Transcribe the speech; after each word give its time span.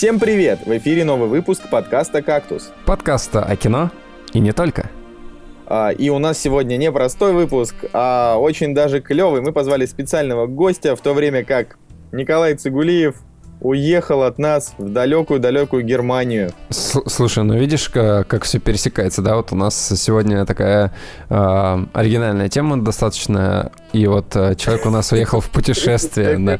Всем 0.00 0.18
привет! 0.18 0.60
В 0.64 0.74
эфире 0.78 1.04
новый 1.04 1.28
выпуск 1.28 1.68
подкаста 1.70 2.22
«Кактус». 2.22 2.72
Подкаста 2.86 3.44
о 3.44 3.54
кино 3.54 3.90
и 4.32 4.40
не 4.40 4.52
только. 4.52 4.88
А, 5.66 5.90
и 5.90 6.08
у 6.08 6.18
нас 6.18 6.38
сегодня 6.38 6.78
не 6.78 6.90
простой 6.90 7.34
выпуск, 7.34 7.74
а 7.92 8.38
очень 8.38 8.74
даже 8.74 9.02
клевый. 9.02 9.42
Мы 9.42 9.52
позвали 9.52 9.84
специального 9.84 10.46
гостя, 10.46 10.96
в 10.96 11.02
то 11.02 11.12
время 11.12 11.44
как 11.44 11.76
Николай 12.12 12.54
Цигулиев 12.54 13.16
уехал 13.60 14.22
от 14.22 14.38
нас 14.38 14.74
в 14.78 14.88
далекую-далекую 14.88 15.84
Германию. 15.84 16.52
Слушай, 16.70 17.44
ну 17.44 17.54
видишь, 17.56 17.88
как, 17.88 18.26
как 18.26 18.44
все 18.44 18.58
пересекается, 18.58 19.22
да? 19.22 19.36
Вот 19.36 19.52
у 19.52 19.56
нас 19.56 19.92
сегодня 19.96 20.44
такая 20.46 20.92
э, 21.28 21.84
оригинальная 21.92 22.48
тема 22.48 22.80
достаточно, 22.82 23.72
и 23.92 24.06
вот 24.06 24.34
э, 24.34 24.54
человек 24.56 24.86
у 24.86 24.90
нас 24.90 25.12
уехал 25.12 25.40
в 25.40 25.50
путешествие. 25.50 26.58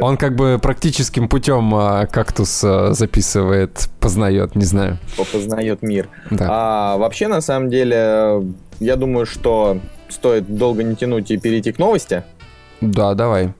Он 0.00 0.16
как 0.16 0.34
бы 0.34 0.58
практическим 0.60 1.28
путем 1.28 1.74
э, 1.74 2.06
кактус 2.06 2.60
записывает, 2.60 3.88
познает, 4.00 4.56
не 4.56 4.64
знаю. 4.64 4.98
Познает 5.32 5.82
мир. 5.82 6.08
А 6.40 6.96
вообще, 6.96 7.28
на 7.28 7.40
самом 7.40 7.70
деле, 7.70 8.42
я 8.80 8.96
думаю, 8.96 9.26
что 9.26 9.78
стоит 10.08 10.56
долго 10.56 10.82
не 10.82 10.96
тянуть 10.96 11.30
и 11.30 11.38
перейти 11.38 11.72
к 11.72 11.78
новости. 11.78 12.24
Да, 12.80 13.14
давай. 13.14 13.54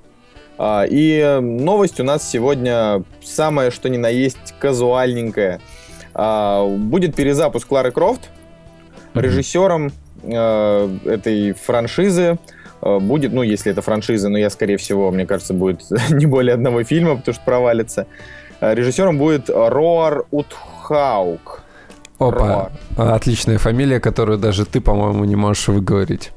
А, 0.65 0.84
и 0.89 1.41
новость 1.41 1.98
у 1.98 2.05
нас 2.05 2.30
сегодня 2.30 3.02
самое 3.21 3.73
что 3.73 3.89
ни 3.89 3.97
на 3.97 4.09
есть 4.09 4.55
казуальненькая. 4.61 5.61
А, 6.15 6.65
будет 6.65 7.16
перезапуск 7.16 7.66
Клары 7.66 7.91
Крофт. 7.91 8.30
Режиссером 9.15 9.91
а, 10.23 10.88
этой 11.05 11.52
франшизы 11.52 12.38
будет, 12.80 13.33
ну, 13.33 13.43
если 13.43 13.73
это 13.73 13.83
франшиза, 13.83 14.29
но 14.29 14.38
я, 14.38 14.51
скорее 14.51 14.77
всего, 14.77 15.10
мне 15.10 15.27
кажется, 15.27 15.52
будет 15.52 15.83
не 16.10 16.27
более 16.27 16.55
одного 16.55 16.85
фильма, 16.85 17.16
потому 17.16 17.35
что 17.35 17.45
провалится. 17.45 18.07
Режиссером 18.60 19.18
будет 19.18 19.51
Роар 19.51 20.27
Утхаук. 20.30 21.63
Опа, 22.21 22.71
Роар. 22.96 23.15
отличная 23.15 23.59
фамилия, 23.59 23.99
которую 23.99 24.38
даже 24.38 24.65
ты, 24.65 24.80
по-моему, 24.80 25.24
не 25.24 25.35
можешь 25.35 25.66
выговорить. 25.66 26.30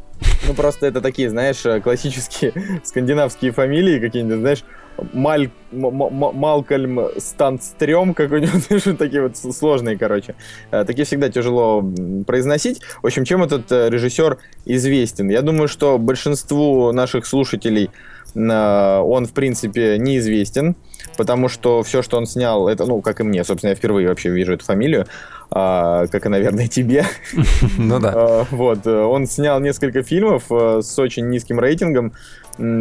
Ну, 0.48 0.54
просто 0.54 0.86
это 0.86 1.02
такие, 1.02 1.30
знаешь, 1.30 1.66
э, 1.66 1.82
классические 1.82 2.54
скандинавские 2.84 3.52
фамилии 3.52 4.00
какие-нибудь, 4.00 4.40
знаешь, 4.40 4.64
Маль, 5.12 5.50
Малкольм 5.72 7.10
Станцтрем, 7.18 8.14
как 8.14 8.32
у 8.32 8.38
него, 8.38 8.58
знаешь, 8.60 8.84
такие 8.98 9.24
вот 9.24 9.38
сложные, 9.38 9.98
короче. 9.98 10.36
Э, 10.72 10.86
такие 10.86 11.06
всегда 11.06 11.30
тяжело 11.30 11.84
произносить. 12.28 12.82
В 13.02 13.08
общем, 13.08 13.26
чем 13.26 13.44
этот 13.44 13.72
э, 13.72 13.90
режиссер 13.90 14.38
известен? 14.66 15.30
Я 15.30 15.42
думаю, 15.42 15.68
что 15.68 15.98
большинству 15.98 16.92
наших 16.92 17.26
слушателей 17.26 17.90
он, 18.38 19.26
в 19.26 19.32
принципе, 19.32 19.98
неизвестен, 19.98 20.76
потому 21.16 21.48
что 21.48 21.84
все, 21.84 22.02
что 22.02 22.18
он 22.18 22.26
снял, 22.26 22.68
это, 22.68 22.86
ну, 22.86 23.00
как 23.00 23.22
и 23.22 23.24
мне, 23.24 23.46
собственно, 23.46 23.70
я 23.70 23.76
впервые 23.78 24.10
вообще 24.10 24.30
вижу 24.30 24.52
эту 24.52 24.66
фамилию, 24.66 25.08
а, 25.52 26.08
как 26.08 26.26
и, 26.26 26.30
наверное, 26.30 26.68
тебе. 26.68 27.06
Ну 27.78 28.00
да. 28.00 28.14
А, 28.16 28.46
вот, 28.52 28.86
он 28.88 29.28
снял 29.28 29.60
несколько 29.60 30.04
фильмов 30.04 30.44
э, 30.50 30.82
с 30.82 30.98
очень 31.00 31.30
низким 31.30 31.60
рейтингом, 31.60 32.14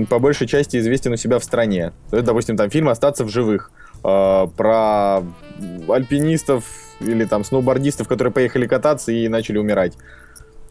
по 0.08 0.18
большей 0.18 0.46
части 0.46 0.76
известен 0.76 1.12
у 1.12 1.16
себя 1.16 1.38
в 1.38 1.44
стране. 1.44 1.92
Допустим, 2.10 2.56
там 2.56 2.70
фильм 2.70 2.88
«Остаться 2.88 3.24
в 3.24 3.28
живых», 3.28 3.70
а, 4.02 4.46
про 4.48 5.22
альпинистов 5.88 6.64
или 7.00 7.24
там 7.24 7.44
сноубордистов, 7.44 8.06
которые 8.06 8.32
поехали 8.32 8.66
кататься 8.66 9.12
и 9.12 9.28
начали 9.28 9.58
умирать. 9.58 9.94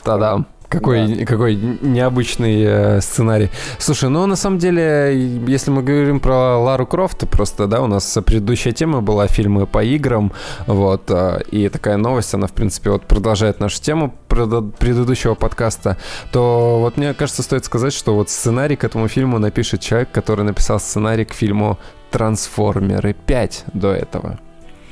Да-да. 0.05 0.45
Какой, 0.73 1.07
да. 1.07 1.25
какой 1.25 1.55
необычный 1.55 2.63
э, 2.63 3.01
сценарий. 3.01 3.51
Слушай, 3.77 4.09
ну 4.09 4.25
на 4.25 4.35
самом 4.35 4.57
деле, 4.57 5.39
если 5.47 5.69
мы 5.69 5.83
говорим 5.83 6.19
про 6.19 6.57
Лару 6.57 6.87
Крофт, 6.87 7.29
просто, 7.29 7.67
да, 7.67 7.79
у 7.81 7.87
нас 7.87 8.17
предыдущая 8.25 8.73
тема 8.73 9.01
была 9.01 9.27
фильмы 9.27 9.67
по 9.67 9.83
играм, 9.83 10.33
вот, 10.65 11.03
э, 11.09 11.43
и 11.51 11.69
такая 11.69 11.97
новость, 11.97 12.33
она, 12.33 12.47
в 12.47 12.53
принципе, 12.53 12.89
вот 12.89 13.03
продолжает 13.03 13.59
нашу 13.59 13.79
тему 13.83 14.15
предыдущего 14.27 15.35
подкаста, 15.35 15.97
то 16.31 16.79
вот 16.79 16.97
мне 16.97 17.13
кажется, 17.13 17.43
стоит 17.43 17.65
сказать, 17.65 17.93
что 17.93 18.15
вот 18.15 18.31
сценарий 18.31 18.75
к 18.75 18.83
этому 18.83 19.07
фильму 19.07 19.37
напишет 19.37 19.81
человек, 19.81 20.09
который 20.11 20.43
написал 20.43 20.79
сценарий 20.79 21.25
к 21.25 21.33
фильму 21.33 21.77
«Трансформеры 22.09 23.15
5» 23.27 23.63
до 23.73 23.93
этого. 23.93 24.39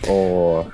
О. 0.07 0.65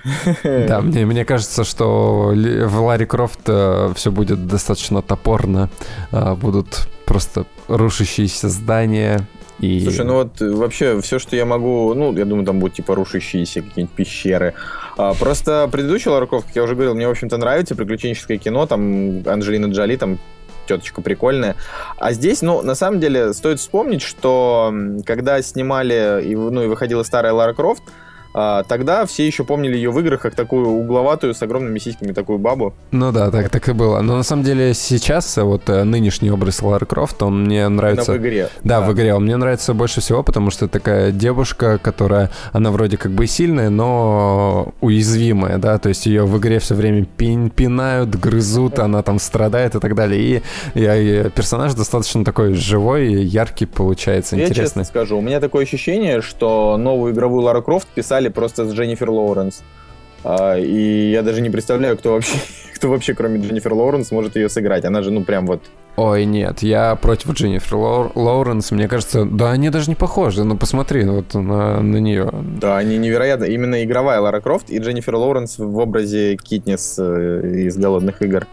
Да, 0.44 0.82
мне, 0.82 1.06
мне 1.06 1.26
кажется, 1.26 1.64
что 1.64 2.34
в 2.34 2.82
Ларри 2.82 3.06
Крофт 3.06 3.40
э, 3.48 3.94
все 3.96 4.12
будет 4.12 4.48
достаточно 4.48 5.02
топорно. 5.02 5.70
Э, 6.12 6.36
будут 6.36 6.88
просто 7.06 7.46
рушащиеся 7.68 8.50
здания. 8.50 9.28
И... 9.60 9.82
Слушай, 9.82 10.06
ну 10.06 10.14
вот 10.14 10.42
э, 10.42 10.52
вообще 10.52 11.02
все, 11.02 11.18
что 11.18 11.36
я 11.36 11.46
могу, 11.46 11.94
ну, 11.96 12.16
я 12.16 12.26
думаю, 12.26 12.46
там 12.46 12.60
будут 12.60 12.76
типа 12.76 12.94
рушащиеся 12.96 13.62
какие-нибудь 13.62 13.96
пещеры. 13.96 14.54
А, 14.98 15.14
просто 15.14 15.68
предыдущий 15.72 16.12
Ларри 16.12 16.28
Крофт, 16.28 16.48
как 16.48 16.56
я 16.56 16.64
уже 16.64 16.76
говорил, 16.76 16.94
мне, 16.94 17.08
в 17.08 17.12
общем-то, 17.12 17.38
нравится 17.38 17.76
приключенческое 17.76 18.38
кино, 18.38 18.68
там 18.68 19.24
Анджелина 19.26 19.68
Джоли, 19.68 19.96
там 19.96 20.20
теточка 20.68 21.02
прикольная. 21.02 21.56
А 21.98 22.14
здесь, 22.14 22.42
ну, 22.42 22.62
на 22.62 22.76
самом 22.76 23.00
деле, 23.00 23.34
стоит 23.34 23.60
вспомнить, 23.60 24.02
что 24.02 24.74
когда 25.06 25.42
снимали, 25.42 26.24
и, 26.24 26.36
ну, 26.36 26.64
и 26.64 26.68
выходила 26.68 27.04
старая 27.04 27.34
Лара 27.34 27.54
Крофт, 27.54 27.84
тогда 28.34 29.06
все 29.06 29.26
еще 29.26 29.44
помнили 29.44 29.76
ее 29.76 29.92
в 29.92 30.00
играх 30.00 30.22
как 30.22 30.36
такую 30.36 30.68
угловатую 30.68 31.34
с 31.34 31.42
огромными 31.42 31.80
сиськами 31.80 32.12
такую 32.12 32.40
бабу. 32.40 32.74
Ну 32.92 33.12
да, 33.12 33.32
так, 33.32 33.50
так 33.50 33.70
и 33.70 33.74
было. 33.74 34.02
Но 34.02 34.18
на 34.18 34.24
самом 34.24 34.44
деле 34.44 34.74
сейчас 34.74 35.38
э, 35.38 35.44
вот 35.44 35.70
э, 35.70 35.84
нынешний 35.84 36.32
образ 36.32 36.62
Лары 36.62 36.86
Крофт, 36.86 37.22
он 37.24 37.46
мне 37.46 37.68
нравится... 37.68 38.12
Она 38.12 38.20
в 38.20 38.24
игре. 38.24 38.50
Да, 38.64 38.80
да, 38.80 38.88
в 38.88 38.94
игре. 38.94 39.14
Он 39.14 39.24
мне 39.24 39.38
нравится 39.38 39.74
больше 39.74 40.02
всего, 40.02 40.24
потому 40.24 40.50
что 40.52 40.68
такая 40.68 41.12
девушка, 41.12 41.78
которая, 41.78 42.32
она 42.54 42.72
вроде 42.72 42.98
как 42.98 43.12
бы 43.12 43.28
сильная, 43.28 43.70
но 43.70 44.74
уязвимая, 44.82 45.58
да, 45.58 45.78
то 45.78 45.90
есть 45.90 46.06
ее 46.06 46.26
в 46.26 46.38
игре 46.38 46.60
все 46.60 46.76
время 46.76 47.06
пин 47.06 47.50
пинают, 47.50 48.16
грызут, 48.16 48.80
она 48.80 49.04
там 49.04 49.20
страдает 49.20 49.76
и 49.76 49.80
так 49.80 49.96
далее. 49.96 50.22
И, 50.22 50.42
и, 50.80 50.84
и 50.84 51.30
персонаж 51.30 51.74
достаточно 51.74 52.26
такой 52.26 52.54
живой, 52.54 53.14
яркий 53.14 53.66
получается, 53.66 54.36
Я 54.36 54.44
интересный. 54.44 54.62
Я 54.62 54.68
честно 54.68 54.84
скажу, 54.84 55.18
у 55.18 55.22
меня 55.22 55.40
такое 55.40 55.64
ощущение, 55.64 56.22
что 56.22 56.78
новую 56.78 57.14
игровую 57.14 57.44
Лару 57.44 57.62
Крофт 57.62 57.88
писали 57.88 58.17
играли 58.18 58.30
просто 58.30 58.66
с 58.66 58.74
Дженнифер 58.74 59.10
Лоуренс. 59.10 59.64
А, 60.24 60.58
и 60.58 61.12
я 61.12 61.22
даже 61.22 61.42
не 61.42 61.50
представляю, 61.50 61.98
кто 61.98 62.14
вообще, 62.14 62.38
кто 62.76 62.90
вообще, 62.90 63.14
кроме 63.14 63.40
Дженнифер 63.40 63.74
Лоуренс, 63.74 64.12
может 64.12 64.36
ее 64.36 64.50
сыграть. 64.50 64.86
Она 64.86 65.02
же, 65.04 65.12
ну, 65.12 65.24
прям 65.24 65.46
вот... 65.46 65.62
Ой, 65.96 66.26
нет, 66.26 66.62
я 66.62 66.96
против 66.96 67.32
Дженнифер 67.32 67.76
Лоу- 67.76 68.12
Лоуренс. 68.14 68.72
Мне 68.72 68.88
кажется, 68.88 69.26
да, 69.26 69.52
они 69.52 69.70
даже 69.70 69.90
не 69.90 69.96
похожи. 69.96 70.44
Ну, 70.44 70.58
посмотри 70.58 71.04
ну, 71.04 71.18
вот 71.18 71.34
на, 71.34 71.82
на 71.82 71.98
нее. 71.98 72.30
Да, 72.62 72.78
они 72.78 72.98
невероятно. 72.98 73.46
Именно 73.46 73.84
игровая 73.84 74.20
Лара 74.20 74.40
Крофт 74.40 74.70
и 74.70 74.78
Дженнифер 74.78 75.16
Лоуренс 75.16 75.58
в 75.58 75.78
образе 75.78 76.36
Китнис 76.36 76.98
э, 77.00 77.64
из 77.68 77.78
«Голодных 77.78 78.22
игр». 78.22 78.46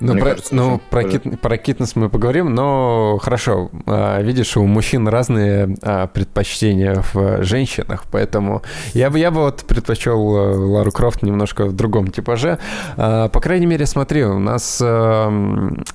Ну, 0.00 0.12
про, 0.14 0.30
кажется, 0.30 0.54
ну 0.54 0.80
про, 0.90 1.04
кит, 1.04 1.40
про 1.40 1.56
китнес 1.56 1.96
мы 1.96 2.08
поговорим, 2.08 2.54
но 2.54 3.18
хорошо. 3.20 3.70
А, 3.86 4.20
видишь, 4.20 4.56
у 4.56 4.66
мужчин 4.66 5.08
разные 5.08 5.76
а, 5.82 6.06
предпочтения 6.06 7.02
в 7.12 7.42
женщинах, 7.42 8.04
поэтому 8.10 8.62
я 8.92 9.10
бы, 9.10 9.18
я 9.18 9.30
бы 9.30 9.40
вот 9.42 9.64
предпочел 9.64 10.36
э, 10.36 10.56
Лару 10.56 10.92
Крофт 10.92 11.22
немножко 11.22 11.64
в 11.66 11.72
другом 11.74 12.08
типаже. 12.08 12.58
А, 12.96 13.28
по 13.28 13.40
крайней 13.40 13.66
мере, 13.66 13.86
смотри, 13.86 14.24
у 14.24 14.38
нас, 14.38 14.80
а, 14.82 15.32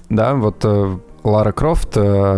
да, 0.09 0.33
вот 0.33 0.61
э, 0.63 0.97
Лара 1.23 1.51
Крофт, 1.51 1.91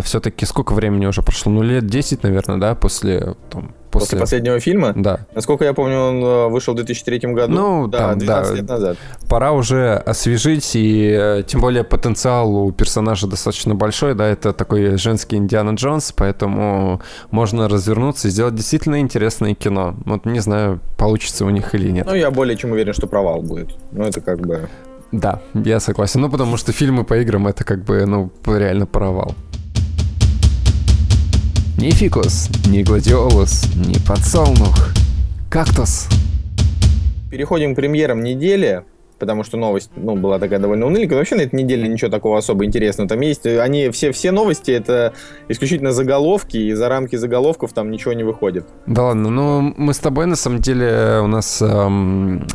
все-таки 0.04 0.44
сколько 0.44 0.74
времени 0.74 1.06
уже 1.06 1.22
прошло? 1.22 1.50
Ну, 1.50 1.62
лет 1.62 1.86
10, 1.86 2.22
наверное, 2.22 2.58
да, 2.58 2.74
после 2.74 3.34
там, 3.48 3.70
После... 3.94 4.18
после 4.18 4.20
последнего 4.20 4.60
фильма? 4.60 4.92
Да. 4.94 5.20
Насколько 5.34 5.64
я 5.64 5.72
помню, 5.72 5.98
он 5.98 6.22
э, 6.22 6.48
вышел 6.48 6.74
в 6.74 6.76
2003 6.76 7.18
году. 7.32 7.52
Ну, 7.52 7.86
да, 7.86 8.10
там, 8.10 8.18
12 8.18 8.50
да. 8.50 8.56
лет 8.56 8.68
назад. 8.68 8.96
Пора 9.28 9.52
уже 9.52 9.94
освежить, 9.94 10.74
и 10.74 11.16
э, 11.16 11.42
тем 11.46 11.60
более 11.60 11.84
потенциал 11.84 12.54
у 12.54 12.72
персонажа 12.72 13.26
достаточно 13.26 13.74
большой, 13.74 14.14
да, 14.14 14.26
это 14.26 14.52
такой 14.52 14.96
женский 14.96 15.36
Индиана 15.36 15.74
Джонс, 15.74 16.12
поэтому 16.12 17.00
можно 17.30 17.68
развернуться 17.68 18.28
и 18.28 18.30
сделать 18.30 18.54
действительно 18.54 19.00
интересное 19.00 19.54
кино. 19.54 19.94
Вот 20.04 20.26
не 20.26 20.40
знаю, 20.40 20.80
получится 20.98 21.44
у 21.44 21.50
них 21.50 21.74
или 21.74 21.90
нет. 21.90 22.06
Ну, 22.06 22.14
я 22.14 22.30
более 22.30 22.56
чем 22.56 22.72
уверен, 22.72 22.92
что 22.92 23.06
провал 23.06 23.42
будет. 23.42 23.76
Ну, 23.92 24.04
это 24.04 24.20
как 24.20 24.40
бы... 24.40 24.68
Да, 25.12 25.40
я 25.54 25.78
согласен. 25.78 26.20
Ну, 26.20 26.28
потому 26.28 26.56
что 26.56 26.72
фильмы 26.72 27.04
по 27.04 27.16
играм 27.18 27.46
это 27.46 27.62
как 27.62 27.84
бы, 27.84 28.04
ну, 28.04 28.32
реально 28.46 28.86
провал. 28.86 29.34
Ни 31.76 31.90
фикус, 31.90 32.48
ни 32.68 32.84
гладиолус, 32.84 33.64
ни 33.74 33.98
подсолнух. 34.06 34.92
Кактус. 35.50 36.06
Переходим 37.30 37.72
к 37.72 37.76
премьерам 37.76 38.22
недели 38.22 38.84
потому 39.18 39.44
что 39.44 39.56
новость, 39.56 39.90
ну, 39.96 40.16
была 40.16 40.38
такая 40.38 40.58
довольно 40.58 40.86
уныленькая. 40.86 41.18
Вообще 41.18 41.36
на 41.36 41.42
этой 41.42 41.56
неделе 41.56 41.88
ничего 41.88 42.10
такого 42.10 42.38
особо 42.38 42.64
интересного. 42.64 43.08
Там 43.08 43.20
есть, 43.20 43.46
они, 43.46 43.90
все, 43.90 44.12
все 44.12 44.30
новости, 44.30 44.70
это 44.70 45.12
исключительно 45.48 45.92
заголовки, 45.92 46.56
и 46.56 46.72
за 46.72 46.88
рамки 46.88 47.16
заголовков 47.16 47.72
там 47.72 47.90
ничего 47.90 48.12
не 48.12 48.24
выходит. 48.24 48.66
Да 48.86 49.04
ладно, 49.04 49.30
ну, 49.30 49.74
мы 49.76 49.94
с 49.94 49.98
тобой, 49.98 50.26
на 50.26 50.36
самом 50.36 50.60
деле, 50.60 51.20
у 51.22 51.26
нас 51.26 51.60
эм, 51.62 52.46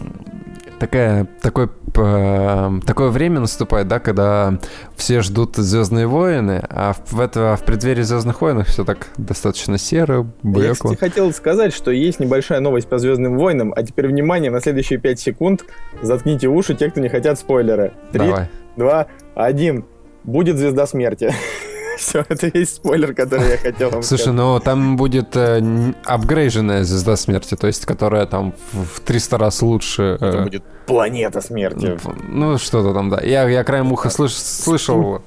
такая, 0.80 1.28
такой 1.42 1.70
э, 1.96 2.72
такое 2.86 3.10
время 3.10 3.40
наступает, 3.42 3.88
да, 3.88 4.00
когда 4.00 4.58
все 4.96 5.22
ждут 5.22 5.56
Звездные 5.58 6.08
войны, 6.08 6.64
а 6.70 6.96
в, 7.08 7.20
это, 7.20 7.58
в 7.62 7.66
преддверии 7.66 8.02
Звездных 8.02 8.42
войн 8.42 8.64
все 8.64 8.84
так 8.84 9.08
достаточно 9.18 9.78
серо, 9.78 10.26
блекло. 10.42 10.64
Я, 10.64 10.74
кстати, 10.74 10.96
хотел 10.96 11.32
сказать, 11.34 11.74
что 11.74 11.92
есть 11.92 12.20
небольшая 12.20 12.60
новость 12.62 12.88
по 12.88 12.98
Звездным 12.98 13.38
войнам, 13.38 13.74
а 13.76 13.84
теперь 13.84 14.08
внимание, 14.08 14.50
на 14.50 14.62
следующие 14.62 15.00
5 15.00 15.20
секунд 15.20 15.66
заткните 16.02 16.48
уши 16.50 16.76
те, 16.76 16.90
кто 16.90 17.00
не 17.00 17.10
хотят 17.10 17.40
спойлеры. 17.40 17.94
Три, 18.12 18.32
два, 18.76 19.08
один. 19.36 19.86
Будет 20.24 20.58
Звезда 20.58 20.86
Смерти. 20.86 21.34
Все, 22.00 22.26
это 22.30 22.48
весь 22.48 22.76
спойлер, 22.76 23.14
который 23.14 23.50
я 23.50 23.58
хотел 23.58 23.90
вам 23.90 24.04
Слушай, 24.04 24.22
сказать. 24.22 24.38
ну 24.38 24.60
там 24.60 24.96
будет 24.96 25.36
э, 25.36 25.62
апгрейженная 26.06 26.84
звезда 26.84 27.18
смерти, 27.18 27.56
то 27.56 27.68
есть 27.68 27.86
которая 27.86 28.26
там 28.26 28.54
в 28.72 29.02
300 29.02 29.38
раз 29.38 29.62
лучше. 29.62 30.18
Э... 30.22 30.30
Это 30.30 30.42
будет 30.44 30.64
планета 30.86 31.42
смерти. 31.42 31.98
Ну, 32.30 32.58
что-то 32.58 32.94
там, 32.94 33.10
да. 33.10 33.20
Я, 33.22 33.48
я 33.50 33.64
краем 33.66 33.92
уха 33.92 34.10
слыш, 34.10 34.34
слышал. 34.34 35.22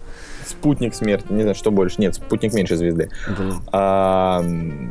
Спутник 0.46 0.94
смерти. 0.94 1.26
Не 1.30 1.42
знаю, 1.42 1.54
что 1.54 1.70
больше. 1.70 2.00
Нет, 2.00 2.14
спутник 2.14 2.54
меньше 2.54 2.76
звезды. 2.76 3.10
А, 3.70 4.42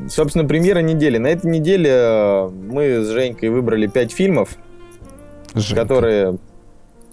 собственно, 0.10 0.48
премьера 0.48 0.80
недели. 0.80 1.18
На 1.18 1.28
этой 1.28 1.50
неделе 1.50 1.90
э, 1.92 2.50
мы 2.50 3.04
с 3.04 3.10
Женькой 3.10 3.50
выбрали 3.50 3.88
5 3.88 4.12
фильмов, 4.12 4.50
Женька. 5.54 5.82
которые, 5.82 6.38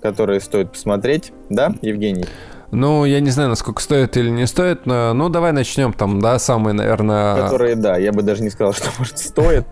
которые 0.01 0.41
стоит 0.41 0.73
посмотреть. 0.73 1.33
Да, 1.51 1.75
Евгений? 1.83 2.27
Ну, 2.71 3.07
я 3.07 3.21
не 3.21 3.31
знаю, 3.31 3.49
насколько 3.49 3.81
стоит 3.81 4.17
или 4.19 4.29
не 4.29 4.47
стоит, 4.47 4.85
но 4.85 5.15
ну 5.15 5.31
давай 5.31 5.53
начнем 5.53 5.95
там, 5.95 6.21
да, 6.21 6.39
самые, 6.39 6.75
наверное... 6.75 7.37
Которые, 7.37 7.77
да, 7.77 7.97
я 7.97 8.13
бы 8.13 8.23
даже 8.23 8.43
не 8.43 8.51
сказал, 8.51 8.73
что, 8.75 8.91
может, 8.99 9.19
стоит. 9.19 9.65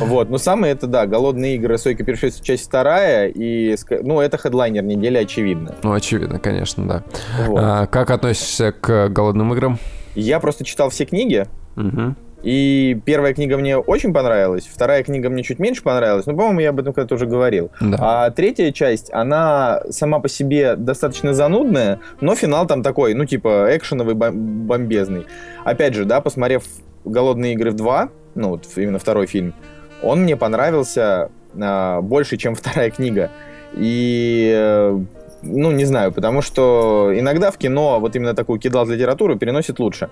Вот, 0.00 0.30
но 0.30 0.38
самые 0.38 0.72
это, 0.72 0.88
да, 0.88 1.06
«Голодные 1.06 1.56
игры», 1.56 1.78
«Сойка 1.78 2.04
перешествия», 2.04 2.44
часть 2.44 2.66
вторая, 2.66 3.28
и, 3.28 3.76
ну, 4.02 4.20
это 4.20 4.36
хедлайнер 4.36 4.82
недели, 4.82 5.18
очевидно. 5.18 5.76
Ну, 5.84 5.92
очевидно, 5.92 6.40
конечно, 6.40 6.88
да. 6.88 7.04
Вот. 7.46 7.60
А, 7.62 7.86
как 7.86 8.10
относишься 8.10 8.72
к 8.72 9.08
«Голодным 9.08 9.54
играм»? 9.54 9.78
Я 10.16 10.40
просто 10.40 10.64
читал 10.64 10.90
все 10.90 11.04
книги, 11.04 11.46
угу. 11.76 12.16
И 12.42 12.98
первая 13.04 13.34
книга 13.34 13.58
мне 13.58 13.76
очень 13.76 14.14
понравилась, 14.14 14.68
вторая 14.72 15.02
книга 15.02 15.28
мне 15.28 15.42
чуть 15.42 15.58
меньше 15.58 15.82
понравилась, 15.82 16.26
но, 16.26 16.34
по-моему, 16.34 16.60
я 16.60 16.70
об 16.70 16.80
этом 16.80 16.92
когда-то 16.92 17.16
уже 17.16 17.26
говорил. 17.26 17.70
Да. 17.80 17.96
А 18.00 18.30
третья 18.30 18.72
часть, 18.72 19.12
она 19.12 19.82
сама 19.90 20.20
по 20.20 20.28
себе 20.28 20.76
достаточно 20.76 21.34
занудная, 21.34 22.00
но 22.20 22.34
финал 22.34 22.66
там 22.66 22.82
такой, 22.82 23.14
ну, 23.14 23.26
типа, 23.26 23.68
экшеновый, 23.76 24.14
бомбезный. 24.14 25.26
Опять 25.64 25.94
же, 25.94 26.04
да, 26.04 26.20
посмотрев 26.20 26.64
«Голодные 27.04 27.52
игры 27.52 27.72
в 27.72 27.76
2», 27.76 28.08
ну, 28.36 28.48
вот 28.50 28.66
именно 28.76 28.98
второй 28.98 29.26
фильм, 29.26 29.54
он 30.02 30.22
мне 30.22 30.36
понравился 30.36 31.30
а, 31.60 32.00
больше, 32.00 32.36
чем 32.36 32.54
вторая 32.54 32.90
книга. 32.90 33.30
И 33.74 34.50
э, 34.54 35.00
ну, 35.42 35.70
не 35.70 35.84
знаю, 35.84 36.12
потому 36.12 36.42
что 36.42 37.12
иногда 37.14 37.50
в 37.50 37.58
кино 37.58 37.98
вот 38.00 38.16
именно 38.16 38.34
такую 38.34 38.58
кидал 38.58 38.86
литературу 38.86 39.36
переносит 39.36 39.78
лучше. 39.78 40.10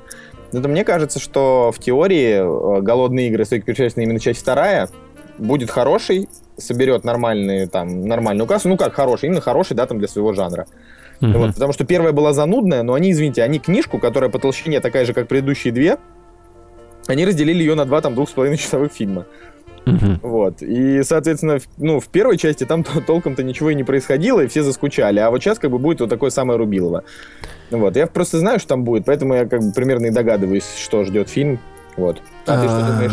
Это 0.52 0.68
мне 0.68 0.84
кажется, 0.84 1.18
что 1.18 1.72
в 1.74 1.78
теории 1.78 2.78
э, 2.78 2.80
«Голодные 2.80 3.28
игры», 3.28 3.44
«Стойки 3.44 3.64
перечислены» 3.64 4.04
именно 4.04 4.20
часть 4.20 4.40
вторая, 4.40 4.88
будет 5.36 5.70
хороший, 5.70 6.28
соберет 6.56 7.04
нормальный, 7.04 7.66
там, 7.66 8.06
нормальную 8.06 8.46
кассу. 8.46 8.68
Ну, 8.68 8.76
как 8.76 8.94
хороший, 8.94 9.26
именно 9.26 9.40
хороший, 9.40 9.74
да, 9.74 9.86
там, 9.86 9.98
для 9.98 10.08
своего 10.08 10.32
жанра. 10.32 10.66
Uh-huh. 11.20 11.36
Вот, 11.36 11.54
потому 11.54 11.72
что 11.72 11.84
первая 11.84 12.12
была 12.12 12.32
занудная, 12.32 12.82
но 12.82 12.94
они, 12.94 13.12
извините, 13.12 13.42
они 13.42 13.58
книжку, 13.58 13.98
которая 13.98 14.30
по 14.30 14.38
толщине 14.38 14.80
такая 14.80 15.04
же, 15.04 15.12
как 15.12 15.28
предыдущие 15.28 15.72
две, 15.72 15.98
они 17.06 17.24
разделили 17.24 17.60
ее 17.60 17.74
на 17.74 17.84
два, 17.84 18.00
там, 18.00 18.14
двух 18.14 18.28
с 18.28 18.32
половиной 18.32 18.56
часовых 18.56 18.92
фильма. 18.92 19.26
Угу. 19.88 20.18
Вот. 20.22 20.62
И, 20.62 21.02
соответственно, 21.02 21.58
в, 21.58 21.62
ну, 21.78 22.00
в 22.00 22.08
первой 22.08 22.36
части 22.36 22.64
там 22.64 22.84
толком-то 23.06 23.42
ничего 23.42 23.70
и 23.70 23.74
не 23.74 23.84
происходило, 23.84 24.40
и 24.40 24.46
все 24.46 24.62
заскучали. 24.62 25.18
А 25.20 25.30
вот 25.30 25.42
сейчас 25.42 25.58
как 25.58 25.70
бы 25.70 25.78
будет 25.78 26.00
вот 26.00 26.10
такое 26.10 26.30
самое 26.30 26.58
Рубилово. 26.58 27.04
Вот. 27.70 27.96
Я 27.96 28.06
просто 28.06 28.38
знаю, 28.38 28.58
что 28.58 28.68
там 28.68 28.84
будет, 28.84 29.04
поэтому 29.04 29.34
я 29.34 29.46
как 29.46 29.60
бы 29.60 29.72
примерно 29.72 30.06
и 30.06 30.10
догадываюсь, 30.10 30.66
что 30.78 31.04
ждет 31.04 31.28
фильм. 31.28 31.58
Вот. 31.96 32.22
А, 32.46 32.62
ты 32.62 32.68
что 32.68 32.86
думаешь? 32.86 33.12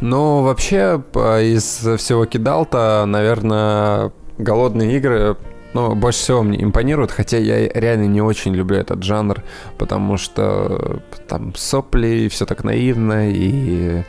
Ну, 0.00 0.42
вообще, 0.42 1.02
из 1.14 1.64
всего 1.98 2.26
кидал-то, 2.26 3.04
наверное, 3.06 4.12
голодные 4.38 4.96
игры 4.96 5.36
ну, 5.76 5.94
больше 5.94 6.20
всего 6.20 6.42
мне 6.42 6.62
импонируют, 6.62 7.10
хотя 7.10 7.36
я 7.36 7.68
реально 7.68 8.06
не 8.06 8.22
очень 8.22 8.54
люблю 8.54 8.78
этот 8.78 9.02
жанр, 9.02 9.42
потому 9.76 10.16
что 10.16 11.02
там 11.28 11.54
сопли, 11.54 12.06
и 12.06 12.28
все 12.30 12.46
так 12.46 12.64
наивно, 12.64 13.30
и 13.30 13.98
а, 13.98 14.04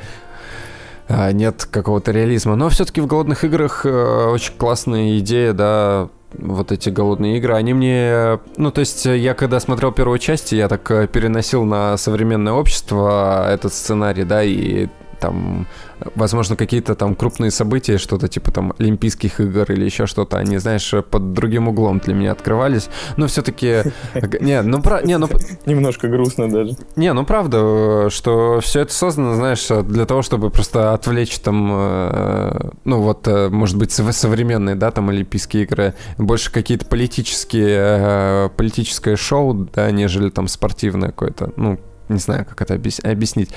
нет 1.10 1.68
какого-то 1.70 2.12
реализма. 2.12 2.56
Но 2.56 2.70
все-таки 2.70 3.02
в 3.02 3.08
голодных 3.08 3.44
играх 3.44 3.86
э, 3.86 4.30
очень 4.30 4.54
классная 4.58 5.18
идея, 5.20 5.54
да, 5.54 6.10
вот 6.34 6.72
эти 6.72 6.90
голодные 6.90 7.38
игры, 7.38 7.56
они 7.56 7.74
мне... 7.74 8.40
Ну, 8.58 8.72
то 8.72 8.82
есть 8.82 9.06
я 9.06 9.34
когда 9.34 9.60
смотрел 9.60 9.92
первую 9.92 10.20
часть, 10.20 10.52
я 10.52 10.68
так 10.68 10.90
э, 10.92 11.08
переносил 11.08 11.64
на 11.64 11.98
современное 11.98 12.54
общество 12.54 13.50
этот 13.50 13.74
сценарий, 13.74 14.24
да, 14.24 14.44
и 14.44 14.88
там 15.20 15.68
возможно, 16.16 16.56
какие-то 16.56 16.96
там 16.96 17.16
крупные 17.16 17.52
события, 17.52 17.98
что-то 17.98 18.28
типа 18.28 18.52
там 18.52 18.74
Олимпийских 18.78 19.40
игр 19.40 19.72
или 19.72 19.86
еще 19.86 20.06
что-то, 20.06 20.38
они, 20.38 20.58
знаешь, 20.58 20.94
под 21.10 21.34
другим 21.34 21.68
углом 21.68 22.00
для 22.00 22.14
меня 22.14 22.32
открывались. 22.32 22.90
Но 23.18 23.28
все-таки... 23.28 23.84
Не, 24.42 24.62
ну, 24.62 24.82
про... 24.82 25.02
не, 25.02 25.18
ну... 25.18 25.28
Немножко 25.66 26.08
грустно 26.08 26.50
даже. 26.50 26.76
Не, 26.96 27.14
ну 27.14 27.26
правда, 27.26 28.10
что 28.10 28.60
все 28.62 28.82
это 28.82 28.94
создано, 28.94 29.36
знаешь, 29.36 29.68
для 29.68 30.06
того, 30.06 30.22
чтобы 30.22 30.50
просто 30.50 30.94
отвлечь 30.94 31.40
там, 31.40 31.70
э, 31.72 32.70
ну 32.84 33.02
вот, 33.02 33.28
э, 33.28 33.50
может 33.50 33.78
быть, 33.78 33.92
современные, 33.92 34.76
да, 34.76 34.92
там 34.92 35.10
Олимпийские 35.10 35.64
игры, 35.64 35.94
больше 36.18 36.52
какие-то 36.52 36.86
политические, 36.86 37.78
э, 37.80 38.50
политическое 38.56 39.16
шоу, 39.16 39.54
да, 39.54 39.90
нежели 39.92 40.30
там 40.30 40.48
спортивное 40.48 41.10
какое-то, 41.10 41.52
ну, 41.56 41.80
не 42.10 42.20
знаю, 42.20 42.46
как 42.46 42.62
это 42.62 42.74
объяснить. 42.74 43.50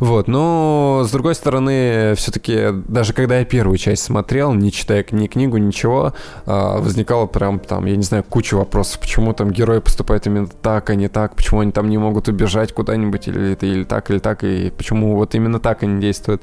Вот, 0.00 0.28
но 0.28 1.02
с 1.04 1.10
другой 1.10 1.34
стороны, 1.34 2.14
все-таки, 2.16 2.68
даже 2.88 3.12
когда 3.12 3.38
я 3.38 3.44
первую 3.44 3.78
часть 3.78 4.04
смотрел, 4.04 4.52
не 4.54 4.72
читая 4.72 5.04
ни 5.10 5.26
книгу, 5.26 5.56
ничего, 5.56 6.14
а, 6.46 6.78
возникало 6.78 7.26
прям 7.26 7.58
там, 7.58 7.86
я 7.86 7.96
не 7.96 8.02
знаю, 8.02 8.24
куча 8.24 8.54
вопросов, 8.54 9.00
почему 9.00 9.32
там 9.32 9.50
герои 9.50 9.80
поступают 9.80 10.26
именно 10.26 10.46
так, 10.46 10.90
а 10.90 10.94
не 10.94 11.08
так, 11.08 11.36
почему 11.36 11.60
они 11.60 11.72
там 11.72 11.88
не 11.88 11.98
могут 11.98 12.28
убежать 12.28 12.72
куда-нибудь 12.72 13.28
или, 13.28 13.56
или 13.60 13.84
так, 13.84 14.10
или 14.10 14.18
так, 14.18 14.44
и 14.44 14.70
почему 14.70 15.16
вот 15.16 15.34
именно 15.34 15.60
так 15.60 15.82
они 15.82 16.00
действуют. 16.00 16.42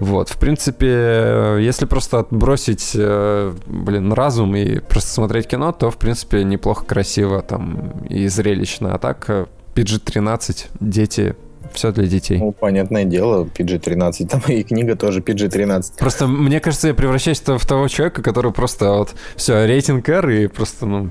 Вот, 0.00 0.28
в 0.28 0.38
принципе, 0.38 1.58
если 1.60 1.86
просто 1.86 2.20
отбросить, 2.20 2.92
э, 2.94 3.54
блин, 3.66 4.12
разум 4.12 4.54
и 4.56 4.78
просто 4.78 5.10
смотреть 5.10 5.48
кино, 5.48 5.72
то, 5.72 5.90
в 5.90 5.96
принципе, 5.96 6.44
неплохо 6.44 6.84
красиво 6.84 7.42
там 7.42 7.90
и 8.08 8.28
зрелищно, 8.28 8.94
а 8.94 8.98
так 8.98 9.24
э, 9.28 9.46
PG-13, 9.78 10.66
дети, 10.80 11.36
все 11.72 11.92
для 11.92 12.06
детей. 12.06 12.38
Ну, 12.38 12.52
понятное 12.52 13.04
дело, 13.04 13.44
PG-13. 13.44 14.28
Там 14.28 14.40
и 14.48 14.62
книга 14.64 14.96
тоже 14.96 15.20
PG-13. 15.20 15.98
Просто, 15.98 16.26
мне 16.26 16.60
кажется, 16.60 16.88
я 16.88 16.94
превращаюсь 16.94 17.40
в 17.40 17.66
того 17.66 17.86
человека, 17.88 18.22
который 18.22 18.52
просто 18.52 18.92
вот, 18.92 19.14
все, 19.36 19.66
рейтинг 19.66 20.08
R, 20.08 20.30
и 20.30 20.46
просто, 20.48 20.86
ну, 20.86 21.10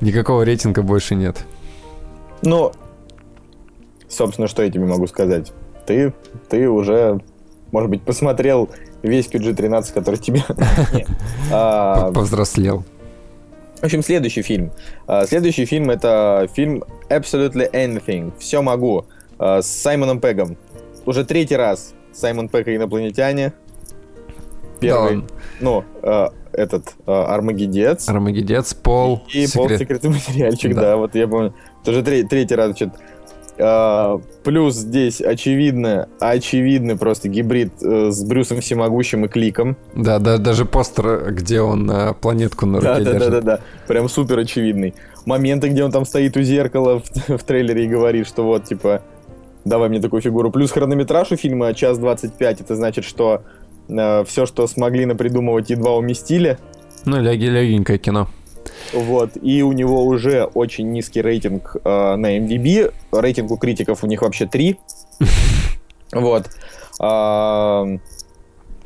никакого 0.00 0.42
рейтинга 0.42 0.82
больше 0.82 1.14
нет. 1.14 1.44
Ну, 2.42 2.72
собственно, 4.08 4.48
что 4.48 4.62
я 4.62 4.70
тебе 4.70 4.86
могу 4.86 5.06
сказать? 5.06 5.52
Ты, 5.86 6.12
ты 6.48 6.68
уже, 6.68 7.20
может 7.70 7.90
быть, 7.90 8.02
посмотрел 8.02 8.70
весь 9.02 9.26
PG-13, 9.26 9.92
который 9.92 10.16
тебе... 10.16 10.42
Повзрослел. 11.50 12.84
В 13.84 13.86
общем, 13.86 14.02
следующий 14.02 14.40
фильм. 14.40 14.72
А, 15.06 15.26
следующий 15.26 15.66
фильм 15.66 15.90
это 15.90 16.48
фильм 16.54 16.84
Absolutely 17.10 17.70
Anything. 17.70 18.32
Все 18.38 18.62
могу. 18.62 19.04
А, 19.38 19.60
с 19.60 19.66
Саймоном 19.66 20.20
Пегом. 20.20 20.56
Уже 21.04 21.22
третий 21.26 21.56
раз 21.56 21.92
Саймон 22.10 22.48
Пег 22.48 22.66
и 22.68 22.76
инопланетяне. 22.76 23.52
Первый, 24.80 25.16
да, 25.16 25.26
ну, 25.60 25.84
э, 26.02 26.28
этот 26.52 26.94
э, 27.06 27.12
Армагедец. 27.12 28.08
Армагедец, 28.08 28.72
Пол. 28.72 29.22
И, 29.30 29.42
и 29.42 29.46
секрет... 29.46 29.68
Пол 29.68 29.78
секретный 29.78 30.10
материальчик, 30.10 30.74
да. 30.74 30.80
да, 30.80 30.96
вот 30.96 31.14
я 31.14 31.28
помню. 31.28 31.54
Тоже 31.84 32.02
третий, 32.02 32.26
третий 32.26 32.54
раз, 32.54 32.74
что-то 32.74 32.94
Uh, 33.56 34.20
плюс 34.42 34.74
здесь 34.74 35.20
очевидно, 35.20 36.08
очевидный 36.18 36.96
просто 36.96 37.28
гибрид 37.28 37.72
uh, 37.82 38.10
с 38.10 38.24
Брюсом 38.24 38.60
Всемогущим 38.60 39.26
и 39.26 39.28
Кликом. 39.28 39.76
Да, 39.94 40.18
да, 40.18 40.38
даже 40.38 40.64
постер, 40.64 41.32
где 41.32 41.60
он 41.60 41.88
uh, 41.88 42.14
планетку 42.14 42.66
на 42.66 42.78
руке 42.78 42.88
да, 42.88 43.00
держит. 43.00 43.18
Да, 43.20 43.28
да, 43.28 43.40
да, 43.40 43.56
да, 43.56 43.60
прям 43.86 44.08
супер 44.08 44.38
очевидный. 44.40 44.94
Моменты, 45.24 45.68
где 45.68 45.84
он 45.84 45.92
там 45.92 46.04
стоит 46.04 46.36
у 46.36 46.42
зеркала 46.42 47.00
в, 47.00 47.28
в 47.38 47.44
трейлере 47.44 47.84
и 47.84 47.88
говорит, 47.88 48.26
что 48.26 48.42
вот, 48.42 48.64
типа, 48.64 49.02
давай 49.64 49.88
мне 49.88 50.00
такую 50.00 50.20
фигуру. 50.20 50.50
Плюс 50.50 50.72
хронометраж 50.72 51.30
у 51.30 51.36
фильма 51.36 51.74
час 51.74 51.98
25, 51.98 52.62
это 52.62 52.74
значит, 52.74 53.04
что 53.04 53.42
uh, 53.86 54.24
все, 54.24 54.46
что 54.46 54.66
смогли 54.66 55.06
напридумывать, 55.06 55.70
едва 55.70 55.96
уместили. 55.96 56.58
Ну, 57.04 57.20
легенькое 57.20 57.98
кино. 57.98 58.28
Вот, 58.92 59.30
и 59.40 59.62
у 59.62 59.72
него 59.72 60.04
уже 60.04 60.44
очень 60.44 60.92
низкий 60.92 61.22
рейтинг 61.22 61.76
э, 61.82 62.16
на 62.16 62.38
MDB. 62.38 62.92
Рейтинг 63.12 63.50
у 63.50 63.56
критиков 63.56 64.04
у 64.04 64.06
них 64.06 64.22
вообще 64.22 64.46
3. 64.46 64.78
Вот. 66.12 66.48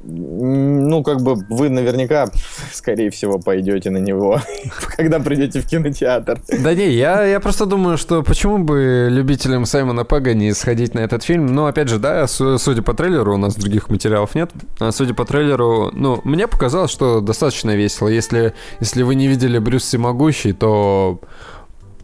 Ну, 0.04 1.02
как 1.02 1.20
бы 1.20 1.34
вы 1.48 1.68
наверняка, 1.70 2.28
скорее 2.72 3.10
всего, 3.10 3.38
пойдете 3.38 3.90
на 3.90 3.98
него, 3.98 4.40
когда 4.96 5.18
придете 5.18 5.60
в 5.60 5.66
кинотеатр. 5.66 6.40
Да 6.62 6.74
не, 6.74 6.90
я, 6.90 7.24
я 7.24 7.40
просто 7.40 7.66
думаю, 7.66 7.98
что 7.98 8.22
почему 8.22 8.58
бы 8.58 9.08
любителям 9.10 9.66
Саймона 9.66 10.04
Пега 10.04 10.34
не 10.34 10.52
сходить 10.52 10.94
на 10.94 11.00
этот 11.00 11.24
фильм. 11.24 11.46
Ну, 11.46 11.66
опять 11.66 11.88
же, 11.88 11.98
да, 11.98 12.26
судя 12.26 12.82
по 12.82 12.94
трейлеру, 12.94 13.34
у 13.34 13.38
нас 13.38 13.56
других 13.56 13.90
материалов 13.90 14.34
нет. 14.34 14.50
А 14.78 14.92
судя 14.92 15.14
по 15.14 15.24
трейлеру, 15.24 15.90
ну, 15.92 16.20
мне 16.24 16.46
показалось, 16.46 16.90
что 16.90 17.20
достаточно 17.20 17.74
весело. 17.74 18.08
Если, 18.08 18.54
если 18.80 19.02
вы 19.02 19.14
не 19.14 19.26
видели 19.26 19.58
Брюс 19.58 19.82
Всемогущий, 19.82 20.52
то 20.52 21.20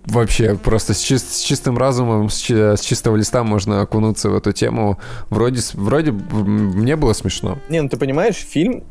вообще 0.07 0.57
просто 0.57 0.95
с, 0.95 1.01
чист, 1.01 1.35
с 1.35 1.41
чистым 1.41 1.79
разумом, 1.79 2.29
с, 2.29 2.49
с 2.49 2.81
чистого 2.81 3.17
листа 3.17 3.43
можно 3.45 3.81
окунуться 3.81 4.31
в 4.31 4.37
эту 4.37 4.53
тему. 4.53 4.99
Вроде, 5.31 5.61
вроде 5.75 6.13
мне 6.13 6.97
было 6.97 7.13
смешно. 7.13 7.59
Не, 7.69 7.83
ну 7.83 7.89
ты 7.89 7.97
понимаешь, 7.97 8.37
фильм 8.37 8.85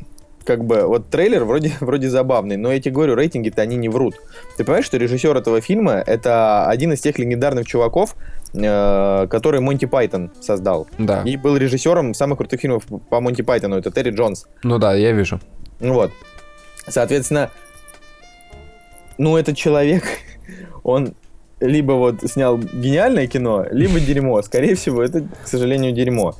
как 0.44 0.64
бы, 0.64 0.86
вот 0.86 1.08
трейлер 1.08 1.44
вроде, 1.44 1.72
вроде 1.80 2.08
забавный, 2.08 2.56
но 2.56 2.72
я 2.72 2.80
тебе 2.80 2.94
говорю, 2.94 3.14
рейтинги-то 3.14 3.62
они 3.62 3.76
не 3.76 3.88
врут. 3.88 4.14
Ты 4.56 4.64
понимаешь, 4.64 4.86
что 4.86 4.96
режиссер 4.96 5.36
этого 5.36 5.60
фильма 5.60 6.02
это 6.06 6.66
один 6.68 6.92
из 6.92 7.00
тех 7.00 7.18
легендарных 7.18 7.66
чуваков, 7.66 8.14
э, 8.52 9.26
который 9.28 9.60
Монти 9.60 9.86
Пайтон 9.86 10.30
создал. 10.40 10.86
Да. 10.98 11.22
И 11.22 11.36
был 11.36 11.56
режиссером 11.56 12.14
самых 12.14 12.38
крутых 12.38 12.60
фильмов 12.60 12.84
по 13.08 13.20
Монти 13.20 13.42
Пайтону, 13.42 13.76
это 13.76 13.90
Терри 13.90 14.10
Джонс. 14.10 14.46
Ну 14.62 14.78
да, 14.78 14.94
я 14.94 15.12
вижу. 15.12 15.40
Вот. 15.80 16.12
Соответственно, 16.86 17.50
ну 19.16 19.36
этот 19.36 19.56
человек, 19.56 20.04
он 20.84 21.14
либо 21.60 21.92
вот 21.92 22.22
снял 22.30 22.58
гениальное 22.58 23.26
кино, 23.26 23.66
либо 23.70 23.98
дерьмо. 23.98 24.42
Скорее 24.42 24.74
всего, 24.74 25.02
это, 25.02 25.22
к 25.42 25.48
сожалению, 25.48 25.92
дерьмо. 25.92 26.34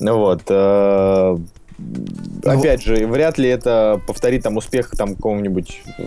Вот. 0.00 0.42
Э, 0.48 1.36
ну, 1.78 2.50
опять 2.50 2.82
же, 2.82 3.06
вряд 3.06 3.38
ли 3.38 3.48
это 3.48 4.00
повторит 4.06 4.42
там 4.42 4.56
успех 4.56 4.90
там 4.96 5.16
какого-нибудь 5.16 5.82
э, 5.98 6.02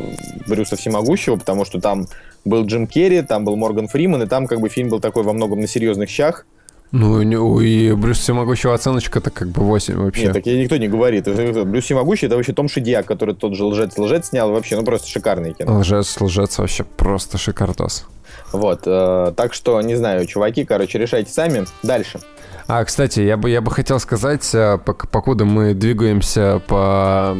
Брюса 0.48 0.75
Всемогущего, 0.75 1.38
потому 1.38 1.65
что 1.65 1.79
там 1.79 2.08
был 2.46 2.65
Джим 2.65 2.88
Керри, 2.88 3.22
там 3.22 3.46
был 3.46 3.56
Морган 3.56 3.88
Фриман, 3.88 4.24
и 4.24 4.27
там 4.27 4.48
как 4.48 4.60
бы 4.60 4.70
фильм 4.70 4.89
был 4.89 5.00
такой 5.00 5.24
во 5.24 5.34
многом 5.34 5.62
на 5.62 5.67
серьезных 5.67 6.10
щах. 6.10 6.46
Ну, 6.91 7.60
и 7.60 7.91
Брюс 7.94 8.20
Всемогущего 8.20 8.74
оценочка-то 8.74 9.29
как 9.29 9.50
бы 9.50 9.62
8 9.62 9.96
вообще. 9.96 10.24
Нет, 10.24 10.34
так 10.34 10.46
я 10.46 10.62
никто 10.62 10.77
не 10.77 10.88
говорит. 10.88 11.25
Брюс 11.25 11.84
Всемогущий 11.84 12.27
это 12.27 12.36
вообще 12.36 12.53
Том 12.53 12.70
Шидьяк, 12.70 13.06
который 13.06 13.36
тот 13.36 13.56
же 13.56 13.65
лжец-лжец 13.65 14.29
снял. 14.29 14.51
Вообще, 14.51 14.77
ну 14.77 14.84
просто 14.84 15.10
шикарный 15.10 15.53
кино. 15.53 15.79
Лжец-лжец 15.79 16.58
вообще 16.58 16.84
просто 16.84 17.38
шикардос. 17.38 18.06
Вот, 18.53 18.84
э, 18.86 19.34
так 19.36 19.53
что, 19.53 19.82
не 19.82 19.96
знаю, 19.96 20.25
чуваки, 20.25 20.63
короче, 20.63 20.98
решайте 20.98 21.32
сами. 21.32 21.65
Дальше. 21.84 22.20
А, 22.67 22.84
кстати, 22.86 23.20
я 23.20 23.36
бы, 23.36 23.50
я 23.50 23.62
бы 23.62 23.72
хотел 23.72 24.00
сказать, 24.00 24.50
э, 24.53 24.77
покуда 24.77 25.44
мы 25.46 25.74
двигаемся 25.74 26.62
по 26.67 27.36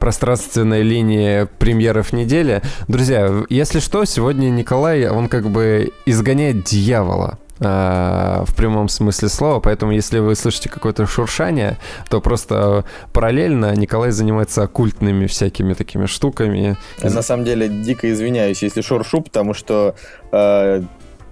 пространственной 0.00 0.82
линии 0.82 1.46
премьеров 1.58 2.12
недели. 2.12 2.62
Друзья, 2.88 3.44
если 3.48 3.78
что, 3.78 4.04
сегодня 4.04 4.48
Николай, 4.50 5.08
он 5.08 5.28
как 5.28 5.48
бы 5.48 5.92
изгоняет 6.06 6.64
дьявола. 6.64 7.38
Э, 7.64 8.44
в 8.44 8.54
прямом 8.54 8.88
смысле 8.88 9.28
слова, 9.28 9.60
поэтому 9.60 9.92
если 9.92 10.18
вы 10.18 10.34
слышите 10.34 10.68
какое-то 10.68 11.06
шуршание, 11.06 11.78
то 12.08 12.20
просто 12.20 12.84
параллельно 13.12 13.74
Николай 13.76 14.10
занимается 14.10 14.62
оккультными 14.62 15.26
всякими 15.26 15.74
такими 15.74 16.06
штуками. 16.06 16.76
На 17.02 17.22
самом 17.22 17.44
деле 17.44 17.68
дико 17.68 18.10
извиняюсь, 18.10 18.62
если 18.62 18.80
шуршу, 18.82 19.22
потому 19.22 19.54
что 19.54 19.94
э, 20.32 20.82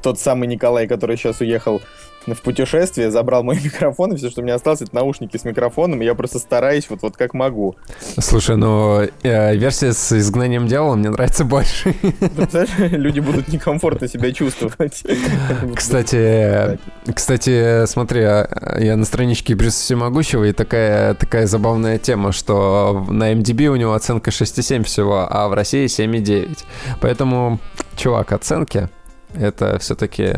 тот 0.03 0.21
самый 0.21 0.47
Николай, 0.47 0.87
который 0.87 1.17
сейчас 1.17 1.41
уехал 1.41 1.83
в 2.27 2.43
путешествие, 2.43 3.11
забрал 3.11 3.43
мой 3.43 3.59
микрофон, 3.65 4.13
и 4.13 4.17
все, 4.17 4.31
что 4.31 4.41
у 4.41 4.45
меня 4.45 4.55
осталось, 4.55 4.83
это 4.83 4.95
наушники 4.95 5.37
с 5.37 5.45
микрофоном, 5.45 6.03
и 6.03 6.05
я 6.05 6.15
просто 6.15 6.39
стараюсь 6.39 6.89
вот, 6.91 7.03
вот 7.03 7.17
как 7.17 7.35
могу. 7.35 7.77
Слушай, 8.19 8.57
ну, 8.57 9.03
э, 9.23 9.57
версия 9.57 9.93
с 9.93 10.13
изгнанием 10.13 10.67
дьявола 10.67 10.97
мне 10.97 11.11
нравится 11.11 11.45
больше. 11.45 11.95
Люди 12.79 13.21
будут 13.21 13.49
некомфортно 13.49 14.09
себя 14.09 14.33
чувствовать. 14.33 15.03
Кстати, 15.75 16.79
кстати, 17.15 17.87
смотри, 17.87 18.23
а, 18.23 18.77
я 18.79 18.97
на 18.97 19.05
страничке 19.05 19.55
Брюса 19.55 19.79
Всемогущего, 19.79 20.45
и 20.45 20.53
такая, 20.53 21.15
такая 21.15 21.47
забавная 21.47 21.99
тема, 21.99 22.33
что 22.33 23.07
на 23.09 23.33
MDB 23.33 23.67
у 23.67 23.77
него 23.77 23.95
оценка 23.95 24.31
6,7 24.31 24.85
всего, 24.85 25.27
а 25.29 25.49
в 25.49 25.55
России 25.55 25.87
7,9. 25.87 26.65
Поэтому, 27.01 27.59
чувак, 27.97 28.33
оценки 28.33 28.89
это 29.35 29.79
все-таки 29.79 30.35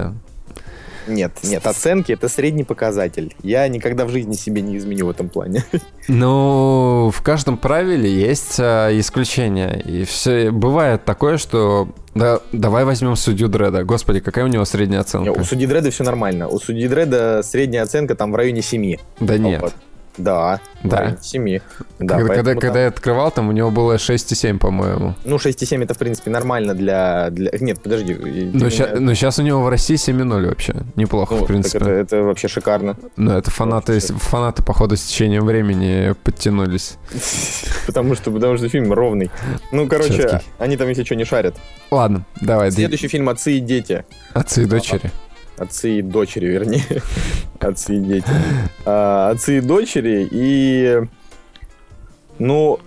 нет, 1.06 1.32
нет, 1.42 1.66
оценки 1.66 2.12
это 2.12 2.28
средний 2.28 2.64
показатель. 2.64 3.34
Я 3.42 3.66
никогда 3.68 4.04
в 4.04 4.10
жизни 4.10 4.34
себе 4.34 4.62
не 4.62 4.76
изменю 4.76 5.06
в 5.06 5.10
этом 5.10 5.28
плане. 5.28 5.64
Ну, 6.08 7.12
в 7.14 7.22
каждом 7.22 7.56
правиле 7.56 8.12
есть 8.12 8.56
а, 8.58 8.90
исключения. 8.98 9.80
И 9.84 10.04
все 10.04 10.50
бывает 10.50 11.04
такое, 11.04 11.38
что 11.38 11.88
да, 12.14 12.40
давай 12.52 12.84
возьмем 12.84 13.16
судью 13.16 13.48
Дреда. 13.48 13.84
Господи, 13.84 14.20
какая 14.20 14.44
у 14.44 14.48
него 14.48 14.64
средняя 14.64 15.00
оценка? 15.00 15.30
У 15.30 15.44
судьи 15.44 15.66
Дреда 15.66 15.90
все 15.90 16.04
нормально. 16.04 16.48
У 16.48 16.58
судьи 16.58 16.88
Дреда 16.88 17.42
средняя 17.42 17.84
оценка 17.84 18.14
там 18.14 18.32
в 18.32 18.36
районе 18.36 18.62
7. 18.62 18.96
Да 19.20 19.38
нет. 19.38 19.74
Да, 20.16 20.60
да. 20.84 21.16
7. 21.20 21.60
Да, 21.98 22.18
когда, 22.18 22.34
когда, 22.34 22.54
когда 22.54 22.82
я 22.82 22.88
открывал, 22.88 23.30
там 23.30 23.48
у 23.48 23.52
него 23.52 23.70
было 23.70 23.94
6,7, 23.94 24.58
по-моему. 24.58 25.14
Ну, 25.24 25.36
6,7 25.36 25.82
это, 25.84 25.94
в 25.94 25.98
принципе, 25.98 26.30
нормально 26.30 26.74
для... 26.74 27.30
для... 27.30 27.50
Нет, 27.60 27.82
подожди. 27.82 28.14
Но, 28.14 28.68
ща, 28.70 28.88
меня... 28.88 29.00
но 29.00 29.14
сейчас 29.14 29.38
у 29.38 29.42
него 29.42 29.62
в 29.62 29.68
России 29.68 29.96
7,0 29.96 30.48
вообще. 30.48 30.74
Неплохо, 30.96 31.34
ну, 31.34 31.44
в 31.44 31.46
принципе. 31.46 31.78
Это, 31.78 31.90
это 31.90 32.22
вообще 32.22 32.48
шикарно. 32.48 32.96
Ну, 33.16 33.32
это 33.32 33.50
фанаты, 33.50 33.94
вот, 33.94 34.22
фанаты, 34.22 34.62
походу, 34.62 34.96
с 34.96 35.02
течением 35.02 35.46
времени 35.46 36.14
подтянулись. 36.24 36.96
Потому 37.86 38.14
что, 38.14 38.30
потому 38.30 38.56
что 38.56 38.68
фильм 38.68 38.92
ровный. 38.92 39.30
Ну, 39.72 39.88
короче, 39.88 40.40
они 40.58 40.76
там, 40.76 40.88
если 40.88 41.04
что, 41.04 41.14
не 41.14 41.24
шарят. 41.24 41.56
Ладно, 41.90 42.24
давай. 42.40 42.70
Следующий 42.70 43.08
фильм 43.08 43.28
«Отцы 43.28 43.54
и 43.54 43.60
дети». 43.60 44.04
«Отцы 44.34 44.62
и 44.62 44.66
дочери». 44.66 45.10
Отцы 45.58 45.98
и 45.98 46.02
дочери, 46.02 46.46
вернее. 46.46 47.02
Отцы 47.60 47.96
и 47.96 48.00
дети. 48.00 48.26
А, 48.84 49.30
отцы 49.30 49.58
и 49.58 49.60
дочери. 49.60 50.28
И... 50.30 51.00
Ну, 52.38 52.80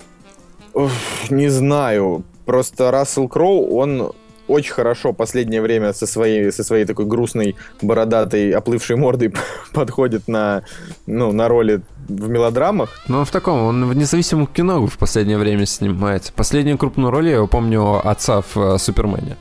не 1.29 1.49
знаю. 1.49 2.23
Просто 2.45 2.91
Рассел 2.91 3.27
Кроу, 3.27 3.75
он 3.75 4.11
очень 4.47 4.73
хорошо 4.73 5.13
последнее 5.13 5.61
время 5.61 5.93
со 5.93 6.05
своей, 6.05 6.51
со 6.51 6.63
своей 6.63 6.85
такой 6.85 7.05
грустной, 7.05 7.55
бородатой, 7.81 8.51
оплывшей 8.51 8.95
мордой 8.95 9.33
подходит 9.73 10.27
на, 10.27 10.63
ну, 11.07 11.31
на 11.31 11.47
роли 11.47 11.81
в 12.07 12.29
мелодрамах. 12.29 12.89
Ну, 13.07 13.23
в 13.23 13.31
таком, 13.31 13.63
он 13.63 13.85
в 13.85 13.95
независимом 13.95 14.47
кино 14.47 14.85
в 14.85 14.97
последнее 14.97 15.37
время 15.37 15.65
снимается. 15.65 16.31
Последнюю 16.33 16.77
крупную 16.77 17.11
роль 17.11 17.29
я 17.29 17.45
помню 17.45 18.07
отца 18.07 18.41
в 18.41 18.57
э, 18.57 18.77
Супермене. 18.77 19.37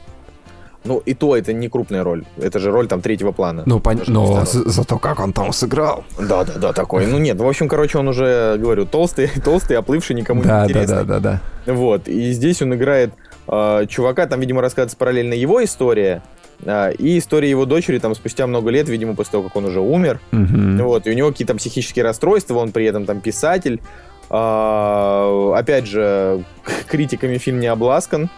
Ну, 0.84 1.02
и 1.06 1.14
то 1.14 1.34
это 1.34 1.52
не 1.54 1.68
крупная 1.68 2.04
роль. 2.04 2.24
Это 2.36 2.58
же 2.58 2.70
роль 2.70 2.86
там 2.86 3.00
третьего 3.00 3.32
плана. 3.32 3.62
Ну, 3.64 3.80
пон... 3.80 4.00
но 4.06 4.44
за- 4.44 4.68
зато 4.68 4.98
как 4.98 5.18
он 5.18 5.32
там 5.32 5.52
сыграл. 5.52 6.04
Да, 6.18 6.44
да, 6.44 6.52
да, 6.56 6.72
такой. 6.72 7.06
Ну 7.06 7.18
нет, 7.18 7.38
в 7.38 7.46
общем, 7.46 7.68
короче, 7.68 7.98
он 7.98 8.08
уже, 8.08 8.56
говорю, 8.58 8.84
толстый, 8.84 9.28
толстый, 9.44 9.78
оплывший, 9.78 10.14
никому 10.14 10.42
да, 10.42 10.64
не 10.64 10.72
интересный. 10.72 10.96
Да, 10.96 11.04
да, 11.04 11.20
да, 11.20 11.40
да. 11.66 11.72
Вот. 11.72 12.06
И 12.06 12.32
здесь 12.32 12.60
он 12.60 12.74
играет 12.74 13.14
э, 13.48 13.86
чувака, 13.88 14.26
там, 14.26 14.40
видимо, 14.40 14.60
рассказывается 14.60 14.98
параллельно 14.98 15.32
его 15.32 15.64
история. 15.64 16.22
Э, 16.62 16.92
и 16.92 17.18
история 17.18 17.48
его 17.48 17.64
дочери 17.64 17.98
там 17.98 18.14
спустя 18.14 18.46
много 18.46 18.68
лет, 18.70 18.86
видимо, 18.88 19.14
после 19.14 19.32
того, 19.32 19.44
как 19.44 19.56
он 19.56 19.64
уже 19.64 19.80
умер. 19.80 20.20
Угу. 20.32 20.84
Вот, 20.84 21.06
и 21.06 21.10
у 21.10 21.14
него 21.14 21.30
какие-то 21.30 21.54
психические 21.54 22.04
расстройства, 22.04 22.56
он 22.56 22.72
при 22.72 22.84
этом 22.84 23.06
там 23.06 23.20
писатель. 23.20 23.80
Э, 24.28 25.52
опять 25.56 25.86
же, 25.86 26.44
критиками 26.88 27.38
фильм 27.38 27.60
не 27.60 27.68
обласкан. 27.68 28.28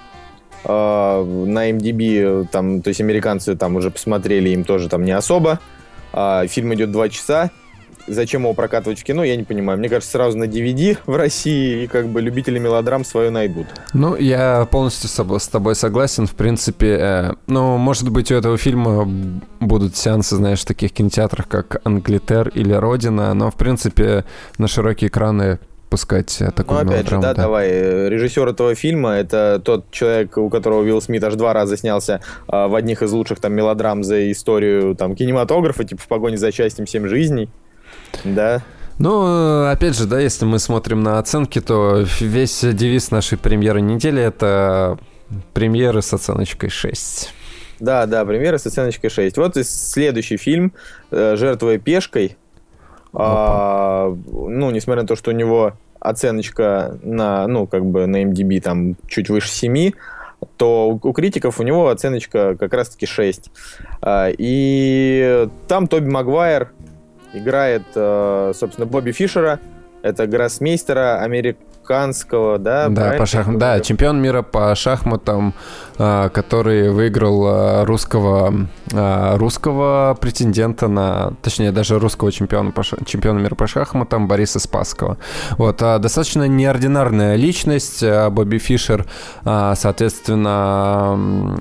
А, 0.65 1.25
на 1.25 1.71
MDB, 1.71 2.49
там, 2.51 2.83
то 2.83 2.89
есть 2.89 3.01
американцы 3.01 3.57
там 3.57 3.77
уже 3.77 3.91
посмотрели, 3.91 4.51
им 4.51 4.65
тоже 4.65 4.89
там 4.89 5.05
не 5.05 5.13
особо. 5.13 5.61
А, 6.13 6.47
фильм 6.47 6.75
идет 6.75 6.91
два 6.91 7.09
часа. 7.09 7.51
Зачем 8.09 8.43
его 8.43 8.55
прокатывать 8.55 9.01
в 9.01 9.05
кино, 9.05 9.25
я 9.25 9.35
не 9.35 9.43
понимаю. 9.43 9.81
Мне 9.81 9.89
кажется, 9.89 10.13
сразу 10.13 10.39
на 10.39 10.45
DVD 10.45 10.97
в 11.07 11.17
России 11.17 11.83
и 11.83 11.87
как 11.89 12.07
бы 12.07 12.21
любители 12.21 12.59
мелодрам 12.61 13.05
свою 13.05 13.33
найдут. 13.33 13.67
Ну, 13.95 14.15
я 14.15 14.67
полностью 14.71 15.09
с 15.09 15.49
тобой 15.49 15.75
согласен. 15.75 16.29
В 16.29 16.35
принципе, 16.35 16.99
э, 17.01 17.33
ну, 17.49 17.77
может 17.79 18.09
быть, 18.11 18.31
у 18.31 18.37
этого 18.37 18.57
фильма 18.59 19.05
будут 19.59 19.97
сеансы, 19.97 20.37
знаешь, 20.37 20.61
в 20.61 20.67
таких 20.67 20.93
кинотеатрах, 20.93 21.49
как 21.49 21.81
Англитер 21.85 22.49
или 22.51 22.73
Родина, 22.73 23.35
но, 23.35 23.51
в 23.51 23.57
принципе, 23.57 24.25
на 24.57 24.69
широкие 24.69 25.09
экраны 25.09 25.59
пускать 25.89 26.41
э, 26.41 26.51
такую 26.51 26.85
Ну, 26.85 26.91
опять 26.91 27.09
же, 27.09 27.17
да, 27.17 27.35
да, 27.35 27.35
давай. 27.35 27.69
Э, 27.69 28.09
режиссер 28.09 28.49
этого 28.49 28.75
фильма— 28.75 29.11
это 29.17 29.61
тот 29.65 29.91
человек, 29.91 30.37
у 30.39 30.51
которого 30.51 30.83
Уилл 30.83 31.01
Смит 31.01 31.23
аж 31.25 31.35
два 31.35 31.53
раза 31.53 31.77
снялся 31.77 32.21
а, 32.49 32.69
в 32.69 32.75
одних 32.75 33.03
из 33.03 33.13
лучших 33.13 33.41
там 33.41 33.53
мелодрам 33.55 34.03
за 34.03 34.31
историю 34.31 34.95
там 34.95 35.15
кинематографа, 35.15 35.85
типа 35.85 36.03
«В 36.03 36.09
погоне 36.09 36.37
за 36.37 36.53
счастьем 36.53 36.87
семь 36.87 37.07
жизней». 37.07 37.49
Да. 38.25 38.63
Ну, 38.99 39.27
э, 39.27 39.71
опять 39.71 39.97
же, 39.97 40.07
да, 40.07 40.21
если 40.21 40.45
мы 40.45 40.59
смотрим 40.59 41.03
на 41.03 41.19
оценки, 41.19 41.61
то 41.61 42.05
весь 42.21 42.61
девиз 42.63 43.11
нашей 43.11 43.39
премьеры 43.39 43.81
недели— 43.81 44.23
это 44.23 44.99
премьеры 45.53 46.03
с 46.03 46.13
оценочкой 46.13 46.71
6. 46.71 47.33
Да, 47.79 48.07
да, 48.07 48.25
премьеры 48.25 48.59
с 48.59 48.67
оценочкой 48.67 49.11
6. 49.11 49.37
Вот 49.37 49.57
и 49.57 49.65
следующий 49.65 50.39
фильм 50.39 50.73
«Жертвуя 51.11 51.79
пешкой», 51.79 52.37
А, 53.19 54.15
ну, 54.31 54.71
несмотря 54.71 55.03
на 55.03 55.09
то, 55.09 55.17
что 55.17 55.31
у 55.31 55.35
него 55.35 55.73
оценочка 55.99 56.99
на, 57.03 57.47
ну, 57.47 57.67
как 57.67 57.87
бы 57.87 58.07
на 58.07 58.23
MDB 58.23 58.61
там 58.61 58.97
чуть 59.09 59.31
выше 59.31 59.49
7, 59.49 59.93
то 60.59 60.99
у 61.03 61.13
критиков 61.13 61.59
у 61.59 61.63
него 61.63 61.89
оценочка 61.89 62.57
как 62.57 62.75
раз-таки 62.75 63.07
6. 63.07 63.51
А, 64.03 64.29
и 64.37 65.49
там 65.67 65.89
Тоби 65.89 66.09
Магуайр 66.09 66.73
играет, 67.33 67.85
э, 67.95 68.53
собственно, 68.55 68.87
Бобби 68.87 69.13
Фишера, 69.13 69.61
это 70.03 70.27
гроссмейстера, 70.27 71.21
америк 71.23 71.57
американского, 71.87 72.59
да? 72.59 72.89
Да, 72.89 73.13
по 73.13 73.27
шах... 73.27 73.57
да, 73.57 73.79
чемпион 73.81 74.21
мира 74.21 74.43
по 74.43 74.75
шахматам, 74.75 75.55
а, 75.99 76.29
который 76.29 76.91
выиграл 76.91 77.45
а, 77.47 77.85
русского, 77.85 78.53
а, 78.93 79.39
русского 79.39 80.17
претендента 80.21 80.89
на, 80.89 81.33
точнее, 81.43 81.73
даже 81.73 81.99
русского 81.99 82.31
чемпиона, 82.33 82.73
по 82.73 82.83
чемпиона 82.83 83.39
мира 83.39 83.55
по 83.55 83.67
шахматам 83.67 84.29
Бориса 84.29 84.61
Спасского. 84.61 85.17
Вот, 85.59 85.79
достаточно 85.79 86.47
неординарная 86.47 87.37
личность 87.37 88.05
Бобби 88.31 88.59
Фишер, 88.59 89.07
соответственно, 89.45 91.61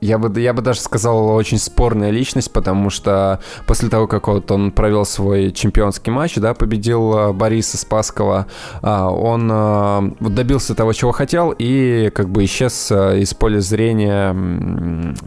я 0.00 0.18
бы, 0.18 0.40
я 0.40 0.52
бы 0.52 0.62
даже 0.62 0.80
сказал, 0.80 1.28
очень 1.30 1.58
спорная 1.58 2.10
личность, 2.10 2.52
потому 2.52 2.90
что 2.90 3.40
после 3.66 3.88
того, 3.88 4.06
как 4.06 4.28
вот 4.28 4.50
он 4.50 4.70
провел 4.70 5.04
свой 5.04 5.50
чемпионский 5.50 6.12
матч, 6.12 6.36
да, 6.36 6.54
победил 6.54 7.16
э, 7.16 7.32
Бориса 7.32 7.76
Спаскова, 7.78 8.46
он 8.82 9.50
э, 9.52 10.10
добился 10.20 10.74
того, 10.74 10.92
чего 10.92 11.12
хотел, 11.12 11.54
и 11.56 12.10
как 12.14 12.28
бы 12.28 12.44
исчез 12.44 12.90
э, 12.92 13.20
из 13.20 13.34
поля 13.34 13.60
зрения 13.60 14.34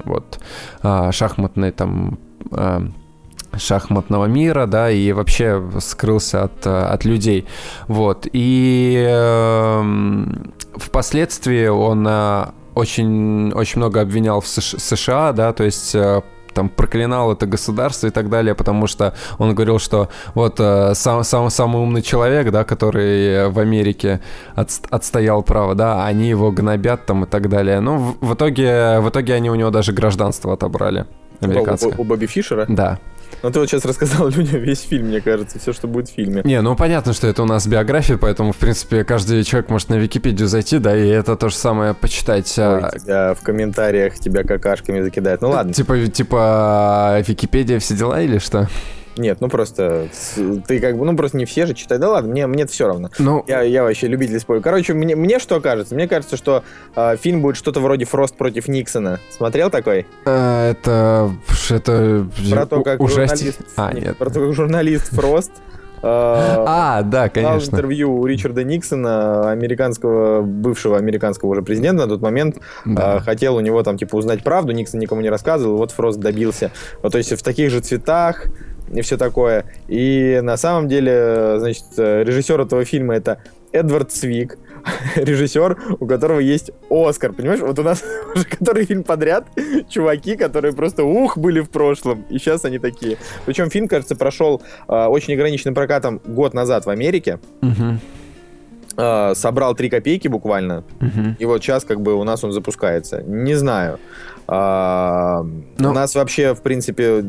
вот 0.05 0.39
а, 0.81 1.11
шахматной 1.11 1.71
там 1.71 2.17
шахматного 3.57 4.25
мира, 4.25 4.65
да, 4.65 4.89
и 4.89 5.11
вообще 5.11 5.61
скрылся 5.79 6.43
от, 6.43 6.65
от 6.65 7.03
людей. 7.03 7.45
Вот. 7.87 8.27
И 8.31 9.03
э, 9.05 10.25
впоследствии 10.77 11.67
он 11.67 12.07
очень, 12.75 13.51
очень 13.53 13.79
много 13.79 14.01
обвинял 14.01 14.41
в 14.41 14.47
США, 14.47 15.33
да, 15.33 15.53
то 15.53 15.63
есть 15.63 15.95
э, 15.95 16.21
там 16.53 16.69
проклинал 16.69 17.31
это 17.31 17.45
государство 17.45 18.07
и 18.07 18.09
так 18.09 18.29
далее, 18.29 18.55
потому 18.55 18.87
что 18.87 19.13
он 19.37 19.55
говорил, 19.55 19.79
что 19.79 20.09
вот 20.35 20.59
э, 20.59 20.93
сам, 20.95 21.23
сам, 21.23 21.49
самый 21.49 21.81
умный 21.81 22.01
человек, 22.01 22.51
да, 22.51 22.63
который 22.63 23.49
в 23.49 23.59
Америке 23.59 24.21
от, 24.55 24.69
отстоял 24.89 25.43
право, 25.43 25.75
да, 25.75 26.05
они 26.05 26.29
его 26.29 26.51
гнобят 26.51 27.05
там 27.05 27.23
и 27.23 27.27
так 27.27 27.49
далее. 27.49 27.79
Ну, 27.79 27.97
в, 27.97 28.25
в 28.25 28.33
итоге, 28.33 28.99
в 28.99 29.09
итоге 29.09 29.33
они 29.33 29.49
у 29.49 29.55
него 29.55 29.69
даже 29.69 29.93
гражданство 29.93 30.53
отобрали. 30.53 31.05
Американское. 31.39 31.93
У, 31.93 31.97
у, 31.97 32.01
у 32.01 32.03
Бобби 32.03 32.27
Фишера? 32.27 32.65
Да. 32.67 32.99
Ну, 33.43 33.51
ты 33.51 33.59
вот 33.59 33.69
сейчас 33.69 33.85
рассказал 33.85 34.29
людям 34.29 34.61
весь 34.61 34.81
фильм, 34.81 35.07
мне 35.07 35.21
кажется, 35.21 35.59
все, 35.59 35.73
что 35.73 35.87
будет 35.87 36.09
в 36.09 36.13
фильме. 36.13 36.41
Не, 36.43 36.61
ну 36.61 36.75
понятно, 36.75 37.13
что 37.13 37.27
это 37.27 37.43
у 37.43 37.45
нас 37.45 37.67
биография, 37.67 38.17
поэтому, 38.17 38.53
в 38.53 38.57
принципе, 38.57 39.03
каждый 39.03 39.43
человек 39.43 39.69
может 39.69 39.89
на 39.89 39.95
Википедию 39.95 40.47
зайти, 40.47 40.79
да, 40.79 40.95
и 40.95 41.07
это 41.07 41.35
то 41.35 41.49
же 41.49 41.55
самое 41.55 41.93
почитать. 41.93 42.53
А 42.57 42.91
Ой, 42.91 42.99
тебя 42.99 43.33
в 43.33 43.41
комментариях 43.41 44.15
тебя 44.15 44.43
какашками 44.43 45.01
закидают. 45.01 45.41
Ну 45.41 45.49
ладно. 45.49 45.73
Типа, 45.73 45.97
типа, 46.07 47.23
Википедия 47.27 47.79
все 47.79 47.95
дела 47.95 48.21
или 48.21 48.37
что? 48.37 48.67
Нет, 49.17 49.41
ну 49.41 49.49
просто 49.49 50.07
ты 50.67 50.79
как 50.79 50.97
бы, 50.97 51.05
ну 51.05 51.15
просто 51.15 51.37
не 51.37 51.45
все 51.45 51.65
же 51.65 51.73
читают. 51.73 52.01
Да 52.01 52.09
ладно, 52.09 52.31
мне, 52.31 52.47
мне 52.47 52.63
это 52.63 52.71
все 52.71 52.87
равно. 52.87 53.09
Ну, 53.19 53.43
я, 53.47 53.61
я 53.61 53.83
вообще 53.83 54.07
любитель 54.07 54.39
спойлеров. 54.39 54.63
Короче, 54.63 54.93
мне, 54.93 55.15
мне 55.15 55.39
что 55.39 55.59
кажется? 55.59 55.95
Мне 55.95 56.07
кажется, 56.07 56.37
что 56.37 56.63
э, 56.95 57.17
фильм 57.17 57.41
будет 57.41 57.57
что-то 57.57 57.79
вроде 57.79 58.05
Фрост 58.05 58.35
против 58.35 58.67
Никсона. 58.67 59.19
Смотрел 59.29 59.69
такой? 59.69 60.05
А, 60.25 60.71
это... 60.71 61.31
это... 61.69 62.27
Про 62.49 62.65
то, 62.65 62.83
как 62.83 63.07
журналист... 63.07 63.61
А, 63.75 63.93
нет. 63.93 64.17
Про 64.17 64.29
то, 64.29 64.39
как 64.39 64.53
журналист 64.53 65.13
Фрост 65.13 65.51
а, 66.03 67.03
да, 67.03 67.29
конечно. 67.29 67.75
интервью 67.75 68.19
у 68.19 68.25
Ричарда 68.25 68.63
Никсона, 68.63 69.51
американского, 69.51 70.41
бывшего 70.41 70.97
американского 70.97 71.49
уже 71.49 71.61
президента 71.61 72.03
на 72.03 72.09
тот 72.09 72.21
момент, 72.21 72.57
да. 72.85 73.19
хотел 73.19 73.55
у 73.55 73.59
него 73.59 73.83
там 73.83 73.97
типа 73.97 74.15
узнать 74.15 74.43
правду, 74.43 74.71
Никсон 74.71 74.99
никому 74.99 75.21
не 75.21 75.29
рассказывал, 75.29 75.77
вот 75.77 75.91
Фрост 75.91 76.19
добился. 76.19 76.71
Вот, 77.03 77.11
то 77.11 77.17
есть 77.17 77.31
в 77.31 77.43
таких 77.43 77.69
же 77.69 77.81
цветах, 77.81 78.47
и 78.93 79.01
все 79.01 79.17
такое. 79.17 79.65
И 79.87 80.39
на 80.43 80.57
самом 80.57 80.87
деле, 80.87 81.55
значит, 81.59 81.85
режиссер 81.97 82.61
этого 82.61 82.85
фильма 82.85 83.15
это 83.15 83.39
Эдвард 83.71 84.11
Свик, 84.11 84.57
режиссер, 85.15 85.77
у 85.99 86.05
которого 86.05 86.39
есть 86.39 86.71
Оскар, 86.89 87.33
понимаешь? 87.33 87.61
Вот 87.61 87.77
у 87.79 87.83
нас 87.83 88.03
уже 88.35 88.45
который 88.45 88.85
фильм 88.85 89.03
подряд 89.03 89.47
чуваки, 89.89 90.35
которые 90.35 90.73
просто 90.73 91.03
ух 91.03 91.37
были 91.37 91.61
в 91.61 91.69
прошлом, 91.69 92.25
и 92.29 92.37
сейчас 92.37 92.65
они 92.65 92.79
такие. 92.79 93.17
Причем 93.45 93.69
фильм, 93.69 93.87
кажется, 93.87 94.15
прошел 94.15 94.61
э, 94.87 95.05
очень 95.05 95.33
ограниченным 95.33 95.75
прокатом 95.75 96.21
год 96.25 96.53
назад 96.53 96.85
в 96.85 96.89
Америке. 96.89 97.39
Угу. 97.61 97.99
Э, 98.97 99.33
собрал 99.35 99.75
3 99.75 99.89
копейки 99.89 100.27
буквально, 100.27 100.83
угу. 100.99 101.35
и 101.39 101.45
вот 101.45 101.63
сейчас 101.63 101.85
как 101.85 102.01
бы 102.01 102.13
у 102.15 102.23
нас 102.23 102.43
он 102.43 102.51
запускается. 102.51 103.21
Не 103.21 103.55
знаю. 103.55 103.99
А, 104.53 105.45
Но... 105.77 105.91
У 105.91 105.93
нас 105.93 106.13
вообще, 106.13 106.53
в 106.53 106.61
принципе, 106.61 107.23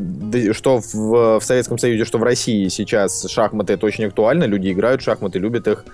что 0.53 0.81
в, 0.81 1.39
в 1.39 1.45
Советском 1.45 1.79
Союзе, 1.79 2.05
что 2.05 2.19
в 2.19 2.25
России 2.25 2.67
сейчас 2.67 3.25
шахматы 3.31 3.75
это 3.75 3.87
очень 3.87 4.07
актуально. 4.07 4.43
Люди 4.43 4.73
играют 4.73 5.03
в 5.03 5.05
шахматы, 5.05 5.39
любят 5.39 5.69
их. 5.69 5.85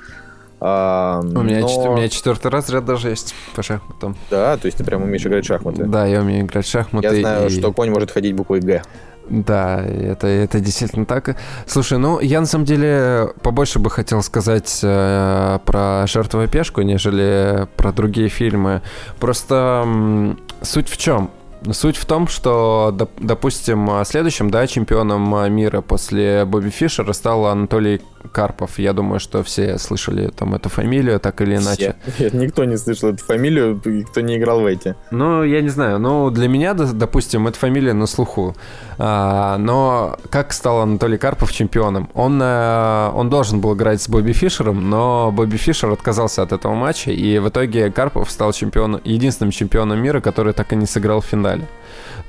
А, 0.58 1.20
у, 1.22 1.42
меня 1.42 1.60
но... 1.60 1.68
чет... 1.68 1.78
у 1.78 1.96
меня 1.96 2.08
четвертый 2.08 2.50
разряд 2.50 2.86
даже 2.86 3.10
есть 3.10 3.34
по 3.54 3.62
шахматам. 3.62 4.16
Да, 4.30 4.56
то 4.56 4.64
есть 4.64 4.78
ты 4.78 4.84
прям 4.84 5.02
умеешь 5.02 5.26
играть 5.26 5.44
в 5.44 5.48
шахматы. 5.48 5.84
Да, 5.84 6.06
я 6.06 6.22
умею 6.22 6.46
играть 6.46 6.64
в 6.64 6.70
шахматы. 6.70 7.06
Я 7.06 7.14
знаю, 7.20 7.46
и... 7.48 7.50
что 7.50 7.74
конь 7.74 7.90
может 7.90 8.10
ходить 8.10 8.34
буквой 8.34 8.60
Г. 8.60 8.82
Да, 9.28 9.82
это, 9.84 10.26
это 10.26 10.60
действительно 10.60 11.04
так. 11.04 11.36
Слушай, 11.66 11.98
ну 11.98 12.20
я 12.20 12.40
на 12.40 12.46
самом 12.46 12.64
деле 12.64 13.30
побольше 13.42 13.78
бы 13.78 13.90
хотел 13.90 14.22
сказать 14.22 14.80
э, 14.82 15.58
про 15.64 16.06
жертвую 16.06 16.48
пешку, 16.48 16.82
нежели 16.82 17.68
про 17.76 17.92
другие 17.92 18.28
фильмы. 18.28 18.82
Просто 19.18 19.82
м, 19.84 20.40
суть 20.62 20.88
в 20.88 20.96
чем? 20.96 21.30
Суть 21.72 21.96
в 21.96 22.06
том, 22.06 22.28
что, 22.28 22.96
допустим, 23.18 23.90
следующим, 24.04 24.48
да, 24.48 24.66
чемпионом 24.68 25.52
мира 25.52 25.80
после 25.80 26.44
Бобби 26.44 26.70
Фишера 26.70 27.12
стал 27.12 27.46
Анатолий 27.46 28.00
Карпов. 28.32 28.78
Я 28.78 28.92
думаю, 28.92 29.20
что 29.20 29.42
все 29.42 29.78
слышали 29.78 30.28
там 30.28 30.54
эту 30.54 30.68
фамилию, 30.68 31.20
так 31.20 31.40
или 31.40 31.56
иначе. 31.56 31.96
Все. 32.14 32.24
Нет, 32.24 32.34
никто 32.34 32.64
не 32.64 32.76
слышал 32.76 33.10
эту 33.10 33.24
фамилию, 33.24 33.80
кто 34.10 34.20
не 34.20 34.36
играл 34.36 34.60
в 34.60 34.66
эти. 34.66 34.94
Ну, 35.10 35.42
я 35.44 35.60
не 35.60 35.68
знаю. 35.68 35.98
Ну, 35.98 36.30
для 36.30 36.48
меня, 36.48 36.74
допустим, 36.74 37.46
эта 37.46 37.58
фамилия 37.58 37.92
на 37.92 38.06
слуху. 38.06 38.56
А, 38.98 39.56
но 39.58 40.18
как 40.30 40.52
стал 40.52 40.80
Анатолий 40.80 41.18
Карпов 41.18 41.52
чемпионом? 41.52 42.10
Он, 42.14 42.40
а, 42.42 43.12
он 43.14 43.30
должен 43.30 43.60
был 43.60 43.74
играть 43.74 44.02
с 44.02 44.08
Бобби 44.08 44.32
Фишером, 44.32 44.90
но 44.90 45.30
Бобби 45.32 45.56
Фишер 45.56 45.90
отказался 45.90 46.42
от 46.42 46.52
этого 46.52 46.74
матча, 46.74 47.10
и 47.10 47.38
в 47.38 47.48
итоге 47.48 47.90
Карпов 47.90 48.30
стал 48.30 48.52
чемпион, 48.52 49.00
единственным 49.04 49.52
чемпионом 49.52 50.02
мира, 50.02 50.20
который 50.20 50.52
так 50.52 50.72
и 50.72 50.76
не 50.76 50.86
сыграл 50.86 51.20
в 51.20 51.26
финале. 51.26 51.66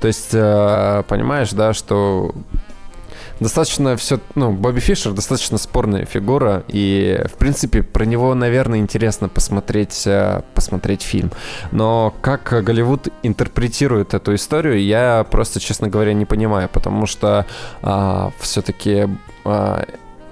То 0.00 0.06
есть, 0.06 0.30
а, 0.32 1.02
понимаешь, 1.02 1.50
да, 1.50 1.72
что 1.74 2.34
достаточно 3.40 3.96
все, 3.96 4.20
ну, 4.34 4.52
Бобби 4.52 4.80
Фишер 4.80 5.12
достаточно 5.12 5.58
спорная 5.58 6.04
фигура, 6.04 6.62
и, 6.68 7.24
в 7.32 7.36
принципе, 7.38 7.82
про 7.82 8.04
него, 8.04 8.34
наверное, 8.34 8.78
интересно 8.78 9.28
посмотреть, 9.28 10.06
э, 10.06 10.42
посмотреть 10.54 11.02
фильм. 11.02 11.32
Но 11.72 12.14
как 12.20 12.62
Голливуд 12.64 13.08
интерпретирует 13.22 14.14
эту 14.14 14.34
историю, 14.34 14.82
я 14.82 15.26
просто, 15.30 15.60
честно 15.60 15.88
говоря, 15.88 16.12
не 16.12 16.26
понимаю, 16.26 16.68
потому 16.68 17.06
что 17.06 17.46
а, 17.82 18.30
все-таки 18.38 19.08
а, 19.44 19.86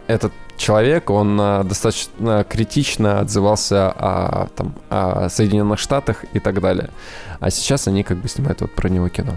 этот 0.06 0.32
человек, 0.56 1.10
он 1.10 1.38
а, 1.40 1.64
достаточно 1.64 2.44
критично 2.44 3.20
отзывался 3.20 3.90
о, 3.90 4.48
там, 4.54 4.74
о 4.90 5.28
Соединенных 5.28 5.78
Штатах 5.78 6.24
и 6.34 6.40
так 6.40 6.60
далее. 6.60 6.90
А 7.40 7.50
сейчас 7.50 7.88
они 7.88 8.02
как 8.02 8.18
бы 8.18 8.28
снимают 8.28 8.60
вот 8.60 8.74
про 8.74 8.88
него 8.88 9.08
кино. 9.08 9.36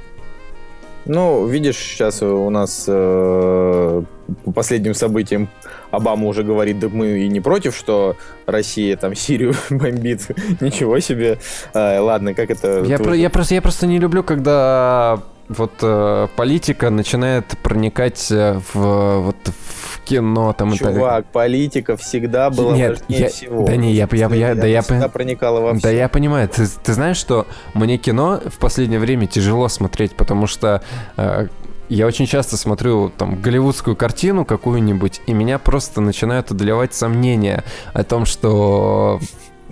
Ну, 1.05 1.47
видишь, 1.47 1.77
сейчас 1.77 2.21
у 2.21 2.49
нас 2.49 2.85
э, 2.87 4.03
по 4.45 4.51
последним 4.51 4.93
событиям 4.93 5.49
Обама 5.91 6.27
уже 6.27 6.43
говорит, 6.43 6.79
да 6.79 6.87
мы 6.89 7.19
и 7.19 7.27
не 7.27 7.41
против, 7.41 7.75
что 7.75 8.15
Россия 8.45 8.95
там 8.95 9.15
Сирию 9.15 9.53
бомбит. 9.69 10.27
Ничего 10.61 10.99
себе. 10.99 11.39
Э, 11.73 11.99
ладно, 11.99 12.33
как 12.33 12.49
это... 12.49 12.83
Я, 12.83 12.97
про, 12.97 13.15
я, 13.15 13.29
просто, 13.29 13.55
я 13.55 13.61
просто 13.61 13.87
не 13.87 13.99
люблю, 13.99 14.23
когда 14.23 15.21
вот 15.57 15.73
э, 15.81 16.27
политика 16.35 16.89
начинает 16.89 17.45
проникать 17.61 18.31
э, 18.31 18.59
в, 18.73 19.19
вот, 19.19 19.35
в 19.45 20.01
кино 20.01 20.53
там 20.53 20.73
Чувак, 20.73 20.95
и 20.95 20.99
так. 20.99 21.25
политика 21.27 21.97
всегда 21.97 22.49
была 22.49 22.75
Нет, 22.75 23.01
важнее 23.01 23.21
я, 23.21 23.29
всего. 23.29 23.65
Да 23.65 23.75
не, 23.75 23.93
я, 23.93 24.07
я, 24.11 24.27
я, 24.27 24.35
я, 24.49 24.55
да 24.55 24.67
я, 24.67 24.81
всегда 24.81 25.09
проникала 25.09 25.59
во 25.59 25.73
все. 25.73 25.83
Да 25.83 25.89
я 25.89 26.09
понимаю. 26.09 26.47
Ты, 26.47 26.65
ты 26.83 26.93
знаешь, 26.93 27.17
что 27.17 27.47
мне 27.73 27.97
кино 27.97 28.41
в 28.45 28.57
последнее 28.59 28.99
время 28.99 29.27
тяжело 29.27 29.67
смотреть, 29.67 30.15
потому 30.15 30.47
что 30.47 30.81
э, 31.17 31.47
я 31.89 32.07
очень 32.07 32.25
часто 32.25 32.55
смотрю 32.55 33.09
там 33.09 33.41
голливудскую 33.41 33.97
картину 33.97 34.45
какую-нибудь, 34.45 35.21
и 35.27 35.33
меня 35.33 35.59
просто 35.59 35.99
начинают 35.99 36.49
одолевать 36.49 36.93
сомнения 36.93 37.65
о 37.93 38.03
том, 38.03 38.25
что 38.25 39.19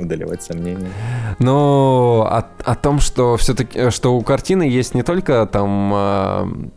одолевать 0.04 0.44
сомнения. 0.44 0.90
Но 1.40 2.28
о, 2.30 2.46
о 2.64 2.76
том, 2.76 3.00
что 3.00 3.38
все-таки, 3.38 3.90
что 3.90 4.16
у 4.16 4.22
картины 4.22 4.64
есть 4.64 4.94
не 4.94 5.04
только 5.04 5.46
там 5.46 6.72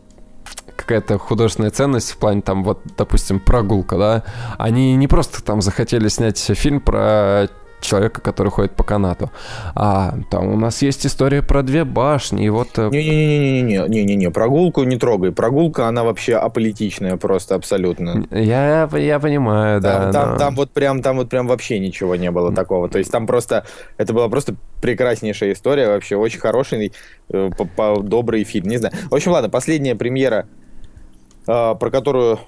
какая-то 0.75 1.17
художественная 1.17 1.71
ценность 1.71 2.11
в 2.11 2.17
плане 2.17 2.41
там 2.41 2.63
вот, 2.63 2.81
допустим, 2.97 3.39
прогулка, 3.39 3.97
да, 3.97 4.23
они 4.57 4.95
не 4.95 5.07
просто 5.07 5.43
там 5.43 5.61
захотели 5.61 6.07
снять 6.07 6.39
фильм 6.39 6.81
про 6.81 7.47
человека, 7.83 8.21
который 8.21 8.49
ходит 8.49 8.75
по 8.75 8.83
канату. 8.83 9.31
А 9.75 10.15
там 10.29 10.47
у 10.47 10.57
нас 10.57 10.81
есть 10.81 11.05
история 11.05 11.41
про 11.41 11.63
две 11.63 11.83
башни, 11.83 12.45
и 12.45 12.49
вот... 12.49 12.77
Э, 12.77 12.89
Не-не-не-не-не-не-не, 12.89 14.31
прогулку 14.31 14.83
не 14.83 14.97
трогай. 14.97 15.31
Прогулка, 15.31 15.87
она 15.87 16.03
вообще 16.03 16.35
аполитичная 16.35 17.17
просто 17.17 17.55
абсолютно. 17.55 18.25
Я, 18.31 18.89
я 18.93 19.19
понимаю, 19.19 19.81
там, 19.81 20.11
да. 20.11 20.11
Там, 20.11 20.31
но... 20.31 20.37
там 20.37 20.55
вот 20.55 20.71
прям, 20.71 21.01
там 21.01 21.17
вот 21.17 21.29
прям 21.29 21.47
вообще 21.47 21.79
ничего 21.79 22.15
не 22.15 22.31
было 22.31 22.53
такого. 22.53 22.89
То 22.89 22.97
есть 22.97 23.11
там 23.11 23.27
просто, 23.27 23.65
это 23.97 24.13
была 24.13 24.29
просто 24.29 24.55
прекраснейшая 24.81 25.53
история, 25.53 25.87
вообще 25.87 26.15
очень 26.15 26.39
хороший, 26.39 26.93
э, 27.31 27.49
добрый 28.01 28.43
фильм, 28.43 28.67
не 28.67 28.77
знаю. 28.77 28.93
В 29.09 29.15
общем, 29.15 29.31
ладно, 29.31 29.49
последняя 29.49 29.95
премьера, 29.95 30.47
э, 31.47 31.75
про 31.79 31.89
которую 31.89 32.39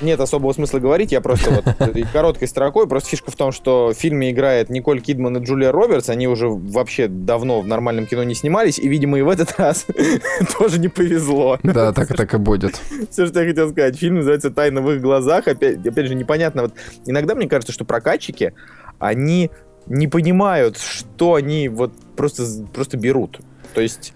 нет 0.00 0.20
особого 0.20 0.52
смысла 0.52 0.78
говорить, 0.78 1.12
я 1.12 1.20
просто 1.20 1.50
вот 1.50 1.92
короткой 2.12 2.48
строкой. 2.48 2.86
Просто 2.86 3.10
фишка 3.10 3.30
в 3.30 3.36
том, 3.36 3.52
что 3.52 3.88
в 3.88 3.94
фильме 3.94 4.30
играет 4.30 4.70
Николь 4.70 5.00
Кидман 5.00 5.36
и 5.38 5.44
Джулия 5.44 5.72
Робертс. 5.72 6.08
Они 6.08 6.26
уже 6.28 6.48
вообще 6.48 7.08
давно 7.08 7.60
в 7.60 7.66
нормальном 7.66 8.06
кино 8.06 8.22
не 8.24 8.34
снимались, 8.34 8.78
и, 8.78 8.88
видимо, 8.88 9.18
и 9.18 9.22
в 9.22 9.28
этот 9.28 9.58
раз 9.58 9.86
тоже 10.58 10.78
не 10.78 10.88
повезло. 10.88 11.58
Да, 11.62 11.92
так, 11.92 12.08
так 12.08 12.34
и 12.34 12.38
будет. 12.38 12.80
Все, 13.10 13.26
что 13.26 13.40
я 13.42 13.48
хотел 13.48 13.70
сказать. 13.70 13.96
Фильм 13.96 14.16
называется 14.16 14.50
«Тайна 14.50 14.80
в 14.80 14.90
их 14.92 15.00
глазах». 15.00 15.48
Опять, 15.48 15.86
опять 15.86 16.06
же, 16.06 16.14
непонятно. 16.14 16.62
Вот 16.62 16.74
иногда 17.06 17.34
мне 17.34 17.48
кажется, 17.48 17.72
что 17.72 17.84
прокатчики, 17.84 18.54
они 18.98 19.50
не 19.86 20.08
понимают, 20.08 20.78
что 20.78 21.34
они 21.34 21.68
вот 21.68 21.92
просто, 22.16 22.44
просто 22.72 22.96
берут. 22.96 23.40
То 23.74 23.80
есть 23.80 24.14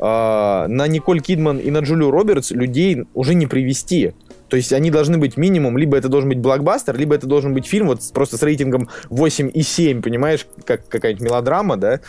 э, 0.00 0.04
на 0.04 0.86
Николь 0.86 1.20
Кидман 1.20 1.58
и 1.58 1.70
на 1.70 1.78
Джулию 1.78 2.10
Робертс 2.10 2.50
людей 2.50 3.04
уже 3.14 3.34
не 3.34 3.46
привести. 3.46 4.12
То 4.48 4.56
есть 4.56 4.72
они 4.72 4.90
должны 4.90 5.18
быть 5.18 5.36
минимум, 5.36 5.78
либо 5.78 5.96
это 5.96 6.08
должен 6.08 6.28
быть 6.28 6.38
блокбастер, 6.38 6.96
либо 6.96 7.14
это 7.14 7.26
должен 7.26 7.54
быть 7.54 7.66
фильм 7.66 7.86
вот 7.88 8.00
просто 8.12 8.36
с 8.36 8.42
рейтингом 8.42 8.88
8,7, 9.08 10.02
понимаешь, 10.02 10.46
как 10.64 10.86
какая-нибудь 10.88 11.24
мелодрама, 11.24 11.76
да? 11.76 12.00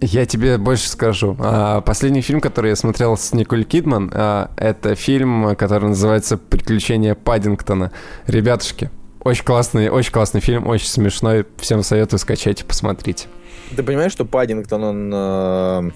Я 0.00 0.26
тебе 0.26 0.58
больше 0.58 0.88
скажу. 0.88 1.36
А, 1.38 1.80
последний 1.80 2.22
фильм, 2.22 2.40
который 2.40 2.70
я 2.70 2.76
смотрел 2.76 3.16
с 3.16 3.32
Николь 3.32 3.64
Кидман, 3.64 4.10
а, 4.14 4.50
это 4.56 4.94
фильм, 4.94 5.54
который 5.56 5.90
называется 5.90 6.38
«Приключения 6.38 7.14
Паддингтона». 7.14 7.92
Ребятушки, 8.26 8.90
очень 9.22 9.44
классный, 9.44 9.88
очень 9.88 10.12
классный 10.12 10.40
фильм, 10.40 10.66
очень 10.66 10.88
смешной. 10.88 11.46
Всем 11.58 11.82
советую 11.82 12.18
скачать 12.18 12.62
и 12.62 12.64
посмотреть. 12.64 13.28
Ты 13.76 13.82
понимаешь, 13.82 14.12
что 14.12 14.24
Паддингтон, 14.24 14.82
он... 14.82 15.10
Э... 15.14 15.90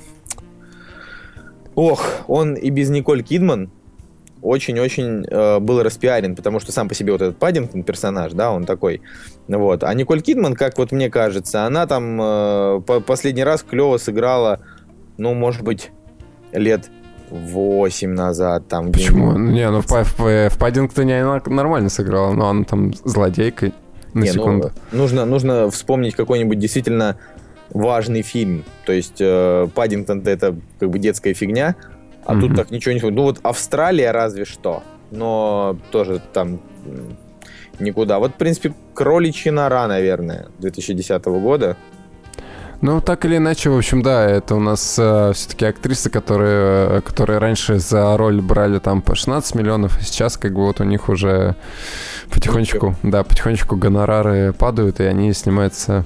Ох, 1.75 2.05
он 2.29 2.55
и 2.55 2.71
без 2.71 2.89
Николь 2.89 3.23
Кидман 3.23 3.71
очень-очень 4.47 5.27
э, 5.29 5.59
был 5.59 5.83
распиарен, 5.83 6.37
потому 6.37 6.61
что 6.61 6.73
сам 6.73 6.89
по 6.89 6.95
себе 6.95 7.13
вот 7.13 7.23
этот 7.23 7.39
Паддингтон 7.39 7.83
персонаж, 7.83 8.33
да, 8.33 8.53
он 8.53 8.65
такой. 8.65 9.03
Вот. 9.49 9.83
А 9.83 9.93
Николь 9.93 10.23
Кидман, 10.23 10.55
как 10.55 10.79
вот 10.79 10.93
мне 10.93 11.11
кажется, 11.11 11.65
она 11.65 11.87
там 11.87 12.21
э, 12.21 12.81
по 12.87 13.01
последний 13.01 13.45
раз 13.45 13.63
клево 13.63 13.99
сыграла, 13.99 14.61
ну, 15.19 15.35
может 15.35 15.63
быть, 15.63 15.91
лет 16.53 16.89
8 17.31 18.11
назад. 18.13 18.69
Там, 18.69 18.93
Почему? 18.93 19.33
Где 19.33 19.41
Не, 19.41 19.71
ну 19.71 19.81
в, 19.81 19.89
в, 19.91 20.51
в 20.51 20.59
Паддингтоне 20.59 21.23
она 21.23 21.43
нормально 21.47 21.89
сыграла, 21.89 22.33
но 22.33 22.49
она 22.49 22.65
там 22.65 22.95
злодейкой 22.95 23.75
на 24.15 24.23
Не, 24.23 24.29
ну, 24.29 24.35
секунду. 24.35 24.73
Ну, 24.93 24.99
нужно, 24.99 25.25
нужно 25.25 25.71
вспомнить 25.71 26.15
какой-нибудь 26.15 26.59
действительно 26.59 27.19
важный 27.71 28.23
фильм. 28.23 28.65
То 28.85 28.93
есть 28.93 29.21
э, 29.21 29.67
Паддингтон 29.75 30.23
это 30.25 30.57
как 30.79 30.91
бы 30.91 30.99
детская 30.99 31.35
фигня, 31.35 31.75
а 32.27 32.35
mm-hmm. 32.35 32.41
тут 32.41 32.57
так 32.57 32.71
ничего 32.71 32.93
не... 32.93 33.01
Ну 33.01 33.23
вот 33.23 33.39
Австралия 33.43 34.11
разве 34.11 34.45
что, 34.45 34.83
но 35.11 35.79
тоже 35.91 36.21
там 36.33 36.61
никуда. 37.79 38.19
Вот, 38.19 38.33
в 38.33 38.35
принципе, 38.35 38.75
кроличья 38.95 39.53
нора, 39.53 39.87
наверное, 39.87 40.49
2010 40.59 41.25
года. 41.25 41.77
Ну, 42.83 43.01
так 43.01 43.25
или 43.25 43.39
иначе, 43.39 43.71
в 43.71 43.77
общем, 43.77 44.03
да, 44.03 44.29
это 44.29 44.55
у 44.55 44.61
нас 44.61 44.99
э, 44.99 45.33
все-таки 45.35 45.65
актрисы, 45.65 46.11
которые, 46.11 47.01
которые 47.01 47.39
раньше 47.39 47.79
за 47.79 48.17
роль 48.19 48.43
брали 48.43 48.79
там 48.81 49.01
по 49.01 49.15
16 49.15 49.55
миллионов, 49.55 49.97
а 49.97 50.03
сейчас 50.03 50.37
как 50.37 50.53
бы 50.53 50.67
вот 50.67 50.81
у 50.81 50.85
них 50.85 51.09
уже 51.09 51.57
потихонечку, 52.31 52.95
да, 53.03 53.25
потихонечку 53.25 53.77
гонорары 53.77 54.53
падают, 54.53 55.01
и 55.01 55.05
они 55.05 55.33
снимаются 55.33 56.05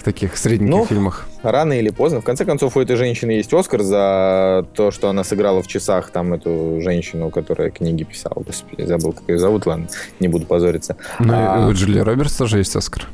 в 0.00 0.02
таких 0.02 0.38
средненьких 0.38 0.74
ну, 0.74 0.86
фильмах. 0.86 1.28
Рано 1.42 1.74
или 1.74 1.90
поздно. 1.90 2.22
В 2.22 2.24
конце 2.24 2.46
концов, 2.46 2.74
у 2.76 2.80
этой 2.80 2.96
женщины 2.96 3.32
есть 3.32 3.52
Оскар 3.52 3.82
за 3.82 4.66
то, 4.74 4.90
что 4.90 5.10
она 5.10 5.24
сыграла 5.24 5.62
в 5.62 5.66
часах 5.66 6.10
там 6.10 6.32
эту 6.32 6.80
женщину, 6.80 7.30
которая 7.30 7.70
книги 7.70 8.04
писала. 8.04 8.42
Господи, 8.42 8.86
забыл, 8.86 9.12
как 9.12 9.28
ее 9.28 9.38
зовут, 9.38 9.66
ладно, 9.66 9.88
не 10.18 10.28
буду 10.28 10.46
позориться. 10.46 10.96
Ну, 11.18 11.34
а... 11.36 11.68
у 11.68 11.72
Джулии 11.72 12.00
Робертс 12.00 12.34
тоже 12.34 12.58
есть 12.58 12.74
Оскар. 12.74 13.08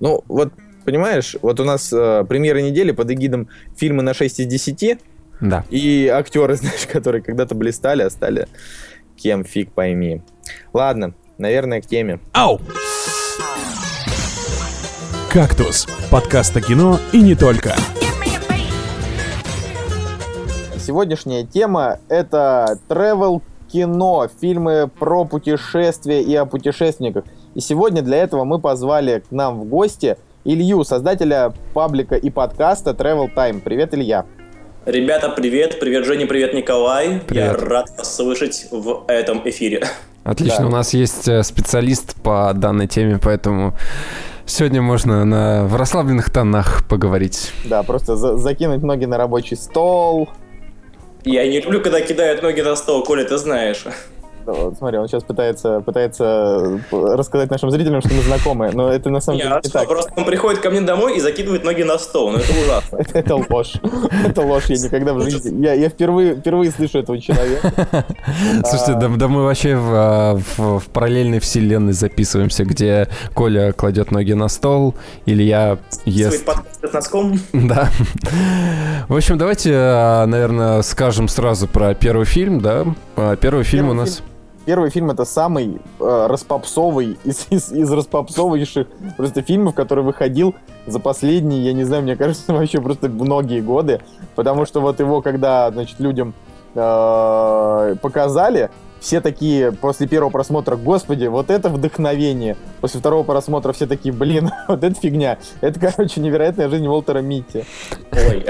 Ну, 0.00 0.24
вот, 0.26 0.52
понимаешь, 0.84 1.36
вот 1.42 1.60
у 1.60 1.64
нас 1.64 1.92
э, 1.92 2.24
премьера 2.28 2.58
недели 2.58 2.90
под 2.90 3.12
эгидом 3.12 3.48
фильмы 3.76 4.02
на 4.02 4.14
6 4.14 4.40
из 4.40 4.46
10. 4.46 4.98
Да. 5.40 5.64
И 5.70 6.08
актеры, 6.08 6.56
знаешь, 6.56 6.88
которые 6.92 7.22
когда-то 7.22 7.54
блистали, 7.54 8.02
а 8.02 8.10
стали 8.10 8.48
кем 9.16 9.44
фиг 9.44 9.70
пойми. 9.70 10.22
Ладно, 10.72 11.14
наверное, 11.38 11.80
к 11.80 11.86
теме. 11.86 12.18
Ау! 12.32 12.60
«Кактус»— 15.30 15.86
подкаст 16.10 16.56
о 16.56 16.62
кино 16.62 16.98
и 17.12 17.20
не 17.20 17.34
только. 17.34 17.74
Сегодняшняя 20.78 21.44
тема— 21.44 21.98
это 22.08 22.78
travel 22.88 23.42
кино, 23.70 24.26
фильмы 24.40 24.88
про 24.98 25.26
путешествия 25.26 26.22
и 26.22 26.34
о 26.34 26.46
путешественниках. 26.46 27.24
И 27.54 27.60
сегодня 27.60 28.00
для 28.00 28.16
этого 28.16 28.44
мы 28.44 28.58
позвали 28.58 29.22
к 29.28 29.30
нам 29.30 29.60
в 29.60 29.64
гости 29.64 30.16
Илью, 30.46 30.82
создателя 30.84 31.52
паблика 31.74 32.14
и 32.14 32.30
подкаста 32.30 32.92
Travel 32.92 33.28
Time. 33.34 33.60
Привет, 33.60 33.92
Илья. 33.92 34.24
Ребята, 34.86 35.28
привет. 35.28 35.78
Привет, 35.78 36.06
Женя, 36.06 36.26
привет, 36.26 36.54
Николай. 36.54 37.20
Привет. 37.26 37.60
Я 37.60 37.66
рад 37.66 37.90
вас 37.98 38.16
слышать 38.16 38.68
в 38.70 39.04
этом 39.08 39.46
эфире. 39.46 39.84
Отлично, 40.24 40.60
да. 40.60 40.66
у 40.66 40.70
нас 40.70 40.94
есть 40.94 41.28
э, 41.28 41.42
специалист 41.42 42.14
по 42.22 42.52
данной 42.54 42.86
теме, 42.86 43.18
поэтому 43.22 43.74
Сегодня 44.48 44.80
можно 44.80 45.26
на, 45.26 45.66
в 45.66 45.76
расслабленных 45.76 46.30
тонах 46.30 46.82
поговорить. 46.88 47.52
Да, 47.66 47.82
просто 47.82 48.16
за, 48.16 48.38
закинуть 48.38 48.82
ноги 48.82 49.04
на 49.04 49.18
рабочий 49.18 49.56
стол. 49.56 50.30
Я 51.22 51.46
не 51.46 51.60
люблю, 51.60 51.82
когда 51.82 52.00
кидают 52.00 52.42
ноги 52.42 52.62
на 52.62 52.74
стол, 52.74 53.04
Коля, 53.04 53.24
ты 53.24 53.36
знаешь. 53.36 53.84
Вот, 54.52 54.76
смотри, 54.78 54.98
он 54.98 55.08
сейчас 55.08 55.24
пытается, 55.24 55.80
пытается 55.80 56.80
рассказать 56.90 57.50
нашим 57.50 57.70
зрителям, 57.70 58.00
что 58.00 58.14
мы 58.14 58.22
знакомы, 58.22 58.70
но 58.72 58.90
это 58.90 59.10
на 59.10 59.20
самом 59.20 59.38
деле 59.38 59.60
не 59.62 59.70
так. 59.70 59.86
Просто 59.86 60.12
он 60.16 60.24
приходит 60.24 60.60
ко 60.60 60.70
мне 60.70 60.80
домой 60.80 61.16
и 61.16 61.20
закидывает 61.20 61.64
ноги 61.64 61.82
на 61.82 61.98
стол, 61.98 62.30
ну 62.30 62.38
это 62.38 62.52
ужасно. 62.52 62.98
Это 63.18 63.36
ложь. 63.36 63.74
Это 64.26 64.42
ложь, 64.42 64.66
я 64.68 64.76
никогда 64.76 65.12
в 65.12 65.20
жизни... 65.22 65.64
Я, 65.64 65.88
впервые, 65.88 66.36
впервые 66.36 66.70
слышу 66.70 66.98
этого 66.98 67.20
человека. 67.20 67.72
Слушайте, 68.64 68.94
да, 69.16 69.28
мы 69.28 69.44
вообще 69.44 69.76
в, 69.76 69.90
а, 69.92 70.40
в, 70.56 70.82
параллельной 70.92 71.40
вселенной 71.40 71.92
записываемся, 71.92 72.64
где 72.64 73.08
Коля 73.34 73.72
кладет 73.72 74.10
ноги 74.10 74.32
на 74.32 74.48
стол, 74.48 74.94
Илья 75.26 75.78
ест... 76.04 76.44
Свой 76.44 76.92
носком. 76.92 77.40
Да. 77.52 77.88
В 79.08 79.16
общем, 79.16 79.36
давайте, 79.36 79.72
а, 79.74 80.26
наверное, 80.26 80.82
скажем 80.82 81.28
сразу 81.28 81.66
про 81.66 81.94
первый 81.94 82.24
фильм, 82.24 82.60
да? 82.60 82.84
А, 83.16 83.36
первый 83.36 83.64
фильм 83.64 83.90
у 83.90 83.94
нас... 83.94 84.22
Первый 84.68 84.90
фильм 84.90 85.10
это 85.10 85.24
самый 85.24 85.80
э, 85.98 86.26
распопсовый 86.28 87.16
из, 87.24 87.46
из, 87.48 87.72
из 87.72 87.90
распопсовейших 87.90 88.86
просто 89.16 89.40
фильмов, 89.40 89.74
который 89.74 90.04
выходил 90.04 90.54
за 90.86 91.00
последние, 91.00 91.64
я 91.64 91.72
не 91.72 91.84
знаю, 91.84 92.02
мне 92.02 92.16
кажется, 92.16 92.52
вообще 92.52 92.78
просто 92.78 93.08
многие 93.08 93.62
годы. 93.62 94.02
Потому 94.34 94.66
что 94.66 94.82
вот 94.82 95.00
его, 95.00 95.22
когда, 95.22 95.70
значит, 95.70 95.98
людям 96.00 96.34
э, 96.74 97.94
показали, 98.02 98.68
все 99.00 99.22
такие 99.22 99.72
после 99.72 100.06
первого 100.06 100.28
просмотра, 100.28 100.76
господи, 100.76 101.24
вот 101.28 101.48
это 101.48 101.70
вдохновение. 101.70 102.54
После 102.82 103.00
второго 103.00 103.22
просмотра 103.22 103.72
все 103.72 103.86
такие, 103.86 104.12
блин, 104.12 104.50
вот 104.68 104.84
это 104.84 105.00
фигня. 105.00 105.38
Это, 105.62 105.80
короче, 105.80 106.20
невероятная 106.20 106.68
жизнь 106.68 106.86
Уолтера 106.86 107.20
Митти. 107.20 107.64
Ой. 108.12 108.44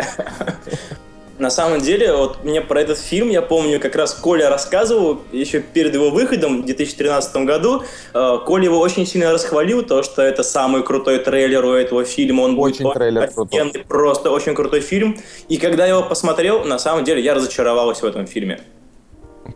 На 1.38 1.50
самом 1.50 1.80
деле, 1.80 2.12
вот 2.14 2.44
мне 2.44 2.60
про 2.60 2.80
этот 2.80 2.98
фильм, 2.98 3.28
я 3.28 3.42
помню, 3.42 3.78
как 3.78 3.94
раз 3.94 4.12
Коля 4.12 4.50
рассказывал 4.50 5.20
еще 5.30 5.60
перед 5.60 5.94
его 5.94 6.10
выходом 6.10 6.62
в 6.62 6.64
2013 6.64 7.36
году. 7.44 7.84
Э, 8.12 8.38
Коля 8.44 8.64
его 8.64 8.80
очень 8.80 9.06
сильно 9.06 9.32
расхвалил, 9.32 9.84
то, 9.84 10.02
что 10.02 10.22
это 10.22 10.42
самый 10.42 10.82
крутой 10.82 11.18
трейлер 11.20 11.64
у 11.64 11.72
этого 11.72 12.04
фильма. 12.04 12.42
Он 12.42 12.58
очень 12.58 12.82
будет 12.82 12.94
трейлер 12.94 13.28
крутой. 13.28 13.84
Просто 13.86 14.30
очень 14.30 14.54
крутой 14.54 14.80
фильм. 14.80 15.16
И 15.48 15.58
когда 15.58 15.84
я 15.84 15.92
его 15.92 16.02
посмотрел, 16.02 16.64
на 16.64 16.78
самом 16.78 17.04
деле 17.04 17.22
я 17.22 17.34
разочаровался 17.34 18.04
в 18.04 18.08
этом 18.08 18.26
фильме. 18.26 18.60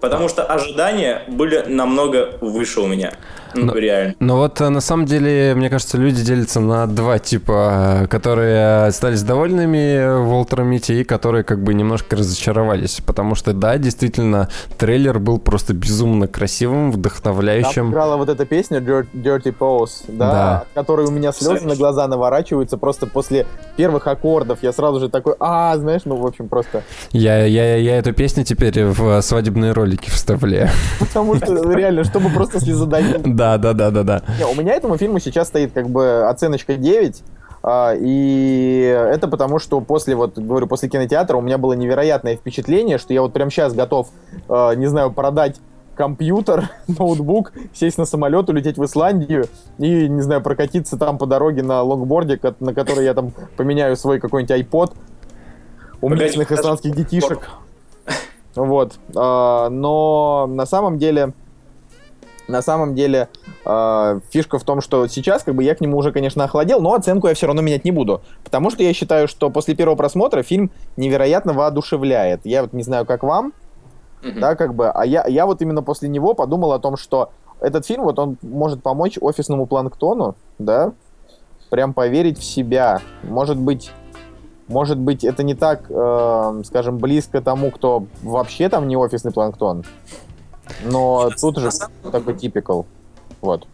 Потому 0.01 0.29
что 0.29 0.45
ожидания 0.45 1.23
были 1.29 1.65
намного 1.67 2.39
выше 2.41 2.81
у 2.81 2.87
меня. 2.87 3.15
Ну, 3.55 3.67
Но- 3.67 3.75
реально. 3.79 4.15
Но 4.21 4.37
вот 4.37 4.61
э, 4.61 4.69
на 4.69 4.81
самом 4.81 5.07
деле, 5.07 5.55
мне 5.55 5.69
кажется, 5.71 5.99
люди 5.99 6.23
делятся 6.23 6.61
на 6.61 6.87
два 6.87 7.19
типа, 7.19 8.03
э, 8.03 8.07
которые 8.07 8.87
остались 8.87 9.23
довольными 9.23 10.23
Волтером 10.25 10.69
Мити 10.69 10.93
и 10.93 11.05
которые 11.05 11.45
как 11.45 11.63
бы 11.63 11.75
немножко 11.75 12.17
разочаровались. 12.17 13.01
Потому 13.05 13.35
что, 13.35 13.53
да, 13.53 13.79
действительно, 13.79 14.49
трейлер 14.79 15.19
был 15.19 15.39
просто 15.39 15.75
безумно 15.75 16.27
красивым, 16.29 16.91
Там 16.93 17.01
вдохновляющим. 17.01 17.91
играла 17.91 18.17
вот 18.17 18.29
эта 18.29 18.45
песня 18.47 18.79
Dirt- 18.79 19.09
Dirty 19.15 19.55
Pose, 19.57 20.05
да, 20.09 20.31
Да. 20.33 20.59
от 20.61 20.69
которой 20.75 21.07
у 21.07 21.11
меня 21.11 21.33
слезы 21.33 21.67
на 21.67 21.77
глаза 21.77 22.07
наворачиваются 22.09 22.77
просто 22.79 23.07
после 23.07 23.47
первых 23.77 24.07
аккордов. 24.07 24.59
Я 24.63 24.73
сразу 24.73 25.01
же 25.01 25.09
такой, 25.09 25.35
а, 25.41 25.77
знаешь, 25.77 26.03
ну, 26.05 26.17
в 26.17 26.27
общем, 26.27 26.49
просто... 26.49 26.83
Я, 27.13 27.45
я, 27.45 27.77
я 27.77 27.99
эту 27.99 28.13
песню 28.13 28.45
теперь 28.45 28.85
в 28.85 29.21
свадебные 29.23 29.73
ролики 29.73 30.11
вставляю. 30.11 30.69
Потому 30.99 31.37
что 31.37 31.73
реально, 31.75 32.05
чтобы 32.05 32.31
просто 32.31 32.61
слезодавить. 32.61 33.23
Да, 33.43 33.59
да, 33.59 33.73
да, 33.73 33.91
да, 33.91 34.03
да. 34.05 34.23
Не, 34.39 34.47
у 34.47 34.55
меня 34.55 34.75
этому 34.75 34.97
фильму 34.97 35.19
сейчас 35.19 35.49
стоит 35.49 35.73
как 35.73 35.89
бы 35.89 36.29
оценочка 36.29 36.77
9. 36.77 37.23
а, 37.65 37.93
И 37.99 38.83
это 38.83 39.27
потому, 39.27 39.59
что 39.59 39.81
после, 39.81 40.15
вот, 40.15 40.39
говорю, 40.39 40.69
после 40.69 40.89
кинотеатра 40.89 41.37
у 41.37 41.41
меня 41.41 41.59
было 41.59 41.73
невероятное 41.73 42.37
впечатление, 42.37 42.99
что 42.99 43.13
я 43.13 43.21
вот 43.23 43.33
прямо 43.33 43.51
сейчас 43.51 43.75
готов, 43.75 44.11
а, 44.49 44.75
не 44.77 44.87
знаю, 44.87 45.11
продать 45.11 45.57
компьютер, 45.97 46.71
ноутбук, 46.87 47.53
сесть 47.75 47.99
на 47.99 48.05
самолет, 48.05 48.49
улететь 48.49 48.79
в 48.79 48.85
Исландию 48.85 49.47
и, 49.79 50.07
не 50.09 50.23
знаю, 50.23 50.41
прокатиться 50.41 50.97
там 50.97 51.19
по 51.19 51.27
дороге 51.27 51.65
на 51.65 51.83
лонгборде, 51.83 52.39
на 52.61 52.73
который 52.73 53.05
я 53.05 53.13
там 53.15 53.33
поменяю 53.57 53.97
свой 53.97 54.21
какой-нибудь 54.21 54.57
iPod 54.57 54.93
у 56.01 56.09
местных 56.09 56.53
исландских 56.53 56.95
детишек. 56.95 57.49
Вот. 58.55 59.01
А, 59.17 59.69
Но 59.69 60.47
на 60.49 60.65
самом 60.65 60.99
деле, 60.99 61.33
на 62.49 62.63
самом 62.63 62.95
деле, 62.95 63.29
э, 63.65 64.21
фишка 64.31 64.59
в 64.59 64.65
том, 64.65 64.81
что 64.81 65.07
сейчас 65.07 65.43
как 65.43 65.55
бы 65.55 65.63
я 65.63 65.75
к 65.75 65.81
нему 65.81 65.97
уже, 65.97 66.13
конечно, 66.13 66.45
охладел, 66.45 66.81
но 66.81 66.95
оценку 66.95 67.29
я 67.29 67.35
все 67.35 67.47
равно 67.47 67.63
менять 67.63 67.85
не 67.85 67.93
буду. 67.93 68.21
Потому 68.45 68.71
что 68.71 68.83
я 68.83 68.93
считаю, 68.93 69.29
что 69.29 69.51
после 69.51 69.75
первого 69.75 69.97
просмотра 69.97 70.43
фильм 70.43 70.71
невероятно 70.97 71.53
воодушевляет. 71.53 72.41
Я 72.45 72.63
вот 72.63 72.73
не 72.73 72.83
знаю, 72.83 73.07
как 73.07 73.23
вам, 73.23 73.53
Мгм. 74.23 74.41
да, 74.41 74.55
как 74.55 74.75
бы, 74.75 74.91
а 74.91 75.05
я, 75.05 75.27
я 75.27 75.47
вот 75.47 75.63
именно 75.63 75.83
после 75.83 76.09
него 76.09 76.35
подумал 76.35 76.73
о 76.73 76.79
том, 76.79 76.97
что 76.97 77.31
этот 77.61 77.87
фильм, 77.87 78.03
вот 78.05 78.19
он 78.19 78.37
может 78.43 78.83
помочь 78.83 79.19
офисному 79.21 79.67
планктону, 79.67 80.35
да, 80.59 80.93
прям 81.71 81.95
поверить 81.95 82.39
в 82.39 82.45
себя. 82.45 83.01
Может 83.23 83.57
быть, 83.57 83.93
может 84.69 84.99
быть, 84.99 85.25
это 85.25 85.43
не 85.43 85.55
так, 85.55 85.85
э, 85.89 86.63
скажем, 86.65 86.99
близко 86.99 87.41
тому, 87.41 87.71
кто 87.71 88.07
вообще 88.23 88.69
там 88.69 88.89
не 88.89 88.97
офисный 88.97 89.33
планктон, 89.33 89.85
но 90.85 91.31
тут 91.41 91.59
же 91.59 91.71
такой 92.11 92.37
типикал. 92.37 92.87
Вот. 93.41 93.67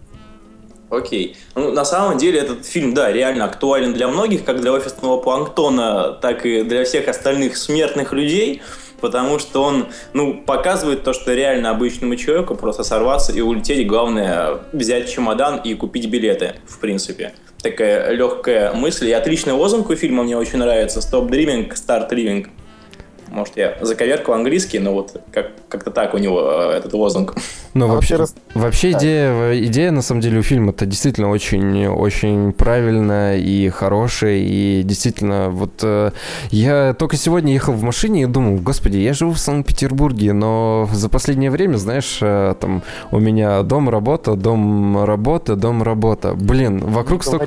Окей. 0.91 1.37
Ну, 1.55 1.73
на 1.73 1.85
самом 1.85 2.17
деле 2.17 2.41
этот 2.41 2.65
фильм, 2.65 2.95
да, 2.95 3.13
реально 3.13 3.45
актуален 3.45 3.93
для 3.93 4.09
многих, 4.09 4.45
как 4.45 4.61
для 4.61 4.73
офисного 4.73 5.21
планктона, 5.21 6.13
так 6.13 6.47
и 6.47 6.63
для 6.63 6.85
всех 6.85 7.09
остальных 7.09 7.59
смертных 7.59 8.15
людей, 8.15 8.63
потому 9.01 9.39
что 9.39 9.63
он, 9.63 9.89
ну, 10.15 10.43
показывает 10.43 11.05
то, 11.05 11.13
что 11.13 11.35
реально 11.35 11.71
обычному 11.71 12.17
человеку 12.17 12.55
просто 12.55 12.85
сорваться 12.85 13.33
и 13.33 13.41
улететь, 13.43 13.87
главное, 13.87 14.61
взять 14.73 15.11
чемодан 15.11 15.59
и 15.59 15.75
купить 15.75 16.07
билеты, 16.07 16.55
в 16.67 16.79
принципе. 16.81 17.35
Такая 17.63 18.13
легкая 18.13 18.73
мысль. 18.73 19.09
И 19.09 19.13
отличный 19.13 19.53
лозунг 19.53 19.91
у 19.91 19.97
фильма 19.97 20.23
мне 20.23 20.39
очень 20.39 20.59
нравится. 20.59 21.01
Stop 21.01 21.29
dreaming, 21.29 21.71
start 21.75 22.11
living. 22.11 22.49
Может, 23.31 23.57
я 23.57 23.77
заковеркал 23.81 24.35
английский, 24.35 24.79
но 24.79 24.95
вот 24.95 25.21
как- 25.33 25.51
как-то 25.69 25.91
так 25.91 26.15
у 26.15 26.19
него 26.19 26.41
э, 26.73 26.79
этот 26.79 26.93
лозунг. 26.95 27.35
Но 27.75 27.85
А 27.85 27.89
вообще, 27.89 28.17
вообще 28.17 28.35
рас- 28.35 28.35
вообще 28.55 28.93
Да. 28.93 28.99
идея, 28.99 29.65
идея, 29.67 29.91
на 29.91 30.03
самом 30.03 30.21
деле, 30.23 30.39
у 30.39 30.43
фильма 30.43 30.71
это 30.71 30.87
действительно 30.87 31.31
очень, 31.31 31.87
очень 31.87 32.53
правильная 32.53 33.37
и 33.37 33.69
хорошая. 33.69 34.39
И 34.39 34.83
действительно, 34.83 35.51
вот 35.51 35.73
э, 35.83 36.11
я 36.51 36.95
только 36.99 37.17
сегодня 37.17 37.53
ехал 37.53 37.75
в 37.75 37.83
машине 37.83 38.23
и 38.23 38.27
думал, 38.27 38.57
господи, 38.59 38.97
я 38.97 39.13
живу 39.13 39.33
в 39.33 39.39
Санкт-Петербурге, 39.39 40.33
но 40.33 40.89
за 40.93 41.09
последнее 41.09 41.51
время, 41.51 41.77
знаешь, 41.77 42.19
э, 42.23 42.55
там 42.59 42.83
у 43.11 43.19
меня 43.21 43.63
дом, 43.63 43.89
работа, 43.91 44.35
дом, 44.35 45.05
работа, 45.05 45.55
дом, 45.55 45.83
работа. 45.83 46.35
Блин, 46.35 46.79
вокруг 46.79 47.23
столько... 47.23 47.45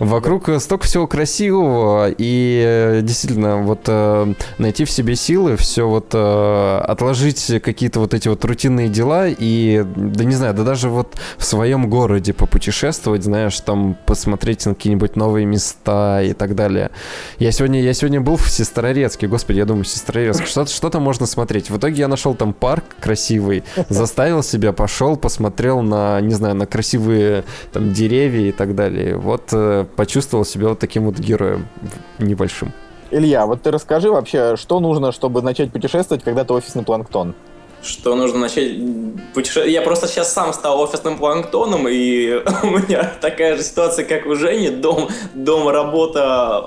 Вокруг 0.00 0.48
э, 0.48 0.58
столько 0.60 0.84
всего 0.84 1.06
красивого, 1.06 2.08
и 2.10 2.62
э, 2.64 3.00
действительно, 3.02 3.58
вот 3.58 3.80
э, 3.86 4.32
найти 4.58 4.84
в 4.84 4.90
себе 4.90 5.11
силы, 5.14 5.56
все 5.56 5.88
вот 5.88 6.10
э, 6.12 6.78
отложить 6.86 7.52
какие-то 7.62 8.00
вот 8.00 8.14
эти 8.14 8.28
вот 8.28 8.44
рутинные 8.44 8.88
дела 8.88 9.26
и, 9.28 9.84
да 9.96 10.24
не 10.24 10.34
знаю, 10.34 10.54
да 10.54 10.64
даже 10.64 10.88
вот 10.88 11.16
в 11.36 11.44
своем 11.44 11.88
городе 11.88 12.32
попутешествовать, 12.32 13.24
знаешь, 13.24 13.58
там 13.60 13.96
посмотреть 14.06 14.66
на 14.66 14.74
какие-нибудь 14.74 15.16
новые 15.16 15.46
места 15.46 16.22
и 16.22 16.32
так 16.32 16.54
далее. 16.54 16.90
Я 17.38 17.52
сегодня, 17.52 17.82
я 17.82 17.92
сегодня 17.94 18.20
был 18.20 18.36
в 18.36 18.50
Сестрорецке, 18.50 19.26
господи, 19.26 19.58
я 19.58 19.64
думаю, 19.64 19.84
Сестрорецк, 19.84 20.46
что, 20.46 20.66
что 20.66 21.00
можно 21.00 21.26
смотреть? 21.26 21.70
В 21.70 21.78
итоге 21.78 22.00
я 22.00 22.08
нашел 22.08 22.34
там 22.34 22.52
парк 22.52 22.84
красивый, 23.00 23.64
заставил 23.88 24.42
себя, 24.42 24.72
пошел, 24.72 25.16
посмотрел 25.16 25.82
на, 25.82 26.20
не 26.20 26.34
знаю, 26.34 26.54
на 26.54 26.66
красивые 26.66 27.44
там 27.72 27.92
деревья 27.92 28.48
и 28.48 28.52
так 28.52 28.74
далее. 28.74 29.16
Вот 29.16 29.48
э, 29.52 29.86
почувствовал 29.96 30.44
себя 30.44 30.68
вот 30.68 30.78
таким 30.78 31.04
вот 31.04 31.18
героем 31.18 31.66
небольшим. 32.18 32.72
Илья, 33.12 33.44
вот 33.44 33.60
ты 33.60 33.70
расскажи 33.70 34.10
вообще, 34.10 34.56
что 34.56 34.80
нужно, 34.80 35.12
чтобы 35.12 35.42
начать 35.42 35.70
путешествовать, 35.70 36.24
когда 36.24 36.44
ты 36.44 36.54
офисный 36.54 36.82
планктон? 36.82 37.34
Что 37.82 38.16
нужно 38.16 38.38
начать 38.38 38.72
путешествовать. 39.34 39.70
Я 39.70 39.82
просто 39.82 40.08
сейчас 40.08 40.32
сам 40.32 40.54
стал 40.54 40.80
офисным 40.80 41.18
планктоном, 41.18 41.88
и 41.88 42.42
у 42.62 42.66
меня 42.66 43.12
такая 43.20 43.58
же 43.58 43.62
ситуация, 43.64 44.06
как 44.06 44.24
у 44.24 44.34
Жени. 44.34 44.70
Дом, 44.70 45.10
дом, 45.34 45.68
работа, 45.68 46.62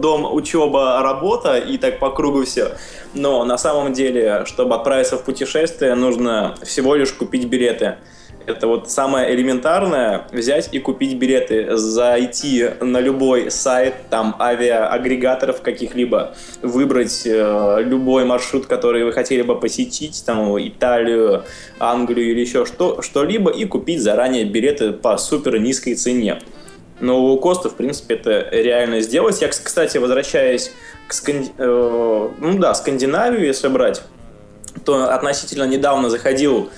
дом, 0.00 0.34
учеба, 0.34 1.00
работа, 1.02 1.58
и 1.58 1.78
так 1.78 2.00
по 2.00 2.10
кругу 2.10 2.44
все. 2.44 2.72
Но 3.14 3.44
на 3.44 3.56
самом 3.56 3.92
деле, 3.92 4.42
чтобы 4.46 4.74
отправиться 4.74 5.18
в 5.18 5.22
путешествие, 5.22 5.94
нужно 5.94 6.56
всего 6.64 6.96
лишь 6.96 7.12
купить 7.12 7.44
билеты. 7.44 7.98
Это 8.46 8.66
вот 8.66 8.90
самое 8.90 9.32
элементарное, 9.34 10.26
взять 10.32 10.70
и 10.72 10.78
купить 10.80 11.16
билеты, 11.18 11.76
зайти 11.76 12.70
на 12.80 12.98
любой 12.98 13.50
сайт, 13.50 13.94
там, 14.08 14.34
авиаагрегаторов 14.40 15.60
каких-либо, 15.60 16.34
выбрать 16.62 17.22
э, 17.26 17.76
любой 17.84 18.24
маршрут, 18.24 18.66
который 18.66 19.04
вы 19.04 19.12
хотели 19.12 19.42
бы 19.42 19.60
посетить, 19.60 20.24
там, 20.26 20.58
Италию, 20.58 21.44
Англию 21.78 22.32
или 22.32 22.40
еще 22.40 22.64
что, 22.64 23.02
что-либо, 23.02 23.50
и 23.50 23.66
купить 23.66 24.00
заранее 24.00 24.44
билеты 24.44 24.92
по 24.92 25.16
супер 25.18 25.58
низкой 25.58 25.94
цене. 25.94 26.40
Но 26.98 27.24
у 27.32 27.38
Коста, 27.38 27.68
в 27.68 27.74
принципе, 27.76 28.14
это 28.14 28.48
реально 28.50 29.00
сделать. 29.00 29.40
Я, 29.40 29.48
кс- 29.48 29.60
кстати, 29.62 29.98
возвращаясь 29.98 30.72
к 31.06 31.12
Сканди- 31.12 31.52
э, 31.56 32.28
ну 32.38 32.58
да, 32.58 32.74
Скандинавию, 32.74 33.46
если 33.46 33.68
брать, 33.68 34.02
то 34.84 35.12
относительно 35.12 35.64
недавно 35.64 36.10
заходил 36.10 36.70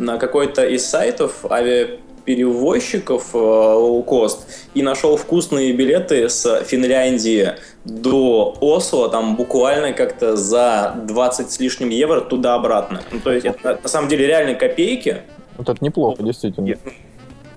на 0.00 0.16
какой-то 0.18 0.66
из 0.66 0.86
сайтов 0.86 1.44
авиаперевозчиков 1.50 3.34
э, 3.34 3.38
low-cost 3.38 4.38
и 4.74 4.82
нашел 4.82 5.16
вкусные 5.16 5.72
билеты 5.72 6.28
с 6.28 6.62
Финляндии 6.64 7.52
до 7.84 8.56
Осло, 8.60 9.08
там 9.08 9.36
буквально 9.36 9.92
как-то 9.92 10.36
за 10.36 10.94
20 11.06 11.50
с 11.50 11.60
лишним 11.60 11.90
евро 11.90 12.20
туда-обратно. 12.20 13.02
Ну, 13.12 13.20
то 13.20 13.32
есть 13.32 13.46
это 13.46 13.78
на 13.82 13.88
самом 13.88 14.08
деле 14.08 14.26
реально 14.26 14.54
копейки, 14.54 15.22
Вот 15.56 15.68
это 15.68 15.84
неплохо, 15.84 16.22
действительно. 16.22 16.74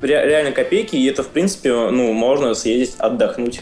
Ре- 0.02 0.26
реально 0.26 0.52
копейки, 0.52 0.98
и 0.98 1.06
это, 1.08 1.24
в 1.24 1.30
принципе, 1.30 1.72
ну, 1.72 2.12
можно 2.12 2.54
съездить 2.56 2.96
отдохнуть. 3.00 3.62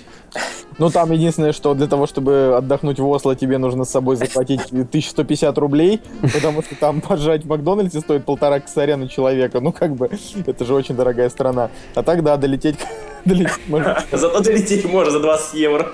Ну, 0.82 0.90
там 0.90 1.12
единственное, 1.12 1.54
что 1.54 1.76
для 1.76 1.86
того, 1.86 2.08
чтобы 2.08 2.56
отдохнуть 2.58 2.98
в 2.98 3.08
Осло, 3.08 3.36
тебе 3.36 3.60
нужно 3.60 3.86
с 3.86 3.92
собой 3.92 4.16
захватить 4.16 4.62
1150 4.72 5.56
рублей, 5.60 6.02
потому 6.24 6.64
что 6.64 6.74
там 6.74 7.02
поджать 7.02 7.44
в 7.44 7.48
Макдональдсе 7.48 8.00
стоит 8.00 8.26
полтора 8.26 8.60
косаря 8.60 8.98
на 8.98 9.08
человека. 9.08 9.60
Ну, 9.60 9.72
как 9.72 9.94
бы, 9.96 10.10
это 10.48 10.66
же 10.66 10.74
очень 10.74 10.96
дорогая 10.96 11.30
страна. 11.30 11.70
А 11.94 12.02
так, 12.02 12.24
да, 12.24 12.36
долететь, 12.36 12.78
долететь 13.26 13.68
можно. 13.68 14.04
Зато 14.12 14.40
долететь 14.40 14.84
можно 14.86 15.12
за 15.12 15.20
20 15.20 15.54
евро. 15.54 15.92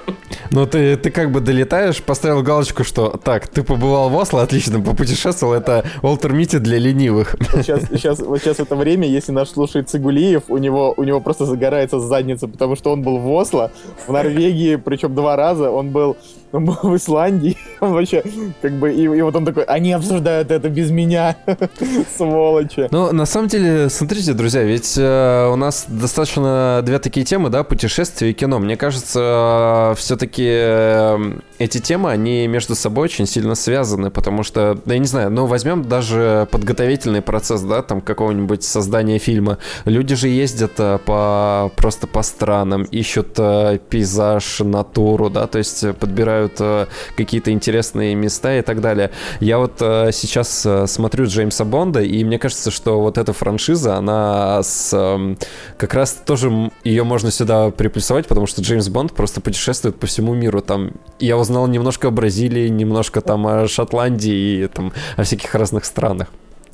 Ну, 0.52 0.66
ты, 0.66 0.96
ты 0.96 1.12
как 1.12 1.32
бы 1.32 1.42
долетаешь, 1.42 2.02
поставил 2.02 2.42
галочку, 2.42 2.84
что 2.84 3.20
так, 3.22 3.48
ты 3.48 3.64
побывал 3.64 4.10
в 4.10 4.16
Осло, 4.16 4.42
отлично, 4.42 4.80
попутешествовал, 4.80 5.54
это 5.54 5.84
Уолтер 6.02 6.34
Мити 6.34 6.58
для 6.58 6.78
ленивых. 6.78 7.36
Вот 7.52 7.66
сейчас, 7.66 7.82
сейчас, 7.92 8.20
вот 8.20 8.40
сейчас 8.40 8.60
это 8.60 8.76
время, 8.76 9.08
если 9.08 9.32
наш 9.32 9.50
слушает 9.50 9.90
Цигулиев, 9.90 10.44
у 10.48 10.58
него, 10.58 10.94
у 10.96 11.04
него 11.04 11.20
просто 11.20 11.46
загорается 11.46 12.00
задница, 12.00 12.48
потому 12.48 12.76
что 12.76 12.92
он 12.94 13.02
был 13.02 13.18
в 13.18 13.30
Осло, 13.32 13.72
в 14.08 14.12
Норвегии, 14.12 14.77
причем 14.82 15.16
два 15.16 15.36
раза. 15.36 15.72
Он 15.72 15.92
был 15.92 16.18
он 16.52 16.66
был 16.66 16.78
в 16.82 16.96
Исландии, 16.96 17.58
он 17.82 17.94
вообще, 17.94 18.24
как 18.62 18.74
бы, 18.74 18.94
и, 18.94 19.04
и 19.04 19.22
вот 19.22 19.36
он 19.36 19.46
такой, 19.46 19.64
они 19.64 19.92
обсуждают 19.94 20.52
это 20.52 20.70
без 20.70 20.92
меня, 20.92 21.36
сволочи. 22.18 22.88
Ну, 22.92 23.12
на 23.12 23.26
самом 23.26 23.48
деле, 23.48 23.90
смотрите, 23.90 24.34
друзья, 24.34 24.64
ведь 24.64 24.96
э, 24.98 25.50
у 25.52 25.56
нас 25.56 25.86
достаточно 25.88 26.82
две 26.84 27.00
такие 27.00 27.26
темы, 27.26 27.50
да, 27.50 27.64
путешествие 27.64 28.32
и 28.32 28.34
кино. 28.34 28.60
Мне 28.60 28.78
кажется, 28.78 29.92
э, 29.92 29.96
все-таки 29.98 30.48
э, 30.48 31.18
эти 31.60 31.80
темы, 31.80 32.12
они 32.12 32.48
между 32.48 32.76
собой 32.76 33.06
очень 33.06 33.28
сильно 33.28 33.56
связаны, 33.56 34.10
потому 34.10 34.44
что, 34.44 34.78
да 34.86 34.94
я 34.94 35.00
не 35.00 35.08
знаю, 35.08 35.32
ну, 35.32 35.46
возьмем 35.46 35.84
даже 35.84 36.48
подготовительный 36.52 37.22
процесс, 37.22 37.62
да, 37.62 37.82
там, 37.82 38.02
какого-нибудь 38.02 38.64
создания 38.64 39.20
фильма. 39.20 39.58
Люди 39.86 40.16
же 40.16 40.30
ездят 40.30 40.74
э, 40.78 40.98
по, 41.06 41.72
просто 41.76 42.08
по 42.08 42.24
странам, 42.24 42.84
ищут 42.84 43.36
э, 43.38 43.80
пейзаж, 43.90 44.60
натуру, 44.60 45.30
да, 45.30 45.48
то 45.48 45.58
есть 45.58 45.96
подбирают 45.98 46.37
э, 46.60 46.86
какие-то 47.16 47.52
интересные 47.52 48.16
места 48.16 48.58
и 48.58 48.62
так 48.62 48.82
далее. 48.82 49.12
Я 49.40 49.58
вот 49.58 49.78
э, 49.82 50.12
сейчас 50.12 50.66
э, 50.66 50.88
смотрю 50.88 51.26
Джеймса 51.26 51.66
Бонда, 51.66 52.02
и 52.02 52.24
мне 52.24 52.40
кажется, 52.40 52.72
что 52.72 53.02
вот 53.02 53.18
эта 53.18 53.34
франшиза, 53.34 53.96
она 53.96 54.62
с, 54.64 54.92
э, 54.94 55.36
как 55.78 55.94
раз 55.94 56.14
тоже 56.26 56.72
ее 56.84 57.04
можно 57.04 57.32
сюда 57.32 57.70
приплюсовать, 57.70 58.28
потому 58.28 58.48
что 58.48 58.62
Джеймс 58.62 58.90
Бонд 58.90 59.14
просто 59.14 59.42
путешествует 59.42 60.00
по 60.00 60.08
всему 60.08 60.34
миру. 60.34 60.62
Там 60.62 60.92
я 61.20 61.38
узнал 61.38 61.68
немножко 61.68 62.08
о 62.08 62.12
Бразилии, 62.12 62.68
немножко 62.68 63.22
там 63.22 63.48
о 63.48 63.68
Шотландии 63.68 64.64
и 64.64 64.68
там 64.68 64.94
о 65.16 65.24
всяких 65.24 65.54
разных 65.56 65.86
странах. 65.86 66.28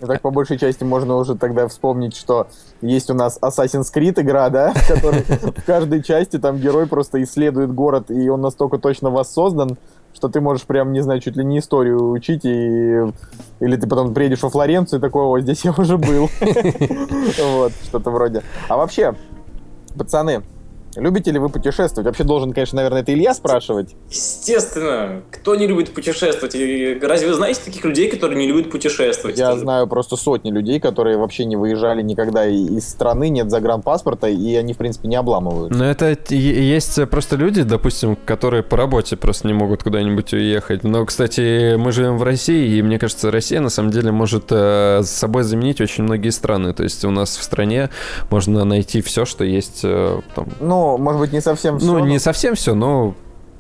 И 0.04 0.06
так, 0.06 0.20
по 0.20 0.32
большей 0.32 0.58
части, 0.58 0.84
можно 0.84 1.16
уже 1.16 1.36
тогда 1.36 1.66
вспомнить, 1.70 2.14
что 2.14 2.48
есть 2.82 3.10
у 3.10 3.14
нас 3.14 3.40
Assassin's 3.42 3.86
Creed 3.94 4.22
игра, 4.22 4.50
да, 4.50 4.74
в 4.76 4.88
которой 4.88 5.22
в 5.22 5.66
каждой 5.66 6.04
части 6.04 6.38
там 6.38 6.58
герой 6.58 6.88
просто 6.88 7.24
исследует 7.24 7.74
город, 7.74 8.12
и 8.12 8.28
он 8.28 8.42
настолько 8.42 8.80
точно 8.80 9.12
воссоздан, 9.12 9.78
что 10.14 10.28
ты 10.28 10.42
можешь 10.42 10.66
прям, 10.66 10.92
не 10.92 11.00
знаю, 11.00 11.22
чуть 11.22 11.38
ли 11.38 11.46
не 11.46 11.60
историю 11.60 12.12
учить, 12.12 12.42
и... 12.44 13.02
или 13.62 13.76
ты 13.78 13.88
потом 13.88 14.14
приедешь 14.14 14.44
во 14.44 14.50
Флоренцию 14.50 15.00
и 15.00 15.02
такой, 15.02 15.24
о, 15.24 15.40
здесь 15.40 15.64
я 15.64 15.72
уже 15.72 15.98
был. 15.98 16.30
Вот, 17.54 17.72
что-то 17.84 18.12
вроде. 18.12 18.44
А 18.68 18.76
вообще, 18.76 19.16
пацаны, 19.98 20.44
Любите 20.96 21.32
ли 21.32 21.40
вы 21.40 21.50
путешествовать? 21.50 22.06
Вообще 22.06 22.24
должен, 22.24 22.54
конечно, 22.54 22.78
наверное, 22.78 23.02
это 23.02 23.14
Илья 23.14 23.34
спрашивать. 23.34 23.96
Естественно. 24.10 25.24
Кто 25.32 25.56
не 25.56 25.68
любит 25.68 25.94
путешествовать? 25.94 26.56
И 26.56 27.00
Разве 27.02 27.28
вы 27.28 27.34
знаете 27.34 27.62
таких 27.64 27.84
людей, 27.86 28.10
которые 28.10 28.38
не 28.38 28.48
любят 28.48 28.72
путешествовать? 28.72 29.38
Я 29.38 29.56
знаю 29.56 29.88
просто 29.88 30.16
сотни 30.16 30.52
людей, 30.52 30.80
которые 30.80 31.18
вообще 31.18 31.46
не 31.46 31.56
выезжали 31.56 32.02
никогда 32.02 32.46
из 32.46 32.88
страны, 32.88 33.30
нет 33.30 33.50
загранпаспорта, 33.50 34.28
и 34.28 34.56
они, 34.56 34.74
в 34.74 34.78
принципе, 34.78 35.08
не 35.08 35.16
обламывают. 35.16 35.74
Но 35.74 35.86
это 35.86 36.16
есть 36.30 37.00
просто 37.10 37.36
люди, 37.36 37.64
допустим, 37.64 38.16
которые 38.16 38.64
по 38.64 38.78
работе 38.78 39.16
просто 39.16 39.48
не 39.48 39.54
могут 39.54 39.84
куда-нибудь 39.84 40.34
уехать. 40.34 40.84
Но, 40.84 41.06
кстати, 41.06 41.76
мы 41.76 41.92
живем 41.92 42.18
в 42.18 42.24
России, 42.24 42.78
и 42.78 42.82
мне 42.82 43.00
кажется, 43.00 43.32
Россия 43.32 43.62
на 43.62 43.70
самом 43.70 43.92
деле 43.92 44.12
может 44.12 44.46
э, 44.52 45.02
с 45.04 45.10
собой 45.10 45.44
заменить 45.44 45.82
очень 45.82 46.04
многие 46.04 46.30
страны. 46.30 46.74
То 46.74 46.84
есть 46.84 47.04
у 47.06 47.12
нас 47.12 47.38
в 47.38 47.44
стране 47.44 47.90
можно 48.30 48.64
найти 48.64 49.02
все, 49.02 49.26
что 49.26 49.44
есть 49.44 49.82
э, 49.84 50.20
там. 50.36 50.48
Ну, 50.60 50.83
может 50.98 51.20
быть, 51.20 51.34
не 51.34 51.42
совсем 51.42 51.80
все. 51.80 51.88
Ну, 51.88 52.00
не 52.00 52.20
совсем 52.20 52.56
все, 52.56 52.74
но 52.74 53.14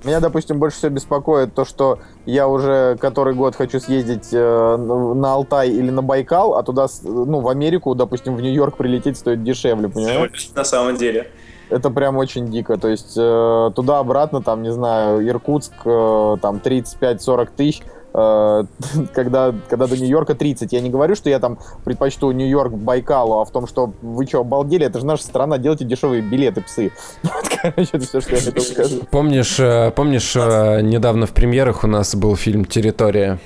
Меня, 0.04 0.20
допустим, 0.20 0.60
больше 0.60 0.78
всего 0.78 0.92
беспокоит 0.92 1.54
то, 1.54 1.66
что 1.66 2.00
я 2.26 2.48
уже 2.48 2.98
который 3.00 3.34
год 3.34 3.56
хочу 3.56 3.80
съездить 3.80 4.30
э, 4.32 4.76
на 4.78 5.34
Алтай 5.34 5.70
или 5.70 5.90
на 5.90 6.02
Байкал, 6.02 6.56
а 6.56 6.64
туда, 6.64 6.88
ну, 7.04 7.40
в 7.40 7.48
Америку, 7.48 7.96
допустим, 7.96 8.36
в 8.36 8.42
Нью-Йорк 8.42 8.78
прилететь 8.78 9.18
стоит 9.18 9.44
дешевле, 9.44 9.88
понимаешь? 9.90 10.52
На 10.56 10.64
самом 10.64 10.98
деле. 10.98 11.28
Это 11.70 11.90
прям 11.90 12.18
очень 12.18 12.48
дико. 12.52 12.78
То 12.78 12.88
есть 12.88 13.14
э, 13.18 13.72
туда-обратно, 13.76 14.42
там, 14.42 14.62
не 14.62 14.72
знаю, 14.72 15.28
Иркутск, 15.28 15.74
э, 15.86 16.38
там 16.42 16.58
35-40 16.64 17.50
тысяч, 17.56 17.82
когда, 19.14 19.54
когда 19.70 19.88
до 19.88 19.98
Нью-Йорка 19.98 20.36
30. 20.36 20.72
Я 20.72 20.82
не 20.82 20.90
говорю, 20.92 21.16
что 21.16 21.30
я 21.30 21.40
там 21.40 21.58
предпочту 21.84 22.32
Нью-Йорк 22.32 22.74
Байкалу, 22.74 23.40
а 23.40 23.46
в 23.46 23.52
том, 23.52 23.66
что 23.68 23.94
вы 24.02 24.26
что, 24.28 24.42
обалдели? 24.42 24.86
Это 24.86 25.00
же 25.00 25.06
наша 25.06 25.24
страна, 25.24 25.58
делайте 25.58 25.84
дешевые 25.86 26.22
билеты, 26.22 26.62
псы. 26.62 26.92
Вот, 27.24 27.50
короче, 27.62 27.90
это 27.94 28.06
все, 28.06 28.22
что 28.22 28.36
я 28.36 28.42
хотел 28.42 28.64
сказать. 28.64 29.10
помнишь, 29.10 29.60
э, 29.60 29.92
помнишь, 29.96 30.36
э, 30.36 30.82
недавно 30.82 31.26
в 31.26 31.32
премьерах 31.32 31.84
у 31.84 31.88
нас 31.88 32.14
был 32.16 32.36
фильм 32.36 32.66
Территория. 32.66 33.40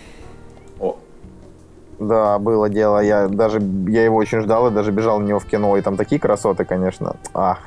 Да, 1.99 2.37
было 2.37 2.69
дело. 2.69 2.99
Я 2.99 3.27
даже 3.27 3.59
я 3.87 4.03
его 4.05 4.17
очень 4.17 4.41
ждал 4.41 4.67
и 4.67 4.71
даже 4.71 4.91
бежал 4.91 5.19
на 5.19 5.25
него 5.25 5.39
в 5.39 5.45
кино. 5.45 5.77
И 5.77 5.81
там 5.81 5.97
такие 5.97 6.21
красоты, 6.21 6.63
конечно. 6.63 7.15
Ах. 7.33 7.59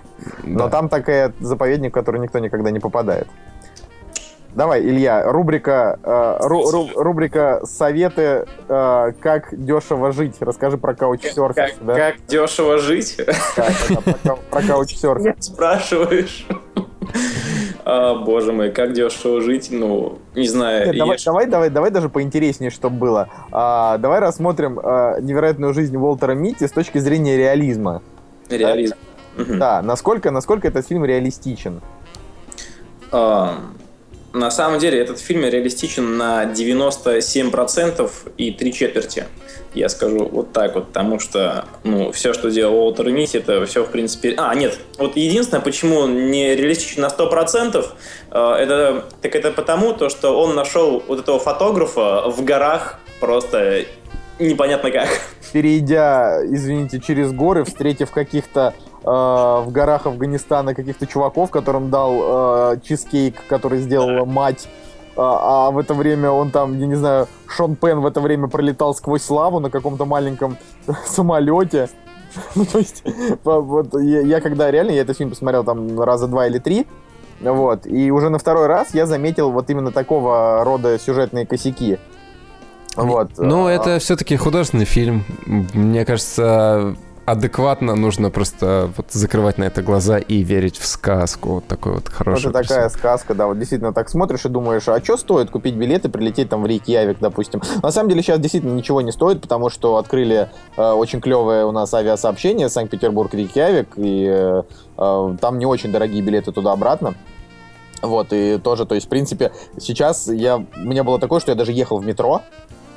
Но 0.44 0.64
Да. 0.64 0.68
там 0.68 0.88
такая 0.88 1.32
заповедник, 1.40 1.90
в 1.90 1.94
который 1.94 2.20
никто 2.20 2.38
никогда 2.38 2.70
не 2.70 2.78
попадает. 2.78 3.26
Давай, 4.54 4.82
Илья, 4.82 5.30
рубрика, 5.30 5.98
э, 6.02 6.38
ру- 6.46 6.64
ру- 6.72 6.90
рубрика 6.94 7.60
советы, 7.64 8.46
э, 8.68 9.12
как 9.20 9.48
дешево 9.52 10.12
жить. 10.12 10.36
Расскажи 10.40 10.76
про 10.76 10.94
каучсерфинг. 10.94 11.54
как, 11.54 11.72
да? 11.80 11.94
как 11.94 12.26
дешево 12.26 12.78
жить? 12.78 13.16
Да, 13.56 13.68
да, 13.88 14.00
про, 14.22 14.36
про 14.36 14.62
каучсерфинг. 14.62 15.36
Спрашиваешь. 15.40 16.46
А, 17.84 18.14
Боже 18.14 18.52
мой, 18.52 18.70
как 18.70 18.92
дешево 18.92 19.40
жить? 19.40 19.68
Ну, 19.70 20.18
не 20.34 20.48
знаю. 20.48 20.86
Нет, 20.86 20.96
давай, 20.96 21.18
давай, 21.24 21.46
давай, 21.46 21.70
давай 21.70 21.90
даже 21.90 22.08
поинтереснее, 22.08 22.70
чтобы 22.70 22.96
было. 22.96 23.28
А, 23.52 23.98
давай 23.98 24.20
рассмотрим 24.20 24.78
а, 24.82 25.20
невероятную 25.20 25.74
жизнь 25.74 25.96
Уолтера 25.96 26.32
Митти 26.32 26.66
с 26.66 26.72
точки 26.72 26.98
зрения 26.98 27.36
реализма. 27.36 28.02
Реализм. 28.48 28.96
Да, 29.36 29.80
насколько, 29.82 30.30
насколько 30.30 30.68
этот 30.68 30.86
фильм 30.86 31.04
реалистичен. 31.04 31.80
А, 33.12 33.54
На 34.32 34.50
самом 34.50 34.78
деле 34.78 35.00
этот 35.00 35.18
фильм 35.18 35.44
реалистичен 35.44 36.16
на 36.16 36.44
97% 36.44 38.10
и 38.36 38.52
три 38.52 38.72
четверти. 38.72 39.26
Я 39.74 39.88
скажу 39.88 40.28
вот 40.30 40.52
так 40.52 40.74
вот, 40.74 40.88
потому 40.88 41.18
что 41.18 41.64
ну, 41.84 42.12
все, 42.12 42.32
что 42.32 42.50
делал 42.50 42.76
Уолтер 42.76 43.10
Митти, 43.10 43.38
это 43.38 43.64
все, 43.66 43.84
в 43.84 43.90
принципе... 43.90 44.34
А, 44.36 44.54
нет, 44.54 44.78
вот 44.98 45.16
единственное, 45.16 45.60
почему 45.60 46.06
не 46.06 46.54
реалистичен 46.54 47.02
на 47.02 47.06
100%, 47.06 47.86
э, 48.30 48.52
это, 48.54 49.04
так 49.20 49.34
это 49.34 49.50
потому, 49.50 49.94
то, 49.94 50.08
что 50.08 50.40
он 50.40 50.54
нашел 50.54 51.02
вот 51.06 51.20
этого 51.20 51.38
фотографа 51.38 52.28
в 52.28 52.44
горах 52.44 53.00
просто 53.20 53.84
непонятно 54.40 54.90
как. 54.90 55.08
Перейдя, 55.52 56.44
извините, 56.44 57.00
через 57.00 57.32
горы, 57.32 57.64
встретив 57.64 58.10
каких-то 58.10 58.74
э, 59.02 59.06
в 59.06 59.68
горах 59.70 60.06
Афганистана 60.06 60.74
каких-то 60.74 61.06
чуваков, 61.06 61.50
которым 61.50 61.90
дал 61.90 62.72
э, 62.72 62.80
чизкейк, 62.82 63.46
который 63.48 63.80
сделала 63.80 64.24
мать. 64.24 64.68
А, 65.16 65.68
а 65.68 65.70
в 65.70 65.78
это 65.78 65.94
время 65.94 66.30
он 66.30 66.50
там, 66.50 66.78
я 66.78 66.86
не 66.86 66.94
знаю, 66.94 67.26
Шон 67.46 67.76
Пен 67.76 68.00
в 68.00 68.06
это 68.06 68.20
время 68.20 68.48
пролетал 68.48 68.94
сквозь 68.94 69.22
славу 69.22 69.60
на 69.60 69.70
каком-то 69.70 70.04
маленьком 70.04 70.56
самолете. 71.06 71.88
Ну, 72.54 72.64
то 72.64 72.78
есть, 72.78 73.02
вот 73.42 73.92
я, 74.00 74.20
я 74.20 74.40
когда 74.40 74.70
реально, 74.70 74.92
я 74.92 75.00
этот 75.02 75.16
фильм 75.16 75.30
посмотрел 75.30 75.64
там 75.64 76.00
раза 76.00 76.28
два 76.28 76.46
или 76.46 76.58
три, 76.58 76.86
вот, 77.40 77.86
и 77.86 78.12
уже 78.12 78.28
на 78.28 78.38
второй 78.38 78.66
раз 78.66 78.94
я 78.94 79.06
заметил 79.06 79.50
вот 79.50 79.68
именно 79.68 79.90
такого 79.90 80.62
рода 80.64 80.96
сюжетные 80.98 81.44
косяки. 81.44 81.98
Вот. 82.96 83.30
Ну, 83.38 83.66
А, 83.66 83.72
это 83.72 83.98
все-таки 83.98 84.36
художественный 84.36 84.84
фильм. 84.84 85.24
Мне 85.46 86.04
кажется, 86.04 86.96
адекватно 87.30 87.94
нужно 87.94 88.30
просто 88.30 88.90
вот 88.96 89.06
закрывать 89.10 89.58
на 89.58 89.64
это 89.64 89.82
глаза 89.82 90.18
и 90.18 90.42
верить 90.42 90.78
в 90.78 90.86
сказку. 90.86 91.54
Вот 91.54 91.66
такой 91.66 91.94
вот 91.94 92.08
хороший. 92.08 92.50
Это 92.50 92.62
такая 92.62 92.88
сказка, 92.88 93.34
да, 93.34 93.46
вот 93.46 93.58
действительно 93.58 93.92
так 93.92 94.08
смотришь 94.08 94.44
и 94.44 94.48
думаешь, 94.48 94.88
а 94.88 95.02
что 95.02 95.16
стоит 95.16 95.50
купить 95.50 95.74
билеты, 95.74 96.08
прилететь 96.08 96.48
там 96.48 96.62
в 96.62 96.66
Рейкьявик, 96.66 97.18
допустим. 97.20 97.62
На 97.82 97.90
самом 97.90 98.08
деле 98.08 98.22
сейчас 98.22 98.40
действительно 98.40 98.74
ничего 98.74 99.00
не 99.00 99.12
стоит, 99.12 99.40
потому 99.40 99.70
что 99.70 99.96
открыли 99.96 100.50
э, 100.76 100.90
очень 100.90 101.20
клевое 101.20 101.64
у 101.64 101.72
нас 101.72 101.92
авиасообщение 101.94 102.68
Санкт-Петербург-Рейкьявик, 102.68 103.94
и 103.96 104.26
э, 104.28 104.62
э, 104.98 105.36
там 105.40 105.58
не 105.58 105.66
очень 105.66 105.92
дорогие 105.92 106.22
билеты 106.22 106.52
туда-обратно. 106.52 107.14
Вот, 108.02 108.28
и 108.32 108.58
тоже, 108.58 108.86
то 108.86 108.94
есть, 108.94 109.06
в 109.06 109.10
принципе, 109.10 109.52
сейчас 109.78 110.26
я, 110.26 110.56
у 110.56 110.80
меня 110.80 111.04
было 111.04 111.18
такое, 111.18 111.38
что 111.40 111.52
я 111.52 111.54
даже 111.54 111.72
ехал 111.72 111.98
в 111.98 112.06
метро, 112.06 112.42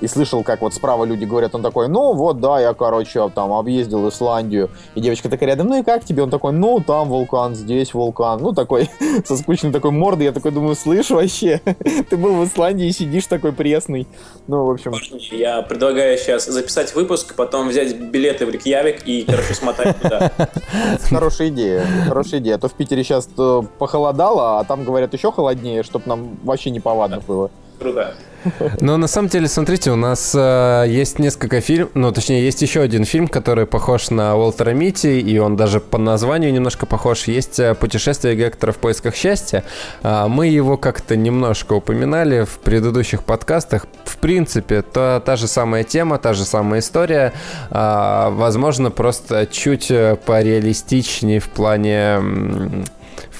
и 0.03 0.07
слышал, 0.07 0.43
как 0.43 0.59
вот 0.61 0.73
справа 0.73 1.05
люди 1.05 1.23
говорят, 1.23 1.55
он 1.55 1.61
такой, 1.61 1.87
ну 1.87 2.11
вот, 2.11 2.41
да, 2.41 2.59
я, 2.59 2.73
короче, 2.73 3.29
там 3.33 3.53
объездил 3.53 4.09
Исландию. 4.09 4.69
И 4.95 4.99
девочка 4.99 5.29
такая 5.29 5.51
рядом, 5.51 5.67
ну 5.67 5.79
и 5.79 5.83
как 5.83 6.03
тебе? 6.03 6.23
Он 6.23 6.29
такой, 6.29 6.51
ну 6.51 6.81
там 6.85 7.07
вулкан, 7.07 7.55
здесь 7.55 7.93
вулкан. 7.93 8.41
Ну 8.41 8.51
такой, 8.51 8.89
со 9.25 9.37
скучной 9.37 9.71
такой 9.71 9.91
мордой. 9.91 10.25
Я 10.25 10.33
такой 10.33 10.51
думаю, 10.51 10.75
слышь, 10.75 11.09
вообще, 11.09 11.61
ты 12.09 12.17
был 12.17 12.33
в 12.33 12.45
Исландии 12.45 12.85
и 12.85 12.91
сидишь 12.91 13.27
такой 13.27 13.53
пресный. 13.53 14.05
Ну, 14.47 14.65
в 14.65 14.71
общем, 14.71 14.93
Я 15.31 15.61
предлагаю 15.61 16.17
сейчас 16.17 16.47
записать 16.47 16.93
выпуск, 16.95 17.33
потом 17.35 17.69
взять 17.69 17.97
билеты 17.97 18.45
в 18.45 18.49
Рикьявик 18.49 19.07
и, 19.07 19.23
короче, 19.23 19.53
смотать 19.53 20.01
туда. 20.01 20.33
хорошая 21.09 21.47
идея, 21.47 21.85
хорошая 22.09 22.41
идея. 22.41 22.55
А 22.55 22.57
то 22.57 22.67
в 22.67 22.73
Питере 22.73 23.05
сейчас 23.05 23.29
похолодало, 23.79 24.59
а 24.59 24.65
там, 24.65 24.83
говорят, 24.83 25.13
еще 25.13 25.31
холоднее, 25.31 25.81
чтобы 25.83 26.09
нам 26.09 26.37
вообще 26.43 26.71
не 26.71 26.81
повадно 26.81 27.21
было. 27.21 27.49
Круто. 27.79 28.13
Но 28.81 28.97
на 28.97 29.07
самом 29.07 29.29
деле, 29.29 29.47
смотрите, 29.47 29.91
у 29.91 29.95
нас 29.95 30.33
э, 30.35 30.85
есть 30.87 31.19
несколько 31.19 31.61
фильмов, 31.61 31.91
ну, 31.93 32.11
точнее, 32.11 32.43
есть 32.43 32.61
еще 32.61 32.81
один 32.81 33.05
фильм, 33.05 33.27
который 33.27 33.65
похож 33.65 34.09
на 34.09 34.35
Уолтера 34.35 34.71
Митти, 34.71 35.19
и 35.19 35.37
он 35.37 35.55
даже 35.55 35.79
по 35.79 35.97
названию 35.97 36.53
немножко 36.53 36.85
похож. 36.85 37.23
Есть 37.27 37.59
э, 37.59 37.73
«Путешествие 37.75 38.35
Гектора 38.35 38.71
в 38.71 38.77
поисках 38.77 39.15
счастья». 39.15 39.63
А, 40.01 40.27
мы 40.27 40.47
его 40.47 40.77
как-то 40.77 41.15
немножко 41.15 41.73
упоминали 41.73 42.43
в 42.43 42.59
предыдущих 42.59 43.23
подкастах. 43.23 43.85
В 44.05 44.17
принципе, 44.17 44.81
то 44.81 45.21
та 45.25 45.35
же 45.35 45.47
самая 45.47 45.83
тема, 45.83 46.17
та 46.17 46.33
же 46.33 46.45
самая 46.45 46.79
история. 46.81 47.33
А, 47.69 48.29
возможно, 48.31 48.91
просто 48.91 49.45
чуть 49.45 49.91
э, 49.91 50.17
пореалистичнее 50.25 51.39
в 51.39 51.49
плане 51.49 52.83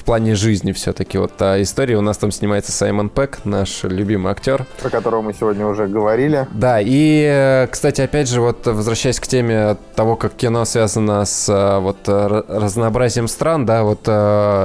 в 0.04 0.06
плане 0.06 0.34
жизни 0.34 0.72
все-таки. 0.72 1.16
Вот 1.16 1.34
та 1.34 1.62
история, 1.62 1.96
у 1.96 2.02
нас 2.02 2.18
там 2.18 2.30
снимается 2.30 2.72
Саймон 2.72 3.08
Пэк, 3.08 3.38
наш 3.44 3.84
любимый 3.84 4.32
актер. 4.32 4.66
Про 4.82 4.90
которого 4.90 5.22
мы 5.22 5.32
сегодня 5.32 5.66
уже 5.66 5.86
говорили. 5.86 6.46
Да, 6.52 6.78
и, 6.78 7.24
э, 7.26 7.68
кстати, 7.68 8.02
опять 8.02 8.28
же, 8.28 8.42
вот 8.42 8.66
возвращаясь 8.66 9.18
к 9.18 9.26
теме 9.26 9.78
того, 9.96 10.16
как 10.16 10.34
кино 10.34 10.66
связано 10.66 11.24
с 11.24 11.48
э, 11.48 11.78
вот 11.78 12.06
разнообразием 12.06 13.28
стран, 13.28 13.64
да, 13.64 13.82
вот 13.82 14.02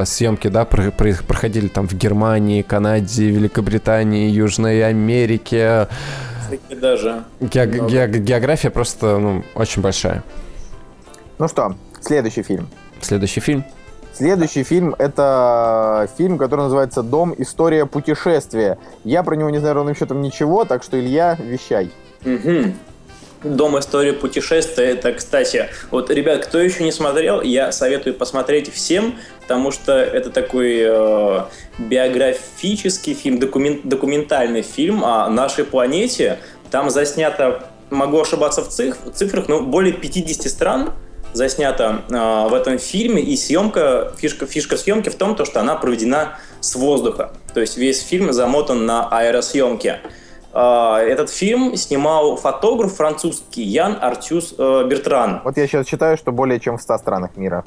съемки, 0.10 0.50
да, 0.50 0.66
проходили 0.66 1.70
там 1.70 1.88
в 1.88 1.94
Германии, 1.94 2.62
Канаде, 2.62 3.30
Великобритании, 3.30 4.30
Южной 4.30 4.86
Америке. 4.86 5.88
Даже. 6.70 7.24
Ге- 7.40 7.66
ге- 7.66 8.08
география 8.20 8.72
просто 8.72 9.18
ну, 9.20 9.46
очень 9.56 9.82
большая. 9.82 10.22
Ну 11.38 11.48
что, 11.48 11.78
следующий 12.02 12.44
фильм. 12.44 12.68
Следующий 13.00 13.40
фильм. 13.40 13.64
Следующий 14.20 14.64
фильм— 14.64 14.96
это 15.00 16.10
фильм, 16.18 16.38
который 16.38 16.64
называется 16.64 17.04
«Дом. 17.04 17.34
История 17.38 17.86
путешествия». 17.86 18.78
Я 19.06 19.24
про 19.24 19.36
него 19.36 19.50
не 19.50 19.60
знаю 19.60 19.76
ровным 19.76 19.96
счетом 19.96 20.22
ничего, 20.22 20.66
так 20.66 20.84
что, 20.84 21.00
Илья, 21.00 21.38
вещай. 21.40 21.90
Угу. 22.26 22.74
Дом 23.46 23.80
истории 23.80 24.12
путешествия. 24.12 24.88
Это, 24.88 25.14
кстати, 25.14 25.70
вот, 25.90 26.10
ребят, 26.10 26.46
кто 26.46 26.60
еще 26.60 26.84
не 26.84 26.92
смотрел, 26.92 27.42
я 27.42 27.72
советую 27.72 28.14
посмотреть 28.14 28.70
всем, 28.74 29.16
потому 29.44 29.72
что 29.72 29.94
это 29.94 30.32
такой 30.32 30.80
э, 30.82 31.40
биографический 31.78 33.14
фильм, 33.14 33.40
документ, 33.40 33.88
документальный 33.88 34.64
фильм 34.64 35.06
о 35.06 35.30
нашей 35.30 35.64
планете. 35.64 36.40
Там 36.72 36.90
заснято, 36.90 37.70
могу 37.90 38.20
ошибаться 38.20 38.64
в 38.64 38.68
цифрах, 38.68 39.48
но 39.48 39.62
более 39.62 39.94
50 39.94 40.52
стран 40.52 40.92
заснято 41.34 42.02
э, 42.10 42.48
в 42.50 42.54
этом 42.54 42.78
фильме, 42.78 43.22
и 43.22 43.36
съемка, 43.38 44.14
фишка, 44.18 44.46
фишка 44.46 44.78
съемки 44.78 45.10
в 45.10 45.16
том, 45.16 45.36
то, 45.36 45.46
что 45.46 45.60
она 45.60 45.76
проведена 45.76 46.40
с 46.60 46.76
воздуха. 46.76 47.32
То 47.54 47.62
есть 47.62 47.78
весь 47.78 48.02
фильм 48.02 48.34
замотан 48.34 48.86
на 48.86 49.08
аэросъемке. 49.08 50.00
Э, 50.54 50.98
этот 50.98 51.30
фильм 51.30 51.76
снимал 51.76 52.36
фотограф 52.36 52.96
французский 52.96 53.64
Ян 53.64 53.98
Артюс 54.02 54.56
э, 54.58 54.86
Бертран. 54.88 55.42
Вот 55.44 55.58
я 55.58 55.68
сейчас 55.68 55.86
читаю, 55.88 56.18
что 56.18 56.32
более 56.32 56.60
чем 56.60 56.78
в 56.78 56.82
100 56.82 56.98
странах 56.98 57.38
мира. 57.38 57.64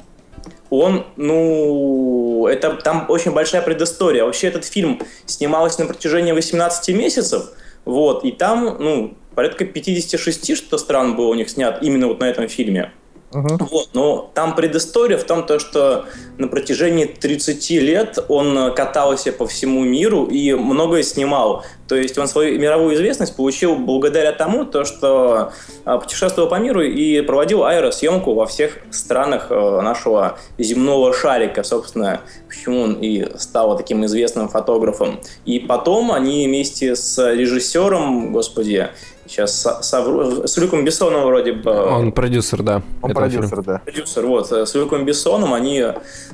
Он, 0.69 1.05
ну, 1.17 2.47
это 2.47 2.71
там 2.77 3.05
очень 3.07 3.31
большая 3.31 3.61
предыстория. 3.61 4.25
Вообще 4.25 4.47
этот 4.47 4.65
фильм 4.65 5.01
снимался 5.25 5.81
на 5.81 5.87
протяжении 5.87 6.31
18 6.31 6.95
месяцев, 6.95 7.51
вот, 7.85 8.25
и 8.25 8.31
там, 8.31 8.77
ну, 8.79 9.13
порядка 9.35 9.65
56 9.65 10.57
что 10.57 10.77
стран 10.77 11.15
было 11.15 11.27
у 11.27 11.33
них 11.35 11.49
снят 11.49 11.77
именно 11.81 12.07
вот 12.07 12.19
на 12.19 12.25
этом 12.25 12.47
фильме. 12.47 12.91
Uh-huh. 13.33 13.67
Вот, 13.71 13.89
но 13.93 14.31
там 14.33 14.55
предыстория 14.55 15.17
в 15.17 15.23
том, 15.23 15.45
то, 15.45 15.59
что 15.59 16.05
на 16.37 16.47
протяжении 16.47 17.05
30 17.05 17.69
лет 17.71 18.19
он 18.27 18.73
катался 18.73 19.31
по 19.31 19.47
всему 19.47 19.83
миру 19.83 20.25
и 20.25 20.53
многое 20.53 21.03
снимал. 21.03 21.63
То 21.87 21.95
есть 21.95 22.17
он 22.17 22.27
свою 22.27 22.59
мировую 22.59 22.95
известность 22.95 23.35
получил 23.35 23.75
благодаря 23.75 24.31
тому, 24.31 24.65
то, 24.65 24.85
что 24.85 25.51
а, 25.85 25.97
путешествовал 25.97 26.49
по 26.49 26.55
миру 26.55 26.81
и 26.81 27.21
проводил 27.21 27.65
аэросъемку 27.65 28.33
во 28.33 28.45
всех 28.45 28.77
странах 28.91 29.47
э, 29.49 29.81
нашего 29.81 30.37
земного 30.57 31.13
шарика. 31.13 31.63
Собственно, 31.63 32.21
почему 32.47 32.81
он 32.81 32.93
и 32.93 33.27
стал 33.37 33.77
таким 33.77 34.05
известным 34.05 34.47
фотографом. 34.47 35.19
И 35.45 35.59
потом 35.59 36.11
они 36.11 36.47
вместе 36.47 36.95
с 36.95 37.17
режиссером, 37.31 38.31
господи, 38.31 38.89
Сейчас 39.25 39.79
совру, 39.81 40.45
с 40.47 40.57
Люком 40.57 40.83
Бессоном 40.83 41.25
вроде 41.25 41.53
бы. 41.53 41.71
Он 41.71 42.11
продюсер, 42.11 42.61
да. 42.61 42.81
Он 43.01 43.13
продюсер, 43.13 43.49
фильма. 43.49 43.63
да. 43.63 43.81
Продюсер, 43.85 44.25
вот. 44.25 44.51
С 44.51 44.75
Люком 44.75 45.05
Бессоном 45.05 45.53
они 45.53 45.83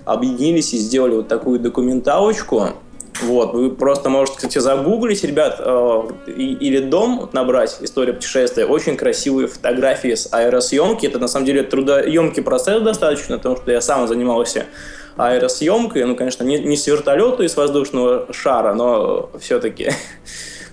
объединились 0.05 0.73
и 0.73 0.77
сделали 0.77 1.15
вот 1.15 1.27
такую 1.27 1.59
документалочку. 1.59 2.69
Вот, 3.21 3.53
вы 3.53 3.71
просто 3.71 4.09
можете, 4.09 4.37
кстати, 4.37 4.59
загуглить, 4.59 5.23
ребят, 5.23 5.57
э, 5.59 6.01
или 6.37 6.79
дом 6.79 7.29
набрать 7.33 7.77
«История 7.81 8.13
путешествия». 8.13 8.65
Очень 8.65 8.95
красивые 8.95 9.47
фотографии 9.47 10.15
с 10.15 10.29
аэросъемки. 10.31 11.05
Это, 11.05 11.19
на 11.19 11.27
самом 11.27 11.45
деле, 11.45 11.63
трудоемкий 11.63 12.41
процесс 12.41 12.81
достаточно, 12.81 13.37
потому 13.37 13.57
что 13.57 13.71
я 13.71 13.81
сам 13.81 14.07
занимался 14.07 14.67
аэросъемкой. 15.17 16.05
Ну, 16.05 16.15
конечно, 16.15 16.43
не, 16.43 16.59
не 16.59 16.77
с 16.77 16.87
вертолета 16.87 17.43
и 17.43 17.49
с 17.49 17.57
воздушного 17.57 18.27
шара, 18.31 18.73
но 18.73 19.29
все-таки 19.39 19.91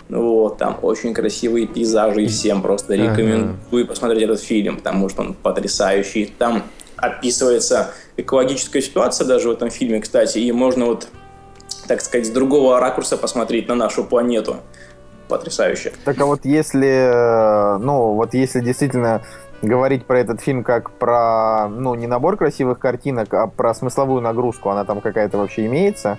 Вот, 0.09 0.59
там 0.59 0.79
очень 0.83 1.13
красивые 1.15 1.67
пейзажи, 1.67 2.23
и 2.23 2.27
всем 2.29 2.63
просто 2.63 2.95
рекомендую 2.95 3.85
ага. 3.85 3.87
посмотреть 3.87 4.23
этот 4.23 4.41
фильм, 4.41 4.77
потому 4.77 5.09
что 5.09 5.23
он 5.23 5.35
потрясающий. 5.35 6.33
Там 6.39 6.63
описывается 6.97 7.91
экологическая 8.17 8.81
ситуация 8.81 9.27
даже 9.27 9.49
в 9.49 9.53
этом 9.53 9.71
фильме, 9.71 10.01
кстати, 10.01 10.39
и 10.39 10.53
можно 10.53 10.87
вот, 10.87 11.09
так 11.89 12.01
сказать, 12.01 12.27
с 12.27 12.31
другого 12.31 12.79
ракурса 12.79 13.17
посмотреть 13.17 13.69
на 13.69 13.75
нашу 13.75 14.05
планету. 14.05 14.59
Потрясающе. 15.29 15.93
Так 16.05 16.21
а 16.21 16.27
вот 16.27 16.45
если, 16.45 17.79
ну, 17.81 18.15
вот 18.15 18.33
если 18.33 18.61
действительно 18.61 19.23
говорить 19.61 20.07
про 20.07 20.21
этот 20.21 20.41
фильм 20.41 20.63
как 20.63 20.93
про, 20.93 21.69
ну, 21.69 21.97
не 21.97 22.07
набор 22.07 22.37
красивых 22.37 22.79
картинок, 22.79 23.35
а 23.35 23.49
про 23.49 23.75
смысловую 23.75 24.23
нагрузку, 24.23 24.71
она 24.71 24.85
там 24.85 25.01
какая-то 25.01 25.39
вообще 25.39 25.67
имеется? 25.67 26.19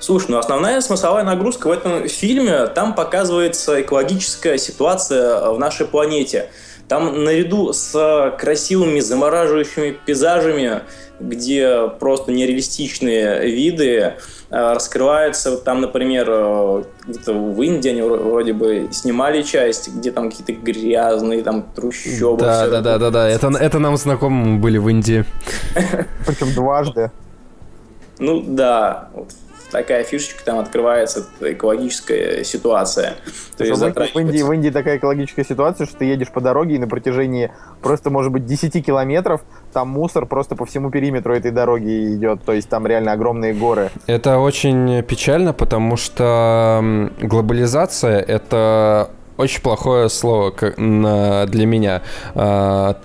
Слушай, 0.00 0.30
ну 0.30 0.38
основная 0.38 0.80
смысловая 0.80 1.24
нагрузка 1.24 1.68
в 1.68 1.72
этом 1.72 2.08
фильме, 2.08 2.66
там 2.68 2.94
показывается 2.94 3.82
экологическая 3.82 4.56
ситуация 4.56 5.50
в 5.50 5.58
нашей 5.58 5.86
планете. 5.86 6.48
Там 6.88 7.22
наряду 7.22 7.72
с 7.72 8.34
красивыми 8.38 8.98
замораживающими 9.00 9.96
пейзажами, 10.04 10.80
где 11.20 11.88
просто 12.00 12.32
нереалистичные 12.32 13.46
виды, 13.48 13.90
э, 13.92 14.14
раскрывается, 14.50 15.58
там, 15.58 15.82
например, 15.82 16.26
э, 16.28 16.84
где-то 17.06 17.34
в 17.34 17.62
Индии 17.62 17.90
они 17.90 18.02
вроде 18.02 18.54
бы 18.54 18.88
снимали 18.90 19.42
часть, 19.42 19.94
где 19.94 20.10
там 20.10 20.30
какие-то 20.30 20.52
грязные 20.52 21.42
там 21.42 21.62
трущобы. 21.76 22.40
Да, 22.40 22.66
да, 22.66 22.80
да, 22.80 22.98
да, 22.98 23.10
да, 23.10 23.28
это, 23.28 23.48
это 23.48 23.78
нам 23.78 23.96
знакомы 23.96 24.58
были 24.58 24.78
в 24.78 24.88
Индии. 24.88 25.24
Причем 26.26 26.54
дважды. 26.54 27.12
Ну 28.18 28.42
да, 28.44 29.10
такая 29.70 30.04
фишечка, 30.04 30.44
там 30.44 30.58
открывается 30.58 31.26
экологическая 31.40 32.44
ситуация. 32.44 33.14
То 33.56 33.64
есть 33.64 33.80
в, 33.80 34.18
Индии, 34.18 34.42
в 34.42 34.52
Индии 34.52 34.70
такая 34.70 34.98
экологическая 34.98 35.44
ситуация, 35.44 35.86
что 35.86 35.98
ты 35.98 36.04
едешь 36.06 36.30
по 36.30 36.40
дороге 36.40 36.76
и 36.76 36.78
на 36.78 36.88
протяжении 36.88 37.52
просто, 37.82 38.10
может 38.10 38.32
быть, 38.32 38.46
10 38.46 38.84
километров 38.84 39.42
там 39.72 39.88
мусор 39.88 40.26
просто 40.26 40.56
по 40.56 40.66
всему 40.66 40.90
периметру 40.90 41.34
этой 41.34 41.50
дороги 41.50 42.14
идет, 42.14 42.42
то 42.44 42.52
есть 42.52 42.68
там 42.68 42.86
реально 42.86 43.12
огромные 43.12 43.54
горы. 43.54 43.90
Это 44.06 44.38
очень 44.38 45.02
печально, 45.02 45.52
потому 45.52 45.96
что 45.96 47.10
глобализация— 47.20 48.20
это 48.28 49.10
очень 49.36 49.62
плохое 49.62 50.08
слово 50.08 50.52
для 50.76 51.66
меня 51.66 52.02
а, 52.34 52.96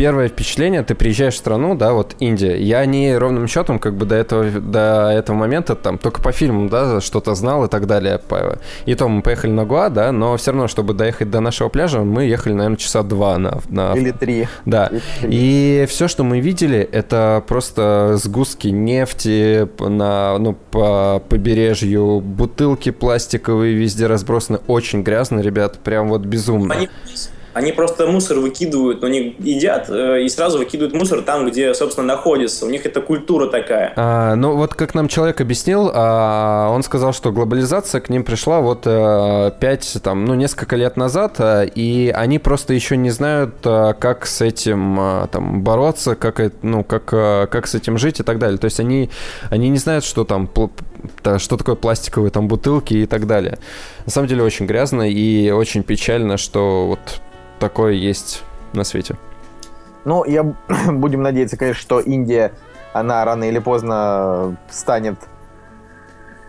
первое 0.00 0.28
впечатление, 0.28 0.82
ты 0.82 0.94
приезжаешь 0.94 1.34
в 1.34 1.36
страну, 1.36 1.74
да, 1.74 1.92
вот 1.92 2.16
Индия. 2.20 2.56
Я 2.56 2.86
не 2.86 3.14
ровным 3.18 3.46
счетом, 3.46 3.78
как 3.78 3.96
бы 3.96 4.06
до 4.06 4.14
этого, 4.14 4.50
до 4.50 5.10
этого 5.10 5.36
момента 5.36 5.74
там 5.74 5.98
только 5.98 6.22
по 6.22 6.32
фильмам, 6.32 6.70
да, 6.70 7.02
что-то 7.02 7.34
знал 7.34 7.66
и 7.66 7.68
так 7.68 7.86
далее. 7.86 8.18
И 8.86 8.94
то 8.94 9.08
мы 9.08 9.20
поехали 9.20 9.50
на 9.50 9.66
Гуа, 9.66 9.90
да, 9.90 10.10
но 10.10 10.38
все 10.38 10.52
равно, 10.52 10.68
чтобы 10.68 10.94
доехать 10.94 11.30
до 11.30 11.40
нашего 11.40 11.68
пляжа, 11.68 12.00
мы 12.00 12.24
ехали, 12.24 12.54
наверное, 12.54 12.78
часа 12.78 13.02
два 13.02 13.36
на... 13.36 13.60
на... 13.68 13.92
Или 13.92 14.12
три. 14.12 14.48
Да. 14.64 14.86
Или 14.86 15.02
три. 15.20 15.28
И 15.32 15.86
все, 15.86 16.08
что 16.08 16.24
мы 16.24 16.40
видели, 16.40 16.78
это 16.78 17.44
просто 17.46 18.14
сгустки 18.16 18.68
нефти 18.68 19.68
на, 19.86 20.38
ну, 20.38 20.56
по 20.70 21.22
побережью, 21.28 22.20
бутылки 22.20 22.90
пластиковые 22.90 23.74
везде 23.74 24.06
разбросаны, 24.06 24.60
очень 24.66 25.02
грязно, 25.02 25.40
ребят, 25.40 25.80
прям 25.80 26.08
вот 26.08 26.22
безумно. 26.22 26.74
Они 26.74 26.88
они 27.52 27.72
просто 27.72 28.06
мусор 28.06 28.38
выкидывают, 28.38 29.00
но 29.00 29.08
они 29.08 29.34
едят 29.38 29.88
э, 29.88 30.22
и 30.22 30.28
сразу 30.28 30.58
выкидывают 30.58 30.94
мусор 30.94 31.22
там, 31.22 31.48
где, 31.48 31.74
собственно, 31.74 32.06
находится. 32.06 32.66
У 32.66 32.70
них 32.70 32.86
это 32.86 33.00
культура 33.00 33.48
такая. 33.48 33.92
А, 33.96 34.34
ну 34.36 34.56
вот 34.56 34.74
как 34.74 34.94
нам 34.94 35.08
человек 35.08 35.40
объяснил, 35.40 35.90
а, 35.92 36.70
он 36.70 36.82
сказал, 36.82 37.12
что 37.12 37.32
глобализация 37.32 38.00
к 38.00 38.08
ним 38.08 38.24
пришла 38.24 38.60
вот 38.60 38.82
а, 38.86 39.50
5, 39.50 39.98
там, 40.02 40.24
ну 40.24 40.34
несколько 40.34 40.76
лет 40.76 40.96
назад, 40.96 41.36
а, 41.38 41.64
и 41.64 42.08
они 42.14 42.38
просто 42.38 42.72
еще 42.72 42.96
не 42.96 43.10
знают, 43.10 43.54
а, 43.64 43.94
как 43.94 44.26
с 44.26 44.40
этим 44.40 44.98
а, 45.00 45.26
там 45.26 45.62
бороться, 45.62 46.14
как, 46.14 46.40
ну, 46.62 46.84
как, 46.84 47.10
а, 47.12 47.46
как 47.46 47.66
с 47.66 47.74
этим 47.74 47.98
жить 47.98 48.20
и 48.20 48.22
так 48.22 48.38
далее. 48.38 48.58
То 48.58 48.66
есть 48.66 48.78
они, 48.78 49.10
они 49.50 49.68
не 49.68 49.78
знают, 49.78 50.04
что 50.04 50.24
там 50.24 50.48
что 51.38 51.56
такое 51.56 51.76
пластиковые 51.76 52.30
там 52.30 52.46
бутылки 52.46 52.94
и 52.94 53.06
так 53.06 53.26
далее. 53.26 53.58
На 54.04 54.12
самом 54.12 54.28
деле 54.28 54.42
очень 54.42 54.66
грязно 54.66 55.10
и 55.10 55.50
очень 55.50 55.82
печально, 55.82 56.36
что 56.36 56.86
вот 56.86 57.20
такое 57.60 57.92
есть 57.92 58.42
на 58.72 58.82
свете. 58.82 59.16
Ну, 60.04 60.24
я 60.24 60.42
будем 60.90 61.22
надеяться, 61.22 61.56
конечно, 61.56 61.80
что 61.80 62.00
Индия, 62.00 62.52
она 62.92 63.24
рано 63.24 63.44
или 63.44 63.60
поздно 63.60 64.56
станет 64.70 65.16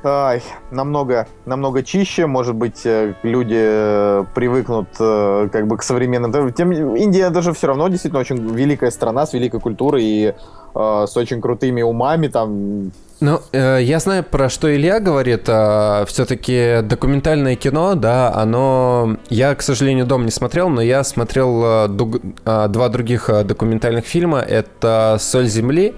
ай, 0.03 0.41
намного, 0.71 1.27
намного 1.45 1.83
чище. 1.83 2.25
Может 2.25 2.55
быть, 2.55 2.85
э, 2.85 3.13
люди 3.23 3.59
э, 3.59 4.23
привыкнут 4.33 4.87
э, 4.99 5.49
как 5.51 5.67
бы 5.67 5.77
к 5.77 5.83
современным... 5.83 6.51
Тем, 6.53 6.71
Индия 6.95 7.29
даже 7.29 7.53
все 7.53 7.67
равно 7.67 7.87
действительно 7.87 8.21
очень 8.21 8.37
великая 8.55 8.89
страна 8.89 9.27
с 9.27 9.33
великой 9.33 9.59
культурой 9.59 10.03
и 10.03 10.33
э, 10.73 11.05
с 11.07 11.15
очень 11.17 11.41
крутыми 11.41 11.83
умами 11.83 12.27
там 12.27 12.91
ну, 13.21 13.39
э, 13.51 13.79
я 13.81 13.99
знаю, 13.99 14.23
про 14.23 14.49
что 14.49 14.75
Илья 14.75 14.99
говорит. 14.99 15.43
Э, 15.47 16.05
все-таки 16.07 16.81
документальное 16.83 17.55
кино, 17.55 17.95
да, 17.95 18.33
оно... 18.33 19.17
Я, 19.29 19.53
к 19.55 19.61
сожалению, 19.61 20.05
дом 20.05 20.25
не 20.25 20.31
смотрел, 20.31 20.69
но 20.69 20.81
я 20.81 21.03
смотрел 21.03 21.63
э, 21.63 21.87
дуг... 21.87 22.19
э, 22.45 22.67
два 22.67 22.89
других 22.89 23.29
э, 23.29 23.43
документальных 23.43 24.05
фильма. 24.05 24.39
Это 24.39 25.17
«Соль 25.19 25.45
земли», 25.45 25.93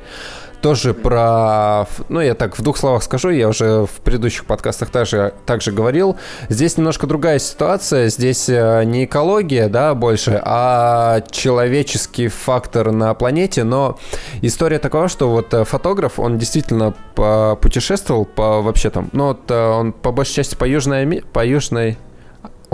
тоже 0.63 0.93
про... 0.93 1.85
Ну, 2.07 2.21
я 2.21 2.35
так 2.35 2.57
в 2.57 2.63
двух 2.63 2.77
словах 2.77 3.03
скажу, 3.03 3.29
я 3.29 3.49
уже 3.49 3.85
в 3.85 3.99
предыдущих 4.01 4.45
подкастах 4.45 4.89
также, 4.89 5.33
также 5.45 5.73
говорил. 5.73 6.15
Здесь 6.47 6.77
немножко 6.77 7.05
другая 7.05 7.37
ситуация. 7.39 8.07
Здесь 8.07 8.47
э, 8.47 8.83
не 8.85 9.03
экология, 9.03 9.67
да, 9.67 9.93
больше, 9.93 10.41
а 10.41 11.19
человеческий 11.31 12.29
фактор 12.29 12.93
на 12.93 13.13
планете. 13.13 13.65
Но 13.65 13.99
история 14.41 14.79
такова, 14.79 15.09
что 15.09 15.29
вот 15.29 15.53
э, 15.53 15.65
фотограф, 15.65 16.17
он 16.17 16.37
действительно 16.37 16.93
путешествовал 17.13 18.23
по 18.23 18.61
вообще 18.61 18.89
там... 18.89 19.09
Ну, 19.11 19.27
вот 19.27 19.51
э, 19.51 19.67
он 19.67 19.91
по 19.91 20.13
большей 20.13 20.35
части 20.35 20.55
по 20.55 20.63
Южной... 20.63 21.23
По 21.33 21.45
Южной 21.45 21.97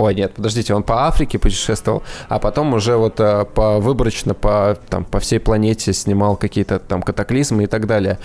Ой, 0.00 0.14
нет, 0.14 0.32
подождите, 0.32 0.72
он 0.72 0.82
по 0.82 1.06
Африке 1.06 1.38
путешествовал, 1.38 2.02
а 2.30 2.38
потом 2.38 2.72
уже 2.72 2.96
вот 2.96 3.20
э, 3.20 3.44
по 3.44 3.80
выборочно 3.80 4.32
по, 4.32 4.78
там, 4.88 5.04
по 5.04 5.20
всей 5.20 5.38
планете 5.38 5.92
снимал 5.92 6.36
какие-то 6.36 6.78
там 6.78 7.02
катаклизмы 7.02 7.64
и 7.64 7.66
так 7.66 7.86
далее. 7.86 8.18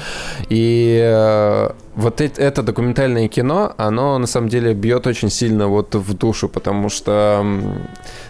И 0.47 0.97
э, 1.03 1.71
вот 1.95 2.21
это, 2.21 2.41
это 2.41 2.63
документальное 2.63 3.27
кино, 3.27 3.73
оно 3.75 4.17
на 4.19 4.25
самом 4.25 4.47
деле 4.47 4.73
бьет 4.73 5.05
очень 5.05 5.29
сильно 5.29 5.67
вот 5.67 5.93
в 5.95 6.13
душу, 6.13 6.47
потому 6.47 6.87
что 6.87 7.45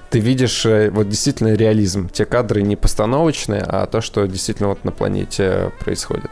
ты 0.09 0.17
видишь 0.17 0.65
э, 0.65 0.89
вот 0.89 1.07
действительно 1.07 1.53
реализм. 1.53 2.09
Те 2.09 2.25
кадры 2.25 2.63
не 2.63 2.75
постановочные, 2.75 3.61
а 3.61 3.85
то, 3.85 4.01
что 4.01 4.25
действительно 4.25 4.69
вот 4.69 4.83
на 4.83 4.91
планете 4.91 5.71
происходит. 5.81 6.31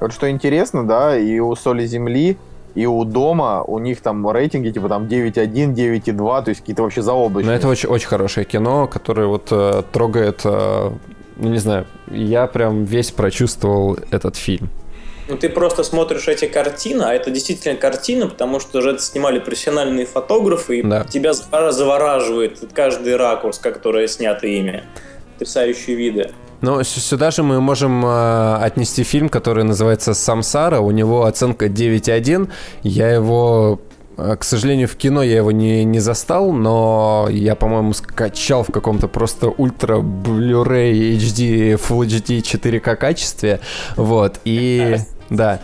Вот 0.00 0.14
что 0.14 0.30
интересно, 0.30 0.88
да, 0.88 1.18
и 1.18 1.38
у 1.38 1.54
Соли 1.54 1.84
Земли 1.84 2.38
и 2.74 2.86
у 2.86 3.04
дома 3.04 3.62
у 3.62 3.78
них 3.78 4.00
там 4.00 4.28
рейтинги 4.30 4.70
типа 4.70 4.88
там 4.88 5.04
9.1, 5.04 5.74
9.2, 5.74 6.44
то 6.44 6.48
есть 6.48 6.60
какие-то 6.60 6.82
вообще 6.82 7.02
заоблачные. 7.02 7.52
Но 7.52 7.56
это 7.56 7.68
очень, 7.68 7.88
очень 7.88 8.08
хорошее 8.08 8.46
кино, 8.46 8.86
которое 8.86 9.26
вот 9.26 9.48
э, 9.50 9.82
трогает, 9.92 10.40
э, 10.44 10.90
ну 11.36 11.48
не 11.48 11.58
знаю, 11.58 11.86
я 12.10 12.46
прям 12.46 12.84
весь 12.84 13.10
прочувствовал 13.10 13.98
этот 14.10 14.36
фильм. 14.36 14.68
Ну, 15.30 15.36
ты 15.36 15.48
просто 15.48 15.84
смотришь 15.84 16.26
эти 16.26 16.46
картины, 16.46 17.04
а 17.04 17.14
это 17.14 17.30
действительно 17.30 17.76
картина, 17.76 18.26
потому 18.26 18.58
что 18.58 18.78
уже 18.78 18.90
это 18.90 19.02
снимали 19.02 19.38
профессиональные 19.38 20.04
фотографы, 20.04 20.80
и 20.80 20.82
да. 20.82 21.04
тебя 21.04 21.32
завораживает 21.34 22.58
каждый 22.74 23.14
ракурс, 23.14 23.58
который 23.58 24.08
снят 24.08 24.42
ими. 24.42 24.82
Потрясающие 25.34 25.94
виды. 25.94 26.30
Но 26.60 26.82
сюда 26.82 27.30
же 27.30 27.42
мы 27.42 27.60
можем 27.60 28.04
э, 28.04 28.56
отнести 28.56 29.02
фильм, 29.02 29.28
который 29.28 29.64
называется 29.64 30.14
«Самсара». 30.14 30.80
У 30.80 30.90
него 30.90 31.24
оценка 31.24 31.66
9.1. 31.66 32.48
Я 32.82 33.10
его 33.10 33.80
э, 34.16 34.36
к 34.36 34.44
сожалению, 34.44 34.88
в 34.88 34.96
кино 34.96 35.22
я 35.22 35.36
его 35.36 35.52
не, 35.52 35.84
не 35.84 36.00
застал, 36.00 36.52
но 36.52 37.28
я, 37.30 37.54
по-моему, 37.54 37.92
скачал 37.94 38.62
в 38.62 38.72
каком-то 38.72 39.08
просто 39.08 39.48
ультра 39.48 39.98
Blu-ray 39.98 41.16
HD 41.16 41.74
Full 41.74 42.06
HD 42.06 42.40
4К 42.40 42.96
качестве. 42.96 43.60
Вот. 43.96 44.40
И 44.44 44.98
да. 45.30 45.60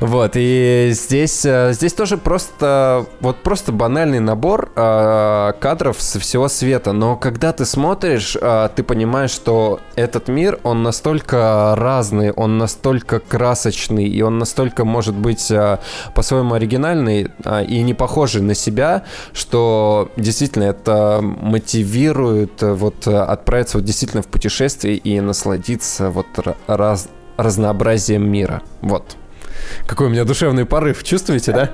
Вот, 0.00 0.32
и 0.34 0.90
здесь, 0.94 1.44
э, 1.44 1.72
здесь 1.74 1.92
тоже 1.92 2.16
просто, 2.16 3.06
вот 3.20 3.36
просто 3.42 3.70
банальный 3.70 4.18
набор 4.18 4.72
э, 4.74 5.52
кадров 5.60 6.00
со 6.00 6.18
всего 6.18 6.48
света, 6.48 6.92
но 6.92 7.16
когда 7.16 7.52
ты 7.52 7.66
смотришь, 7.66 8.34
э, 8.40 8.70
ты 8.74 8.82
понимаешь, 8.82 9.30
что 9.30 9.80
этот 9.94 10.28
мир, 10.28 10.58
он 10.62 10.82
настолько 10.82 11.74
разный, 11.76 12.30
он 12.32 12.56
настолько 12.56 13.20
красочный, 13.20 14.08
и 14.08 14.22
он 14.22 14.38
настолько 14.38 14.86
может 14.86 15.14
быть 15.14 15.52
по-своему 16.14 16.54
оригинальный 16.54 17.30
и 17.68 17.82
не 17.82 17.92
похожий 17.92 18.40
на 18.40 18.54
себя, 18.54 19.04
что 19.34 20.10
действительно 20.16 20.64
это 20.64 21.20
мотивирует 21.20 22.62
вот 22.62 23.06
отправиться 23.06 23.76
вот 23.76 23.84
действительно 23.84 24.22
в 24.22 24.28
путешествие 24.28 24.96
и 24.96 25.20
насладиться 25.20 26.10
вот 26.10 26.26
раз, 26.66 27.08
разнообразием 27.42 28.30
мира. 28.30 28.62
Вот. 28.80 29.16
Какой 29.86 30.06
у 30.06 30.10
меня 30.10 30.24
душевный 30.24 30.64
порыв, 30.64 31.02
чувствуете, 31.02 31.52
да? 31.52 31.70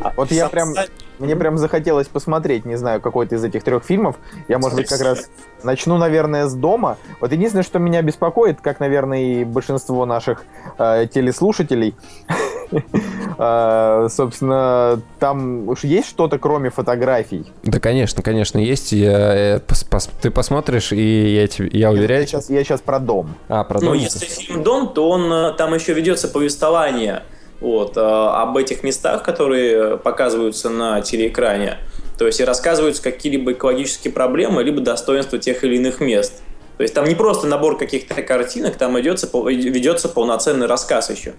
А, 0.00 0.12
вот 0.16 0.30
я 0.30 0.48
прям, 0.48 0.74
мне 1.18 1.36
прям 1.36 1.56
захотелось 1.56 2.08
посмотреть, 2.08 2.64
не 2.64 2.76
знаю, 2.76 3.00
какой-то 3.00 3.36
из 3.36 3.44
этих 3.44 3.62
трех 3.62 3.84
фильмов. 3.84 4.16
Я, 4.48 4.58
может 4.58 4.76
быть, 4.76 4.88
как 4.88 5.00
раз 5.00 5.30
начну, 5.62 5.96
наверное, 5.96 6.46
с 6.46 6.54
дома. 6.54 6.98
Вот 7.20 7.32
единственное, 7.32 7.62
что 7.62 7.78
меня 7.78 8.02
беспокоит, 8.02 8.60
как, 8.60 8.80
наверное, 8.80 9.20
и 9.22 9.44
большинство 9.44 10.04
наших 10.06 10.44
э, 10.78 11.06
телеслушателей, 11.12 11.94
А, 13.38 14.08
собственно, 14.08 15.00
там 15.18 15.68
уж 15.68 15.84
есть 15.84 16.08
что-то, 16.08 16.38
кроме 16.38 16.70
фотографий? 16.70 17.44
Да, 17.62 17.80
конечно, 17.80 18.22
конечно, 18.22 18.58
есть. 18.58 18.92
Я, 18.92 19.60
ты 20.20 20.30
посмотришь, 20.30 20.92
и 20.92 21.34
я, 21.34 21.46
тебе, 21.46 21.70
я 21.72 21.90
уверяю... 21.90 22.22
Я 22.22 22.26
сейчас, 22.26 22.50
я 22.50 22.64
сейчас 22.64 22.80
про 22.80 22.98
дом. 22.98 23.34
А, 23.48 23.64
про 23.64 23.80
ну, 23.80 23.86
дом? 23.86 23.96
Ну, 23.96 24.00
если 24.00 24.26
фильм 24.26 24.62
«Дом», 24.62 24.92
то 24.94 25.08
он, 25.08 25.32
э, 25.32 25.52
там 25.54 25.74
еще 25.74 25.92
ведется 25.94 26.28
повествование 26.28 27.22
вот, 27.60 27.96
э, 27.96 28.00
об 28.00 28.56
этих 28.56 28.82
местах, 28.82 29.22
которые 29.22 29.96
показываются 29.96 30.70
на 30.70 31.00
телеэкране. 31.00 31.78
То 32.18 32.26
есть 32.26 32.40
и 32.40 32.44
рассказываются 32.44 33.02
какие-либо 33.02 33.52
экологические 33.52 34.12
проблемы, 34.12 34.62
либо 34.62 34.80
достоинства 34.80 35.38
тех 35.38 35.64
или 35.64 35.76
иных 35.76 36.00
мест. 36.00 36.42
То 36.76 36.82
есть 36.82 36.94
там 36.94 37.04
не 37.06 37.14
просто 37.14 37.46
набор 37.46 37.78
каких-то 37.78 38.20
картинок, 38.22 38.76
там 38.76 38.98
идется, 38.98 39.28
ведется 39.32 40.08
полноценный 40.08 40.66
рассказ 40.66 41.10
еще. 41.10 41.34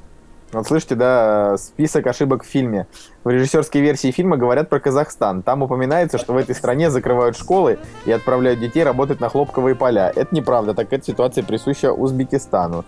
Вот 0.56 0.68
слышите, 0.68 0.96
да, 0.96 1.58
список 1.58 2.08
ошибок 2.08 2.44
в 2.44 2.48
фильме. 2.48 2.88
В 3.24 3.30
режиссерской 3.30 3.82
версии 3.82 4.12
фильма 4.12 4.38
говорят 4.38 4.70
про 4.70 4.80
Казахстан. 4.80 5.42
Там 5.44 5.64
упоминается, 5.64 6.18
что 6.18 6.34
в 6.34 6.38
этой 6.38 6.56
стране 6.56 6.90
закрывают 6.90 7.38
школы 7.38 7.78
и 8.06 8.12
отправляют 8.12 8.62
детей 8.62 8.84
работать 8.84 9.20
на 9.20 9.28
хлопковые 9.28 9.76
поля. 9.76 10.12
Это 10.16 10.34
неправда, 10.34 10.74
так 10.74 10.94
эта 10.94 11.06
ситуация 11.06 11.44
присуща 11.44 11.92
Узбекистану. 11.92 12.86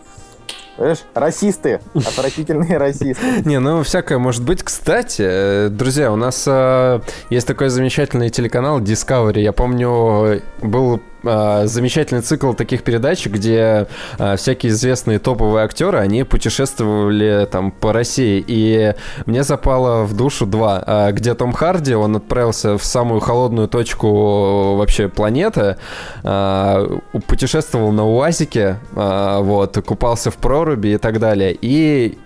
Понимаешь, 0.78 1.00
расисты, 1.16 1.82
отвратительные 1.96 2.78
расисты. 2.78 3.42
Не, 3.46 3.60
ну 3.60 3.82
всякое 3.82 4.20
может 4.20 4.44
быть. 4.44 4.62
Кстати, 4.62 5.24
э, 5.26 5.70
друзья, 5.70 6.12
у 6.12 6.16
нас 6.16 6.46
э, 6.48 7.02
есть 7.32 7.48
такой 7.48 7.70
замечательный 7.70 8.30
телеканал 8.30 8.80
Discovery. 8.80 9.40
Я 9.40 9.54
помню, 9.54 10.44
был 10.62 10.98
э, 10.98 11.00
замечательный 11.24 12.22
цикл 12.22 12.54
таких 12.54 12.84
передач, 12.84 13.26
где 13.26 13.88
э, 14.18 14.36
всякие 14.38 14.72
известные 14.72 15.20
топовые 15.20 15.66
актеры, 15.66 15.98
они 15.98 16.24
путешествовали 16.24 17.48
там 17.52 17.72
по 17.72 17.94
России. 17.94 18.44
И 18.48 18.94
мне 19.26 19.44
запало 19.44 20.04
в 20.04 20.16
душу 20.16 20.46
два, 20.46 20.84
э, 20.86 21.12
где 21.12 21.34
Том 21.34 21.54
Харди, 21.54 21.96
он 21.96 22.16
отправился 22.16 22.78
в 22.78 22.84
самую 22.84 23.20
холодную 23.20 23.68
точку 23.68 24.76
вообще 24.76 25.08
планеты, 25.08 25.78
э, 26.24 26.98
путешествовал 27.28 27.92
на 27.92 28.06
УАЗике, 28.06 28.78
э, 28.96 29.40
вот, 29.42 29.78
купался 29.86 30.32
в 30.32 30.36
проруби 30.38 30.90
и 30.90 30.98
так 30.98 31.20
далее. 31.20 31.58
И 31.60 32.18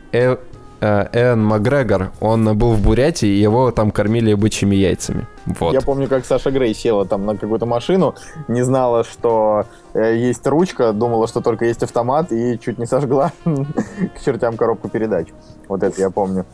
э, 0.81 0.91
Э, 0.91 1.07
Ээн 1.13 1.43
Макгрегор, 1.43 2.11
он 2.19 2.57
был 2.57 2.73
в 2.73 2.81
Бурятии, 2.81 3.27
и 3.27 3.39
его 3.39 3.71
там 3.71 3.91
кормили 3.91 4.33
бычьими 4.33 4.75
яйцами. 4.75 5.27
Вот. 5.45 5.73
Я 5.73 5.81
помню, 5.81 6.07
как 6.07 6.25
Саша 6.25 6.49
Грей 6.49 6.73
села 6.73 7.05
там 7.05 7.25
на 7.25 7.37
какую-то 7.37 7.67
машину, 7.67 8.15
не 8.47 8.63
знала, 8.63 9.03
что 9.03 9.65
э, 9.93 10.15
есть 10.17 10.45
ручка, 10.47 10.91
думала, 10.91 11.27
что 11.27 11.41
только 11.41 11.65
есть 11.65 11.83
автомат, 11.83 12.31
и 12.31 12.59
чуть 12.59 12.79
не 12.79 12.87
сожгла 12.87 13.31
к 13.43 14.25
чертям 14.25 14.57
коробку 14.57 14.89
передач. 14.89 15.27
Вот 15.67 15.83
это 15.83 16.01
я 16.01 16.09
помню. 16.09 16.45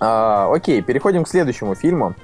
А, 0.00 0.52
окей, 0.52 0.82
переходим 0.82 1.22
к 1.22 1.28
следующему 1.28 1.76
фильму. 1.76 2.14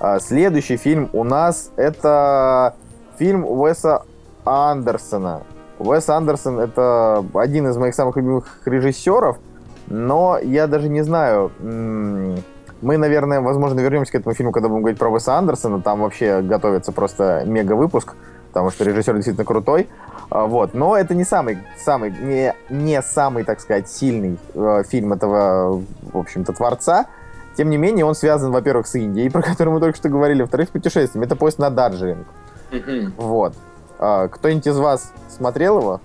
А, 0.00 0.18
следующий 0.18 0.76
фильм 0.76 1.08
у 1.12 1.22
нас 1.22 1.70
это 1.76 2.74
фильм 3.16 3.44
Уэса 3.44 4.02
Андерсона. 4.44 5.42
Уэс 5.78 6.08
Андерсон 6.08 6.58
это 6.58 7.24
один 7.34 7.68
из 7.68 7.76
моих 7.76 7.94
самых 7.94 8.16
любимых 8.16 8.58
режиссеров– 8.66 9.38
но 9.88 10.38
я 10.42 10.66
даже 10.66 10.88
не 10.88 11.02
знаю. 11.02 11.50
Мы, 11.60 12.96
наверное, 12.96 13.40
возможно, 13.40 13.78
вернемся 13.80 14.12
к 14.12 14.14
этому 14.16 14.34
фильму, 14.34 14.52
когда 14.52 14.68
будем 14.68 14.82
говорить 14.82 14.98
про 14.98 15.08
Уэса 15.08 15.36
Андерсона. 15.36 15.80
Там 15.80 16.00
вообще 16.00 16.42
готовится 16.42 16.90
просто 16.90 17.44
мега-выпуск, 17.46 18.14
потому 18.48 18.70
что 18.70 18.84
режиссер 18.84 19.14
действительно 19.14 19.44
крутой. 19.44 19.88
А, 20.30 20.46
вот. 20.46 20.74
Но 20.74 20.96
это 20.96 21.14
не 21.14 21.22
самый, 21.24 21.58
самый 21.78 22.10
не, 22.10 22.54
не 22.70 23.00
самый, 23.02 23.44
так 23.44 23.60
сказать, 23.60 23.88
сильный 23.88 24.36
э, 24.54 24.82
фильм 24.88 25.12
этого 25.12 25.80
в 26.12 26.18
общем-то, 26.18 26.52
творца. 26.52 27.06
Тем 27.56 27.70
не 27.70 27.76
менее, 27.76 28.04
он 28.04 28.14
связан, 28.14 28.50
во-первых, 28.50 28.86
с 28.86 28.94
Индией, 28.94 29.30
про 29.32 29.42
которую 29.42 29.74
мы 29.74 29.80
только 29.80 29.96
что 29.96 30.08
говорили, 30.08 30.42
во-вторых, 30.42 30.68
с 30.68 30.72
путешествием. 30.72 31.24
Это 31.24 31.36
поезд 31.36 31.58
на 31.58 31.70
Дарджелинг. 31.70 32.26
Мгм. 32.70 33.12
Вот. 33.16 33.54
А, 33.98 34.28
кто-нибудь 34.28 34.66
из 34.66 34.78
вас 34.78 35.12
смотрел 35.28 35.78
его? 35.78 36.00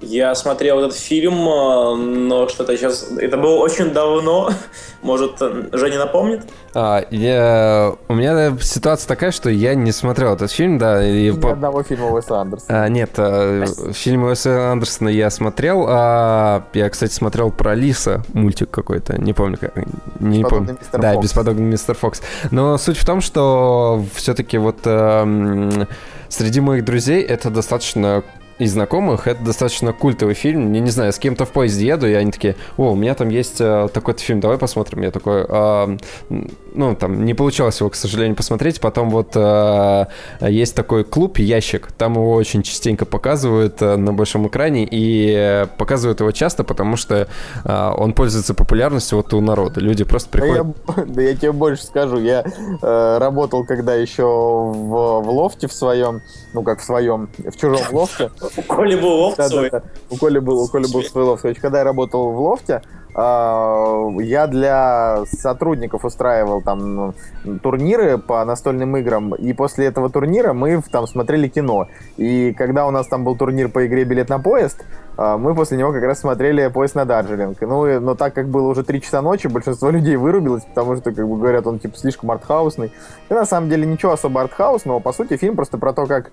Я 0.00 0.34
смотрел 0.34 0.78
этот 0.82 0.96
фильм, 0.96 1.34
э, 1.46 1.94
но 1.96 2.48
что-то 2.48 2.74
сейчас... 2.74 3.08
Это 3.18 3.36
было 3.36 3.56
очень 3.56 3.90
давно. 3.90 4.50
Может, 5.02 5.36
э, 5.42 5.68
Женя 5.72 5.98
напомнит? 5.98 6.42
А, 6.72 7.04
я... 7.10 7.92
У 8.08 8.14
меня 8.14 8.56
ситуация 8.62 9.06
такая, 9.08 9.30
что 9.30 9.50
я 9.50 9.74
не 9.74 9.92
смотрел 9.92 10.32
этот 10.34 10.50
фильм, 10.52 10.78
да, 10.78 11.06
и 11.06 11.30
Ни 11.30 11.38
по- 11.38 11.52
одного 11.52 11.82
фильма 11.82 12.12
Уэса 12.12 12.40
Андерсона. 12.40 12.84
А, 12.84 12.88
нет, 12.88 13.10
а, 13.18 13.66
фильм 13.92 14.24
Уэса 14.24 14.70
Андерсона 14.72 15.10
я 15.10 15.28
смотрел. 15.28 15.84
а, 15.86 16.64
я, 16.72 16.88
кстати, 16.88 17.12
смотрел 17.12 17.50
про 17.50 17.74
Лиса, 17.74 18.22
мультик 18.32 18.70
какой-то, 18.70 19.20
не 19.20 19.34
помню 19.34 19.58
как. 19.60 19.76
Не 20.18 20.38
Бесподобный 20.38 20.66
помню. 20.68 20.78
мистер 20.80 21.00
да, 21.00 21.12
Фокс. 21.12 21.24
бесподобный 21.26 21.64
мистер 21.64 21.94
Фокс. 21.96 22.22
Но 22.50 22.78
суть 22.78 22.96
в 22.96 23.04
том, 23.04 23.20
что 23.20 24.02
все-таки 24.14 24.56
вот 24.56 24.78
эм, 24.86 25.86
среди 26.30 26.60
моих 26.60 26.86
друзей 26.86 27.22
это 27.22 27.50
достаточно 27.50 28.22
и 28.60 28.66
знакомых, 28.66 29.26
это 29.26 29.42
достаточно 29.42 29.92
культовый 29.94 30.34
фильм. 30.34 30.72
Я 30.72 30.80
не 30.80 30.90
знаю, 30.90 31.12
с 31.12 31.18
кем-то 31.18 31.46
в 31.46 31.50
поезде 31.50 31.86
еду, 31.86 32.06
и 32.06 32.12
они 32.12 32.30
такие, 32.30 32.56
о, 32.76 32.92
у 32.92 32.94
меня 32.94 33.14
там 33.14 33.30
есть 33.30 33.60
э, 33.60 33.88
такой-то 33.92 34.20
фильм, 34.20 34.40
давай 34.40 34.58
посмотрим. 34.58 35.02
Я 35.02 35.10
такой, 35.10 35.46
«А, 35.48 35.96
м, 36.28 36.50
ну, 36.74 36.94
там, 36.94 37.24
не 37.24 37.32
получалось 37.32 37.80
его, 37.80 37.88
к 37.88 37.94
сожалению, 37.94 38.36
посмотреть. 38.36 38.80
Потом 38.80 39.08
вот 39.10 39.32
э, 39.34 40.04
есть 40.42 40.76
такой 40.76 41.04
клуб 41.04 41.38
«Ящик», 41.38 41.90
там 41.92 42.12
его 42.14 42.34
очень 42.34 42.62
частенько 42.62 43.06
показывают 43.06 43.80
э, 43.80 43.96
на 43.96 44.12
большом 44.12 44.46
экране, 44.46 44.86
и 44.90 45.32
э, 45.34 45.66
показывают 45.78 46.20
его 46.20 46.30
часто, 46.30 46.62
потому 46.62 46.96
что 46.96 47.28
э, 47.64 47.92
он 47.96 48.12
пользуется 48.12 48.52
популярностью 48.52 49.16
вот 49.16 49.32
у 49.32 49.40
народа. 49.40 49.80
Люди 49.80 50.04
просто 50.04 50.38
Да 50.38 50.44
я, 50.44 50.64
приходят... 50.64 51.14
да 51.14 51.22
я 51.22 51.34
тебе 51.34 51.52
больше 51.52 51.84
скажу, 51.84 52.18
я 52.18 52.44
э, 52.82 53.18
работал 53.18 53.64
когда 53.64 53.94
еще 53.94 54.24
в, 54.24 55.20
в 55.22 55.30
лофте 55.30 55.66
в 55.66 55.72
своем, 55.72 56.20
ну 56.52 56.62
как 56.62 56.80
в 56.80 56.84
своем, 56.84 57.30
в 57.38 57.56
чужом 57.56 57.80
лофте. 57.92 58.30
У 58.56 58.62
Коли 58.62 58.96
был 59.00 59.10
лофт 59.10 59.36
Да, 59.36 59.48
свой. 59.48 59.70
да, 59.70 59.80
да. 59.80 59.86
У 60.10 60.16
Коли 60.16 60.38
был, 60.38 60.60
у 60.62 60.68
Коли 60.68 60.90
был 60.92 61.02
свой 61.02 61.24
лофт. 61.24 61.42
Короче, 61.42 61.60
когда 61.60 61.78
я 61.78 61.84
работал 61.84 62.32
в 62.32 62.40
лофте, 62.40 62.82
а, 63.14 64.08
я 64.20 64.46
для 64.46 65.24
сотрудников 65.26 66.04
устраивал 66.04 66.62
там 66.62 67.14
турниры 67.62 68.18
по 68.18 68.44
настольным 68.44 68.96
играм, 68.96 69.34
и 69.34 69.52
после 69.52 69.86
этого 69.86 70.10
турнира 70.10 70.52
мы 70.52 70.80
там 70.90 71.06
смотрели 71.06 71.48
кино. 71.48 71.88
И 72.16 72.52
когда 72.52 72.86
у 72.86 72.90
нас 72.90 73.06
там 73.08 73.24
был 73.24 73.36
турнир 73.36 73.68
по 73.68 73.86
игре 73.86 74.04
«Билет 74.04 74.28
на 74.28 74.38
поезд», 74.38 74.84
а, 75.16 75.36
мы 75.38 75.54
после 75.54 75.76
него 75.76 75.92
как 75.92 76.02
раз 76.02 76.20
смотрели 76.20 76.68
«Поезд 76.68 76.94
на 76.94 77.04
Дарджелинг». 77.04 77.60
Ну, 77.60 78.00
но 78.00 78.14
так 78.14 78.34
как 78.34 78.48
было 78.48 78.68
уже 78.68 78.84
3 78.84 79.00
часа 79.02 79.22
ночи, 79.22 79.48
большинство 79.48 79.90
людей 79.90 80.16
вырубилось, 80.16 80.64
потому 80.64 80.96
что, 80.96 81.12
как 81.12 81.28
бы 81.28 81.36
говорят, 81.36 81.66
он 81.66 81.78
типа 81.78 81.96
слишком 81.96 82.30
артхаусный. 82.30 82.92
И 83.28 83.34
на 83.34 83.44
самом 83.44 83.68
деле 83.68 83.86
ничего 83.86 84.12
особо 84.12 84.40
артхаусного. 84.42 85.00
По 85.00 85.12
сути, 85.12 85.36
фильм 85.36 85.56
просто 85.56 85.78
про 85.78 85.92
то, 85.92 86.06
как 86.06 86.30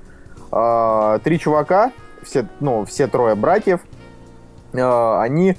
а, 0.52 1.20
три 1.20 1.40
чувака, 1.40 1.92
все, 2.28 2.48
ну, 2.60 2.86
все 2.86 3.08
трое 3.08 3.36
братьев, 3.36 3.82
а, 4.74 5.22
они 5.22 5.58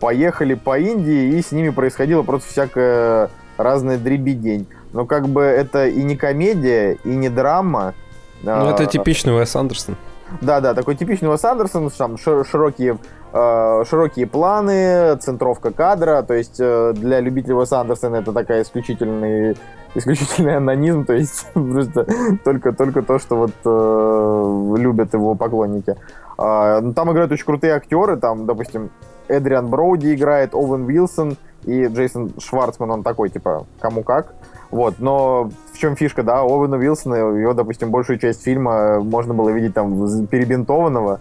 поехали 0.00 0.54
по 0.54 0.78
Индии, 0.78 1.36
и 1.36 1.42
с 1.42 1.52
ними 1.52 1.70
происходило 1.70 2.22
просто 2.22 2.48
всякое 2.50 3.30
разное 3.56 3.98
дребедень. 3.98 4.68
Но 4.92 5.04
как 5.06 5.28
бы 5.28 5.42
это 5.42 5.86
и 5.86 6.02
не 6.02 6.16
комедия, 6.16 6.98
и 7.04 7.08
не 7.08 7.28
драма. 7.28 7.94
Ну, 8.42 8.70
это 8.70 8.86
типичный 8.86 9.34
Уэс 9.34 9.54
Андерсон. 9.56 9.96
Да, 10.40 10.60
да, 10.60 10.74
такой 10.74 10.94
типичный 10.94 11.28
Уэс 11.28 11.44
Андерсон, 11.44 11.90
там 11.90 12.16
ши- 12.18 12.44
широкие, 12.44 12.94
э, 12.94 12.96
широкие 13.32 14.26
планы, 14.26 15.16
центровка 15.16 15.70
кадра, 15.70 16.22
то 16.22 16.34
есть 16.34 16.56
э, 16.58 16.92
для 16.94 17.20
любителей 17.20 17.54
Уэса 17.54 17.80
Андерсона 17.80 18.16
это 18.16 18.32
такая 18.32 18.62
исключительный, 18.62 19.56
исключительный 19.94 20.56
анонизм, 20.56 21.04
то 21.04 21.12
есть 21.12 21.46
просто 21.52 22.06
только, 22.44 22.72
только 22.72 23.02
то, 23.02 23.18
что 23.18 23.36
вот 23.36 23.52
э, 23.64 24.80
любят 24.80 25.12
его 25.12 25.34
поклонники. 25.34 25.96
Ну, 26.40 26.92
там 26.94 27.10
играют 27.10 27.32
очень 27.32 27.44
крутые 27.44 27.74
актеры, 27.74 28.16
там, 28.16 28.46
допустим, 28.46 28.90
Эдриан 29.26 29.68
Броуди 29.68 30.14
играет, 30.14 30.54
Оуэн 30.54 30.84
Уилсон 30.84 31.36
и 31.64 31.86
Джейсон 31.86 32.32
Шварцман, 32.38 32.90
он 32.90 33.02
такой, 33.02 33.28
типа, 33.28 33.66
кому 33.80 34.02
как. 34.02 34.34
Вот, 34.70 34.96
но 34.98 35.50
в 35.72 35.78
чем 35.78 35.96
фишка, 35.96 36.22
да, 36.22 36.40
Оуэна 36.40 36.76
Уилсона, 36.76 37.14
его, 37.14 37.54
допустим, 37.54 37.90
большую 37.90 38.18
часть 38.18 38.42
фильма 38.42 39.00
можно 39.00 39.32
было 39.32 39.48
видеть 39.48 39.74
там 39.74 40.26
перебинтованного, 40.26 41.20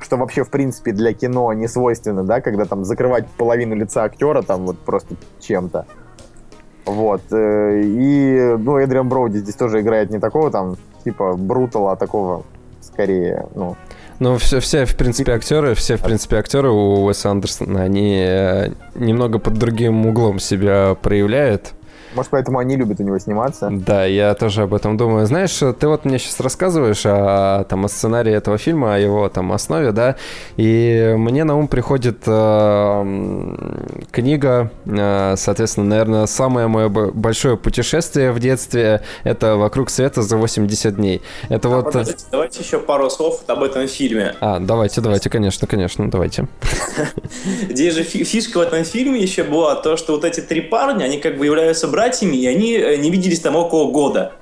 что 0.00 0.16
вообще, 0.16 0.44
в 0.44 0.50
принципе, 0.50 0.92
для 0.92 1.12
кино 1.12 1.52
не 1.52 1.68
свойственно, 1.68 2.24
да, 2.24 2.40
когда 2.40 2.64
там 2.64 2.84
закрывать 2.84 3.26
половину 3.36 3.74
лица 3.74 4.04
актера 4.04 4.42
там 4.42 4.66
вот 4.66 4.78
просто 4.78 5.14
чем-то. 5.40 5.86
Вот. 6.86 7.22
э, 7.30 7.82
И, 7.84 8.56
ну, 8.58 8.78
Эдриан 8.78 9.08
Броуди 9.08 9.38
здесь 9.38 9.54
тоже 9.54 9.80
играет 9.80 10.10
не 10.10 10.18
такого 10.18 10.50
там, 10.50 10.76
типа, 11.04 11.34
брутала, 11.34 11.92
а 11.92 11.96
такого, 11.96 12.44
скорее, 12.80 13.46
ну, 13.54 13.76
Ну, 14.20 14.36
все, 14.38 14.58
все, 14.60 14.84
в 14.84 14.96
принципе, 14.96 15.32
актеры, 15.32 15.74
все, 15.74 15.96
в 15.96 16.02
принципе, 16.02 16.36
актеры 16.36 16.70
у 16.70 17.04
Уэса 17.04 17.30
Андерсона, 17.30 17.82
они 17.82 18.24
э, 18.26 18.72
немного 18.94 19.38
под 19.38 19.54
другим 19.54 20.06
углом 20.06 20.40
себя 20.40 20.96
проявляют. 21.00 21.74
Может, 22.14 22.30
поэтому 22.30 22.58
они 22.58 22.76
любят 22.76 23.00
у 23.00 23.02
него 23.02 23.18
сниматься. 23.18 23.68
Да, 23.70 24.04
я 24.04 24.34
тоже 24.34 24.62
об 24.62 24.74
этом 24.74 24.96
думаю. 24.96 25.26
Знаешь, 25.26 25.58
ты 25.78 25.88
вот 25.88 26.04
мне 26.04 26.18
сейчас 26.18 26.40
рассказываешь 26.40 27.02
о, 27.04 27.64
там, 27.68 27.84
о 27.84 27.88
сценарии 27.88 28.32
этого 28.32 28.58
фильма, 28.58 28.94
о 28.94 28.98
его 28.98 29.28
там 29.28 29.52
основе, 29.52 29.92
да, 29.92 30.16
и 30.56 31.14
мне 31.16 31.44
на 31.44 31.56
ум 31.56 31.68
приходит 31.68 32.18
э, 32.26 33.56
книга, 34.10 34.70
э, 34.86 35.34
соответственно, 35.36 35.86
наверное, 35.86 36.26
самое 36.26 36.66
мое 36.68 36.88
большое 36.88 37.56
путешествие 37.56 38.32
в 38.32 38.38
детстве, 38.40 39.02
это 39.24 39.56
«Вокруг 39.56 39.90
света 39.90 40.22
за 40.22 40.36
80 40.36 40.96
дней». 40.96 41.22
Это 41.48 41.68
А, 41.68 41.70
вот... 41.70 41.86
э, 41.88 41.92
подождите, 41.92 42.24
давайте 42.30 42.62
еще 42.62 42.78
пару 42.78 43.10
слов 43.10 43.42
об 43.46 43.62
этом 43.62 43.86
фильме. 43.88 44.34
А, 44.40 44.58
давайте, 44.58 45.00
давайте, 45.00 45.30
конечно, 45.30 45.66
конечно, 45.66 46.10
давайте. 46.10 46.48
Здесь 47.68 47.94
же 47.94 48.02
фи- 48.02 48.24
фишка 48.24 48.58
в 48.58 48.60
этом 48.62 48.84
фильме 48.84 49.20
еще 49.20 49.44
была 49.44 49.74
то, 49.76 49.96
что 49.96 50.12
вот 50.14 50.24
эти 50.24 50.40
три 50.40 50.60
парня, 50.60 51.04
они 51.04 51.18
как 51.18 51.38
бы 51.38 51.44
являются 51.46 51.88
братьями, 51.98 52.36
и 52.36 52.46
они 52.46 52.74
э, 52.74 52.96
не 52.96 53.10
виделись 53.10 53.40
там 53.40 53.56
около 53.56 53.90
года. 53.90 54.32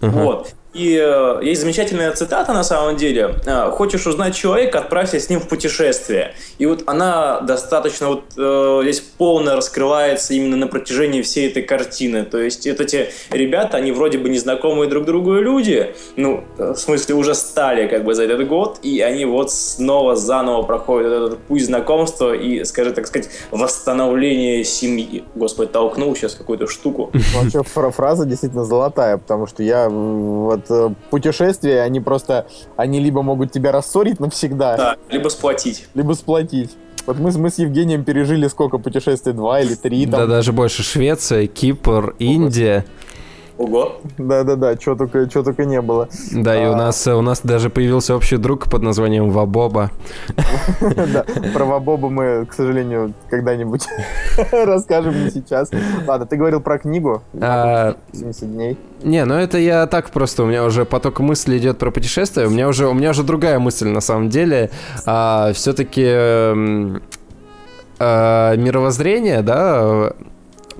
Ага. 0.00 0.24
Вот. 0.24 0.54
И 0.74 0.98
э, 1.00 1.38
есть 1.42 1.60
замечательная 1.60 2.10
цитата 2.12 2.52
на 2.52 2.64
самом 2.64 2.96
деле. 2.96 3.36
Э, 3.46 3.70
Хочешь 3.70 4.06
узнать 4.06 4.34
человека, 4.34 4.80
отправься 4.80 5.20
с 5.20 5.28
ним 5.30 5.40
в 5.40 5.48
путешествие. 5.48 6.34
И 6.58 6.66
вот 6.66 6.82
она 6.86 7.40
достаточно 7.42 8.08
вот 8.08 8.24
э, 8.36 8.80
здесь 8.82 9.00
полно 9.00 9.54
раскрывается 9.56 10.34
именно 10.34 10.56
на 10.56 10.66
протяжении 10.66 11.22
всей 11.22 11.48
этой 11.48 11.62
картины. 11.62 12.24
То 12.24 12.38
есть 12.38 12.66
вот 12.66 12.80
эти 12.80 13.10
ребята, 13.30 13.76
они 13.76 13.92
вроде 13.92 14.18
бы 14.18 14.28
незнакомые 14.28 14.88
друг 14.90 15.04
другу 15.04 15.34
люди, 15.34 15.94
ну, 16.16 16.42
э, 16.58 16.72
в 16.72 16.76
смысле 16.76 17.14
уже 17.14 17.34
стали 17.36 17.86
как 17.86 18.04
бы 18.04 18.14
за 18.14 18.24
этот 18.24 18.46
год, 18.48 18.78
и 18.82 19.00
они 19.00 19.24
вот 19.26 19.52
снова 19.52 20.16
заново 20.16 20.62
проходят 20.62 21.12
этот 21.12 21.38
путь 21.38 21.64
знакомства 21.64 22.34
и, 22.34 22.64
скажем 22.64 22.94
так 22.94 23.06
сказать, 23.06 23.30
восстановления 23.52 24.64
семьи. 24.64 25.24
Господи, 25.36 25.70
толкнул 25.70 26.14
сейчас 26.16 26.34
какую-то 26.34 26.66
штуку. 26.66 27.10
Вообще 27.34 27.62
фра- 27.62 27.90
фраза 27.90 28.24
действительно 28.26 28.64
золотая, 28.64 29.18
потому 29.18 29.46
что 29.46 29.62
я 29.62 29.84
м, 29.86 30.44
вот 30.68 30.90
э, 30.92 30.94
путешествия, 31.10 31.82
они 31.82 32.00
просто, 32.00 32.46
они 32.76 33.00
либо 33.00 33.22
могут 33.22 33.52
тебя 33.52 33.72
рассорить 33.72 34.20
навсегда, 34.20 34.76
Да, 34.76 34.96
либо 35.10 35.28
сплотить. 35.28 35.86
либо 35.94 36.12
сплотить. 36.14 36.70
Вот 37.06 37.18
мы, 37.18 37.30
с- 37.32 37.36
мы 37.36 37.50
с 37.50 37.58
Евгением 37.58 38.02
пережили 38.04 38.48
сколько 38.48 38.78
путешествий, 38.78 39.32
два 39.32 39.60
или 39.60 39.74
три 39.74 40.06
Да, 40.06 40.18
там. 40.20 40.30
даже 40.30 40.52
больше 40.52 40.82
Швеция, 40.82 41.46
Кипр, 41.46 42.14
Индия. 42.18 42.84
Ого. 43.56 44.00
Да-да-да, 44.18 44.74
что 44.80 44.96
только, 44.96 45.28
чё 45.28 45.42
только 45.44 45.64
не 45.64 45.80
было. 45.80 46.08
Да, 46.32 46.56
и 46.60 46.66
у 46.66 46.72
А. 46.72 46.76
нас, 46.76 47.06
у 47.06 47.20
нас 47.22 47.40
даже 47.42 47.70
появился 47.70 48.16
общий 48.16 48.36
друг 48.36 48.64
под 48.68 48.82
названием 48.82 49.30
Вабоба. 49.30 49.90
Да, 51.12 51.24
Про 51.52 51.64
Вабоба 51.64 52.08
мы, 52.10 52.46
к 52.46 52.52
сожалению, 52.52 53.14
когда-нибудь 53.30 53.86
расскажем 54.52 55.24
не 55.24 55.30
сейчас. 55.30 55.70
Ладно, 56.06 56.26
ты 56.26 56.36
говорил 56.36 56.60
про 56.60 56.78
книгу 56.78 57.22
А, 57.40 57.94
70 58.12 58.52
дней. 58.52 58.76
Не, 59.02 59.24
ну 59.24 59.34
это 59.34 59.58
я 59.58 59.86
так 59.86 60.10
просто, 60.10 60.42
у 60.42 60.46
меня 60.46 60.64
уже 60.64 60.84
поток 60.84 61.20
мыслей 61.20 61.58
идет 61.58 61.78
про 61.78 61.90
путешествия, 61.92 62.46
у 62.46 62.50
меня 62.50 62.66
уже, 62.68 62.88
у 62.88 62.94
меня 62.94 63.10
уже 63.10 63.22
другая 63.22 63.58
мысль 63.60 63.86
на 63.88 64.00
самом 64.00 64.30
деле. 64.30 64.70
все-таки 65.04 66.02
мировоззрение, 68.00 69.42
да, 69.42 70.12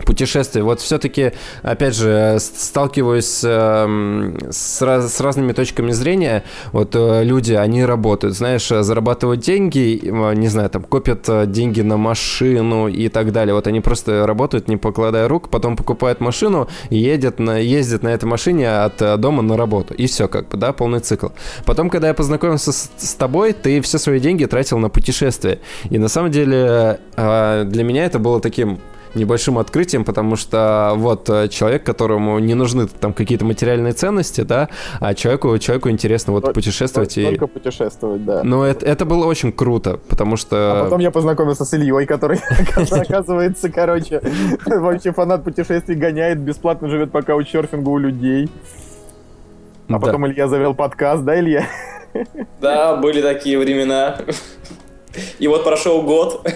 путешествий. 0.05 0.62
Вот 0.62 0.80
все-таки, 0.80 1.32
опять 1.62 1.95
же, 1.95 2.38
сталкиваюсь 2.40 3.26
с, 3.26 3.45
эм, 3.45 4.38
с, 4.51 4.82
раз, 4.82 5.14
с 5.14 5.20
разными 5.20 5.53
точками 5.53 5.92
зрения. 5.92 6.45
Вот 6.72 6.95
э, 6.95 7.24
люди, 7.24 7.53
они 7.53 7.84
работают, 7.84 8.36
знаешь, 8.36 8.68
зарабатывают 8.68 9.40
деньги, 9.40 10.01
не 10.34 10.49
знаю, 10.49 10.70
там, 10.70 10.82
копят 10.82 11.28
э, 11.28 11.47
деньги 11.47 11.80
на 11.80 11.97
машину 11.97 12.88
и 12.88 13.09
так 13.09 13.32
далее. 13.32 13.55
Вот 13.55 13.66
они 13.66 13.80
просто 13.80 14.26
работают, 14.26 14.68
не 14.68 14.76
покладая 14.76 15.28
рук, 15.28 15.49
потом 15.49 15.76
покупают 15.76 16.20
машину 16.20 16.68
и 16.90 16.97
едят 16.97 17.38
на, 17.38 17.59
ездят 17.59 18.03
на 18.03 18.09
этой 18.09 18.26
машине 18.26 18.70
от 18.70 19.01
э, 19.01 19.16
дома 19.16 19.42
на 19.42 19.57
работу. 19.57 19.95
И 19.95 20.07
все, 20.07 20.28
как 20.28 20.49
бы, 20.49 20.57
да, 20.57 20.72
полный 20.72 21.01
цикл. 21.01 21.28
Потом, 21.64 21.90
когда 21.90 22.09
я 22.09 22.14
познакомился 22.14 22.72
с, 22.72 22.90
с 22.97 23.14
тобой, 23.14 23.53
ты 23.53 23.80
все 23.80 23.99
свои 23.99 24.20
деньги 24.20 24.45
тратил 24.45 24.78
на 24.78 24.88
путешествия. 24.88 25.61
И 25.90 25.99
на 25.99 26.09
самом 26.09 26.30
деле 26.30 27.01
для 27.16 27.84
меня 27.84 28.05
это 28.05 28.18
было 28.18 28.40
таким 28.40 28.78
небольшим 29.14 29.58
открытием, 29.58 30.04
потому 30.04 30.36
что 30.36 30.92
вот 30.96 31.28
э, 31.28 31.48
человек, 31.48 31.84
которому 31.84 32.38
не 32.38 32.54
нужны 32.54 32.86
там 32.86 33.12
какие-то 33.12 33.44
материальные 33.44 33.92
ценности, 33.92 34.42
да, 34.42 34.68
а 35.00 35.14
человеку, 35.14 35.56
человеку 35.58 35.90
интересно 35.90 36.32
вот 36.32 36.42
только, 36.42 36.54
путешествовать. 36.54 37.14
Только, 37.14 37.30
и... 37.30 37.36
только 37.36 37.46
путешествовать, 37.46 38.24
да. 38.24 38.42
Но 38.42 38.64
это, 38.64 38.84
это 38.86 39.04
было 39.04 39.26
очень 39.26 39.52
круто, 39.52 39.98
потому 40.08 40.36
что... 40.36 40.80
А 40.80 40.84
потом 40.84 41.00
я 41.00 41.10
познакомился 41.10 41.64
с 41.64 41.72
Ильей, 41.74 42.06
который, 42.06 42.40
оказывается, 42.90 43.70
короче, 43.70 44.20
вообще 44.66 45.12
фанат 45.12 45.44
путешествий 45.44 45.96
гоняет, 45.96 46.38
бесплатно 46.38 46.88
живет 46.88 47.10
по 47.10 47.22
каучсерфингу 47.22 47.90
у 47.90 47.98
людей. 47.98 48.50
А 49.88 49.98
потом 49.98 50.26
Илья 50.26 50.48
завел 50.48 50.74
подкаст, 50.74 51.24
да, 51.24 51.38
Илья? 51.38 51.66
Да, 52.60 52.96
были 52.96 53.20
такие 53.20 53.58
времена. 53.58 54.18
И 55.38 55.48
вот 55.48 55.64
прошел 55.64 56.02
год. 56.02 56.46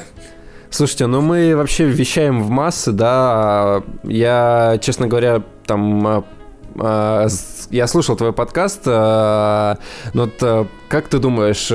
Слушайте, 0.70 1.06
ну 1.06 1.22
мы 1.22 1.56
вообще 1.56 1.84
вещаем 1.84 2.42
в 2.42 2.50
массы, 2.50 2.92
да. 2.92 3.82
Я, 4.04 4.78
честно 4.82 5.06
говоря, 5.06 5.42
там 5.66 6.06
а, 6.06 6.24
а, 6.78 7.26
я 7.70 7.86
слушал 7.86 8.16
твой 8.16 8.32
подкаст, 8.32 8.82
а, 8.86 9.78
но 10.12 10.24
вот 10.26 10.68
как 10.88 11.08
ты 11.08 11.18
думаешь, 11.18 11.68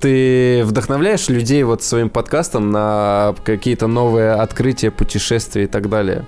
ты 0.00 0.62
вдохновляешь 0.64 1.28
людей 1.28 1.62
вот 1.64 1.82
своим 1.82 2.10
подкастом 2.10 2.70
на 2.70 3.34
какие-то 3.44 3.86
новые 3.86 4.32
открытия, 4.32 4.90
путешествия 4.90 5.64
и 5.64 5.66
так 5.66 5.88
далее? 5.88 6.24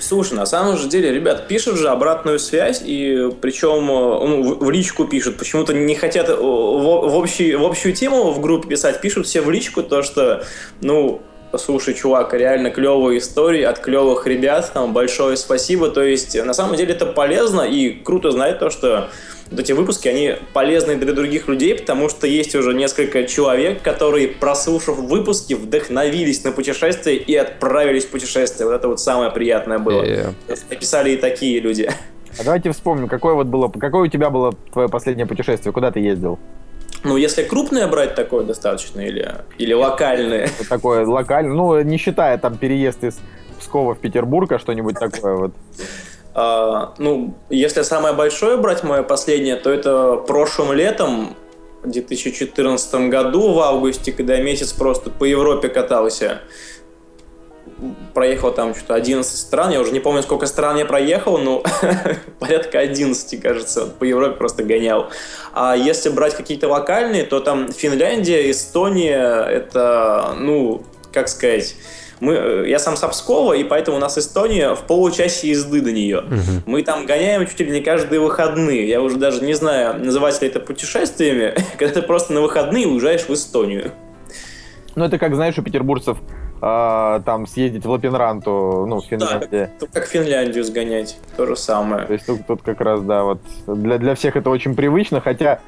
Слушай, 0.00 0.34
на 0.34 0.46
самом 0.46 0.76
же 0.76 0.88
деле, 0.88 1.12
ребят, 1.12 1.48
пишут 1.48 1.76
же 1.76 1.88
обратную 1.88 2.38
связь, 2.38 2.82
и 2.84 3.30
причем 3.40 3.86
ну, 3.86 4.54
в 4.54 4.70
личку 4.70 5.06
пишут. 5.06 5.36
Почему-то 5.36 5.72
не 5.72 5.94
хотят 5.94 6.28
в, 6.28 6.40
в, 6.40 7.16
общий, 7.16 7.54
в 7.54 7.64
общую 7.64 7.94
тему 7.94 8.30
в 8.30 8.40
группе 8.40 8.68
писать, 8.68 9.00
пишут 9.00 9.26
все 9.26 9.40
в 9.40 9.50
личку, 9.50 9.82
то 9.82 10.02
что, 10.02 10.44
ну, 10.80 11.20
слушай, 11.56 11.94
чувак, 11.94 12.34
реально 12.34 12.70
клевые 12.70 13.18
истории 13.18 13.62
от 13.62 13.78
клевых 13.78 14.26
ребят, 14.26 14.70
там, 14.74 14.92
большое 14.92 15.36
спасибо. 15.36 15.88
То 15.90 16.02
есть, 16.02 16.34
на 16.42 16.54
самом 16.54 16.76
деле 16.76 16.94
это 16.94 17.06
полезно 17.06 17.62
и 17.62 17.90
круто 17.90 18.30
знать 18.30 18.58
то, 18.58 18.70
что 18.70 19.08
вот 19.50 19.60
эти 19.60 19.72
выпуски, 19.72 20.08
они 20.08 20.34
полезны 20.52 20.96
для 20.96 21.12
других 21.12 21.48
людей, 21.48 21.74
потому 21.74 22.08
что 22.08 22.26
есть 22.26 22.54
уже 22.54 22.74
несколько 22.74 23.24
человек, 23.24 23.82
которые, 23.82 24.28
прослушав 24.28 24.98
выпуски, 24.98 25.54
вдохновились 25.54 26.44
на 26.44 26.52
путешествие 26.52 27.16
и 27.16 27.34
отправились 27.34 28.04
в 28.04 28.10
путешествие. 28.10 28.66
Вот 28.66 28.74
это 28.74 28.88
вот 28.88 29.00
самое 29.00 29.30
приятное 29.30 29.78
было. 29.78 30.02
Yeah. 30.02 30.34
Написали 30.68 31.12
и 31.12 31.16
такие 31.16 31.60
люди. 31.60 31.90
А 32.38 32.44
давайте 32.44 32.70
вспомним, 32.72 33.08
какое 33.08 33.34
вот 33.34 33.46
было, 33.46 33.68
какое 33.68 34.02
у 34.02 34.06
тебя 34.06 34.30
было 34.30 34.52
твое 34.72 34.88
последнее 34.88 35.26
путешествие, 35.26 35.72
куда 35.72 35.90
ты 35.90 36.00
ездил? 36.00 36.38
Ну, 37.04 37.16
если 37.16 37.42
крупное 37.44 37.86
брать 37.86 38.14
такое 38.14 38.44
достаточно, 38.44 39.00
или, 39.00 39.36
или 39.58 39.72
локальное? 39.72 40.48
Такое 40.68 41.06
локальное, 41.06 41.54
ну, 41.54 41.80
не 41.82 41.96
считая 41.96 42.38
там 42.38 42.56
переезд 42.56 43.04
из 43.04 43.18
Пскова 43.60 43.94
в 43.94 43.98
Петербург, 43.98 44.50
а 44.52 44.58
что-нибудь 44.58 44.98
такое 44.98 45.36
вот. 45.36 45.52
А, 46.34 46.94
ну, 46.98 47.34
если 47.50 47.82
самое 47.82 48.14
большое 48.14 48.56
брать 48.56 48.82
мое 48.82 49.02
последнее, 49.02 49.56
то 49.56 49.70
это 49.70 50.16
прошлым 50.16 50.72
летом, 50.72 51.36
в 51.82 51.90
2014 51.90 53.08
году, 53.08 53.52
в 53.52 53.60
августе, 53.60 54.12
когда 54.12 54.34
я 54.34 54.42
месяц 54.42 54.72
просто 54.72 55.10
по 55.10 55.24
Европе 55.24 55.68
катался. 55.68 56.40
Проехал 58.14 58.52
там 58.52 58.74
что-то 58.74 58.94
11 58.94 59.38
стран, 59.38 59.70
я 59.70 59.80
уже 59.80 59.92
не 59.92 60.00
помню, 60.00 60.22
сколько 60.22 60.46
стран 60.46 60.76
я 60.76 60.84
проехал, 60.84 61.38
но 61.38 61.62
порядка 62.38 62.78
11, 62.80 63.40
кажется, 63.40 63.86
по 63.86 64.04
Европе 64.04 64.36
просто 64.36 64.64
гонял. 64.64 65.10
А 65.52 65.76
если 65.76 66.08
брать 66.08 66.36
какие-то 66.36 66.68
локальные, 66.68 67.24
то 67.24 67.40
там 67.40 67.72
Финляндия, 67.72 68.50
Эстония, 68.50 69.44
это, 69.44 70.34
ну, 70.38 70.82
как 71.12 71.28
сказать 71.28 71.76
мы, 72.20 72.34
э, 72.34 72.64
я 72.68 72.78
сам 72.78 72.96
с 72.96 73.06
Пскова, 73.06 73.54
и 73.54 73.64
поэтому 73.64 73.96
у 73.96 74.00
нас 74.00 74.18
Эстония 74.18 74.74
в 74.74 74.82
получасе 74.82 75.50
езды 75.50 75.80
до 75.80 75.92
нее. 75.92 76.18
Угу. 76.18 76.62
Мы 76.66 76.82
там 76.82 77.06
гоняем 77.06 77.46
чуть 77.46 77.60
ли 77.60 77.70
не 77.70 77.80
каждые 77.80 78.20
выходные. 78.20 78.88
Я 78.88 79.00
уже 79.00 79.16
даже 79.16 79.44
не 79.44 79.54
знаю, 79.54 80.04
называть 80.04 80.40
ли 80.42 80.48
это 80.48 80.60
путешествиями, 80.60 81.54
когда 81.78 82.00
ты 82.00 82.02
просто 82.02 82.32
на 82.32 82.40
выходные 82.40 82.86
уезжаешь 82.86 83.22
в 83.22 83.30
Эстонию. 83.30 83.92
Ну, 84.94 85.04
это 85.04 85.18
как, 85.18 85.34
знаешь, 85.34 85.56
у 85.58 85.62
петербуржцев 85.62 86.18
э, 86.60 87.20
там 87.24 87.46
съездить 87.46 87.84
в 87.84 87.90
Лапинранту, 87.90 88.86
ну, 88.86 89.00
в 89.00 89.06
Финляндии. 89.06 89.70
Да, 89.80 89.86
как 89.92 90.06
в 90.06 90.08
Финляндию 90.08 90.64
сгонять, 90.64 91.18
то 91.36 91.46
же 91.46 91.56
самое. 91.56 92.06
То 92.06 92.12
есть 92.12 92.26
тут, 92.26 92.46
тут 92.46 92.62
как 92.62 92.80
раз, 92.80 93.02
да, 93.02 93.24
вот 93.24 93.40
для, 93.66 93.98
для 93.98 94.14
всех 94.14 94.36
это 94.36 94.50
очень 94.50 94.74
привычно, 94.74 95.20
хотя, 95.20 95.60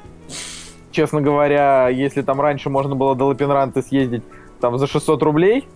честно 0.91 1.21
говоря, 1.21 1.89
если 1.89 2.21
там 2.21 2.41
раньше 2.41 2.69
можно 2.69 2.95
было 2.95 3.15
до 3.15 3.25
Лапинранты 3.25 3.81
съездить 3.81 4.23
там 4.59 4.77
за 4.77 4.87
600 4.87 5.23
рублей, 5.23 5.67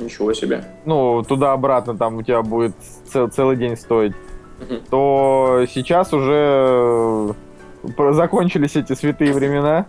Ничего 0.00 0.32
себе. 0.32 0.64
Ну, 0.84 1.22
туда-обратно 1.22 1.96
там 1.96 2.16
у 2.16 2.22
тебя 2.22 2.42
будет 2.42 2.72
цел, 3.06 3.28
целый 3.28 3.56
день 3.56 3.76
стоить. 3.76 4.12
Угу. 4.60 4.74
То 4.90 5.64
сейчас 5.72 6.12
уже 6.12 7.34
э, 7.96 8.12
закончились 8.12 8.76
эти 8.76 8.92
святые 8.94 9.32
времена 9.32 9.86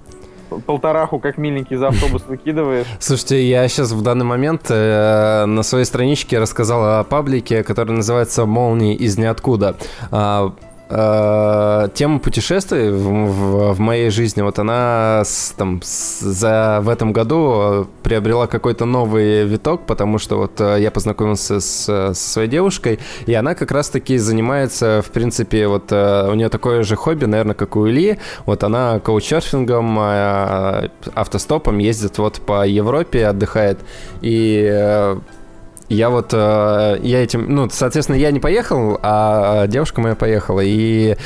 полтораху 0.65 1.19
как 1.19 1.37
миленький 1.37 1.75
за 1.75 1.89
автобус 1.89 2.23
выкидываешь. 2.27 2.87
Слушайте, 2.99 3.47
я 3.47 3.67
сейчас 3.67 3.91
в 3.91 4.01
данный 4.01 4.25
момент 4.25 4.67
э, 4.69 5.45
на 5.45 5.63
своей 5.63 5.85
страничке 5.85 6.39
рассказал 6.39 6.99
о 6.99 7.03
паблике, 7.03 7.63
который 7.63 7.91
называется 7.91 8.45
«Молнии 8.45 8.95
из 8.95 9.17
ниоткуда». 9.17 9.75
А, 10.11 10.53
э, 10.89 11.87
тема 11.93 12.19
путешествий 12.19 12.89
в, 12.89 12.97
в, 12.97 13.73
в 13.73 13.79
моей 13.79 14.09
жизни, 14.09 14.41
вот 14.41 14.59
она 14.59 15.21
с, 15.25 15.53
там, 15.57 15.81
с, 15.83 16.19
за, 16.19 16.79
в 16.81 16.89
этом 16.89 17.13
году 17.13 17.53
э, 17.55 17.85
приобрела 18.03 18.47
какой-то 18.47 18.85
новый 18.85 19.45
виток, 19.45 19.85
потому 19.85 20.17
что 20.17 20.37
вот 20.37 20.59
э, 20.59 20.77
я 20.81 20.91
познакомился 20.91 21.59
с, 21.59 21.85
со 21.85 22.13
своей 22.13 22.49
девушкой, 22.49 22.99
и 23.25 23.33
она 23.33 23.55
как 23.55 23.71
раз-таки 23.71 24.17
занимается, 24.17 25.01
в 25.05 25.11
принципе, 25.11 25.67
вот 25.67 25.91
э, 25.91 26.29
у 26.29 26.33
нее 26.33 26.49
такое 26.49 26.83
же 26.83 26.95
хобби, 26.95 27.25
наверное, 27.25 27.55
как 27.55 27.75
у 27.75 27.87
Ильи, 27.87 28.17
вот 28.45 28.63
она 28.63 28.99
коучерфингом, 28.99 29.99
автостопом 31.13 31.77
ездит 31.77 32.17
вот 32.17 32.41
по 32.41 32.65
Европе, 32.65 33.27
отдыхает, 33.27 33.79
и 34.21 35.15
я 35.89 36.09
вот, 36.09 36.29
э, 36.33 36.99
я 37.01 37.23
этим, 37.23 37.53
ну, 37.53 37.67
соответственно, 37.69 38.15
я 38.15 38.31
не 38.31 38.39
поехал, 38.39 38.99
а 39.01 39.65
девушка 39.67 40.01
моя 40.01 40.15
поехала, 40.15 40.61
и 40.63 41.17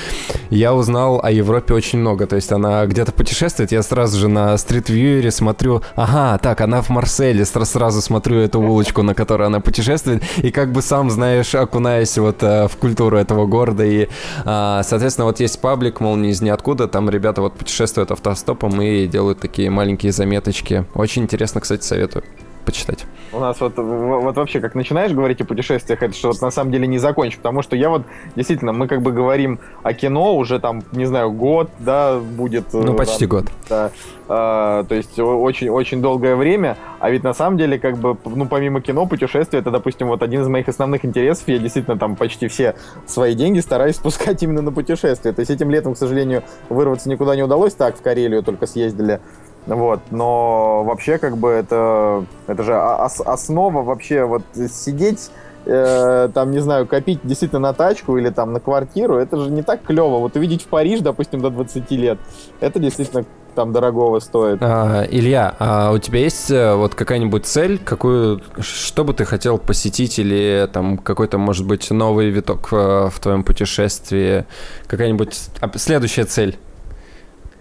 я 0.49 0.73
узнал 0.73 1.19
о 1.21 1.29
Европе 1.31 1.73
очень 1.73 1.99
много. 1.99 2.25
То 2.27 2.37
есть 2.37 2.51
она 2.51 2.85
где-то 2.85 3.11
путешествует, 3.11 3.71
я 3.71 3.83
сразу 3.83 4.17
же 4.17 4.29
на 4.29 4.57
стрит-вьюере 4.57 5.31
смотрю, 5.31 5.81
ага, 5.95 6.37
так, 6.37 6.61
она 6.61 6.81
в 6.81 6.89
Марселе, 6.89 7.45
сразу 7.45 8.01
смотрю 8.01 8.39
эту 8.39 8.61
улочку, 8.61 9.01
на 9.03 9.13
которой 9.13 9.47
она 9.47 9.59
путешествует, 9.59 10.23
и 10.37 10.49
как 10.51 10.71
бы 10.71 10.81
сам, 10.81 11.11
знаешь, 11.11 11.53
окунаюсь 11.53 12.17
вот 12.17 12.41
э, 12.41 12.67
в 12.67 12.77
культуру 12.77 13.17
этого 13.17 13.45
города, 13.45 13.83
и, 13.83 14.07
э, 14.45 14.81
соответственно, 14.83 15.25
вот 15.25 15.39
есть 15.39 15.59
паблик, 15.59 15.99
мол, 15.99 16.15
не 16.15 16.29
из 16.29 16.41
ниоткуда, 16.41 16.87
там 16.87 17.09
ребята 17.09 17.41
вот 17.41 17.53
путешествуют 17.53 18.11
автостопом 18.11 18.81
и 18.81 19.07
делают 19.07 19.39
такие 19.39 19.69
маленькие 19.69 20.11
заметочки. 20.11 20.85
Очень 20.93 21.23
интересно, 21.23 21.59
кстати, 21.59 21.83
советую 21.83 22.23
почитать. 22.63 23.05
У 23.31 23.39
нас 23.39 23.59
вот, 23.59 23.77
вот 23.77 24.35
вообще, 24.35 24.59
как 24.59 24.75
начинаешь 24.75 25.11
говорить 25.11 25.41
о 25.41 25.45
путешествиях, 25.45 26.01
это 26.03 26.13
что 26.13 26.29
вот 26.29 26.41
на 26.41 26.51
самом 26.51 26.71
деле 26.71 26.87
не 26.87 26.99
закончишь, 26.99 27.37
потому 27.37 27.61
что 27.61 27.75
я 27.75 27.89
вот, 27.89 28.03
действительно, 28.35 28.73
мы 28.73 28.87
как 28.87 29.01
бы 29.01 29.11
говорим 29.11 29.59
о 29.81 29.93
кино 29.93 30.35
уже 30.35 30.59
там, 30.59 30.83
не 30.91 31.05
знаю, 31.05 31.31
год, 31.31 31.69
да, 31.79 32.19
будет. 32.19 32.73
Ну, 32.73 32.93
почти 32.93 33.25
там, 33.25 33.29
год. 33.29 33.45
Да, 33.69 33.91
а, 34.27 34.83
то 34.85 34.95
есть 34.95 35.19
очень-очень 35.19 36.01
долгое 36.01 36.35
время, 36.35 36.77
а 36.99 37.09
ведь 37.09 37.23
на 37.23 37.33
самом 37.33 37.57
деле, 37.57 37.77
как 37.77 37.97
бы, 37.97 38.17
ну, 38.25 38.47
помимо 38.47 38.81
кино, 38.81 39.05
путешествия, 39.05 39.59
это, 39.59 39.71
допустим, 39.71 40.07
вот 40.07 40.23
один 40.23 40.41
из 40.41 40.47
моих 40.47 40.67
основных 40.69 41.03
интересов, 41.03 41.47
я 41.47 41.57
действительно 41.57 41.97
там 41.97 42.15
почти 42.15 42.47
все 42.47 42.75
свои 43.05 43.33
деньги 43.33 43.59
стараюсь 43.59 43.95
спускать 43.97 44.41
именно 44.43 44.61
на 44.61 44.71
путешествия. 44.71 45.33
То 45.33 45.41
есть 45.41 45.51
этим 45.51 45.69
летом, 45.69 45.95
к 45.95 45.97
сожалению, 45.97 46.43
вырваться 46.69 47.09
никуда 47.09 47.35
не 47.35 47.43
удалось, 47.43 47.73
так, 47.73 47.97
в 47.97 48.01
Карелию 48.01 48.43
только 48.43 48.65
съездили, 48.67 49.19
вот, 49.65 50.01
но 50.11 50.83
вообще 50.83 51.17
как 51.17 51.37
бы 51.37 51.49
это, 51.49 52.25
это 52.47 52.63
же 52.63 52.73
ос 52.75 53.21
основа 53.21 53.81
вообще 53.81 54.25
вот 54.25 54.43
сидеть 54.55 55.31
э, 55.65 56.29
там, 56.33 56.51
не 56.51 56.59
знаю, 56.59 56.87
копить 56.87 57.19
действительно 57.23 57.61
на 57.61 57.73
тачку 57.73 58.17
или 58.17 58.29
там 58.29 58.53
на 58.53 58.59
квартиру, 58.59 59.15
это 59.15 59.37
же 59.37 59.51
не 59.51 59.61
так 59.61 59.83
клево. 59.83 60.19
Вот 60.19 60.35
увидеть 60.35 60.63
в 60.63 60.67
Париж, 60.67 60.99
допустим, 60.99 61.41
до 61.41 61.49
20 61.49 61.89
лет, 61.91 62.19
это 62.59 62.79
действительно 62.79 63.25
там 63.55 63.71
дорогого 63.71 64.19
стоит. 64.19 64.57
А, 64.61 65.05
Илья, 65.09 65.55
а 65.59 65.91
у 65.91 65.97
тебя 65.99 66.19
есть 66.19 66.49
э, 66.49 66.73
вот 66.73 66.95
какая-нибудь 66.95 67.45
цель, 67.45 67.77
какую, 67.77 68.41
что 68.59 69.03
бы 69.03 69.13
ты 69.13 69.25
хотел 69.25 69.57
посетить 69.57 70.19
или 70.19 70.67
там 70.73 70.97
какой-то, 70.97 71.37
может 71.37 71.65
быть, 71.65 71.89
новый 71.91 72.29
виток 72.29 72.71
в, 72.71 73.11
в 73.11 73.19
твоем 73.19 73.43
путешествии, 73.43 74.45
какая-нибудь 74.87 75.37
а, 75.61 75.69
следующая 75.77 76.25
цель? 76.25 76.57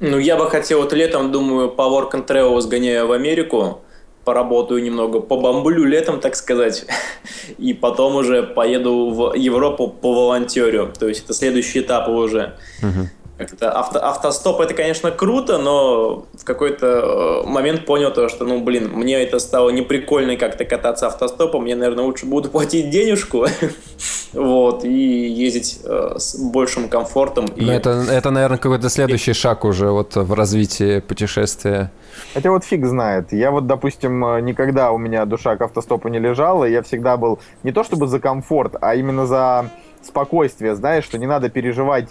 Ну, 0.03 0.19
я 0.19 0.37
бы 0.37 0.51
хотел 0.51 0.81
вот 0.81 0.93
летом, 0.93 1.31
думаю, 1.31 1.71
по 1.71 1.83
Work 1.83 2.11
and 2.13 2.27
Travel 2.27 2.61
сгоняю 2.61 3.07
в 3.07 3.13
Америку, 3.13 3.83
поработаю 4.25 4.83
немного, 4.83 5.21
побомблю 5.21 5.85
летом, 5.85 6.19
так 6.19 6.35
сказать, 6.35 6.87
и 7.59 7.73
потом 7.73 8.17
уже 8.17 8.43
поеду 8.43 9.11
в 9.11 9.35
Европу 9.35 9.87
по 9.87 10.13
волонтерю. 10.13 10.93
То 10.99 11.07
есть 11.07 11.25
это 11.25 11.35
следующий 11.35 11.81
этап 11.81 12.09
уже. 12.09 12.57
Мгм. 12.83 13.11
Как-то 13.47 13.71
авто, 13.71 13.99
автостоп 13.99 14.61
это, 14.61 14.75
конечно, 14.75 15.11
круто, 15.11 15.59
но 15.59 16.27
в 16.35 16.45
какой-то 16.45 17.43
э, 17.45 17.49
момент 17.49 17.87
понял 17.87 18.13
то, 18.13 18.29
что, 18.29 18.45
ну, 18.45 18.61
блин, 18.61 18.91
мне 18.93 19.23
это 19.23 19.39
стало 19.39 19.71
неприкольно 19.71 20.37
как-то 20.37 20.65
кататься 20.65 21.07
автостопом, 21.07 21.63
мне, 21.63 21.75
наверное, 21.75 22.05
лучше 22.05 22.27
буду 22.27 22.49
платить 22.49 22.91
денежку, 22.91 23.47
вот, 24.33 24.85
и 24.85 25.29
ездить 25.29 25.81
э, 25.85 26.15
с 26.19 26.37
большим 26.37 26.89
комфортом. 26.89 27.47
И... 27.47 27.65
Ну, 27.65 27.73
это, 27.73 27.91
это, 27.91 28.31
наверное, 28.31 28.59
какой-то 28.59 28.89
следующий 28.89 29.33
шаг 29.33 29.65
уже 29.65 29.91
вот 29.91 30.17
в 30.17 30.33
развитии 30.33 31.01
путешествия. 31.01 31.91
Хотя 32.35 32.51
вот 32.51 32.65
фиг 32.65 32.85
знает. 32.87 33.33
Я 33.33 33.51
вот, 33.51 33.67
допустим, 33.67 34.25
э, 34.25 34.41
никогда 34.41 34.93
у 34.93 34.99
меня 34.99 35.25
душа 35.25 35.57
к 35.57 35.63
автостопу 35.63 36.09
не 36.09 36.19
лежала. 36.19 36.65
Я 36.65 36.83
всегда 36.83 37.17
был 37.17 37.41
не 37.63 37.73
то 37.73 37.85
чтобы 37.85 38.07
за 38.07 38.21
комфорт, 38.21 38.77
а 38.81 38.95
именно 38.95 39.27
за 39.27 39.71
спокойствие, 40.03 40.75
знаешь, 40.75 41.05
что 41.05 41.19
не 41.19 41.27
надо 41.27 41.49
переживать, 41.49 42.09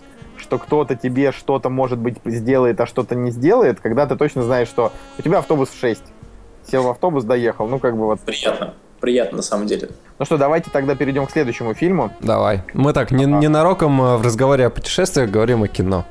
что 0.51 0.57
кто-то 0.57 0.97
тебе 0.97 1.31
что-то, 1.31 1.69
может 1.69 1.97
быть, 1.97 2.17
сделает, 2.25 2.81
а 2.81 2.85
что-то 2.85 3.15
не 3.15 3.31
сделает, 3.31 3.79
когда 3.79 4.05
ты 4.05 4.17
точно 4.17 4.43
знаешь, 4.43 4.67
что 4.67 4.91
у 5.17 5.21
тебя 5.21 5.37
автобус 5.37 5.69
в 5.69 5.79
6. 5.79 6.03
Сел 6.69 6.83
в 6.83 6.89
автобус, 6.89 7.23
доехал. 7.23 7.67
Ну, 7.67 7.79
как 7.79 7.95
бы 7.95 8.03
вот. 8.03 8.19
Приятно, 8.19 8.73
приятно 8.99 9.37
на 9.37 9.43
самом 9.43 9.67
деле. 9.67 9.87
Ну 10.19 10.25
что, 10.25 10.37
давайте 10.37 10.69
тогда 10.69 10.95
перейдем 10.95 11.25
к 11.25 11.31
следующему 11.31 11.73
фильму. 11.73 12.11
Давай. 12.19 12.63
Мы 12.73 12.91
так, 12.91 13.11
не, 13.11 13.23
ненароком 13.23 14.01
э, 14.01 14.17
в 14.17 14.23
разговоре 14.23 14.65
о 14.65 14.69
путешествиях 14.69 15.29
говорим 15.29 15.63
о 15.63 15.69
кино. 15.69 16.03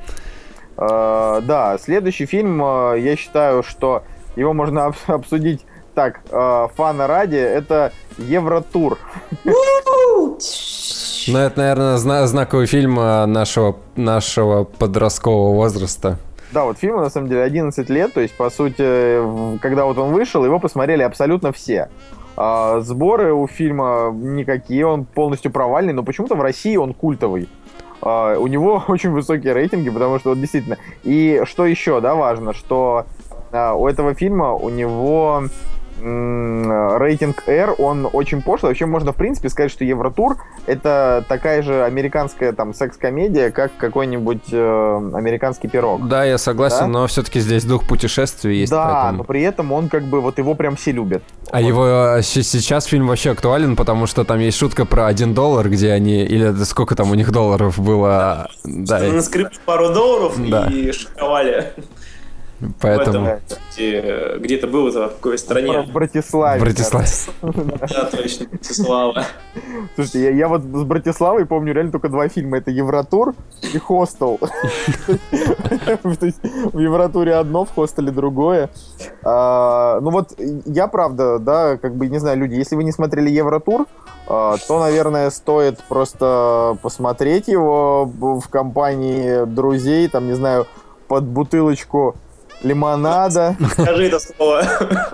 Э, 0.75 1.41
да, 1.43 1.77
следующий 1.77 2.25
фильм, 2.25 2.63
э, 2.63 2.99
я 2.99 3.15
считаю, 3.15 3.61
что 3.61 4.01
его 4.35 4.53
можно 4.53 4.79
обс- 5.07 5.13
обсудить 5.13 5.67
так, 5.93 6.21
э, 6.31 6.67
фана 6.75 7.05
ради, 7.05 7.35
это 7.35 7.91
Евротур. 8.17 8.97
Ну, 11.27 11.37
это, 11.37 11.59
наверное, 11.59 11.97
зна- 11.97 12.27
знаковый 12.27 12.67
фильм 12.67 12.99
э, 12.99 13.25
нашего, 13.25 13.77
нашего 13.95 14.63
подросткового 14.63 15.55
возраста. 15.55 16.17
Да, 16.51 16.65
вот 16.65 16.77
фильму 16.79 16.99
на 16.99 17.09
самом 17.09 17.29
деле 17.29 17.43
11 17.43 17.89
лет, 17.89 18.13
то 18.13 18.19
есть, 18.19 18.35
по 18.35 18.49
сути, 18.49 19.57
когда 19.59 19.85
вот 19.85 19.97
он 19.97 20.11
вышел, 20.11 20.43
его 20.43 20.59
посмотрели 20.59 21.01
абсолютно 21.01 21.53
все. 21.53 21.89
А, 22.35 22.81
сборы 22.81 23.33
у 23.33 23.47
фильма 23.47 24.11
никакие, 24.13 24.85
он 24.85 25.05
полностью 25.05 25.51
провальный, 25.51 25.93
но 25.93 26.03
почему-то 26.03 26.35
в 26.35 26.41
России 26.41 26.75
он 26.75 26.93
культовый. 26.93 27.47
А, 28.01 28.37
у 28.37 28.47
него 28.47 28.83
очень 28.87 29.11
высокие 29.11 29.53
рейтинги, 29.53 29.89
потому 29.89 30.19
что 30.19 30.29
вот 30.29 30.39
действительно. 30.39 30.77
И 31.03 31.41
что 31.45 31.65
еще, 31.65 32.01
да, 32.01 32.15
важно, 32.15 32.53
что 32.53 33.05
а, 33.51 33.73
у 33.75 33.87
этого 33.87 34.13
фильма 34.13 34.53
у 34.53 34.69
него 34.69 35.43
рейтинг 36.01 37.43
R, 37.47 37.75
он 37.77 38.07
очень 38.11 38.41
пошлый. 38.41 38.69
Вообще 38.71 38.85
можно, 38.85 39.11
в 39.11 39.15
принципе, 39.15 39.49
сказать, 39.49 39.71
что 39.71 39.83
Евротур 39.85 40.37
это 40.65 41.23
такая 41.27 41.61
же 41.61 41.83
американская 41.83 42.51
там 42.53 42.73
секс-комедия, 42.73 43.51
как 43.51 43.71
какой-нибудь 43.77 44.45
э, 44.51 45.11
американский 45.13 45.67
пирог. 45.67 46.07
Да, 46.07 46.23
я 46.23 46.37
согласен, 46.37 46.79
Да? 46.79 46.87
но 46.87 47.07
все-таки 47.07 47.39
здесь 47.39 47.63
дух 47.63 47.87
путешествий 47.87 48.59
есть. 48.59 48.71
да, 48.71 48.85
поэтому- 49.03 49.17
но 49.19 49.23
при 49.23 49.41
этом 49.41 49.71
он 49.71 49.89
как 49.89 50.03
бы 50.03 50.21
вот 50.21 50.37
его 50.37 50.53
прям 50.55 50.75
все 50.75 50.91
любят. 50.91 51.23
А 51.51 51.59
Вот. 51.59 51.67
его 51.67 52.21
щ- 52.21 52.43
сейчас 52.43 52.85
фильм 52.85 53.07
вообще 53.07 53.31
актуален, 53.31 53.75
потому 53.75 54.05
что 54.07 54.23
там 54.23 54.39
есть 54.39 54.57
шутка 54.57 54.85
про 54.85 55.07
один 55.07 55.33
доллар, 55.33 55.69
где 55.69 55.91
они... 55.91 56.23
Или 56.23 56.53
сколько 56.63 56.95
там 56.95 57.11
у 57.11 57.15
них 57.15 57.31
долларов 57.31 57.77
было... 57.79 58.47
Да, 58.63 59.05
и- 59.05 59.11
Наскрипли 59.11 59.57
пару 59.65 59.89
долларов 59.93 60.35
Да. 60.49 60.67
и 60.67 60.91
шоковали. 60.91 61.73
Поэтому... 62.79 63.25
Поэтому, 63.25 63.39
где, 63.73 64.37
где-то 64.39 64.67
был 64.67 64.87
это 64.87 65.09
в 65.09 65.15
какой 65.15 65.37
стране. 65.37 65.81
В 65.81 65.91
Братиславе. 65.91 66.59
В 66.59 66.63
Братиславе. 66.63 67.07
Да, 67.41 68.05
точно, 68.05 68.47
Слава. 68.61 69.25
Слушайте, 69.95 70.23
я, 70.23 70.29
я 70.31 70.47
вот 70.47 70.61
с 70.61 70.83
Братиславой 70.83 71.45
помню 71.45 71.73
реально 71.73 71.91
только 71.91 72.09
два 72.09 72.27
фильма. 72.27 72.57
Это 72.57 72.71
Евротур 72.71 73.35
и 73.73 73.77
Хостел. 73.77 74.39
В 76.03 76.79
Евротуре 76.79 77.35
одно, 77.35 77.65
в 77.65 77.73
Хостеле 77.73 78.11
другое. 78.11 78.69
А, 79.23 79.99
Ну 80.01 80.11
вот 80.11 80.33
я 80.65 80.87
правда, 80.87 81.39
да, 81.39 81.77
как 81.77 81.95
бы, 81.95 82.07
не 82.07 82.19
знаю, 82.19 82.37
люди, 82.37 82.55
если 82.55 82.75
вы 82.75 82.83
не 82.83 82.91
смотрели 82.91 83.29
Евротур, 83.29 83.87
а, 84.27 84.55
то, 84.67 84.79
наверное, 84.79 85.29
стоит 85.29 85.79
просто 85.89 86.77
посмотреть 86.81 87.47
его 87.47 88.05
в 88.05 88.47
компании 88.49 89.45
друзей, 89.45 90.07
там, 90.07 90.27
не 90.27 90.33
знаю, 90.33 90.67
под 91.07 91.25
бутылочку 91.25 92.15
лимонада, 92.63 93.55
Скажи 93.71 94.05
это 94.07 94.19
слово. 94.19 94.63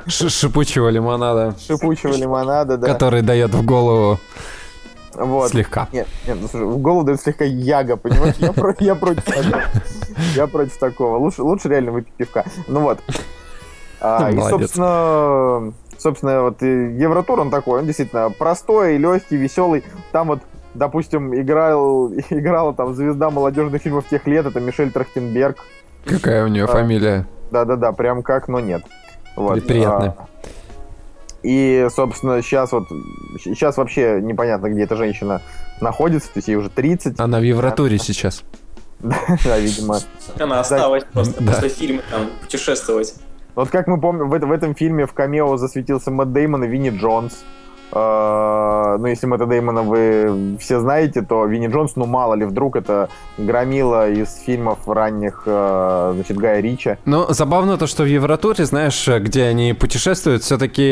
Ш- 0.08 0.30
Шипучего 0.30 0.90
лимонада, 0.90 1.56
шипучего 1.66 2.14
лимонада, 2.14 2.78
да. 2.78 2.88
который 2.88 3.22
дает 3.22 3.52
в 3.54 3.64
голову 3.66 4.20
Вот. 5.14 5.50
слегка. 5.52 5.88
Нет, 5.92 6.08
нет, 6.28 6.38
ну 6.42 6.48
слушай, 6.48 6.66
в 6.66 6.78
голову 6.78 7.04
дает 7.04 7.22
слегка 7.22 7.46
яга, 7.46 7.96
понимаешь? 7.98 8.36
Я, 8.40 8.54
про- 8.54 8.76
я 8.80 8.96
против 8.96 9.24
такого. 9.24 9.62
Я 10.36 10.48
против 10.48 10.78
такого. 10.78 11.18
Лучше, 11.18 11.42
лучше 11.44 11.70
реально 11.70 11.92
выпить 11.92 12.14
пивка. 12.14 12.44
Ну 12.68 12.82
вот. 12.82 13.00
А, 14.00 14.30
и, 14.30 14.38
собственно, 14.40 15.74
собственно, 15.98 16.44
вот 16.44 16.62
и 16.62 16.68
Евротур, 16.68 17.40
он 17.40 17.50
такой, 17.50 17.80
он 17.80 17.86
действительно 17.88 18.30
простой, 18.30 18.98
легкий, 18.98 19.38
веселый. 19.38 19.84
Там 20.12 20.28
вот, 20.28 20.40
допустим, 20.76 21.34
играл, 21.34 22.12
играла 22.30 22.74
там 22.74 22.94
звезда 22.94 23.32
молодежных 23.32 23.82
фильмов 23.82 24.06
тех 24.10 24.28
лет, 24.28 24.46
это 24.46 24.60
Мишель 24.60 24.92
Трахтенберг. 24.92 25.58
Какая 26.06 26.46
у 26.46 26.48
нее 26.48 26.66
А. 26.66 26.68
фамилия? 26.68 27.26
Да-да-да, 27.52 27.92
прям 27.92 28.24
как, 28.24 28.48
но 28.48 28.60
нет. 28.60 28.84
Вот. 29.36 29.66
Приятно. 29.66 30.16
А, 30.18 30.28
И, 31.44 31.88
собственно, 31.94 32.42
сейчас 32.42 32.72
вот, 32.72 32.88
сейчас 33.44 33.78
вообще 33.78 34.20
непонятно, 34.22 34.70
где 34.70 34.84
эта 34.84 34.96
женщина 34.96 35.42
находится, 35.80 36.28
то 36.28 36.38
есть 36.40 36.48
ей 36.48 36.56
уже 36.56 36.70
30, 36.70 37.20
Она 37.20 37.40
в 37.40 37.44
Евротуре 37.44 37.98
сейчас. 38.00 38.44
да, 39.00 39.60
видимо. 39.60 40.00
Она 40.40 40.60
осталась 40.60 41.04
просто 41.06 41.44
после 41.44 41.70
фильма 41.70 42.02
там 42.10 42.28
путешествовать. 42.42 43.16
Вот 43.56 43.70
как 43.70 43.88
мы 43.88 44.00
помним, 44.00 44.30
в, 44.30 44.38
в 44.38 44.52
этом 44.52 44.76
фильме 44.76 45.06
в 45.06 45.14
камео 45.14 45.58
засветился 45.58 46.12
Мэтт 46.12 46.32
Деймон 46.32 46.64
и 46.64 46.68
Винни 46.68 46.90
Джонс. 46.90 47.44
Э, 47.92 48.98
Ну, 49.00 49.06
если 49.08 49.28
Мэтта 49.28 49.46
Деймона 49.46 49.82
вы 49.84 50.58
все 50.60 50.80
знаете, 50.80 51.22
то 51.22 51.46
Винни 51.46 51.68
Джонс, 51.68 51.96
ну, 51.96 52.06
мало 52.06 52.34
ли, 52.36 52.46
вдруг 52.46 52.76
это 52.76 53.10
громила 53.38 54.10
из 54.10 54.36
фильмов 54.46 54.80
ранних, 54.88 55.44
э, 55.46 56.12
значит, 56.16 56.38
Гая 56.38 56.62
Рича. 56.62 56.98
Ну, 57.06 57.26
забавно 57.30 57.78
то, 57.78 57.88
что 57.88 58.04
в 58.04 58.08
Евротуре, 58.08 58.66
знаешь, 58.66 59.08
где 59.08 59.44
они 59.44 59.74
путешествуют, 59.74 60.44
все-таки 60.44 60.84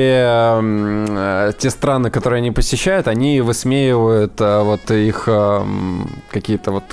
те 1.58 1.70
страны, 1.70 2.10
которые 2.10 2.38
они 2.40 2.52
посещают, 2.52 3.08
они 3.08 3.42
высмеивают 3.42 4.40
э, 4.42 4.64
вот 4.64 4.92
их 4.92 5.28
эм, 5.28 6.10
какие-то 6.32 6.72
вот 6.72 6.84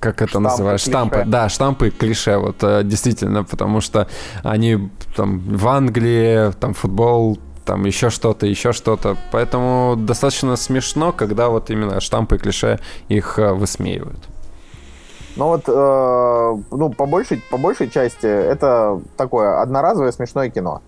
как 0.00 0.22
это 0.22 0.30
Штампы, 0.30 0.48
называют? 0.48 0.80
Штампы. 0.80 1.14
клише. 1.16 1.30
Да, 1.30 1.48
штампы, 1.48 1.90
клише, 1.90 2.36
вот 2.36 2.56
э, 2.62 2.82
действительно, 2.84 3.44
потому 3.44 3.80
что 3.80 4.06
они 4.44 4.90
там 5.16 5.40
в 5.40 5.66
Англии, 5.68 6.52
там 6.60 6.74
футбол, 6.74 7.38
там 7.66 7.84
еще 7.84 8.10
что-то, 8.10 8.46
еще 8.46 8.72
что-то. 8.72 9.16
Поэтому 9.32 9.94
достаточно 9.96 10.56
смешно, 10.56 11.12
когда 11.12 11.48
вот 11.48 11.70
именно 11.70 12.00
штампы 12.00 12.36
и 12.36 12.38
клише 12.38 12.78
их 13.08 13.38
э, 13.38 13.52
высмеивают. 13.52 14.20
Но 15.36 15.48
вот, 15.48 15.64
э, 15.68 16.62
ну, 16.70 16.90
по 16.90 17.06
большей, 17.06 17.42
по 17.50 17.58
большей 17.58 17.90
части 17.90 18.26
это 18.26 19.00
такое 19.16 19.60
одноразовое 19.60 20.12
смешное 20.12 20.48
кино. 20.48 20.80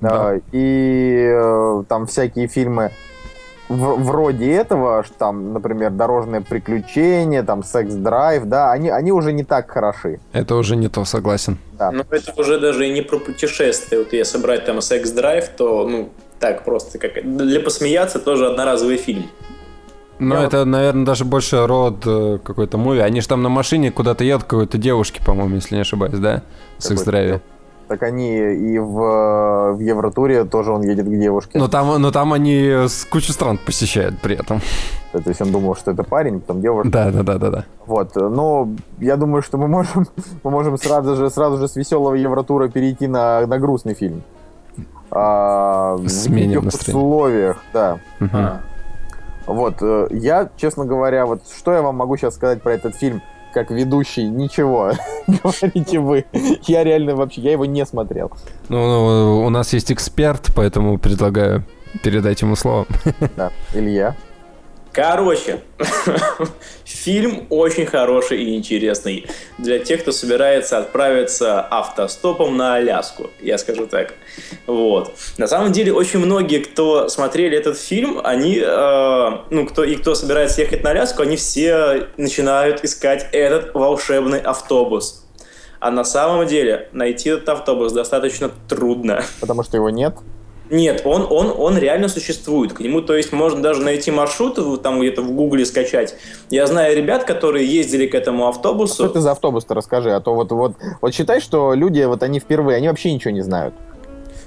Да. 0.00 0.34
Э, 0.34 0.40
И 0.52 1.32
э, 1.32 1.84
там 1.88 2.06
всякие 2.06 2.48
фильмы 2.48 2.90
в- 3.76 4.02
вроде 4.04 4.50
этого, 4.52 5.02
ш- 5.02 5.10
там, 5.18 5.52
например, 5.52 5.90
«Дорожное 5.90 6.40
приключение», 6.40 7.42
там, 7.42 7.62
«Секс-драйв», 7.62 8.44
да, 8.44 8.72
они, 8.72 8.88
они 8.90 9.12
уже 9.12 9.32
не 9.32 9.44
так 9.44 9.70
хороши. 9.70 10.20
Это 10.32 10.54
уже 10.56 10.76
не 10.76 10.88
то, 10.88 11.04
согласен. 11.04 11.58
Да. 11.78 11.90
Но 11.90 12.04
это 12.10 12.32
уже 12.40 12.60
даже 12.60 12.88
и 12.88 12.92
не 12.92 13.02
про 13.02 13.18
путешествие. 13.18 14.00
Вот 14.02 14.12
если 14.12 14.38
брать 14.38 14.64
там 14.64 14.80
секс-драйв, 14.80 15.48
то, 15.56 15.86
ну, 15.88 16.08
так 16.38 16.64
просто, 16.64 16.98
как 16.98 17.12
для 17.24 17.60
посмеяться, 17.60 18.18
тоже 18.18 18.46
одноразовый 18.46 18.96
фильм. 18.96 19.24
Ну, 20.18 20.36
это, 20.36 20.64
наверное, 20.64 21.04
даже 21.04 21.24
больше 21.24 21.66
род 21.66 22.06
э, 22.06 22.38
какой-то 22.44 22.78
муви. 22.78 23.00
Они 23.00 23.20
же 23.20 23.28
там 23.28 23.42
на 23.42 23.48
машине 23.48 23.90
куда-то 23.90 24.22
едут 24.22 24.44
к 24.44 24.46
какой-то 24.46 24.78
девушке, 24.78 25.20
по-моему, 25.24 25.56
если 25.56 25.74
не 25.74 25.80
ошибаюсь, 25.80 26.14
да? 26.18 26.42
В 26.78 26.82
секс-драйве. 26.84 27.40
Так 27.92 28.02
они 28.04 28.38
и 28.38 28.78
в, 28.78 29.74
в 29.74 29.78
Евротуре 29.78 30.44
тоже 30.44 30.72
он 30.72 30.80
едет 30.80 31.04
к 31.04 31.10
девушке. 31.10 31.58
Но 31.58 31.68
там, 31.68 32.00
но 32.00 32.10
там 32.10 32.32
они 32.32 32.86
с 32.88 33.04
кучу 33.04 33.32
стран 33.32 33.58
посещают 33.58 34.18
при 34.22 34.34
этом. 34.34 34.62
То 35.12 35.22
есть 35.26 35.42
он 35.42 35.52
думал, 35.52 35.76
что 35.76 35.90
это 35.90 36.02
парень, 36.02 36.40
потом 36.40 36.62
девушка. 36.62 36.90
Да, 36.90 37.10
да, 37.10 37.22
да, 37.22 37.36
да, 37.36 37.50
да. 37.50 37.64
Вот, 37.84 38.16
но 38.16 38.70
я 38.98 39.18
думаю, 39.18 39.42
что 39.42 39.58
мы 39.58 39.68
можем, 39.68 40.06
мы 40.42 40.50
можем 40.50 40.78
сразу 40.78 41.16
же, 41.16 41.28
сразу 41.28 41.58
же 41.58 41.68
с 41.68 41.76
веселого 41.76 42.14
Евротура 42.14 42.68
перейти 42.68 43.08
на, 43.08 43.46
на 43.46 43.58
грустный 43.58 43.92
фильм. 43.92 44.22
А, 45.10 45.98
Сменим 46.08 46.60
в 46.60 46.64
настроение. 46.64 47.04
условиях, 47.04 47.62
да. 47.74 47.98
Мгм. 48.20 48.30
А. 48.36 48.60
Вот, 49.44 49.82
э, 49.82 50.06
я, 50.12 50.48
честно 50.56 50.86
говоря, 50.86 51.26
вот 51.26 51.42
что 51.54 51.74
я 51.74 51.82
вам 51.82 51.96
могу 51.96 52.16
сейчас 52.16 52.36
сказать 52.36 52.62
про 52.62 52.72
этот 52.72 52.96
фильм, 52.96 53.20
как 53.52 53.70
ведущий, 53.70 54.24
ничего. 54.28 54.92
Говорите 55.26 55.98
вы. 55.98 56.24
Я 56.66 56.84
реально 56.84 57.14
вообще, 57.14 57.40
я 57.40 57.52
его 57.52 57.64
не 57.64 57.84
смотрел. 57.86 58.32
Ну, 58.68 58.78
ну, 58.78 59.44
у 59.44 59.50
нас 59.50 59.72
есть 59.72 59.92
эксперт, 59.92 60.50
поэтому 60.54 60.98
предлагаю 60.98 61.64
передать 62.02 62.42
ему 62.42 62.56
слово. 62.56 62.86
Да, 63.36 63.50
Илья. 63.74 64.16
Короче, 64.92 65.60
фильм 66.84 67.46
очень 67.48 67.86
хороший 67.86 68.42
и 68.42 68.56
интересный 68.56 69.26
для 69.56 69.78
тех, 69.78 70.02
кто 70.02 70.12
собирается 70.12 70.76
отправиться 70.76 71.62
автостопом 71.62 72.58
на 72.58 72.74
Аляску, 72.74 73.30
я 73.40 73.56
скажу 73.56 73.86
так. 73.86 74.12
Вот. 74.66 75.14
На 75.38 75.46
самом 75.46 75.72
деле, 75.72 75.94
очень 75.94 76.18
многие, 76.18 76.58
кто 76.58 77.08
смотрели 77.08 77.56
этот 77.56 77.78
фильм, 77.78 78.20
они, 78.22 78.62
э, 78.62 79.30
ну, 79.48 79.66
кто 79.66 79.82
и 79.82 79.96
кто 79.96 80.14
собирается 80.14 80.60
ехать 80.60 80.84
на 80.84 80.90
Аляску, 80.90 81.22
они 81.22 81.36
все 81.36 82.08
начинают 82.18 82.84
искать 82.84 83.26
этот 83.32 83.74
волшебный 83.74 84.40
автобус. 84.40 85.24
А 85.80 85.90
на 85.90 86.04
самом 86.04 86.46
деле 86.46 86.88
найти 86.92 87.30
этот 87.30 87.48
автобус 87.48 87.92
достаточно 87.92 88.50
трудно. 88.68 89.24
Потому 89.40 89.62
что 89.62 89.78
его 89.78 89.88
нет. 89.88 90.14
Нет, 90.70 91.02
он, 91.04 91.26
он, 91.28 91.52
он 91.56 91.76
реально 91.76 92.08
существует. 92.08 92.72
К 92.72 92.80
нему, 92.80 93.02
то 93.02 93.14
есть, 93.14 93.32
можно 93.32 93.60
даже 93.60 93.82
найти 93.82 94.10
маршрут, 94.10 94.82
там 94.82 95.00
где-то 95.00 95.22
в 95.22 95.30
гугле 95.32 95.66
скачать. 95.66 96.14
Я 96.50 96.66
знаю 96.66 96.96
ребят, 96.96 97.24
которые 97.24 97.66
ездили 97.66 98.06
к 98.06 98.14
этому 98.14 98.44
Что 98.44 98.48
автобусу. 98.48 99.04
это 99.04 99.20
за 99.20 99.32
автобус-то 99.32 99.74
расскажи, 99.74 100.12
а 100.12 100.20
то 100.20 100.34
вот, 100.34 100.50
вот, 100.52 100.74
вот 101.00 101.14
считай, 101.14 101.40
что 101.40 101.74
люди, 101.74 102.02
вот 102.04 102.22
они 102.22 102.40
впервые, 102.40 102.76
они 102.76 102.88
вообще 102.88 103.12
ничего 103.12 103.32
не 103.32 103.42
знают. 103.42 103.74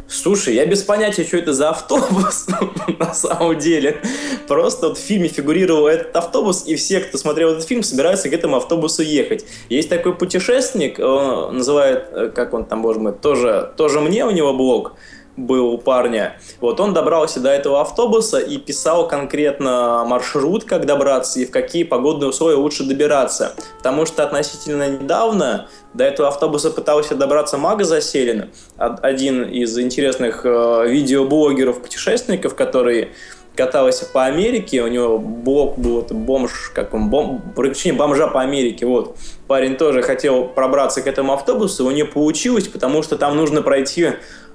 Слушай, 0.07 0.53
я 0.53 0.67
без 0.67 0.83
понятия, 0.83 1.23
что 1.23 1.37
это 1.37 1.53
за 1.53 1.69
автобус 1.69 2.47
на 2.99 3.13
самом 3.13 3.57
деле. 3.57 4.01
Просто 4.47 4.89
вот 4.89 4.97
в 4.99 5.01
фильме 5.01 5.27
фигурировал 5.27 5.87
этот 5.87 6.15
автобус, 6.15 6.65
и 6.67 6.75
все, 6.75 6.99
кто 6.99 7.17
смотрел 7.17 7.51
этот 7.51 7.63
фильм, 7.65 7.81
собираются 7.81 8.29
к 8.29 8.33
этому 8.33 8.57
автобусу 8.57 9.01
ехать. 9.01 9.45
Есть 9.69 9.89
такой 9.89 10.13
путешественник, 10.13 10.99
он 10.99 11.57
называет, 11.57 12.05
э, 12.11 12.31
как 12.33 12.53
он 12.53 12.65
там, 12.65 12.83
боже 12.83 12.99
мой, 12.99 13.13
тоже, 13.13 13.71
тоже 13.77 13.99
мне 13.99 14.25
у 14.25 14.31
него 14.31 14.53
блог 14.53 14.93
был 15.37 15.73
у 15.73 15.77
парня. 15.77 16.37
Вот 16.61 16.79
он 16.79 16.93
добрался 16.93 17.39
до 17.39 17.49
этого 17.49 17.81
автобуса 17.81 18.39
и 18.39 18.57
писал 18.57 19.07
конкретно 19.07 20.03
маршрут, 20.05 20.63
как 20.63 20.85
добраться 20.85 21.39
и 21.39 21.45
в 21.45 21.51
какие 21.51 21.83
погодные 21.83 22.29
условия 22.29 22.55
лучше 22.55 22.83
добираться. 22.83 23.53
Потому 23.77 24.05
что 24.05 24.23
относительно 24.23 24.89
недавно 24.89 25.67
до 25.93 26.03
этого 26.03 26.29
автобуса 26.29 26.71
пытался 26.71 27.15
добраться 27.15 27.57
Мага 27.57 27.83
Заселин, 27.83 28.51
од- 28.77 29.03
один 29.03 29.43
из 29.43 29.77
интересных 29.77 30.45
э, 30.45 30.85
видеоблогеров-путешественников, 30.87 32.55
который 32.55 33.09
катался 33.55 34.05
по 34.05 34.25
Америке, 34.25 34.81
у 34.81 34.87
него 34.87 35.17
блог 35.17 35.77
был 35.77 36.01
это 36.01 36.13
бомж, 36.13 36.71
как 36.73 36.93
он, 36.93 37.09
бом, 37.09 37.41
приключение 37.55 37.97
бомжа 37.97 38.27
по 38.27 38.41
Америке, 38.41 38.85
вот. 38.85 39.15
Парень 39.47 39.77
тоже 39.77 40.01
хотел 40.01 40.45
пробраться 40.45 41.01
к 41.01 41.07
этому 41.07 41.31
автобусу, 41.31 41.85
у 41.85 41.91
него 41.91 42.09
получилось, 42.11 42.67
потому 42.67 43.01
что 43.01 43.17
там 43.17 43.37
нужно 43.37 43.61
пройти 43.61 44.09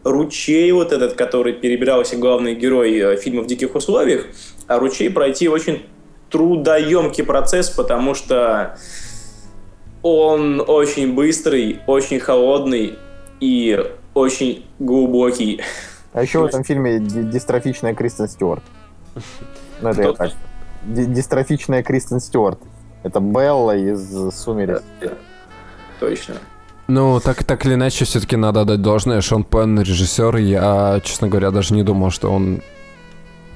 ручей 0.05 0.71
вот 0.73 0.93
этот, 0.93 1.15
который 1.15 1.53
перебирался 1.53 2.17
главный 2.17 2.55
герой 2.55 2.97
э, 2.99 3.17
фильма 3.17 3.43
«В 3.43 3.47
диких 3.47 3.75
условиях», 3.75 4.27
а 4.67 4.79
ручей 4.79 5.11
пройти 5.11 5.49
очень 5.49 5.87
трудоемкий 6.31 7.25
процесс, 7.25 7.71
потому 7.71 8.15
что 8.15 8.77
он 10.03 10.63
очень 10.67 11.15
быстрый, 11.15 11.81
очень 11.87 12.21
холодный 12.21 12.95
и 13.41 13.85
очень 14.15 14.65
глубокий. 14.79 15.61
А 16.13 16.23
еще 16.23 16.39
в 16.41 16.45
этом 16.45 16.65
фильме 16.65 16.99
ди- 16.99 17.23
дистрофичная 17.25 17.95
Кристен 17.95 18.29
Стюарт. 18.29 18.63
Ну, 19.81 19.89
это 19.91 20.03
я 20.03 20.13
так. 20.13 20.33
Ди- 20.85 21.07
Дистрофичная 21.07 21.83
Кристен 21.83 22.21
Стюарт. 22.21 22.59
Это 23.03 23.21
Белла 23.21 23.77
из 23.77 24.35
«Сумерек». 24.35 24.83
Точно. 26.01 26.35
Ну, 26.93 27.21
так, 27.21 27.45
так 27.45 27.65
или 27.67 27.75
иначе, 27.75 28.05
все-таки 28.05 28.37
надо 28.37 28.63
отдать 28.63 28.83
должное. 28.83 29.21
Шон 29.21 29.45
Пен 29.45 29.79
режиссер. 29.81 30.37
Я, 30.39 31.01
честно 31.05 31.29
говоря, 31.29 31.53
даже 31.53 31.73
не 31.75 31.85
думал, 31.85 32.11
что 32.11 32.33
он 32.33 32.63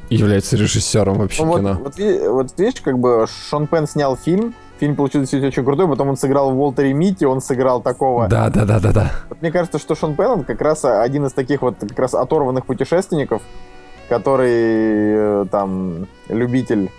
является 0.09 0.57
режиссером 0.57 1.19
вообще 1.19 1.43
Ну, 1.43 1.49
вот, 1.49 1.59
кино. 1.59 1.81
вот, 1.83 1.97
ви- 1.99 2.29
вот 2.29 2.55
видишь, 2.57 2.81
как 2.81 2.99
бы 2.99 3.27
Шон 3.51 3.67
Пен 3.67 3.89
снял 3.89 4.17
фильм, 4.17 4.55
фильм 4.79 4.95
получился 4.95 5.37
очень 5.39 5.65
крутой, 5.65 5.89
потом 5.89 6.11
он 6.11 6.17
сыграл 6.17 6.53
в 6.53 6.61
Уолтере 6.61 6.93
Митти, 6.93 7.25
он 7.27 7.41
сыграл 7.41 7.81
такого. 7.83 8.29
Да, 8.29 8.51
да, 8.51 8.65
да, 8.65 8.79
да, 8.79 8.93
да. 8.93 9.11
Вот 9.31 9.43
мне 9.43 9.51
кажется, 9.51 9.79
что 9.81 9.97
Шон 9.97 10.15
Пен 10.15 10.27
он 10.31 10.45
как 10.45 10.61
раз 10.61 10.85
один 10.85 11.27
из 11.27 11.33
таких 11.33 11.63
вот 11.63 11.75
как 11.81 11.99
раз 11.99 12.15
оторванных 12.15 12.67
путешественников, 12.67 13.43
который 14.09 14.53
э, 15.43 15.45
там 15.51 16.07
любитель, 16.29 16.91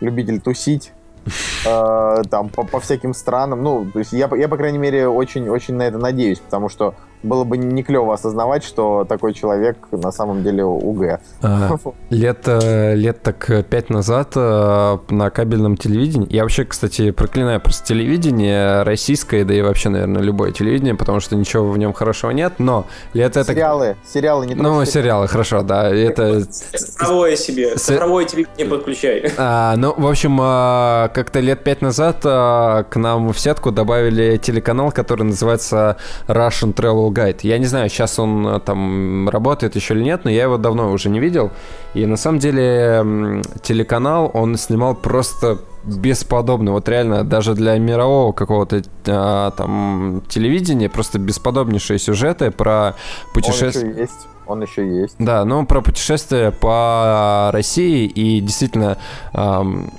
любитель 0.00 0.40
тусить, 0.40 0.92
э, 1.66 2.22
там 2.30 2.48
по, 2.48 2.64
по 2.64 2.80
всяким 2.80 3.14
странам. 3.14 3.62
Ну, 3.62 3.86
то 3.90 3.98
есть 3.98 4.12
я, 4.12 4.30
я 4.36 4.48
по 4.48 4.56
крайней 4.56 4.78
мере, 4.78 5.08
очень, 5.08 5.48
очень 5.48 5.74
на 5.74 5.82
это 5.82 5.98
надеюсь, 5.98 6.40
потому 6.40 6.68
что 6.68 6.94
было 7.24 7.44
бы 7.44 7.56
не 7.56 7.82
клево 7.82 8.14
осознавать, 8.14 8.62
что 8.62 9.04
такой 9.08 9.32
человек 9.32 9.78
на 9.90 10.12
самом 10.12 10.42
деле 10.42 10.64
УГ. 10.64 11.20
А, 11.42 11.76
Лет, 12.10 12.42
э, 12.46 12.94
лет 12.94 13.22
так 13.22 13.50
э, 13.50 13.62
пять 13.62 13.90
назад 13.90 14.32
э, 14.36 14.98
на 15.08 15.30
кабельном 15.30 15.76
телевидении, 15.76 16.28
я 16.30 16.42
вообще, 16.42 16.64
кстати, 16.64 17.10
проклинаю 17.10 17.60
просто 17.60 17.86
телевидение 17.86 18.82
российское, 18.82 19.44
да 19.44 19.54
и 19.54 19.62
вообще, 19.62 19.88
наверное, 19.88 20.22
любое 20.22 20.52
телевидение, 20.52 20.94
потому 20.94 21.20
что 21.20 21.34
ничего 21.34 21.70
в 21.70 21.78
нем 21.78 21.92
хорошего 21.92 22.30
нет, 22.30 22.54
но 22.58 22.86
лет 23.14 23.36
это... 23.36 23.52
Сериалы, 23.52 23.96
сериалы 24.06 24.46
не 24.46 24.54
Ну, 24.54 24.84
сериалы, 24.84 25.26
хорошо, 25.26 25.62
да, 25.62 25.88
это... 25.88 26.44
Цифровое 26.44 27.36
себе, 27.36 27.76
цифровое 27.76 28.26
тебе 28.26 28.46
не 28.58 28.64
подключай. 28.64 29.32
А, 29.46 29.76
ну, 29.76 29.94
в 29.96 30.06
общем, 30.06 30.38
как-то 30.38 31.40
лет 31.40 31.64
пять 31.64 31.82
назад 31.82 32.22
к 32.22 32.88
нам 32.94 33.32
в 33.32 33.38
сетку 33.38 33.70
добавили 33.70 34.36
телеканал, 34.36 34.90
который 34.90 35.24
называется 35.24 35.96
Russian 36.28 36.74
Travel 36.74 37.13
Guide. 37.14 37.38
Я 37.42 37.58
не 37.58 37.66
знаю, 37.66 37.88
сейчас 37.88 38.18
он 38.18 38.46
а, 38.46 38.60
там 38.60 39.28
работает 39.28 39.76
еще 39.76 39.94
или 39.94 40.02
нет, 40.02 40.24
но 40.24 40.30
я 40.30 40.42
его 40.44 40.58
давно 40.58 40.90
уже 40.90 41.08
не 41.08 41.20
видел. 41.20 41.50
И 41.94 42.04
на 42.06 42.16
самом 42.16 42.38
деле 42.40 43.42
телеканал, 43.62 44.30
он 44.34 44.56
снимал 44.56 44.94
просто 44.94 45.58
бесподобно. 45.84 46.72
Вот 46.72 46.88
реально, 46.88 47.24
даже 47.24 47.54
для 47.54 47.78
мирового 47.78 48.32
какого-то 48.32 48.82
а, 49.06 49.50
там 49.52 50.22
телевидения, 50.28 50.88
просто 50.88 51.18
бесподобнейшие 51.18 51.98
сюжеты 51.98 52.50
про 52.50 52.88
Он 52.88 53.32
путешествия. 53.34 53.88
еще 53.90 54.00
есть. 54.00 54.26
Он 54.46 54.62
еще 54.62 54.86
есть. 54.86 55.14
Да, 55.18 55.44
ну 55.44 55.64
про 55.64 55.80
путешествия 55.80 56.50
по 56.50 57.50
России 57.52 58.06
и 58.06 58.40
действительно 58.40 58.98
ам, 59.32 59.90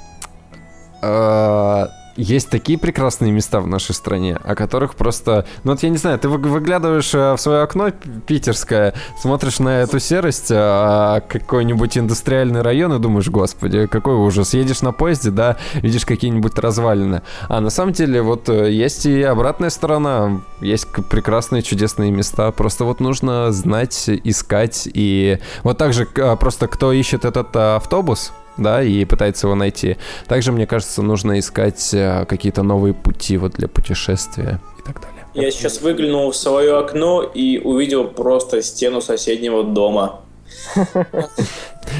э, 1.02 1.88
есть 2.16 2.50
такие 2.50 2.80
прекрасные 2.80 3.32
места 3.32 3.60
в 3.60 3.68
нашей 3.68 3.94
стране, 3.94 4.38
о 4.44 4.56
которых 4.56 4.96
просто... 4.96 5.46
Ну 5.64 5.72
вот 5.72 5.84
я 5.84 5.90
не 5.90 5.98
знаю, 5.98 6.18
ты 6.18 6.30
вы- 6.30 6.38
выглядываешь 6.38 7.14
э, 7.14 7.34
в 7.34 7.38
свое 7.38 7.62
окно 7.62 7.92
питерское, 8.26 8.94
смотришь 9.20 9.60
на 9.60 9.82
эту 9.82 10.00
серость, 10.00 10.48
э, 10.50 11.22
какой-нибудь 11.28 11.98
индустриальный 11.98 12.62
район 12.62 12.94
и 12.94 13.00
думаешь, 13.00 13.30
господи, 13.30 13.88
какой 13.88 14.16
ужас. 14.16 14.54
Едешь 14.54 14.82
на 14.82 14.92
поезде, 14.92 15.32
да, 15.32 15.58
видишь 15.76 16.06
какие-нибудь 16.06 16.58
развалины. 16.58 17.22
А 17.50 17.60
на 17.60 17.70
самом 17.70 17.94
деле 17.94 18.22
вот 18.22 18.48
э, 18.50 18.72
есть 18.72 19.06
и 19.06 19.22
обратная 19.22 19.70
сторона, 19.70 20.42
есть 20.62 20.88
прекрасные 21.10 21.62
чудесные 21.62 22.12
места, 22.12 22.52
просто 22.52 22.86
вот 22.86 23.00
нужно 23.00 23.52
знать, 23.52 24.10
искать 24.24 24.88
и 24.94 25.40
вот 25.64 25.78
так 25.78 25.94
же 25.94 26.06
просто 26.06 26.68
кто 26.68 26.92
ищет 26.92 27.26
этот 27.26 27.56
автобус, 27.56 28.32
да, 28.58 28.82
и 28.84 29.06
пытается 29.06 29.48
его 29.48 29.56
найти. 29.56 29.98
Также, 30.28 30.52
мне 30.52 30.66
кажется, 30.68 31.02
нужно 31.02 31.40
искать 31.40 31.94
э, 31.94 32.26
какие-то 32.26 32.64
новые 32.64 32.94
пути 32.94 33.38
вот 33.38 33.54
для 33.54 33.68
путешествия 33.68 34.60
и 34.80 34.82
так 34.82 35.02
далее. 35.02 35.12
Я 35.34 35.52
сейчас 35.52 35.82
выглянул 35.82 36.32
в 36.32 36.36
свое 36.36 36.78
окно 36.78 37.22
и 37.22 37.60
увидел 37.60 38.08
просто 38.08 38.62
стену 38.62 39.02
соседнего 39.02 39.64
дома. 39.64 40.22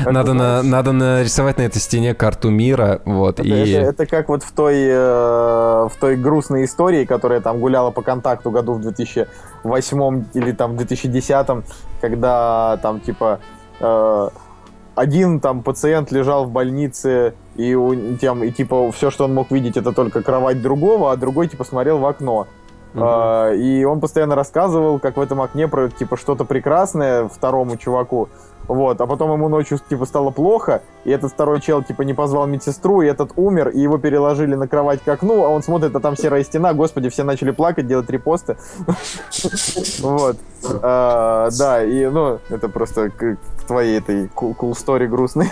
Надо, 0.06 0.34
на, 0.34 0.64
надо 0.64 0.92
нарисовать 0.94 1.58
на 1.58 1.64
этой 1.64 1.80
стене 1.80 2.14
карту 2.16 2.50
мира, 2.50 3.02
вот, 3.06 3.40
Это, 3.40 3.48
и... 3.48 3.72
это- 3.72 3.90
это 3.90 4.06
как 4.08 4.30
вот 4.30 4.44
в 4.44 4.52
той, 4.52 4.76
э, 4.78 4.96
в 4.96 5.92
той 6.00 6.16
грустной 6.16 6.66
истории, 6.66 7.06
которая 7.06 7.40
там 7.40 7.60
гуляла 7.60 7.92
по 7.92 8.02
контакту 8.02 8.50
году 8.50 8.74
в 8.74 8.82
2008 8.82 10.26
или 10.34 10.52
там 10.54 10.76
2010, 10.76 11.48
когда 12.02 12.78
там 12.82 13.00
типа 13.00 13.40
э, 13.80 14.30
один 14.96 15.40
там 15.40 15.62
пациент 15.62 16.12
лежал 16.12 16.46
в 16.46 16.52
больнице 16.52 17.34
и, 17.56 18.18
тем, 18.20 18.44
и 18.44 18.52
типа 18.52 18.92
все, 18.92 19.12
что 19.12 19.26
он 19.26 19.34
мог 19.34 19.52
видеть, 19.52 19.78
это 19.78 19.92
только 19.92 20.24
кровать 20.24 20.62
другого, 20.62 21.12
а 21.12 21.18
другой 21.18 21.48
типа 21.48 21.64
смотрел 21.64 22.00
в 22.00 22.06
окно. 22.06 22.48
А, 22.96 23.52
И 23.52 23.84
он 23.84 24.00
постоянно 24.00 24.36
рассказывал, 24.36 25.00
как 25.00 25.18
в 25.18 25.22
этом 25.22 25.42
окне 25.42 25.70
типа 26.00 26.18
что-то 26.18 26.46
прекрасное 26.46 27.28
второму 27.28 27.78
чуваку. 27.78 28.30
Вот, 28.68 29.02
а 29.02 29.08
потом 29.08 29.32
ему 29.34 29.50
ночью 29.50 29.80
типа 29.90 30.06
стало 30.06 30.32
плохо, 30.32 30.82
и 31.04 31.12
этот 31.12 31.32
второй 31.32 31.62
чел 31.62 31.84
типа 31.84 32.02
не 32.04 32.14
позвал 32.14 32.48
медсестру, 32.48 33.02
и 33.02 33.08
этот 33.08 33.32
умер, 33.36 33.70
и 33.70 33.80
его 33.80 33.98
переложили 33.98 34.56
на 34.56 34.68
кровать 34.68 35.02
к 35.04 35.08
окну, 35.08 35.44
а 35.44 35.50
он 35.50 35.64
смотрит, 35.64 35.96
а 35.96 36.00
там 36.00 36.16
серая 36.16 36.44
стена, 36.44 36.74
господи, 36.74 37.10
все 37.10 37.24
начали 37.24 37.52
плакать, 37.52 37.88
делать 37.88 38.10
репосты. 38.10 38.58
Вот. 40.00 40.38
А, 40.82 41.50
Да, 41.58 41.84
и 41.84 42.06
ну, 42.08 42.40
это 42.50 42.70
просто 42.70 43.10
к 43.10 43.38
твоей 43.68 44.00
этой 44.00 44.26
story 44.26 45.08
грустной. 45.08 45.52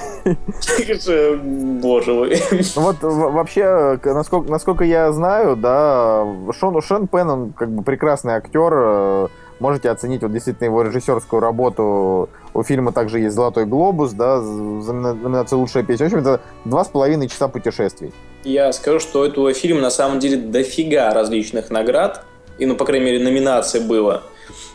Боже 1.81 2.13
мой. 2.13 2.41
Вот 2.75 2.97
вообще, 3.01 3.99
насколько, 4.03 4.83
я 4.83 5.11
знаю, 5.11 5.55
да, 5.55 6.25
Шон, 6.51 6.81
Шон 6.81 7.07
Пен, 7.07 7.29
он 7.29 7.53
как 7.53 7.69
бы 7.69 7.83
прекрасный 7.83 8.33
актер. 8.33 9.29
Можете 9.59 9.89
оценить 9.89 10.21
вот 10.21 10.31
действительно 10.33 10.65
его 10.65 10.81
режиссерскую 10.81 11.39
работу. 11.39 12.29
У 12.53 12.63
фильма 12.63 12.91
также 12.91 13.19
есть 13.19 13.35
«Золотой 13.35 13.65
глобус», 13.65 14.11
да, 14.11 14.39
з- 14.41 14.81
за 14.81 14.93
номина- 14.93 15.13
номинацию 15.13 15.59
«Лучшая 15.59 15.83
песня». 15.83 16.05
В 16.09 16.13
общем, 16.13 16.19
это 16.19 16.41
два 16.65 16.83
с 16.83 16.87
половиной 16.89 17.27
часа 17.27 17.47
путешествий. 17.47 18.11
Я 18.43 18.73
скажу, 18.73 18.99
что 18.99 19.21
у 19.21 19.23
этого 19.23 19.53
фильма 19.53 19.81
на 19.81 19.89
самом 19.89 20.19
деле 20.19 20.37
дофига 20.37 21.13
различных 21.13 21.69
наград. 21.69 22.25
И, 22.57 22.65
ну, 22.65 22.75
по 22.75 22.85
крайней 22.85 23.05
мере, 23.05 23.23
номинаций 23.23 23.79
было. 23.79 24.23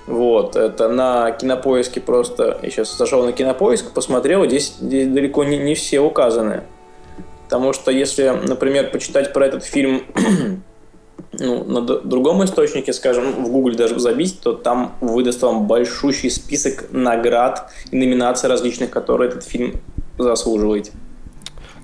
Вот, 0.06 0.56
это 0.56 0.88
на 0.88 1.30
кинопоиске 1.32 2.00
просто... 2.00 2.58
Я 2.62 2.70
сейчас 2.70 2.96
зашел 2.96 3.24
на 3.24 3.32
кинопоиск, 3.32 3.92
посмотрел, 3.92 4.46
здесь, 4.46 4.74
здесь 4.80 5.06
далеко 5.06 5.44
не, 5.44 5.58
не 5.58 5.74
все 5.74 6.00
указаны. 6.00 6.62
Потому 7.44 7.72
что 7.72 7.90
если, 7.90 8.28
например, 8.28 8.90
почитать 8.90 9.32
про 9.32 9.46
этот 9.46 9.64
фильм 9.64 10.02
ну, 11.32 11.64
на 11.64 11.80
другом 11.80 12.44
источнике, 12.44 12.92
скажем, 12.92 13.44
в 13.44 13.48
Google 13.48 13.74
даже 13.74 13.98
забить, 13.98 14.40
то 14.40 14.52
там 14.52 14.92
выдаст 15.00 15.42
вам 15.42 15.66
большущий 15.66 16.30
список 16.30 16.86
наград 16.90 17.70
и 17.90 17.96
номинаций 17.96 18.48
различных, 18.48 18.90
которые 18.90 19.30
этот 19.30 19.44
фильм 19.44 19.80
заслуживает. 20.18 20.90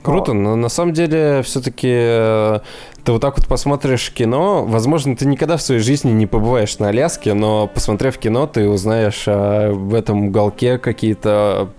Круто, 0.03 0.34
но 0.34 0.55
на 0.55 0.68
самом 0.68 0.92
деле 0.92 1.42
все-таки 1.42 1.86
ты 3.05 3.12
вот 3.12 3.22
так 3.22 3.38
вот 3.38 3.47
посмотришь 3.47 4.11
кино, 4.12 4.64
возможно, 4.66 5.16
ты 5.16 5.26
никогда 5.26 5.57
в 5.57 5.62
своей 5.62 5.80
жизни 5.80 6.11
не 6.11 6.26
побываешь 6.26 6.78
на 6.78 6.88
Аляске, 6.88 7.32
но 7.32 7.66
посмотрев 7.66 8.18
кино, 8.18 8.47
ты 8.47 8.68
узнаешь 8.68 9.24
а, 9.26 9.72
в 9.72 9.95
этом 9.95 10.28
уголке 10.28 10.76
какие-то 10.76 11.70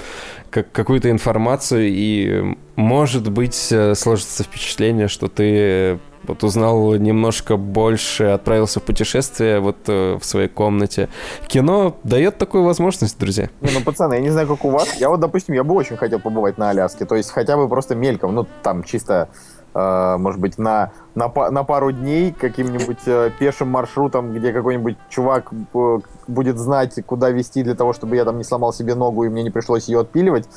как, 0.50 0.72
какую-то 0.72 1.12
информацию, 1.12 1.88
и 1.88 2.56
может 2.76 3.30
быть 3.30 3.68
э, 3.72 3.94
сложится 3.94 4.44
впечатление, 4.44 5.08
что 5.08 5.28
ты 5.28 6.00
вот 6.28 6.44
узнал 6.44 6.96
немножко 6.96 7.58
больше, 7.58 8.26
отправился 8.26 8.80
в 8.80 8.84
путешествие 8.84 9.60
вот 9.60 9.78
э, 9.88 10.18
в 10.20 10.26
своей 10.26 10.48
комнате. 10.48 11.10
Кино 11.48 11.96
дает 12.04 12.38
такую 12.38 12.64
возможность, 12.64 13.20
друзья. 13.20 13.50
Не, 13.62 13.72
ну, 13.72 13.82
пацаны, 13.82 14.16
я 14.16 14.20
не 14.22 14.30
знаю, 14.30 14.48
как 14.48 14.66
у 14.66 14.70
вас. 14.70 14.96
Я 15.00 15.10
вот, 15.10 15.20
допустим, 15.20 15.56
я 15.56 15.64
бы 15.64 15.74
очень 15.76 15.98
хотел 15.98 16.20
побывать 16.20 16.58
на 16.58 16.70
Аляске. 16.70 17.06
То 17.06 17.16
есть 17.16 17.32
хотя 17.32 17.58
бы 17.58 17.68
просто 17.68 17.96
мельком. 17.96 18.36
Ну, 18.36 18.48
там 18.64 18.84
чисто, 18.84 19.30
э, 19.74 20.16
может 20.18 20.40
быть, 20.40 20.58
на, 20.58 20.92
на, 21.16 21.28
на 21.52 21.64
пару 21.64 21.92
дней 21.92 22.32
каким-нибудь 22.32 23.00
э, 23.06 23.32
пешим 23.40 23.70
маршрутом, 23.70 24.34
где 24.34 24.52
какой-нибудь 24.52 24.98
чувак 25.10 25.52
э, 25.74 26.00
будет 26.28 26.58
знать, 26.58 26.96
куда 27.06 27.30
вести 27.30 27.64
для 27.64 27.76
того, 27.76 27.94
чтобы 27.94 28.16
я 28.16 28.26
там 28.26 28.38
не 28.38 28.44
сломал 28.44 28.74
себе 28.74 28.96
ногу 28.96 29.24
и 29.24 29.30
мне 29.30 29.44
не 29.44 29.52
пришлось 29.52 29.88
ее 29.88 30.02
отпиливать. 30.02 30.48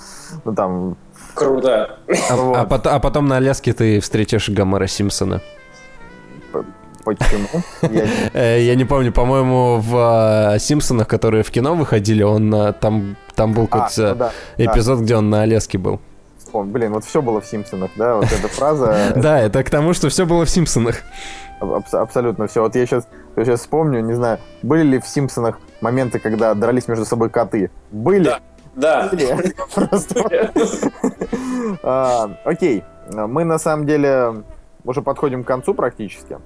Ну, 0.45 0.55
там... 0.55 0.97
Круто. 1.35 1.99
А, 2.31 2.37
Вот. 2.37 2.57
а 2.57 2.65
пот- 2.65 2.87
а 2.87 2.99
потом 2.99 3.29
на 3.29 3.37
Аляске 3.37 3.73
ты 3.73 4.01
встретишь 4.01 4.49
Гомера 4.49 4.87
Симпсона. 4.87 5.41
Почему? 7.17 7.63
Я 7.83 7.89
не- 7.89 8.11
Э, 8.35 8.61
Я 8.63 8.75
не 8.75 8.85
помню, 8.85 9.13
по-моему, 9.13 9.79
в 9.81 10.55
э, 10.55 10.59
Симпсонах, 10.59 11.07
которые 11.09 11.43
в 11.43 11.51
кино 11.51 11.75
выходили, 11.75 12.23
он 12.23 12.55
э, 12.55 12.73
там, 12.75 13.17
там 13.35 13.53
был 13.53 13.65
А, 13.71 13.89
какой-то 13.89 14.33
ну 14.59 14.65
эпизод, 14.65 15.01
где 15.01 15.17
он 15.17 15.31
на 15.31 15.43
Аляске 15.43 15.79
был. 15.79 16.01
Блин, 16.53 16.93
вот 16.93 17.05
все 17.05 17.21
было 17.23 17.41
в 17.41 17.47
Симпсонах, 17.47 17.91
да, 17.97 18.17
вот 18.17 18.25
эта 18.25 18.49
фраза. 18.49 18.97
Да, 19.17 19.39
это 19.41 19.63
к 19.63 19.71
тому, 19.71 19.93
что 19.95 20.09
все 20.09 20.25
было 20.27 20.45
в 20.45 20.51
Симпсонах. 20.51 20.97
Аб- 21.61 21.93
абсолютно 21.95 22.47
все. 22.47 22.63
Вот 22.63 22.75
я 22.77 22.87
сейчас, 22.87 23.07
я 23.37 23.45
сейчас 23.45 23.61
вспомню, 23.61 24.01
не 24.01 24.15
знаю, 24.15 24.39
были 24.63 24.83
ли 24.83 24.99
в 25.01 25.07
Симпсонах 25.07 25.59
моменты, 25.81 26.19
когда 26.19 26.55
дрались 26.55 26.89
между 26.89 27.05
собой 27.05 27.31
коты? 27.31 27.71
Были? 27.91 28.33
Да. 28.77 29.11
Просто. 29.75 30.51
А, 31.83 32.31
Окей. 32.45 32.85
Мы 33.13 33.45
на 33.45 33.59
самом 33.59 33.87
деле 33.87 34.43
уже 34.85 35.03
подходим 35.03 35.43
к 35.45 35.47
концу 35.47 35.75
практически. 35.75 36.39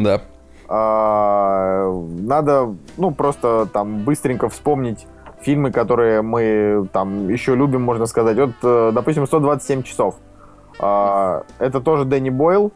Да. 0.00 0.22
А, 0.68 1.90
Надо, 2.20 2.74
ну, 2.96 3.10
просто 3.10 3.68
там 3.72 4.04
быстренько 4.04 4.48
вспомнить 4.48 5.06
фильмы, 5.42 5.72
которые 5.72 6.22
мы 6.22 6.88
там 6.92 7.28
еще 7.28 7.54
любим, 7.54 7.82
можно 7.82 8.06
сказать. 8.06 8.36
Вот, 8.38 8.52
э, 8.62 8.92
допустим, 8.94 9.26
127 9.26 9.82
часов. 9.82 10.16
А, 10.78 11.44
Это 11.58 11.80
тоже 11.80 12.04
Дэнни 12.04 12.30
Бойл. 12.30 12.72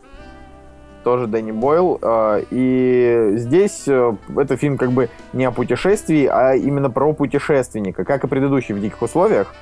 Тоже 1.03 1.27
Дэнни 1.27 1.53
Бойл. 1.53 1.99
А, 2.03 2.41
И 2.51 3.33
здесь 3.37 3.85
э, 3.87 4.17
это 4.37 4.57
фильм 4.57 4.77
как 4.77 4.93
бы 4.93 5.09
не 5.33 5.45
о 5.45 5.51
путешествии, 5.51 6.27
а 6.27 6.55
именно 6.55 6.91
про 6.91 7.13
путешественника. 7.15 8.05
Как 8.05 8.25
и 8.25 8.29
предыдущий 8.29 8.75
в 8.75 8.81
«Диких 8.81 9.01
условиях». 9.01 9.55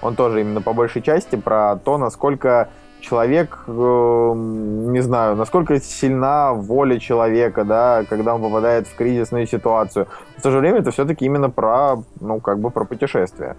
Он 0.00 0.14
тоже 0.16 0.40
именно 0.40 0.62
по 0.62 0.72
большей 0.72 1.02
части 1.02 1.36
про 1.36 1.76
то, 1.76 1.98
насколько 1.98 2.70
человек, 3.00 3.58
э, 3.66 3.70
не 3.72 5.00
знаю, 5.00 5.36
насколько 5.36 5.80
сильна 5.80 6.52
воля 6.52 6.98
человека, 6.98 7.64
да, 7.64 8.04
когда 8.08 8.34
он 8.34 8.42
попадает 8.42 8.86
в 8.86 8.94
кризисную 8.94 9.46
ситуацию. 9.46 10.06
В 10.36 10.42
то 10.42 10.50
же 10.50 10.58
время 10.58 10.78
это 10.78 10.90
все-таки 10.90 11.24
именно 11.24 11.50
про, 11.50 12.02
ну, 12.20 12.40
как 12.40 12.58
бы 12.60 12.70
про 12.70 12.84
путешествие. 12.84 13.56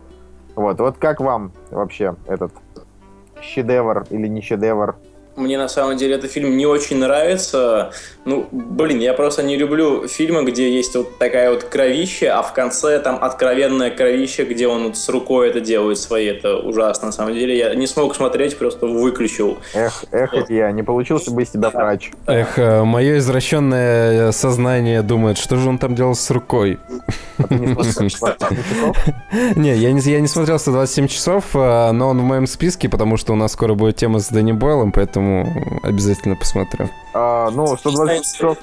Вот, 0.55 0.79
вот 0.79 0.97
как 0.97 1.19
вам 1.21 1.51
вообще 1.69 2.15
этот 2.27 2.51
шедевр 3.41 4.05
или 4.09 4.27
не 4.27 4.41
шедевр? 4.41 4.95
Мне 5.35 5.57
на 5.57 5.67
самом 5.67 5.97
деле 5.97 6.15
этот 6.15 6.31
фильм 6.31 6.57
не 6.57 6.65
очень 6.65 6.97
нравится. 6.97 7.91
Ну, 8.25 8.47
блин, 8.51 8.99
я 8.99 9.13
просто 9.13 9.43
не 9.43 9.57
люблю 9.57 10.07
фильмы, 10.07 10.43
где 10.43 10.71
есть 10.71 10.95
вот 10.95 11.17
такая 11.17 11.51
вот 11.51 11.63
кровища, 11.63 12.37
а 12.37 12.43
в 12.43 12.53
конце 12.53 12.99
там 12.99 13.17
откровенное 13.23 13.91
кровище, 13.91 14.43
где 14.43 14.67
он 14.67 14.85
вот 14.85 14.97
с 14.97 15.09
рукой 15.09 15.49
это 15.49 15.61
делает 15.61 15.97
свои. 15.97 16.27
Это 16.27 16.57
ужасно, 16.57 17.07
на 17.07 17.11
самом 17.11 17.33
деле. 17.33 17.57
Я 17.57 17.73
не 17.75 17.87
смог 17.87 18.15
смотреть, 18.15 18.57
просто 18.57 18.85
выключил. 18.85 19.57
Эх, 19.73 20.05
эх, 20.11 20.33
это 20.33 20.53
я, 20.53 20.71
не 20.71 20.83
получился 20.83 21.31
бы 21.31 21.43
из 21.43 21.49
тебя 21.49 21.69
врач. 21.69 22.11
Эх, 22.27 22.57
мое 22.57 23.17
извращенное 23.17 24.31
сознание 24.31 25.01
думает, 25.01 25.37
что 25.37 25.55
же 25.55 25.69
он 25.69 25.77
там 25.77 25.95
делал 25.95 26.15
с 26.15 26.29
рукой. 26.29 26.77
А 27.49 27.53
не 27.53 27.73
смотрел 27.73 27.81
27 27.81 28.09
часов? 28.09 28.35
Не, 29.55 29.75
я 29.75 29.91
не, 29.91 30.01
я 30.01 30.19
не 30.19 30.27
смотрел 30.27 30.59
127 30.59 31.07
часов, 31.07 31.45
а, 31.53 31.91
но 31.91 32.09
он 32.09 32.19
в 32.19 32.23
моем 32.23 32.47
списке, 32.47 32.89
потому 32.89 33.17
что 33.17 33.33
у 33.33 33.35
нас 33.35 33.53
скоро 33.53 33.73
будет 33.73 33.95
тема 33.95 34.19
с 34.19 34.27
Дэнни 34.27 34.51
Бойлом, 34.51 34.91
поэтому 34.91 35.20
обязательно 35.83 36.35
посмотрю. 36.35 36.89
А, 37.13 37.49
ну, 37.51 37.77
120 37.77 38.23
часов, 38.23 38.57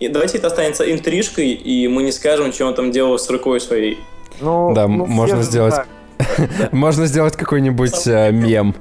Давайте 0.00 0.38
это 0.38 0.48
останется 0.48 0.90
интрижкой, 0.90 1.50
и 1.52 1.88
мы 1.88 2.02
не 2.02 2.12
скажем, 2.12 2.52
что 2.52 2.66
он 2.66 2.74
там 2.74 2.90
делал 2.90 3.18
с 3.18 3.28
рукой 3.30 3.60
своей. 3.60 3.98
ну... 4.40 4.72
Да, 4.74 4.86
ну, 4.88 5.06
можно 5.06 5.42
сделать. 5.42 5.74
Можно 6.72 7.06
сделать 7.06 7.36
какой-нибудь 7.36 8.06
э, 8.06 8.30
мем. 8.30 8.74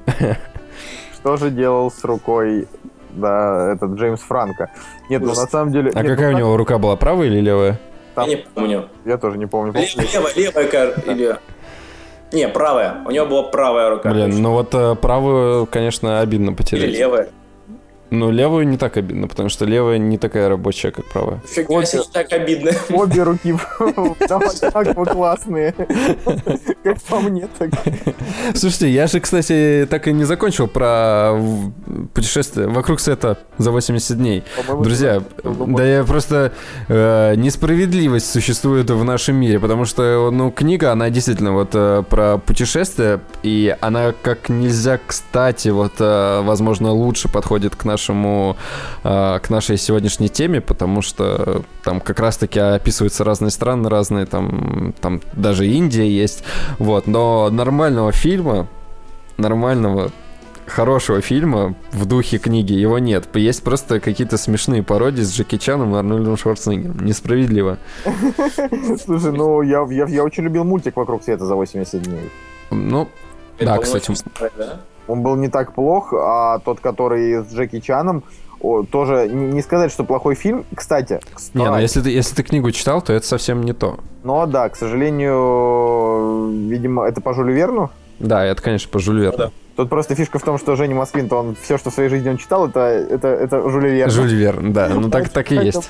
Что 1.15 1.35
же 1.35 1.49
делал 1.49 1.91
с 1.91 2.03
рукой, 2.03 2.67
да, 3.09 3.73
этот 3.73 3.91
Джеймс 3.97 4.21
Франко. 4.21 4.69
Нет, 5.09 5.21
ну, 5.21 5.29
на 5.29 5.47
самом 5.47 5.71
деле... 5.71 5.91
А 5.95 6.03
нет, 6.03 6.11
какая 6.11 6.31
ну, 6.31 6.35
у 6.35 6.39
него 6.39 6.57
рука 6.57 6.77
была, 6.77 6.95
правая 6.95 7.27
или 7.27 7.39
левая? 7.39 7.79
Там- 8.15 8.29
Я 8.29 8.35
не 8.35 8.41
помню. 8.43 8.89
Я 9.05 9.17
тоже 9.17 9.37
не 9.37 9.47
помню. 9.47 9.73
Левая, 9.73 10.33
левая, 10.35 10.93
левая. 11.07 11.39
Не, 12.33 12.47
правая. 12.47 12.95
У 13.05 13.11
него 13.11 13.25
была 13.27 13.43
правая 13.43 13.89
рука. 13.89 14.09
Блин, 14.09 14.41
ну 14.41 14.51
вот 14.51 14.73
э, 14.73 14.95
правую, 14.95 15.67
конечно, 15.67 16.19
обидно 16.19 16.49
Или 16.49 16.55
потерять. 16.55 16.91
левая. 16.97 17.29
Ну, 18.13 18.29
левую 18.29 18.67
не 18.67 18.77
так 18.77 18.97
обидно, 18.97 19.27
потому 19.27 19.49
что 19.49 19.65
левая 19.65 19.97
не 19.97 20.19
такая 20.19 20.47
рабочая, 20.47 20.91
как 20.91 21.05
правая. 21.05 21.41
Фига 21.47 21.83
себе, 21.83 22.03
так 22.11 22.31
обидно. 22.31 22.71
Обе 22.91 23.23
руки 23.23 23.55
одинаково 24.83 25.05
классные. 25.05 25.73
Как 26.83 27.01
по 27.03 27.19
мне, 27.19 27.47
так. 27.57 27.71
Слушайте, 28.53 28.89
я 28.89 29.07
же, 29.07 29.19
кстати, 29.19 29.87
так 29.89 30.07
и 30.07 30.13
не 30.13 30.25
закончил 30.25 30.67
про 30.67 31.39
путешествие 32.13 32.67
вокруг 32.67 32.99
света 32.99 33.39
за 33.57 33.71
80 33.71 34.17
дней. 34.17 34.43
Друзья, 34.67 35.23
да 35.43 35.83
я 35.83 36.03
просто 36.03 36.51
э, 36.89 37.33
несправедливость 37.35 38.31
существует 38.31 38.89
в 38.89 39.03
нашем 39.03 39.37
мире, 39.37 39.59
потому 39.59 39.85
что, 39.85 40.29
ну, 40.31 40.51
книга, 40.51 40.91
она 40.91 41.09
действительно 41.09 41.53
вот 41.53 41.69
э, 41.73 42.03
про 42.07 42.37
путешествия, 42.37 43.21
и 43.41 43.75
она 43.81 44.13
как 44.21 44.49
нельзя 44.49 44.99
кстати, 45.05 45.69
вот, 45.69 45.93
э, 45.99 46.41
возможно, 46.43 46.91
лучше 46.91 47.27
подходит 47.27 47.75
к 47.75 47.85
нашему, 47.85 48.02
э, 48.11 49.39
к 49.39 49.49
нашей 49.49 49.77
сегодняшней 49.77 50.29
теме, 50.29 50.61
потому 50.61 51.01
что 51.01 51.63
там 51.83 51.99
как 52.01 52.19
раз-таки 52.19 52.59
описываются 52.59 53.23
разные 53.23 53.51
страны, 53.51 53.89
разные 53.89 54.25
там, 54.25 54.93
там 55.01 55.21
даже 55.33 55.67
Индия 55.67 56.09
есть, 56.09 56.43
вот, 56.79 57.07
но 57.07 57.49
нормального 57.49 58.11
фильма, 58.11 58.67
нормального 59.37 60.11
хорошего 60.65 61.21
фильма 61.21 61.75
в 61.91 62.05
духе 62.05 62.37
книги 62.37 62.73
его 62.73 62.99
нет. 62.99 63.27
Есть 63.35 63.63
просто 63.63 63.99
какие-то 63.99 64.37
смешные 64.37 64.83
пародии 64.83 65.21
с 65.21 65.35
Джеки 65.35 65.57
Чаном 65.57 65.93
и 65.93 65.97
Арнольдом 65.97 66.37
Шварценеггером. 66.37 67.05
Несправедливо. 67.05 67.77
Слушай, 69.03 69.31
ну 69.33 69.61
я, 69.61 69.85
я, 69.89 70.05
я 70.05 70.23
очень 70.23 70.43
любил 70.43 70.63
мультик 70.63 70.95
«Вокруг 70.95 71.23
света 71.23 71.45
за 71.45 71.55
80 71.55 72.01
дней». 72.01 72.29
Ну, 72.71 73.07
да, 73.59 73.77
кстати. 73.77 74.13
да? 74.57 74.81
Он 75.07 75.21
был 75.21 75.35
не 75.35 75.49
так 75.49 75.73
плох, 75.73 76.13
а 76.13 76.59
тот, 76.59 76.79
который 76.79 77.43
с 77.43 77.53
Джеки 77.53 77.79
Чаном, 77.79 78.23
о, 78.61 78.83
тоже 78.83 79.27
не 79.27 79.61
сказать, 79.61 79.91
что 79.91 80.03
плохой 80.05 80.35
фильм. 80.35 80.63
Кстати, 80.73 81.19
кстати 81.33 81.57
Не, 81.57 81.69
ну 81.69 81.77
если 81.77 82.01
ты, 82.01 82.09
если 82.09 82.35
ты 82.35 82.43
книгу 82.43 82.71
читал, 82.71 83.01
то 83.01 83.11
это 83.11 83.25
совсем 83.27 83.61
не 83.63 83.73
то. 83.73 83.97
но 84.23 84.45
да, 84.45 84.69
к 84.69 84.75
сожалению, 84.77 86.49
видимо, 86.69 87.03
это 87.05 87.19
по 87.19 87.33
Жюлю 87.33 87.53
Верну. 87.53 87.89
Да, 88.19 88.45
это, 88.45 88.61
конечно, 88.61 88.89
по 88.89 88.99
Жюль 88.99 89.19
Верну. 89.19 89.37
Да. 89.37 89.51
Тут 89.75 89.89
просто 89.89 90.13
фишка 90.13 90.37
в 90.37 90.43
том, 90.43 90.59
что 90.59 90.75
Женя 90.75 90.93
Москвин-то 90.93 91.35
он 91.35 91.55
все, 91.59 91.79
что 91.79 91.89
в 91.89 91.93
своей 91.93 92.07
жизни 92.09 92.29
он 92.29 92.37
читал, 92.37 92.67
это, 92.67 92.79
это, 92.79 93.27
это 93.27 93.69
Жюль 93.69 93.87
Верн. 93.87 94.11
Жюль 94.11 94.33
Верн, 94.35 94.71
да, 94.71 94.87
ну 94.89 95.09
так, 95.09 95.29
так 95.29 95.51
и 95.51 95.55
есть. 95.55 95.89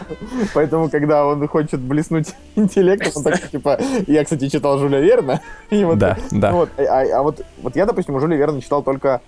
Поэтому, 0.53 0.89
когда 0.89 1.25
он 1.25 1.45
хочет 1.49 1.81
блеснуть 1.81 2.33
интеллектом, 2.55 3.11
он 3.15 3.23
так 3.23 3.49
типа, 3.49 3.77
я, 4.07 4.23
кстати, 4.23 4.47
читал 4.47 4.77
Жюля 4.79 4.99
Верна. 5.01 5.41
И 5.69 5.83
вот, 5.83 5.97
Да, 5.97 6.17
да. 6.31 6.51
вот, 6.53 6.69
а, 6.77 7.03
а 7.19 7.21
вот, 7.23 7.41
вот 7.61 7.75
я, 7.75 7.85
допустим, 7.85 8.17
Жюля 8.21 8.37
Верна 8.37 8.61
читал 8.61 8.83
только 8.83 9.19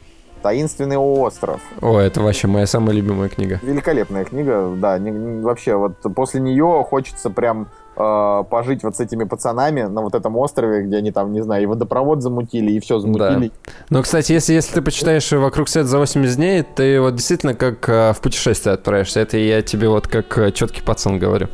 «Таинственный 0.42 0.98
остров». 0.98 1.60
О, 1.82 2.00
это 2.00 2.22
вообще 2.22 2.48
моя 2.48 2.66
самая 2.68 2.96
любимая 2.96 3.28
книга. 3.30 3.60
Великолепная 3.62 4.24
книга, 4.26 4.74
да, 4.78 4.98
не- 5.00 5.12
не- 5.12 5.42
вообще, 5.44 5.76
вот 5.76 5.96
после 6.16 6.40
нее 6.40 6.86
хочется 6.90 7.30
прям 7.30 7.68
э, 7.96 8.44
пожить 8.50 8.84
вот 8.84 8.96
с 8.96 9.00
этими 9.00 9.24
пацанами 9.24 9.84
на 9.84 10.02
вот 10.02 10.16
этом 10.16 10.36
острове, 10.38 10.84
где 10.84 10.98
они 10.98 11.12
там, 11.12 11.34
не 11.34 11.42
знаю, 11.42 11.64
и 11.64 11.66
водопровод 11.66 12.22
замутили, 12.22 12.72
и 12.72 12.80
все 12.80 13.00
замутили. 13.00 13.52
Но, 13.90 14.02
кстати, 14.02 14.32
если, 14.32 14.54
если 14.54 14.74
ты 14.76 14.82
почитаешь 14.82 15.32
«Вокруг 15.32 15.70
света 15.70 15.88
за 15.88 15.98
80 16.00 16.36
дней», 16.36 16.64
ты 16.64 17.00
вот 17.02 17.16
действительно 17.16 17.54
как 17.54 17.88
э, 17.90 18.14
в 18.14 18.22
путешествие 18.22 18.74
отправишься. 18.74 19.20
Это 19.20 19.38
я 19.38 19.62
тебе 19.62 19.90
вот 19.90 20.08
как 20.08 20.38
э, 20.38 20.52
четкий 20.52 20.82
пацан 20.82 21.20
говорю. 21.20 21.48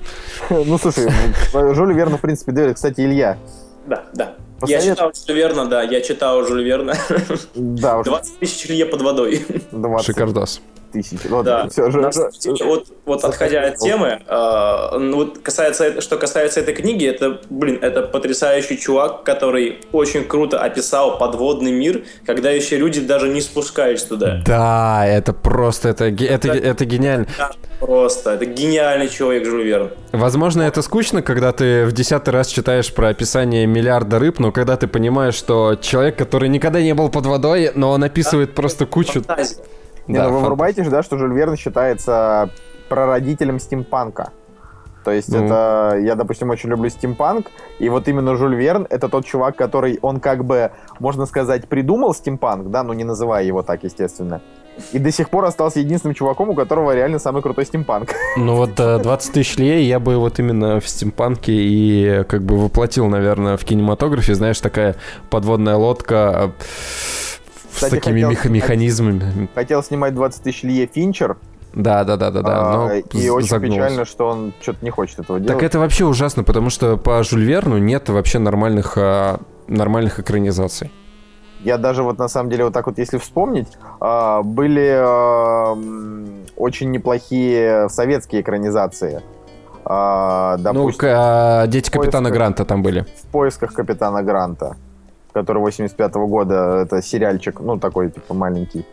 Ну, 0.50 0.78
слушай, 0.78 1.10
Жюлю 1.74 1.96
Верну, 1.96 2.18
в 2.18 2.22
принципе, 2.22 2.52
доверит. 2.52 2.76
Кстати, 2.76 3.02
Илья, 3.02 3.38
Да, 3.88 4.04
да. 4.14 4.34
Я 4.68 4.82
читал 4.82 5.12
Жюля 5.14 5.36
Верна, 5.48 5.66
да, 5.66 5.82
я 5.82 6.02
читал 6.02 6.44
Жюля 6.46 6.64
Верна. 6.64 6.94
да, 7.56 7.98
уж 7.98 8.06
20 8.08 8.40
тысяч 8.40 8.70
лье 8.70 8.86
под 8.86 9.02
водой. 9.02 9.46
20 9.72 10.06
Шикардос. 10.06 10.62
Тысяч. 10.92 11.20
Вот, 11.30 11.46
Да. 11.46 11.68
всё, 11.70 11.90
Жю- 11.92 12.02
На 12.02 12.10
деле, 12.10 12.66
вот, 12.66 12.88
вот 13.06 13.24
отходя 13.24 13.62
от 13.64 13.78
темы, 13.78 14.22
э, 14.28 14.98
ну, 15.00 15.16
вот 15.18 15.40
касается, 15.40 16.02
что 16.02 16.18
касается 16.18 16.60
этой 16.60 16.74
книги, 16.74 17.06
это, 17.08 17.40
блин, 17.50 17.80
это 17.82 18.02
потрясающий 18.04 18.78
чувак, 18.78 19.24
который 19.24 19.80
очень 19.92 20.24
круто 20.26 20.60
описал 20.60 21.18
подводный 21.18 21.72
мир, 21.72 22.04
когда 22.26 22.52
еще 22.52 22.78
люди 22.78 23.00
даже 23.02 23.30
не 23.30 23.42
спускались 23.42 24.04
туда. 24.04 24.42
Да, 24.46 25.06
это 25.08 25.34
просто, 25.34 25.90
это, 25.90 26.06
это, 26.06 26.48
Да. 26.48 26.56
это 26.56 26.86
гениально. 26.86 27.28
Да, 27.38 27.52
Просто, 27.80 28.32
это 28.34 28.46
гениальный 28.46 29.10
человек 29.10 29.46
Жюль 29.46 29.64
Верн. 29.64 29.90
Возможно, 30.12 30.62
это 30.62 30.84
скучно, 30.84 31.24
когда 31.24 31.52
ты 31.52 31.86
в 31.86 31.94
десятый 31.94 32.32
раз 32.32 32.48
читаешь 32.48 32.94
про 32.94 33.08
описание 33.10 33.66
миллиарда 33.66 34.20
рыб, 34.20 34.38
но 34.38 34.52
когда 34.52 34.78
ты 34.78 34.86
понимаешь, 34.88 35.34
что 35.34 35.76
человек, 35.82 36.16
который 36.16 36.48
никогда 36.50 36.80
не 36.80 36.94
был 36.94 37.10
под 37.10 37.26
водой, 37.26 37.72
но 37.74 37.90
он 37.92 38.04
описывает 38.04 38.54
просто 38.54 38.86
кучу... 38.86 39.24
Фантазия. 39.24 39.56
Не, 40.12 40.18
Да, 40.20 40.28
ну 40.28 40.34
вы 40.36 40.40
фан- 40.40 40.46
врубаете 40.46 40.84
же, 40.84 40.90
да, 40.90 41.04
что 41.04 41.18
Жюль 41.18 41.34
Верн 41.34 41.56
считается 41.58 42.50
прародителем 42.90 43.60
стимпанка. 43.60 44.30
То 45.04 45.12
есть 45.12 45.30
Ну. 45.30 45.44
это, 45.46 45.98
я, 46.00 46.14
допустим, 46.16 46.52
очень 46.52 46.70
люблю 46.70 46.88
стимпанк, 46.90 47.48
и 47.80 47.90
вот 47.90 48.08
именно 48.08 48.36
Жюль 48.36 48.56
Верн 48.56 48.86
это 48.90 49.10
тот 49.10 49.26
чувак, 49.26 49.56
который, 49.56 49.98
он 50.04 50.20
как 50.20 50.46
бы, 50.46 50.72
можно 51.00 51.26
сказать, 51.26 51.68
придумал 51.68 52.14
стимпанк, 52.14 52.70
да, 52.70 52.84
но 52.84 52.94
не 52.94 53.04
называя 53.04 53.44
его 53.44 53.64
так, 53.64 53.84
естественно. 53.84 54.42
И 54.94 55.00
до 55.00 55.12
сих 55.12 55.30
пор 55.30 55.46
остался 55.46 55.80
единственным 55.80 56.14
чуваком, 56.14 56.50
у 56.50 56.54
которого 56.54 56.94
реально 56.96 57.18
самый 57.20 57.42
крутой 57.42 57.66
стимпанк. 57.66 58.14
Ну 58.38 58.56
вот 58.56 58.80
э, 58.80 59.00
20 59.00 59.34
тысяч 59.34 59.58
лей 59.58 59.86
я 59.86 60.00
бы 60.00 60.18
вот 60.18 60.38
именно 60.40 60.80
в 60.80 60.88
стимпанке 60.88 61.52
и 61.52 62.24
как 62.26 62.44
бы 62.44 62.58
воплотил, 62.58 63.08
наверное, 63.08 63.58
в 63.58 63.66
кинематографе, 63.66 64.36
знаешь, 64.36 64.60
такая 64.60 64.96
подводная 65.32 65.76
лодка 65.78 66.52
э, 67.84 67.86
с 67.88 67.90
Кстати, 67.90 68.00
такими 68.02 68.22
хотел- 68.22 68.30
меха- 68.32 68.50
механизмами. 68.50 69.50
Хотел 69.56 69.84
снимать 69.84 70.14
20 70.16 70.44
тысяч 70.44 70.64
Лье 70.64 70.86
Финчер, 70.88 71.38
Да, 71.74 72.04
да, 72.04 72.18
да, 72.18 72.32
да, 72.32 72.42
да. 72.42 72.52
а, 72.54 72.74
но 72.78 72.94
и 72.94 73.30
очень 73.30 73.48
загнулся. 73.48 73.78
печально, 73.78 74.06
что 74.06 74.28
он 74.28 74.54
что-то 74.62 74.84
не 74.84 74.90
хочет 74.92 75.20
этого 75.20 75.40
делать. 75.40 75.54
Так 75.54 75.64
это 75.64 75.80
вообще 75.80 76.06
ужасно, 76.06 76.44
потому 76.44 76.70
что 76.70 76.98
по 76.98 77.24
Жюль 77.24 77.44
Верну 77.44 77.78
нет 77.78 78.10
вообще 78.10 78.40
нормальных, 78.40 78.94
а, 78.98 79.40
нормальных 79.68 80.20
экранизаций. 80.20 80.92
Я 81.64 81.78
даже 81.78 82.02
вот 82.04 82.18
на 82.18 82.28
самом 82.28 82.50
деле 82.50 82.66
вот 82.66 82.74
так 82.74 82.88
вот, 82.88 82.98
если 82.98 83.18
вспомнить, 83.20 83.68
а, 84.00 84.42
были 84.42 84.98
очень 86.58 86.92
неплохие 86.92 87.88
советские 87.90 88.42
экранизации. 88.42 89.22
Ну, 89.84 90.58
Допустим, 90.60 91.10
а, 91.12 91.68
дети 91.68 91.90
капитана 91.90 92.30
поисках. 92.30 92.34
Гранта 92.38 92.66
там 92.66 92.84
были. 92.84 93.02
в 93.02 93.28
поисках 93.32 93.74
капитана 93.74 94.22
Гранта, 94.24 94.76
который 95.34 95.60
85 95.60 96.14
года, 96.14 96.82
это 96.84 97.02
сериальчик, 97.02 97.60
ну 97.60 97.78
такой 97.80 98.10
типа 98.12 98.34
маленький. 98.34 98.86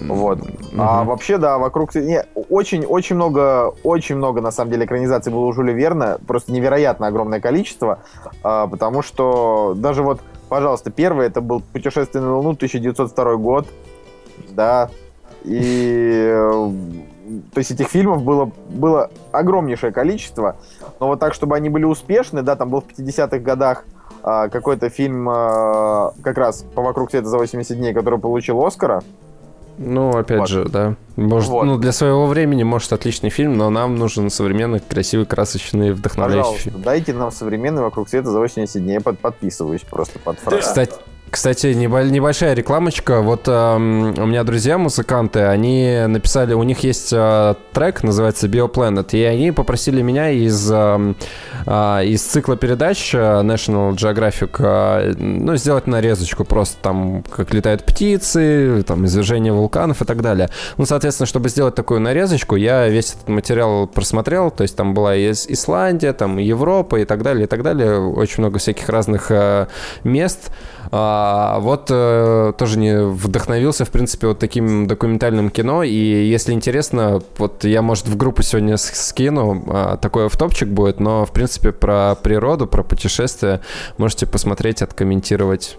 Вот. 0.00 0.38
А 0.76 0.98
Мгм. 1.00 1.08
вообще, 1.08 1.38
да, 1.38 1.58
вокруг... 1.58 1.94
Не, 1.94 2.24
очень, 2.48 2.84
очень 2.84 3.16
много, 3.16 3.72
очень 3.84 4.16
много, 4.16 4.40
на 4.40 4.50
самом 4.50 4.72
деле, 4.72 4.84
экранизаций 4.86 5.32
было 5.32 5.44
у 5.46 5.52
Жюля 5.52 5.72
Верна. 5.72 6.18
Просто 6.26 6.52
невероятно 6.52 7.06
огромное 7.06 7.40
количество. 7.40 8.00
а, 8.42 8.66
потому 8.66 9.02
что 9.02 9.74
даже 9.76 10.02
вот, 10.02 10.20
пожалуйста, 10.48 10.90
первый 10.90 11.26
это 11.26 11.40
был 11.40 11.62
«Путешествие 11.72 12.22
на 12.22 12.36
Луну», 12.36 12.50
1902 12.50 13.36
год. 13.36 13.66
Да. 14.50 14.90
И... 15.44 16.34
То 17.54 17.58
есть 17.58 17.70
этих 17.70 17.88
фильмов 17.88 18.22
было, 18.22 18.50
было 18.68 19.10
огромнейшее 19.30 19.92
количество. 19.92 20.56
Но 21.00 21.06
вот 21.06 21.20
так, 21.20 21.34
чтобы 21.34 21.56
они 21.56 21.68
были 21.68 21.84
успешны, 21.84 22.42
да, 22.42 22.56
там 22.56 22.68
был 22.70 22.80
в 22.80 22.86
50-х 22.86 23.38
годах 23.38 23.84
а, 23.84 24.01
какой-то 24.22 24.88
фильм 24.88 25.28
а, 25.28 26.12
как 26.22 26.38
раз 26.38 26.64
по 26.74 26.82
«Вокруг 26.82 27.10
света 27.10 27.28
за 27.28 27.38
80 27.38 27.76
дней», 27.76 27.92
который 27.92 28.18
получил 28.18 28.64
Оскара. 28.64 29.02
Ну, 29.78 30.10
опять 30.10 30.40
Вот. 30.40 30.48
же, 30.48 30.64
да. 30.66 30.94
Может, 31.16 31.48
Вот. 31.50 31.64
ну, 31.64 31.78
для 31.78 31.92
своего 31.92 32.26
времени, 32.26 32.62
может, 32.62 32.92
отличный 32.92 33.30
фильм, 33.30 33.54
но 33.56 33.70
нам 33.70 33.96
нужен 33.96 34.28
современный, 34.30 34.80
красивый, 34.80 35.26
красочный, 35.26 35.92
вдохновляющий 35.92 36.42
Пожалуйста, 36.42 36.70
фильм. 36.70 36.82
дайте 36.82 37.12
нам 37.14 37.30
современный 37.30 37.82
вокруг 37.82 38.08
света 38.08 38.30
за 38.30 38.38
80 38.38 38.82
дней. 38.82 39.00
Под, 39.00 39.18
подписываюсь 39.18 39.80
просто 39.82 40.18
под 40.18 40.38
фразу. 40.38 40.60
Кстати, 40.62 40.92
кстати, 41.32 41.68
небо- 41.68 42.04
небольшая 42.04 42.52
рекламочка. 42.52 43.22
Вот 43.22 43.44
эм, 43.46 44.14
у 44.18 44.26
меня 44.26 44.44
друзья 44.44 44.76
музыканты, 44.76 45.40
они 45.40 46.04
написали, 46.06 46.52
у 46.52 46.62
них 46.62 46.80
есть 46.80 47.10
э, 47.10 47.54
трек, 47.72 48.02
называется 48.02 48.48
Bioplanet, 48.48 49.08
и 49.12 49.22
они 49.22 49.50
попросили 49.50 50.02
меня 50.02 50.28
из, 50.28 50.70
эм, 50.70 51.16
а, 51.64 52.02
из 52.02 52.22
цикла 52.22 52.56
передач 52.56 53.14
э, 53.14 53.18
National 53.18 53.94
Geographic 53.94 54.56
э, 54.58 55.14
ну, 55.16 55.56
сделать 55.56 55.86
нарезочку 55.86 56.44
просто 56.44 56.76
там, 56.82 57.24
как 57.34 57.54
летают 57.54 57.84
птицы, 57.84 58.84
там, 58.86 59.06
извержение 59.06 59.54
вулканов 59.54 60.02
и 60.02 60.04
так 60.04 60.20
далее. 60.20 60.50
Ну, 60.76 60.84
соответственно, 60.84 61.26
чтобы 61.26 61.48
сделать 61.48 61.74
такую 61.74 62.00
нарезочку, 62.00 62.56
я 62.56 62.86
весь 62.88 63.14
этот 63.14 63.30
материал 63.30 63.86
просмотрел, 63.86 64.50
то 64.50 64.64
есть 64.64 64.76
там 64.76 64.92
была 64.92 65.16
и 65.16 65.30
Ис- 65.30 65.46
Исландия, 65.48 66.12
там 66.12 66.36
Европа 66.36 66.96
и 66.96 67.06
так 67.06 67.22
далее, 67.22 67.44
и 67.44 67.48
так 67.48 67.62
далее, 67.62 68.00
очень 68.00 68.42
много 68.42 68.58
всяких 68.58 68.90
разных 68.90 69.30
э, 69.30 69.68
мест. 70.04 70.50
А, 70.94 71.58
вот 71.60 71.86
э, 71.88 72.52
тоже 72.58 72.78
не 72.78 73.02
вдохновился, 73.02 73.86
в 73.86 73.90
принципе, 73.90 74.26
вот 74.26 74.38
таким 74.38 74.86
документальным 74.86 75.48
кино. 75.48 75.82
И 75.82 75.94
если 75.94 76.52
интересно, 76.52 77.22
вот 77.38 77.64
я, 77.64 77.80
может, 77.80 78.08
в 78.08 78.16
группу 78.18 78.42
сегодня 78.42 78.76
скину, 78.76 79.64
а, 79.68 79.96
такой 79.96 80.28
в 80.28 80.36
топчик 80.36 80.68
будет, 80.68 81.00
но, 81.00 81.24
в 81.24 81.32
принципе, 81.32 81.72
про 81.72 82.14
природу, 82.22 82.66
про 82.66 82.82
путешествия 82.82 83.62
можете 83.96 84.26
посмотреть, 84.26 84.82
откомментировать. 84.82 85.78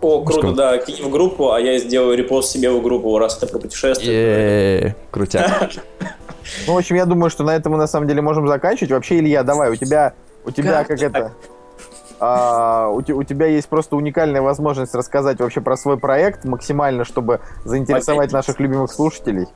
О, 0.00 0.24
круто, 0.24 0.52
да, 0.52 0.78
кинь 0.78 1.04
в 1.04 1.10
группу, 1.10 1.52
а 1.52 1.60
я 1.60 1.78
сделаю 1.78 2.16
репост 2.16 2.50
себе 2.50 2.70
в 2.70 2.82
группу, 2.82 3.18
раз 3.18 3.36
это 3.36 3.48
про 3.48 3.58
путешествие. 3.58 4.10
Е-е-е, 4.10 4.96
Крутяк. 5.10 5.70
Ну, 6.66 6.74
в 6.74 6.78
общем, 6.78 6.96
я 6.96 7.04
думаю, 7.04 7.28
что 7.28 7.44
на 7.44 7.54
этом 7.54 7.72
мы 7.72 7.78
на 7.78 7.86
самом 7.86 8.08
деле 8.08 8.22
можем 8.22 8.46
заканчивать. 8.48 8.92
Вообще, 8.92 9.18
Илья, 9.18 9.42
давай, 9.42 9.70
у 9.70 9.76
тебя, 9.76 10.14
у 10.44 10.50
тебя 10.50 10.84
как, 10.84 11.02
это... 11.02 11.32
а, 12.20 12.88
у, 12.88 12.98
у 12.98 13.22
тебя 13.24 13.46
есть 13.46 13.68
просто 13.68 13.96
уникальная 13.96 14.42
возможность 14.42 14.94
рассказать 14.94 15.38
вообще 15.38 15.60
про 15.60 15.76
свой 15.76 15.98
проект 15.98 16.44
максимально, 16.44 17.04
чтобы 17.04 17.40
заинтересовать 17.64 18.28
Опять. 18.28 18.32
наших 18.32 18.60
любимых 18.60 18.92
слушателей. 18.92 19.46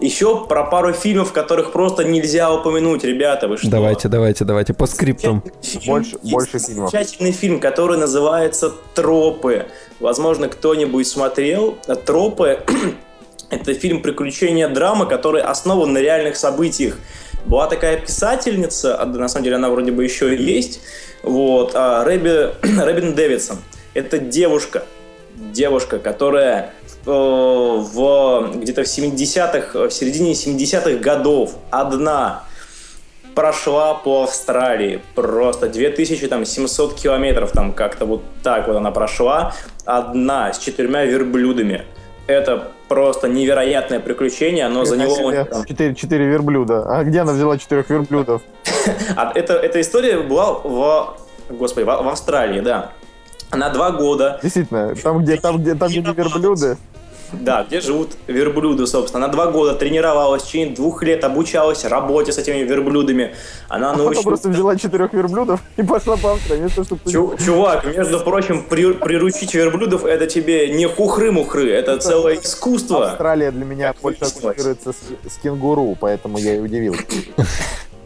Еще 0.00 0.46
про 0.46 0.64
пару 0.64 0.92
фильмов, 0.92 1.32
которых 1.32 1.72
просто 1.72 2.04
нельзя 2.04 2.52
упомянуть, 2.52 3.04
ребята, 3.04 3.46
вы 3.46 3.56
что? 3.56 3.70
Давайте, 3.70 4.08
давайте, 4.08 4.44
давайте, 4.44 4.74
по 4.74 4.86
скриптам. 4.86 5.42
Фильм- 5.62 5.86
Больше- 5.86 6.18
есть 6.22 6.32
больше 6.32 6.58
фильмов. 6.58 6.90
Замечательный 6.90 7.32
фильм, 7.32 7.60
который 7.60 7.96
называется 7.98 8.72
«Тропы». 8.94 9.66
Возможно, 10.00 10.48
кто-нибудь 10.48 11.06
смотрел. 11.06 11.76
«Тропы»— 12.04 12.58
это 13.50 13.74
фильм 13.74 14.02
приключения 14.02 14.68
драмы, 14.68 15.06
который 15.06 15.42
основан 15.42 15.92
на 15.92 15.98
реальных 15.98 16.36
событиях. 16.36 16.98
Была 17.46 17.66
такая 17.66 17.98
писательница, 17.98 19.00
а, 19.00 19.06
на 19.06 19.28
самом 19.28 19.44
деле 19.44 19.56
она 19.56 19.70
вроде 19.70 19.92
бы 19.92 20.04
еще 20.04 20.34
и 20.34 20.42
есть, 20.42 20.80
вот, 21.22 21.72
а, 21.74 22.04
Рэби, 22.04 22.52
Рэбин 22.62 23.14
Дэвидсон. 23.14 23.58
Это 23.94 24.18
девушка, 24.18 24.84
девушка, 25.34 25.98
которая 25.98 26.72
э, 27.04 27.10
в 27.10 28.52
где-то 28.54 28.84
в 28.84 28.86
70-х, 28.86 29.88
в 29.88 29.90
середине 29.90 30.32
70-х 30.32 30.98
годов 30.98 31.54
одна 31.70 32.44
прошла 33.34 33.94
по 33.94 34.24
Австралии. 34.24 35.00
Просто 35.14 35.68
2700 35.68 36.94
километров 36.94 37.52
там 37.52 37.72
как-то 37.72 38.06
вот 38.06 38.22
так 38.42 38.68
вот 38.68 38.76
она 38.76 38.90
прошла. 38.90 39.54
Одна 39.84 40.52
с 40.52 40.58
четырьмя 40.58 41.04
верблюдами. 41.04 41.84
Это 42.26 42.72
просто 42.88 43.28
невероятное 43.28 44.00
приключение, 44.00 44.68
но 44.68 44.84
за 44.84 44.96
него... 44.96 45.32
Четыре, 45.66 45.94
четыре 45.94 46.26
верблюда. 46.26 46.84
А 46.88 47.04
где 47.04 47.20
она 47.20 47.32
взяла 47.32 47.58
четырех 47.58 47.88
верблюдов? 47.90 48.42
А 49.16 49.32
это, 49.34 49.54
эта 49.54 49.80
история 49.80 50.18
была 50.18 50.54
в... 50.54 51.16
Господи, 51.50 51.84
в, 51.84 51.86
в 51.86 52.08
Австралии, 52.08 52.60
да. 52.60 52.92
Она 53.50 53.70
два 53.70 53.90
года. 53.90 54.40
Действительно, 54.42 54.94
там, 54.96 55.22
где, 55.22 55.36
там, 55.36 55.58
где, 55.58 55.74
там, 55.74 55.88
где 55.88 56.00
верблюды. 56.00 56.76
Да, 57.32 57.64
где 57.64 57.80
живут 57.80 58.10
верблюды, 58.26 58.86
собственно. 58.86 59.24
Она 59.24 59.32
два 59.32 59.46
года 59.50 59.74
тренировалась, 59.74 60.42
в 60.42 60.46
течение 60.46 60.74
двух 60.74 61.02
лет 61.02 61.24
обучалась 61.24 61.84
работе 61.84 62.32
с 62.32 62.38
этими 62.38 62.58
верблюдами. 62.58 63.34
Она 63.68 63.92
а 63.92 63.96
научилась... 63.96 64.24
просто 64.24 64.48
взяла 64.48 64.76
четырех 64.76 65.12
верблюдов 65.12 65.60
и 65.76 65.82
пошла 65.82 66.16
по 66.16 66.32
Австралии. 66.32 66.68
Чтобы... 66.68 66.98
Чу- 67.10 67.36
чувак, 67.44 67.84
между 67.84 68.20
прочим, 68.20 68.64
при- 68.64 68.92
приручить 68.92 69.54
верблюдов 69.54 70.04
это 70.04 70.26
тебе 70.26 70.68
не 70.70 70.86
хухры-мухры, 70.86 71.70
это 71.70 71.98
целое 71.98 72.36
искусство. 72.36 73.08
Австралия 73.10 73.50
для 73.50 73.64
меня 73.64 73.94
больше 74.00 74.22
ассоциируется 74.22 74.92
с, 74.92 75.32
с 75.32 75.36
кенгуру, 75.38 75.96
поэтому 75.98 76.38
я 76.38 76.56
и 76.56 76.58
удивился. 76.58 77.02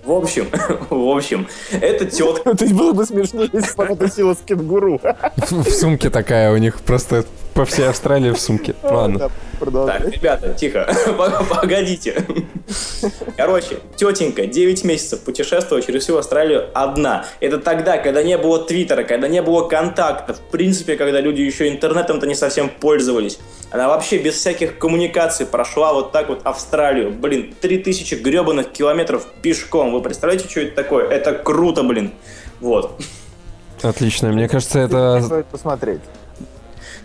В 0.06 0.12
общем, 0.12 0.48
в 0.90 1.16
общем, 1.16 1.48
это 1.72 2.06
тетка... 2.06 2.54
То 2.56 2.64
есть 2.64 2.76
было 2.76 2.92
бы 2.92 3.04
смешнее, 3.04 3.50
если 3.52 3.74
бы 3.74 3.84
она 3.84 3.96
тусила 3.96 4.34
с 4.34 4.38
кенгуру. 4.38 5.00
В 5.36 5.70
сумке 5.70 6.10
такая 6.10 6.52
у 6.52 6.56
них 6.58 6.80
просто 6.80 7.24
по 7.56 7.64
всей 7.64 7.88
Австралии 7.88 8.30
в 8.30 8.38
сумке. 8.38 8.74
Ладно. 8.82 9.30
Так, 9.58 10.08
ребята, 10.08 10.52
тихо, 10.52 10.94
погодите. 11.48 12.22
Короче, 13.36 13.78
тетенька 13.96 14.46
9 14.46 14.84
месяцев 14.84 15.20
путешествовала 15.20 15.82
через 15.84 16.02
всю 16.02 16.18
Австралию 16.18 16.68
одна. 16.74 17.24
Это 17.40 17.58
тогда, 17.58 17.96
когда 17.96 18.22
не 18.22 18.36
было 18.36 18.62
твиттера, 18.62 19.04
когда 19.04 19.26
не 19.26 19.40
было 19.40 19.66
контакта, 19.66 20.34
в 20.34 20.40
принципе, 20.50 20.96
когда 20.96 21.20
люди 21.20 21.40
еще 21.40 21.68
интернетом-то 21.68 22.26
не 22.26 22.34
совсем 22.34 22.68
пользовались. 22.68 23.38
Она 23.70 23.88
вообще 23.88 24.18
без 24.18 24.34
всяких 24.34 24.78
коммуникаций 24.78 25.46
прошла 25.46 25.94
вот 25.94 26.12
так 26.12 26.28
вот 26.28 26.42
Австралию. 26.44 27.10
Блин, 27.10 27.54
3000 27.58 28.16
гребаных 28.16 28.70
километров 28.70 29.26
пешком. 29.40 29.92
Вы 29.92 30.02
представляете, 30.02 30.46
что 30.48 30.60
это 30.60 30.76
такое? 30.76 31.08
Это 31.08 31.32
круто, 31.32 31.82
блин. 31.82 32.12
Вот. 32.60 33.00
Отлично, 33.82 34.28
мне 34.28 34.46
кажется, 34.46 34.80
это... 34.80 35.22
Стоит 35.22 35.46
посмотреть. 35.46 36.00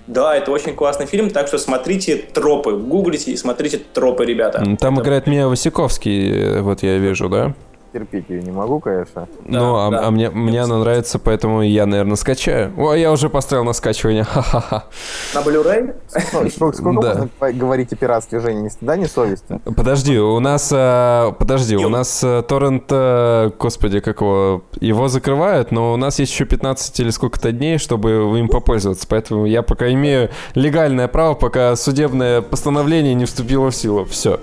Да, 0.07 0.35
это 0.35 0.51
очень 0.51 0.75
классный 0.75 1.05
фильм, 1.05 1.29
так 1.29 1.47
что 1.47 1.57
смотрите 1.57 2.17
тропы, 2.17 2.73
гуглите 2.75 3.31
и 3.31 3.37
смотрите 3.37 3.77
тропы, 3.93 4.25
ребята. 4.25 4.63
Там 4.79 4.95
это... 4.95 5.03
играет 5.03 5.27
Мия 5.27 5.47
Васиковский, 5.47 6.59
вот 6.61 6.83
я 6.83 6.97
вижу, 6.97 7.29
да? 7.29 7.53
Терпеть 7.91 8.29
ее 8.29 8.41
не 8.41 8.51
могу, 8.51 8.79
конечно. 8.79 9.27
Ну, 9.45 9.75
а, 9.75 9.89
да. 9.89 10.07
а 10.07 10.11
мне, 10.11 10.29
мне 10.29 10.61
она 10.61 10.79
нравится, 10.79 11.19
поэтому 11.19 11.61
я, 11.61 11.85
наверное, 11.85 12.15
скачаю. 12.15 12.71
О, 12.77 12.93
я 12.93 13.11
уже 13.11 13.29
поставил 13.29 13.63
на 13.63 13.73
скачивание. 13.73 14.23
Ха-ха-ха. 14.31 14.85
На 15.33 15.39
Blu-ray? 15.39 15.95
Сколько, 16.07 16.49
сколько 16.49 17.01
да. 17.01 17.27
можно 17.39 17.53
говорить 17.53 17.93
о 17.93 17.95
пиратстве, 17.95 18.39
Женя? 18.39 18.61
Ни 18.61 18.69
стыда, 18.69 18.95
ни 18.95 19.05
совести? 19.05 19.59
Подожди, 19.75 20.17
у 20.17 20.39
нас... 20.39 20.71
А, 20.73 21.31
подожди, 21.31 21.75
у 21.75 21.89
нас 21.89 22.21
а, 22.23 22.41
торрент... 22.43 22.85
А, 22.89 23.51
господи, 23.57 23.99
как 23.99 24.21
его... 24.21 24.63
Его 24.79 25.07
закрывают, 25.07 25.71
но 25.71 25.93
у 25.93 25.97
нас 25.97 26.19
есть 26.19 26.31
еще 26.31 26.45
15 26.45 26.99
или 26.99 27.09
сколько-то 27.09 27.51
дней, 27.51 27.77
чтобы 27.77 28.39
им 28.39 28.47
попользоваться. 28.47 29.05
Поэтому 29.07 29.45
я 29.45 29.61
пока 29.61 29.91
имею 29.91 30.29
легальное 30.55 31.07
право, 31.07 31.33
пока 31.33 31.75
судебное 31.75 32.41
постановление 32.41 33.13
не 33.13 33.25
вступило 33.25 33.69
в 33.69 33.75
силу. 33.75 34.05
Все. 34.05 34.39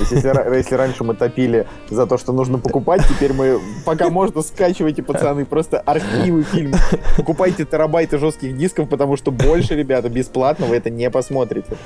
Если, 0.00 0.56
если 0.56 0.74
раньше 0.74 1.04
мы 1.04 1.14
топили 1.14 1.66
за 1.90 2.06
то, 2.06 2.18
что 2.18 2.32
нужно 2.32 2.58
покупать 2.58 2.87
покупать. 2.88 3.08
Теперь 3.08 3.32
мы, 3.32 3.60
пока 3.84 4.08
можно, 4.10 4.42
скачивайте, 4.42 5.02
пацаны, 5.02 5.44
просто 5.44 5.80
архивы 5.80 6.42
фильмов. 6.42 6.80
Покупайте 7.16 7.64
терабайты 7.64 8.18
жестких 8.18 8.56
дисков, 8.56 8.88
потому 8.88 9.16
что 9.16 9.30
больше, 9.30 9.74
ребята, 9.74 10.08
бесплатно 10.08 10.66
вы 10.66 10.76
это 10.76 10.90
не 10.90 11.10
посмотрите. 11.10 11.76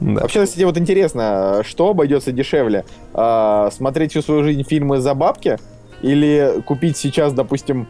Да. 0.00 0.22
Вообще, 0.22 0.44
кстати, 0.44 0.64
вот 0.64 0.78
интересно, 0.78 1.62
что 1.64 1.90
обойдется 1.90 2.32
дешевле? 2.32 2.84
А, 3.12 3.70
смотреть 3.70 4.12
всю 4.12 4.22
свою 4.22 4.42
жизнь 4.44 4.64
фильмы 4.64 5.00
за 5.00 5.14
бабки? 5.14 5.58
Или 6.02 6.62
купить 6.64 6.96
сейчас, 6.96 7.34
допустим, 7.34 7.86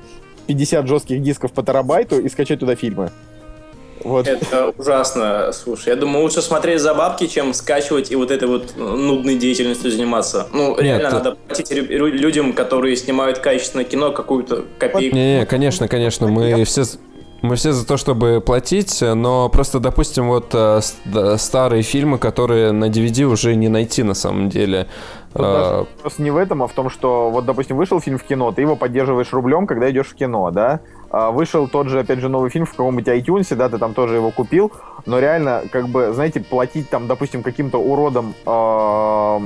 50 0.49 0.89
жестких 0.89 1.23
дисков 1.23 1.53
по 1.53 1.63
терабайту 1.63 2.19
и 2.19 2.29
скачать 2.29 2.59
туда 2.59 2.75
фильмы? 2.75 3.11
Вот. 4.05 4.27
Это 4.27 4.73
ужасно. 4.77 5.51
Слушай, 5.53 5.91
я 5.91 5.97
думаю, 5.97 6.23
лучше 6.23 6.43
смотреть 6.43 6.81
за 6.81 6.95
бабки, 6.95 7.27
чем 7.27 7.55
скачивать 7.55 8.11
и 8.11 8.17
вот 8.17 8.31
этой 8.31 8.49
вот 8.49 8.77
нудной 8.77 9.37
деятельностью 9.37 9.91
заниматься. 9.91 10.49
Ну, 10.53 10.77
реально 10.79 11.03
Нет, 11.05 11.13
надо 11.13 11.37
платить 11.47 11.71
людям, 11.71 12.53
которые 12.53 12.97
снимают 12.97 13.39
качественное 13.39 13.85
кино, 13.85 14.13
какую-то 14.13 14.65
копейку. 14.79 15.15
Не, 15.15 15.39
не, 15.39 15.47
конечно, 15.47 15.89
конечно. 15.89 16.29
Мы 16.29 16.65
все 16.65 16.85
мы 17.43 17.57
все 17.57 17.73
за 17.73 17.87
то, 17.87 17.97
чтобы 17.97 18.43
платить, 18.45 19.01
но 19.01 19.49
просто, 19.49 19.81
допустим, 19.81 20.29
вот 20.29 20.51
э, 20.53 20.81
старые 21.39 21.83
фильмы, 21.83 22.19
которые 22.19 22.73
на 22.73 22.91
DVD 22.91 23.25
уже 23.25 23.55
не 23.55 23.69
найти 23.69 24.03
на 24.03 24.15
самом 24.15 24.51
деле. 24.51 24.89
Тут 25.33 25.43
вопрос 25.43 26.19
не 26.19 26.31
в 26.31 26.37
этом, 26.37 26.63
а 26.63 26.67
в 26.67 26.73
том, 26.73 26.91
что 26.91 27.31
вот, 27.31 27.47
допустим, 27.47 27.77
вышел 27.77 28.01
фильм 28.01 28.19
в 28.19 28.25
кино, 28.25 28.53
ты 28.53 28.63
его 28.63 28.77
поддерживаешь 28.77 29.33
рублем, 29.33 29.67
когда 29.67 29.91
идешь 29.91 30.09
в 30.09 30.15
кино, 30.15 30.51
да? 30.51 30.81
А 31.11 31.33
вышел 31.33 31.67
тот 31.67 31.89
же, 31.89 31.99
опять 31.99 32.21
же, 32.21 32.29
новый 32.29 32.51
фильм 32.51 32.67
в 32.67 32.71
каком-нибудь 32.71 33.09
iTunes, 33.09 33.55
да, 33.57 33.69
ты 33.69 33.79
там 33.79 33.95
тоже 33.95 34.15
его 34.15 34.31
купил, 34.31 34.71
но 35.07 35.19
реально, 35.19 35.65
как 35.71 35.89
бы, 35.89 36.13
знаете, 36.13 36.41
платить 36.41 36.89
там, 36.89 37.09
допустим, 37.09 37.43
каким-то 37.43 37.79
уродам, 37.79 38.35
э, 38.47 39.39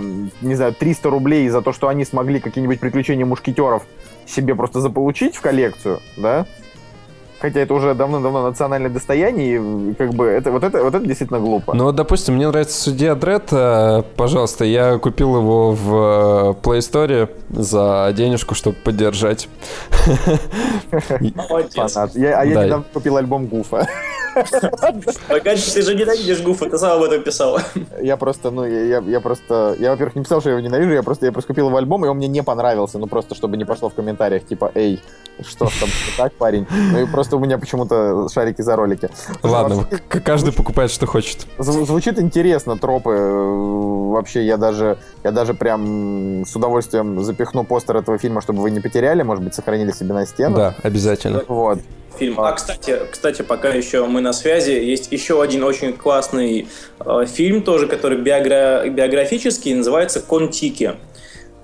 не 0.42 0.54
знаю, 0.54 0.74
300 0.74 1.08
рублей 1.08 1.48
за 1.48 1.62
то, 1.62 1.72
что 1.72 1.88
они 1.88 2.04
смогли 2.04 2.38
какие-нибудь 2.38 2.80
приключения 2.80 3.24
мушкетеров 3.24 3.84
себе 4.26 4.54
просто 4.54 4.80
заполучить 4.80 5.36
в 5.36 5.40
коллекцию, 5.40 6.00
да? 6.18 6.46
Хотя 7.38 7.60
это 7.60 7.74
уже 7.74 7.94
давно-давно 7.94 8.42
национальное 8.42 8.90
достояние, 8.90 9.56
и 9.56 9.94
как 9.94 10.14
бы 10.14 10.26
это 10.26 10.50
вот 10.50 10.64
это 10.64 10.82
вот 10.82 10.94
это 10.94 11.04
действительно 11.06 11.40
глупо. 11.40 11.74
Ну 11.74 11.84
вот, 11.84 11.94
допустим, 11.94 12.34
мне 12.34 12.48
нравится 12.48 12.80
судья 12.80 13.14
Дред, 13.14 13.52
э, 13.52 14.02
пожалуйста, 14.16 14.64
я 14.64 14.98
купил 14.98 15.36
его 15.36 15.72
в 15.72 15.94
э, 15.94 16.54
Play 16.62 16.78
Store 16.78 17.30
за 17.50 18.12
денежку, 18.16 18.54
чтобы 18.54 18.76
поддержать. 18.76 19.48
Я, 22.14 22.40
а 22.40 22.44
я 22.44 22.54
да. 22.54 22.64
недавно 22.64 22.84
купил 22.92 23.16
альбом 23.16 23.46
Гуфа. 23.46 23.86
Погоди, 25.28 25.62
ты 25.62 25.82
же 25.82 25.94
ненавидишь 25.94 26.42
Гуфа, 26.42 26.68
ты 26.68 26.78
сам 26.78 26.98
об 26.98 27.02
этом 27.04 27.22
писал. 27.22 27.58
Я 28.00 28.16
просто, 28.16 28.50
ну, 28.50 28.64
я, 28.64 28.98
я 28.98 29.20
просто, 29.20 29.76
я, 29.78 29.90
во-первых, 29.90 30.16
не 30.16 30.22
писал, 30.24 30.40
что 30.40 30.50
я 30.50 30.56
его 30.56 30.66
ненавижу, 30.66 30.92
я 30.92 31.02
просто, 31.02 31.26
я 31.26 31.32
просто 31.32 31.48
купил 31.48 31.68
его 31.68 31.76
альбом, 31.76 32.04
и 32.04 32.08
он 32.08 32.16
мне 32.16 32.28
не 32.28 32.42
понравился, 32.42 32.98
ну, 32.98 33.06
просто, 33.06 33.34
чтобы 33.34 33.56
не 33.56 33.64
пошло 33.64 33.88
в 33.88 33.94
комментариях, 33.94 34.44
типа, 34.44 34.72
эй, 34.74 35.00
что 35.42 35.66
там 35.80 35.88
так, 36.16 36.32
парень? 36.34 36.66
Ну, 36.70 37.02
и 37.02 37.06
просто 37.06 37.36
у 37.36 37.40
меня 37.40 37.58
почему-то 37.58 38.28
шарики 38.32 38.62
за 38.62 38.76
ролики. 38.76 39.08
Ладно, 39.42 39.88
каждый 40.08 40.52
покупает, 40.52 40.90
что 40.90 41.06
хочет. 41.06 41.46
Звучит 41.58 42.18
интересно, 42.18 42.78
тропы. 42.78 43.10
Вообще, 43.10 44.44
я 44.44 44.56
даже, 44.56 44.98
я 45.24 45.32
даже 45.32 45.54
прям 45.54 46.44
с 46.46 46.54
удовольствием 46.54 47.22
запихну 47.22 47.64
постер 47.64 47.96
этого 47.96 48.18
фильма, 48.18 48.40
чтобы 48.40 48.62
вы 48.62 48.70
не 48.70 48.80
потеряли, 48.80 49.22
может 49.22 49.42
быть, 49.42 49.54
сохранили 49.54 49.92
себе 49.92 50.14
на 50.14 50.26
стену. 50.26 50.56
Да, 50.56 50.74
обязательно. 50.82 51.42
Вот 51.48 51.78
фильм. 52.18 52.40
А, 52.40 52.52
кстати, 52.52 53.00
кстати, 53.10 53.42
пока 53.42 53.68
еще 53.68 54.06
мы 54.06 54.20
на 54.20 54.32
связи, 54.32 54.70
есть 54.70 55.12
еще 55.12 55.42
один 55.42 55.64
очень 55.64 55.92
классный 55.92 56.68
э, 57.00 57.26
фильм, 57.26 57.62
тоже, 57.62 57.86
который 57.86 58.18
биогра... 58.18 58.88
биографический, 58.88 59.74
называется 59.74 60.20
«Контики». 60.20 60.94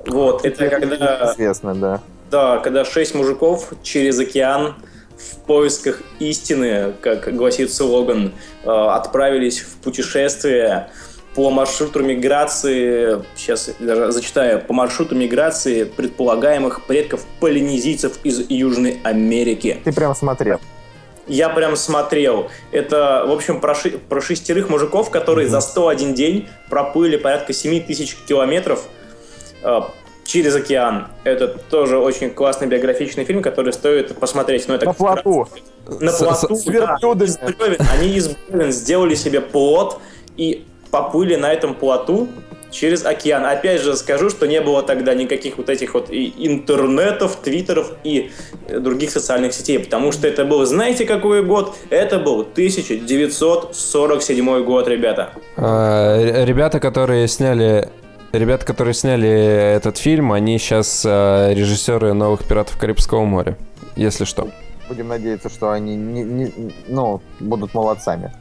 Вот, 0.06 0.44
это 0.44 0.68
когда... 0.68 1.32
Известно, 1.32 1.74
да. 1.74 2.01
Да, 2.31 2.59
когда 2.59 2.85
шесть 2.85 3.15
мужиков 3.15 3.73
через 3.82 4.19
океан 4.19 4.77
в 5.19 5.36
поисках 5.47 6.02
истины, 6.20 6.94
как 7.01 7.35
гласит 7.35 7.73
слоган, 7.73 8.32
э, 8.65 8.70
отправились 8.70 9.61
в 9.61 9.77
путешествие 9.78 10.89
по 11.35 11.51
маршруту 11.51 12.02
миграции, 12.02 13.23
сейчас 13.36 13.70
даже 13.78 14.12
зачитаю, 14.12 14.61
по 14.61 14.73
маршруту 14.73 15.15
миграции 15.15 15.85
предполагаемых 15.85 16.86
предков 16.86 17.24
полинезийцев 17.40 18.19
из 18.24 18.48
Южной 18.48 19.01
Америки. 19.05 19.81
Ты 19.85 19.93
прям 19.93 20.15
смотрел? 20.15 20.61
Я 21.27 21.48
прям 21.48 21.77
смотрел. 21.77 22.48
Это, 22.73 23.24
в 23.27 23.31
общем, 23.31 23.61
про, 23.61 23.74
ши- 23.74 23.98
про 23.98 24.20
шестерых 24.20 24.69
мужиков, 24.69 25.11
которые 25.11 25.47
mm-hmm. 25.47 25.51
за 25.51 25.61
101 25.61 26.15
день 26.15 26.48
проплыли 26.69 27.16
порядка 27.16 27.52
7 27.52 27.85
тысяч 27.85 28.16
километров 28.27 28.85
э, 29.62 29.81
через 30.31 30.55
океан. 30.55 31.09
Это 31.24 31.48
тоже 31.48 31.98
очень 31.98 32.31
классный 32.31 32.69
биографичный 32.69 33.24
фильм, 33.24 33.43
который 33.43 33.73
стоит 33.73 34.16
посмотреть. 34.16 34.69
Но 34.69 34.77
это 34.77 34.86
на 34.86 34.93
плоту. 34.93 35.48
На 36.01 36.12
плоту, 36.12 36.57
да. 36.66 36.97
Они 37.98 38.15
из 38.15 38.36
сделали 38.52 39.16
себе 39.16 39.40
плот 39.40 39.98
и 40.36 40.65
поплыли 40.93 41.35
на 41.35 41.52
этом 41.52 41.74
плоту 41.74 42.28
через 42.70 43.05
океан. 43.05 43.44
Опять 43.44 43.81
же 43.81 43.97
скажу, 43.97 44.31
что 44.31 44.47
не 44.47 44.61
было 44.61 44.85
тогда 44.85 45.15
никаких 45.15 45.59
вот 45.59 45.69
этих 45.69 45.94
вот 45.94 46.11
и 46.11 46.32
интернетов, 46.39 47.35
твиттеров 47.43 47.94
и 48.05 48.31
других 48.69 49.11
социальных 49.11 49.52
сетей, 49.52 49.81
потому 49.81 50.12
что 50.12 50.28
это 50.28 50.44
был, 50.44 50.65
знаете, 50.65 51.07
какой 51.07 51.43
год? 51.43 51.74
Это 51.90 52.20
был 52.20 52.43
1947 52.43 54.62
год, 54.62 54.86
ребята. 54.86 55.31
А, 55.57 56.44
ребята, 56.44 56.78
которые 56.78 57.27
сняли 57.27 57.89
Ребята, 58.32 58.65
которые 58.65 58.94
сняли 58.94 59.28
этот 59.28 59.98
фильм, 59.98 60.32
они 60.32 60.59
сейчас 60.59 61.05
э, 61.05 61.52
режиссеры 61.52 62.12
новых 62.12 62.44
пиратов 62.44 62.77
Карибского 62.78 63.24
моря, 63.24 63.59
если 63.97 64.24
что. 64.24 64.48
Будем 64.89 65.09
надеяться, 65.09 65.48
что 65.48 65.73
они 65.73 65.97
не, 65.97 66.23
не, 66.23 66.52
ну, 66.86 67.20
будут 67.40 67.74
молодцами. 67.74 68.32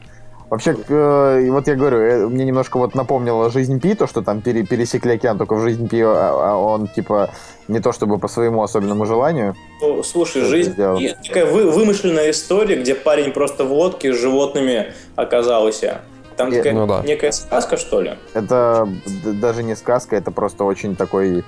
Вообще, 0.52 0.76
э, 0.88 1.50
вот 1.50 1.68
я 1.68 1.76
говорю, 1.76 1.98
э, 1.98 2.28
мне 2.28 2.46
немножко 2.46 2.78
вот 2.78 2.94
напомнило 2.94 3.50
жизнь 3.50 3.80
Пи, 3.80 3.96
то, 3.96 4.06
что 4.06 4.22
там 4.22 4.42
пере, 4.42 4.64
пересекли 4.64 5.14
океан, 5.14 5.40
только 5.40 5.56
в 5.56 5.62
жизнь 5.62 5.88
Пи 5.88 6.02
а, 6.02 6.52
а 6.52 6.56
он, 6.56 6.88
типа, 6.88 7.32
не 7.68 7.80
то 7.80 7.92
чтобы 7.92 8.20
по 8.20 8.28
своему 8.28 8.62
особенному 8.62 9.08
желанию. 9.08 9.56
Ну, 9.82 10.04
слушай, 10.04 10.44
жизнь 10.44 10.76
Пи 10.76 11.16
такая 11.28 11.52
вы, 11.52 11.70
вымышленная 11.72 12.30
история, 12.30 12.76
где 12.76 12.94
парень 12.94 13.32
просто 13.32 13.64
в 13.64 13.74
лодке 13.74 14.14
с 14.14 14.18
животными 14.18 14.94
оказался. 15.16 16.02
Там 16.40 16.54
такая 16.54 16.74
ну, 16.74 16.88
да. 16.88 17.02
некая 17.06 17.34
сказка, 17.34 17.76
что 17.76 18.00
ли? 18.00 18.14
Это 18.34 18.88
даже 19.26 19.62
не 19.62 19.76
сказка, 19.76 20.16
это 20.16 20.32
просто 20.32 20.64
очень 20.64 20.96
такой... 20.96 21.44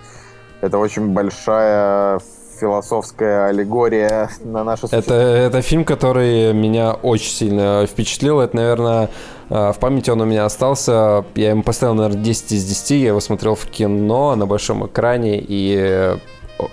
Это 0.60 0.78
очень 0.78 1.08
большая 1.08 2.20
философская 2.60 3.48
аллегория 3.48 4.30
на 4.44 4.66
нашу 4.66 4.88
это, 4.92 5.14
это 5.14 5.62
фильм, 5.62 5.86
который 5.86 6.54
меня 6.54 6.92
очень 6.92 7.32
сильно 7.32 7.88
впечатлил. 7.88 8.42
Это, 8.42 8.58
наверное, 8.58 9.10
э, 9.50 9.72
в 9.72 9.80
памяти 9.80 10.10
он 10.10 10.20
у 10.20 10.26
меня 10.26 10.44
остался. 10.44 11.24
Я 11.36 11.52
ему 11.52 11.64
поставил, 11.64 11.94
наверное, 11.94 12.22
10 12.22 12.52
из 12.52 12.66
10. 12.66 12.92
Я 12.92 13.08
его 13.08 13.22
смотрел 13.22 13.56
в 13.56 13.66
кино 13.68 14.36
на 14.36 14.46
большом 14.46 14.86
экране 14.86 15.40
и 15.40 16.18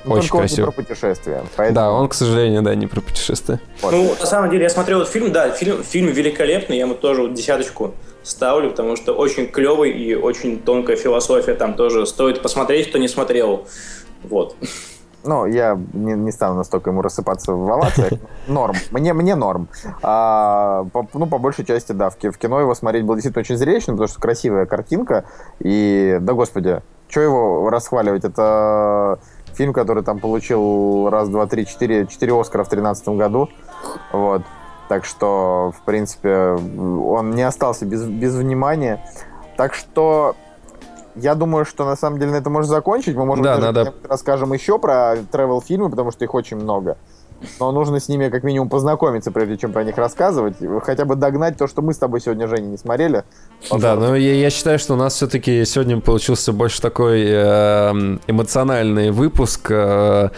ну, 0.05 0.15
очень 0.15 0.28
Только 0.28 0.39
красиво. 0.39 0.66
Он 0.66 0.69
не 0.69 0.74
про 0.74 0.82
путешествия. 0.82 1.45
Поэтому... 1.57 1.74
Да, 1.74 1.90
он, 1.93 2.09
к 2.09 2.15
сожалению, 2.15 2.62
да, 2.62 2.74
не 2.74 2.86
про 2.86 3.01
путешествия. 3.01 3.61
Вот. 3.82 3.93
Ну, 3.93 4.15
на 4.19 4.27
самом 4.27 4.51
деле, 4.51 4.65
я 4.65 4.70
смотрел 4.70 5.01
этот 5.01 5.12
фильм, 5.12 5.32
да, 5.32 5.51
фильм, 5.51 5.82
фильм 5.82 6.09
великолепный, 6.09 6.77
я 6.77 6.85
ему 6.85 6.95
тоже 6.95 7.23
вот 7.23 7.35
десяточку 7.35 7.95
ставлю, 8.29 8.71
потому 8.71 8.97
что 8.97 9.13
очень 9.13 9.47
клевый 9.49 9.91
и 9.91 10.15
очень 10.15 10.61
тонкая 10.61 10.97
философия 10.97 11.55
там 11.55 11.75
тоже 11.75 12.07
стоит 12.07 12.43
посмотреть, 12.43 12.89
кто 12.91 12.99
не 12.99 13.09
смотрел. 13.09 13.67
Вот. 14.25 14.57
Ну, 15.25 15.47
я 15.47 15.79
не, 15.93 16.15
не 16.15 16.31
стану 16.31 16.55
настолько 16.55 16.91
ему 16.91 17.03
рассыпаться 17.03 17.53
в 17.53 17.71
овациях. 17.71 18.13
Норм. 18.47 18.77
Мне, 18.91 19.13
мне 19.13 19.35
норм. 19.35 19.69
А, 20.03 20.85
по, 20.93 21.07
ну, 21.13 21.27
по 21.27 21.39
большей 21.39 21.65
части, 21.65 21.93
да, 21.93 22.09
в, 22.11 22.17
в 22.17 22.39
кино 22.39 22.61
его 22.61 22.75
смотреть 22.75 23.05
было 23.05 23.17
действительно 23.17 23.41
очень 23.41 23.57
зрелищно, 23.57 23.95
потому 23.95 24.09
что 24.09 24.21
красивая 24.21 24.65
картинка. 24.65 25.25
И, 25.59 26.19
да 26.21 26.33
господи, 26.33 26.83
что 27.09 27.21
его 27.21 27.69
расхваливать? 27.69 28.25
Это 28.25 29.19
фильм, 29.55 29.73
который 29.73 30.05
там 30.05 30.21
получил 30.21 31.11
раз, 31.11 31.29
два, 31.29 31.47
три, 31.47 31.67
четыре, 31.67 32.07
четыре 32.07 32.39
Оскара 32.39 32.63
в 32.63 32.69
тринадцатом 32.69 33.19
году. 33.19 33.51
Вот. 34.13 34.43
Так 34.89 35.05
что, 35.05 35.73
в 35.77 35.85
принципе, 35.85 36.35
он 36.35 37.31
не 37.32 37.43
остался 37.43 37.85
без, 37.85 38.05
без 38.05 38.35
внимания. 38.35 39.05
Так 39.56 39.74
что 39.74 40.35
я 41.15 41.35
думаю, 41.35 41.65
что 41.65 41.85
на 41.85 41.97
самом 41.97 42.19
деле 42.19 42.32
на 42.32 42.36
это 42.36 42.48
можно 42.48 42.70
закончить. 42.70 43.16
Мы, 43.16 43.24
можем 43.24 43.44
да, 43.44 43.59
надо... 43.59 43.93
расскажем 44.09 44.52
еще 44.52 44.78
про 44.78 45.16
travel 45.16 45.62
фильмы 45.62 45.90
потому 45.90 46.10
что 46.10 46.24
их 46.24 46.35
очень 46.35 46.56
много. 46.56 46.97
Но 47.60 47.70
нужно 47.70 48.01
с 48.01 48.09
ними 48.09 48.28
как 48.31 48.43
минимум 48.43 48.69
познакомиться, 48.69 49.31
прежде 49.31 49.56
чем 49.59 49.73
про 49.73 49.85
них 49.85 49.97
рассказывать. 49.97 50.56
Хотя 50.82 51.05
бы 51.05 51.15
догнать 51.15 51.56
то, 51.56 51.69
что 51.69 51.82
мы 51.82 51.94
с 51.94 51.98
тобой 51.98 52.20
сегодня, 52.20 52.48
Женя, 52.48 52.66
не 52.66 52.77
смотрели. 52.77 53.23
Да, 53.70 53.94
но 53.94 54.16
я, 54.16 54.35
я 54.35 54.51
считаю, 54.51 54.78
что 54.78 54.94
у 54.94 54.97
нас 54.97 55.15
все-таки 55.15 55.65
сегодня 55.65 56.01
получился 56.01 56.52
больше 56.52 56.81
такой 56.81 57.24
э, 57.24 58.19
эмоциональный 58.27 59.12
выпуск. 59.12 59.70
Э, 59.70 60.31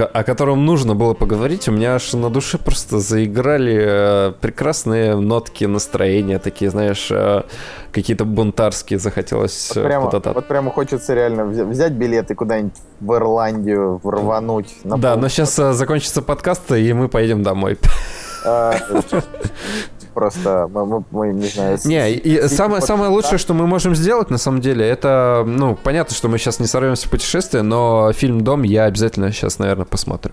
о 0.00 0.24
котором 0.24 0.64
нужно 0.64 0.94
было 0.94 1.14
поговорить, 1.14 1.68
у 1.68 1.72
меня 1.72 1.94
аж 1.94 2.12
на 2.12 2.30
душе 2.30 2.58
просто 2.58 2.98
заиграли 2.98 3.76
э, 3.78 4.32
прекрасные 4.40 5.16
нотки 5.16 5.64
настроения, 5.64 6.38
такие, 6.38 6.70
знаешь, 6.70 7.08
э, 7.10 7.42
какие-то 7.92 8.24
бунтарские 8.24 8.98
захотелось 8.98 9.72
вот 9.74 9.84
прямо, 9.84 10.06
куда-то. 10.06 10.32
Вот 10.32 10.46
прямо 10.46 10.70
хочется 10.70 11.14
реально 11.14 11.46
взять 11.46 11.92
билеты 11.92 12.34
куда-нибудь 12.34 12.74
в 13.00 13.14
Ирландию, 13.14 14.00
рвануть. 14.02 14.74
Да, 14.84 15.16
но 15.16 15.28
сейчас 15.28 15.58
э, 15.58 15.72
закончится 15.72 16.22
подкаст, 16.22 16.70
и 16.72 16.92
мы 16.92 17.08
поедем 17.08 17.42
домой. 17.42 17.78
Просто 20.16 20.66
мы, 20.72 20.86
мы, 20.86 21.04
мы 21.10 21.32
не 21.34 21.46
знаю. 21.46 21.78
Не, 21.84 22.10
и 22.10 22.48
самое, 22.48 22.80
самое 22.80 23.10
лучшее, 23.10 23.36
что 23.36 23.52
мы 23.52 23.66
можем 23.66 23.94
сделать, 23.94 24.30
на 24.30 24.38
самом 24.38 24.62
деле, 24.62 24.88
это, 24.88 25.44
ну, 25.46 25.76
понятно, 25.76 26.16
что 26.16 26.28
мы 26.28 26.38
сейчас 26.38 26.58
не 26.58 26.66
сорвемся 26.66 27.06
в 27.06 27.10
путешествие, 27.10 27.62
но 27.62 28.10
фильм 28.14 28.40
«Дом» 28.40 28.62
я 28.62 28.84
обязательно 28.84 29.30
сейчас, 29.30 29.58
наверное, 29.58 29.84
посмотрю. 29.84 30.32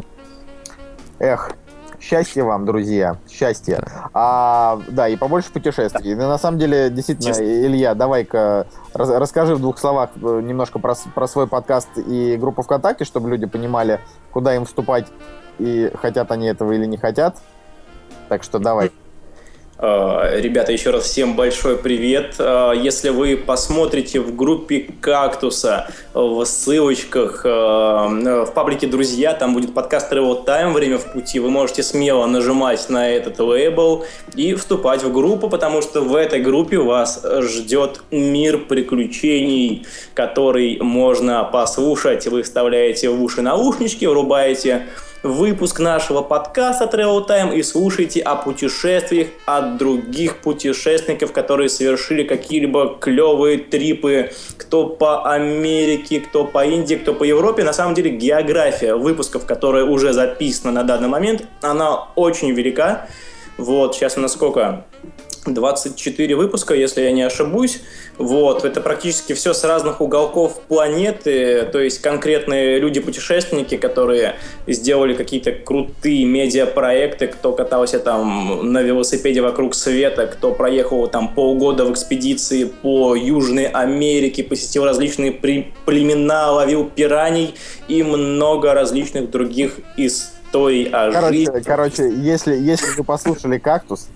Эх, 1.19 1.51
Счастья 1.99 2.45
вам, 2.45 2.65
друзья, 2.65 3.17
счастья. 3.29 3.85
А, 4.13 4.79
да, 4.87 5.09
и 5.09 5.17
побольше 5.17 5.51
путешествий. 5.51 6.11
И, 6.11 6.15
на 6.15 6.37
самом 6.37 6.59
деле, 6.59 6.89
действительно, 6.89 7.33
Илья, 7.33 7.93
давай-ка 7.93 8.67
рас, 8.93 9.09
расскажи 9.09 9.55
в 9.55 9.59
двух 9.59 9.77
словах 9.79 10.11
э, 10.15 10.41
немножко 10.41 10.79
про, 10.79 10.95
про 11.13 11.27
свой 11.27 11.47
подкаст 11.47 11.89
и 11.97 12.37
группу 12.37 12.61
ВКонтакте, 12.61 13.03
чтобы 13.03 13.29
люди 13.29 13.47
понимали, 13.47 13.99
куда 14.31 14.55
им 14.55 14.63
вступать 14.63 15.07
и 15.59 15.91
хотят 16.01 16.31
они 16.31 16.47
этого 16.47 16.71
или 16.71 16.85
не 16.85 16.97
хотят. 16.97 17.37
Так 18.29 18.43
что 18.43 18.59
давай. 18.59 18.91
Э, 19.85 20.39
ребята, 20.39 20.71
еще 20.71 20.91
раз 20.91 21.03
всем 21.03 21.35
большой 21.35 21.77
привет. 21.77 22.35
Э, 22.39 22.71
если 22.73 23.09
вы 23.09 23.35
посмотрите 23.35 24.21
в 24.21 24.33
группе 24.33 24.87
Кактуса, 25.01 25.89
в 26.13 26.45
ссылочках, 26.45 27.41
э, 27.45 27.49
в 27.49 28.51
паблике 28.55 28.87
«Друзья», 28.87 29.33
там 29.33 29.53
будет 29.53 29.73
подкаст 29.73 30.09
Travel 30.09 30.45
Time 30.45 30.71
«Время 30.71 30.97
в 30.97 31.11
пути», 31.11 31.37
вы 31.41 31.49
можете 31.49 31.83
смело 31.83 32.25
нажимать 32.27 32.89
на 32.89 33.09
этот 33.09 33.39
лейбл 33.39 34.05
и 34.35 34.53
вступать 34.53 35.03
в 35.03 35.11
группу, 35.11 35.49
потому 35.49 35.81
что 35.81 35.99
в 35.99 36.15
этой 36.15 36.39
группе 36.39 36.77
вас 36.77 37.21
ждет 37.41 38.03
мир 38.09 38.59
приключений, 38.59 39.85
который 40.13 40.79
можно 40.79 41.43
послушать. 41.43 42.25
Вы 42.27 42.43
вставляете 42.43 43.09
в 43.09 43.21
уши 43.21 43.41
наушнички, 43.41 44.07
врубаете 44.07 44.87
выпуск 45.23 45.79
нашего 45.79 46.21
подкаста 46.21 46.85
Travel 46.85 47.25
Time 47.25 47.55
и 47.55 47.63
слушайте 47.63 48.19
о 48.19 48.35
путешествиях 48.35 49.29
от 49.45 49.77
других 49.77 50.37
путешественников, 50.39 51.31
которые 51.31 51.69
совершили 51.69 52.23
какие-либо 52.23 52.97
клевые 52.99 53.57
трипы, 53.57 54.31
кто 54.57 54.87
по 54.87 55.31
Америке, 55.31 56.19
кто 56.19 56.43
по 56.43 56.65
Индии, 56.65 56.95
кто 56.95 57.13
по 57.13 57.23
Европе. 57.23 57.63
На 57.63 57.73
самом 57.73 57.95
деле 57.95 58.11
география 58.11 58.95
выпусков, 58.95 59.45
которая 59.45 59.85
уже 59.85 60.11
записана 60.11 60.73
на 60.73 60.83
данный 60.83 61.07
момент, 61.07 61.45
она 61.61 62.09
очень 62.15 62.51
велика. 62.51 63.07
Вот, 63.57 63.95
сейчас 63.95 64.17
у 64.17 64.19
нас 64.19 64.33
сколько? 64.33 64.85
24 65.51 66.35
выпуска, 66.35 66.73
если 66.73 67.01
я 67.01 67.11
не 67.11 67.23
ошибусь. 67.23 67.81
Вот, 68.17 68.63
это 68.63 68.79
практически 68.81 69.33
все 69.33 69.53
с 69.53 69.63
разных 69.63 69.99
уголков 69.99 70.61
планеты, 70.67 71.67
то 71.71 71.79
есть 71.79 71.99
конкретные 71.99 72.79
люди-путешественники, 72.79 73.77
которые 73.77 74.35
сделали 74.67 75.13
какие-то 75.15 75.51
крутые 75.51 76.25
медиапроекты, 76.25 77.27
кто 77.27 77.53
катался 77.53 77.99
там 77.99 78.71
на 78.71 78.81
велосипеде 78.81 79.41
вокруг 79.41 79.73
света, 79.73 80.27
кто 80.27 80.51
проехал 80.51 81.07
там 81.07 81.33
полгода 81.33 81.85
в 81.85 81.91
экспедиции 81.91 82.65
по 82.65 83.15
Южной 83.15 83.65
Америке, 83.65 84.43
посетил 84.43 84.85
различные 84.85 85.31
племена, 85.31 86.51
ловил 86.51 86.89
пираний 86.89 87.55
и 87.87 88.03
много 88.03 88.73
различных 88.73 89.31
других 89.31 89.79
историй 89.97 90.85
о 90.85 91.11
короче, 91.11 91.37
жизни. 91.37 91.61
Короче, 91.65 92.13
если, 92.15 92.55
если 92.55 92.91
вы 92.97 93.03
послушали 93.03 93.57
«Кактус», 93.57 94.07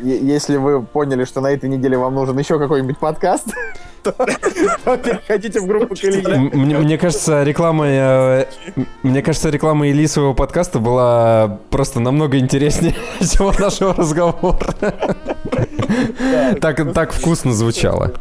если 0.00 0.56
вы 0.56 0.82
поняли, 0.82 1.24
что 1.24 1.40
на 1.40 1.48
этой 1.48 1.68
неделе 1.68 1.96
вам 1.98 2.14
нужен 2.14 2.38
еще 2.38 2.58
какой-нибудь 2.58 2.98
подкаст, 2.98 3.46
то 4.02 4.12
переходите 4.12 5.60
в 5.60 5.66
группу 5.66 5.94
Калия. 5.94 6.38
Мне, 6.38 6.78
мне 6.78 6.98
кажется, 6.98 7.42
реклама, 7.42 7.86
э, 7.86 8.46
мне 9.02 9.22
кажется, 9.22 9.50
реклама 9.50 9.88
Ильи 9.88 10.06
своего 10.06 10.34
подкаста 10.34 10.78
была 10.78 11.58
просто 11.70 12.00
намного 12.00 12.38
интереснее 12.38 12.94
всего 13.20 13.52
нашего 13.58 13.94
разговора. 13.94 14.74
Так, 16.60 16.92
так 16.92 17.12
вкусно 17.12 17.52
звучало. 17.52 18.12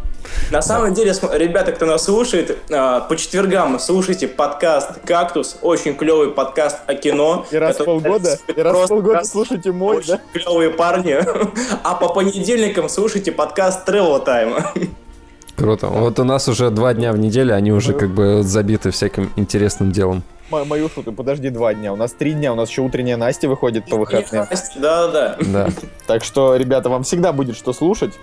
На 0.51 0.61
самом 0.61 0.93
деле, 0.93 1.13
ребята, 1.33 1.71
кто 1.71 1.85
нас 1.85 2.03
слушает, 2.05 2.57
а, 2.71 3.01
по 3.01 3.17
четвергам 3.17 3.79
слушайте 3.79 4.27
подкаст 4.27 4.91
«Кактус». 5.05 5.57
Очень 5.61 5.95
клевый 5.95 6.31
подкаст 6.31 6.77
о 6.85 6.93
кино. 6.93 7.45
И 7.49 7.55
раз 7.55 7.79
в 7.79 7.83
полгода, 7.83 8.37
и 8.55 8.61
раз 8.61 8.85
в 8.85 8.87
полгода 8.87 9.23
слушайте 9.23 9.71
мой, 9.71 10.03
да? 10.07 10.19
клевые 10.33 10.69
парни. 10.69 11.17
А 11.83 11.95
по 11.95 12.09
понедельникам 12.09 12.89
слушайте 12.89 13.31
подкаст 13.31 13.87
Travel 13.87 14.23
Time. 14.25 14.89
Круто. 15.55 15.87
Вот 15.87 16.19
у 16.19 16.23
нас 16.23 16.47
уже 16.47 16.69
два 16.69 16.93
дня 16.93 17.11
в 17.11 17.17
неделю, 17.17 17.55
они 17.55 17.71
уже 17.71 17.93
как 17.93 18.09
бы 18.09 18.43
забиты 18.43 18.91
всяким 18.91 19.31
интересным 19.35 19.91
делом 19.91 20.23
мою 20.49 20.89
шутку, 20.89 21.11
подожди 21.11 21.49
два 21.49 21.73
дня. 21.73 21.91
У 21.93 21.95
нас 21.95 22.13
три 22.13 22.33
дня, 22.33 22.53
у 22.53 22.55
нас 22.55 22.69
еще 22.69 22.81
утренняя 22.81 23.17
Настя 23.17 23.49
выходит 23.49 23.89
по 23.89 23.97
выходным. 23.97 24.45
Да, 24.77 25.07
да. 25.07 25.37
Да. 25.41 25.69
Так 26.07 26.23
что, 26.23 26.55
ребята, 26.55 26.89
вам 26.89 27.03
всегда 27.03 27.33
будет 27.33 27.55
что 27.57 27.73
слушать. 27.73 28.13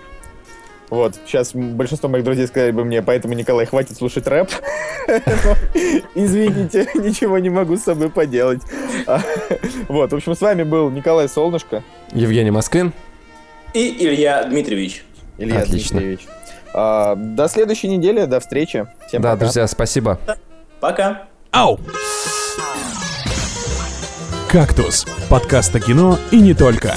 Вот, 0.93 1.15
сейчас 1.25 1.55
большинство 1.55 2.07
моих 2.07 2.23
друзей 2.23 2.45
сказали 2.45 2.69
бы 2.69 2.85
мне, 2.85 3.01
поэтому, 3.01 3.33
Николай, 3.33 3.65
хватит 3.65 3.97
слушать 3.97 4.27
рэп. 4.27 4.47
Извините, 6.13 6.87
ничего 6.93 7.39
не 7.39 7.49
могу 7.49 7.77
с 7.77 7.81
собой 7.81 8.11
поделать. 8.11 8.61
А, 9.07 9.19
вот, 9.87 10.11
в 10.11 10.15
общем, 10.15 10.35
с 10.35 10.41
вами 10.41 10.61
был 10.61 10.91
Николай 10.91 11.27
Солнышко. 11.27 11.81
Евгений 12.11 12.51
Москвин. 12.51 12.93
И 13.73 14.05
Илья 14.05 14.43
Дмитриевич. 14.43 15.03
Илья 15.39 15.61
Отлично. 15.61 15.97
Дмитриевич. 15.97 16.27
А, 16.75 17.15
до 17.15 17.47
следующей 17.47 17.87
недели, 17.87 18.25
до 18.25 18.39
встречи. 18.39 18.85
Всем 19.07 19.23
да, 19.23 19.31
пока. 19.31 19.45
друзья, 19.45 19.65
спасибо. 19.65 20.19
Пока. 20.79 21.23
Ау! 21.49 21.79
«Кактус»— 24.47 25.07
подкаст 25.27 25.75
о 25.75 25.79
кино 25.79 26.19
и 26.29 26.39
не 26.39 26.53
только. 26.53 26.93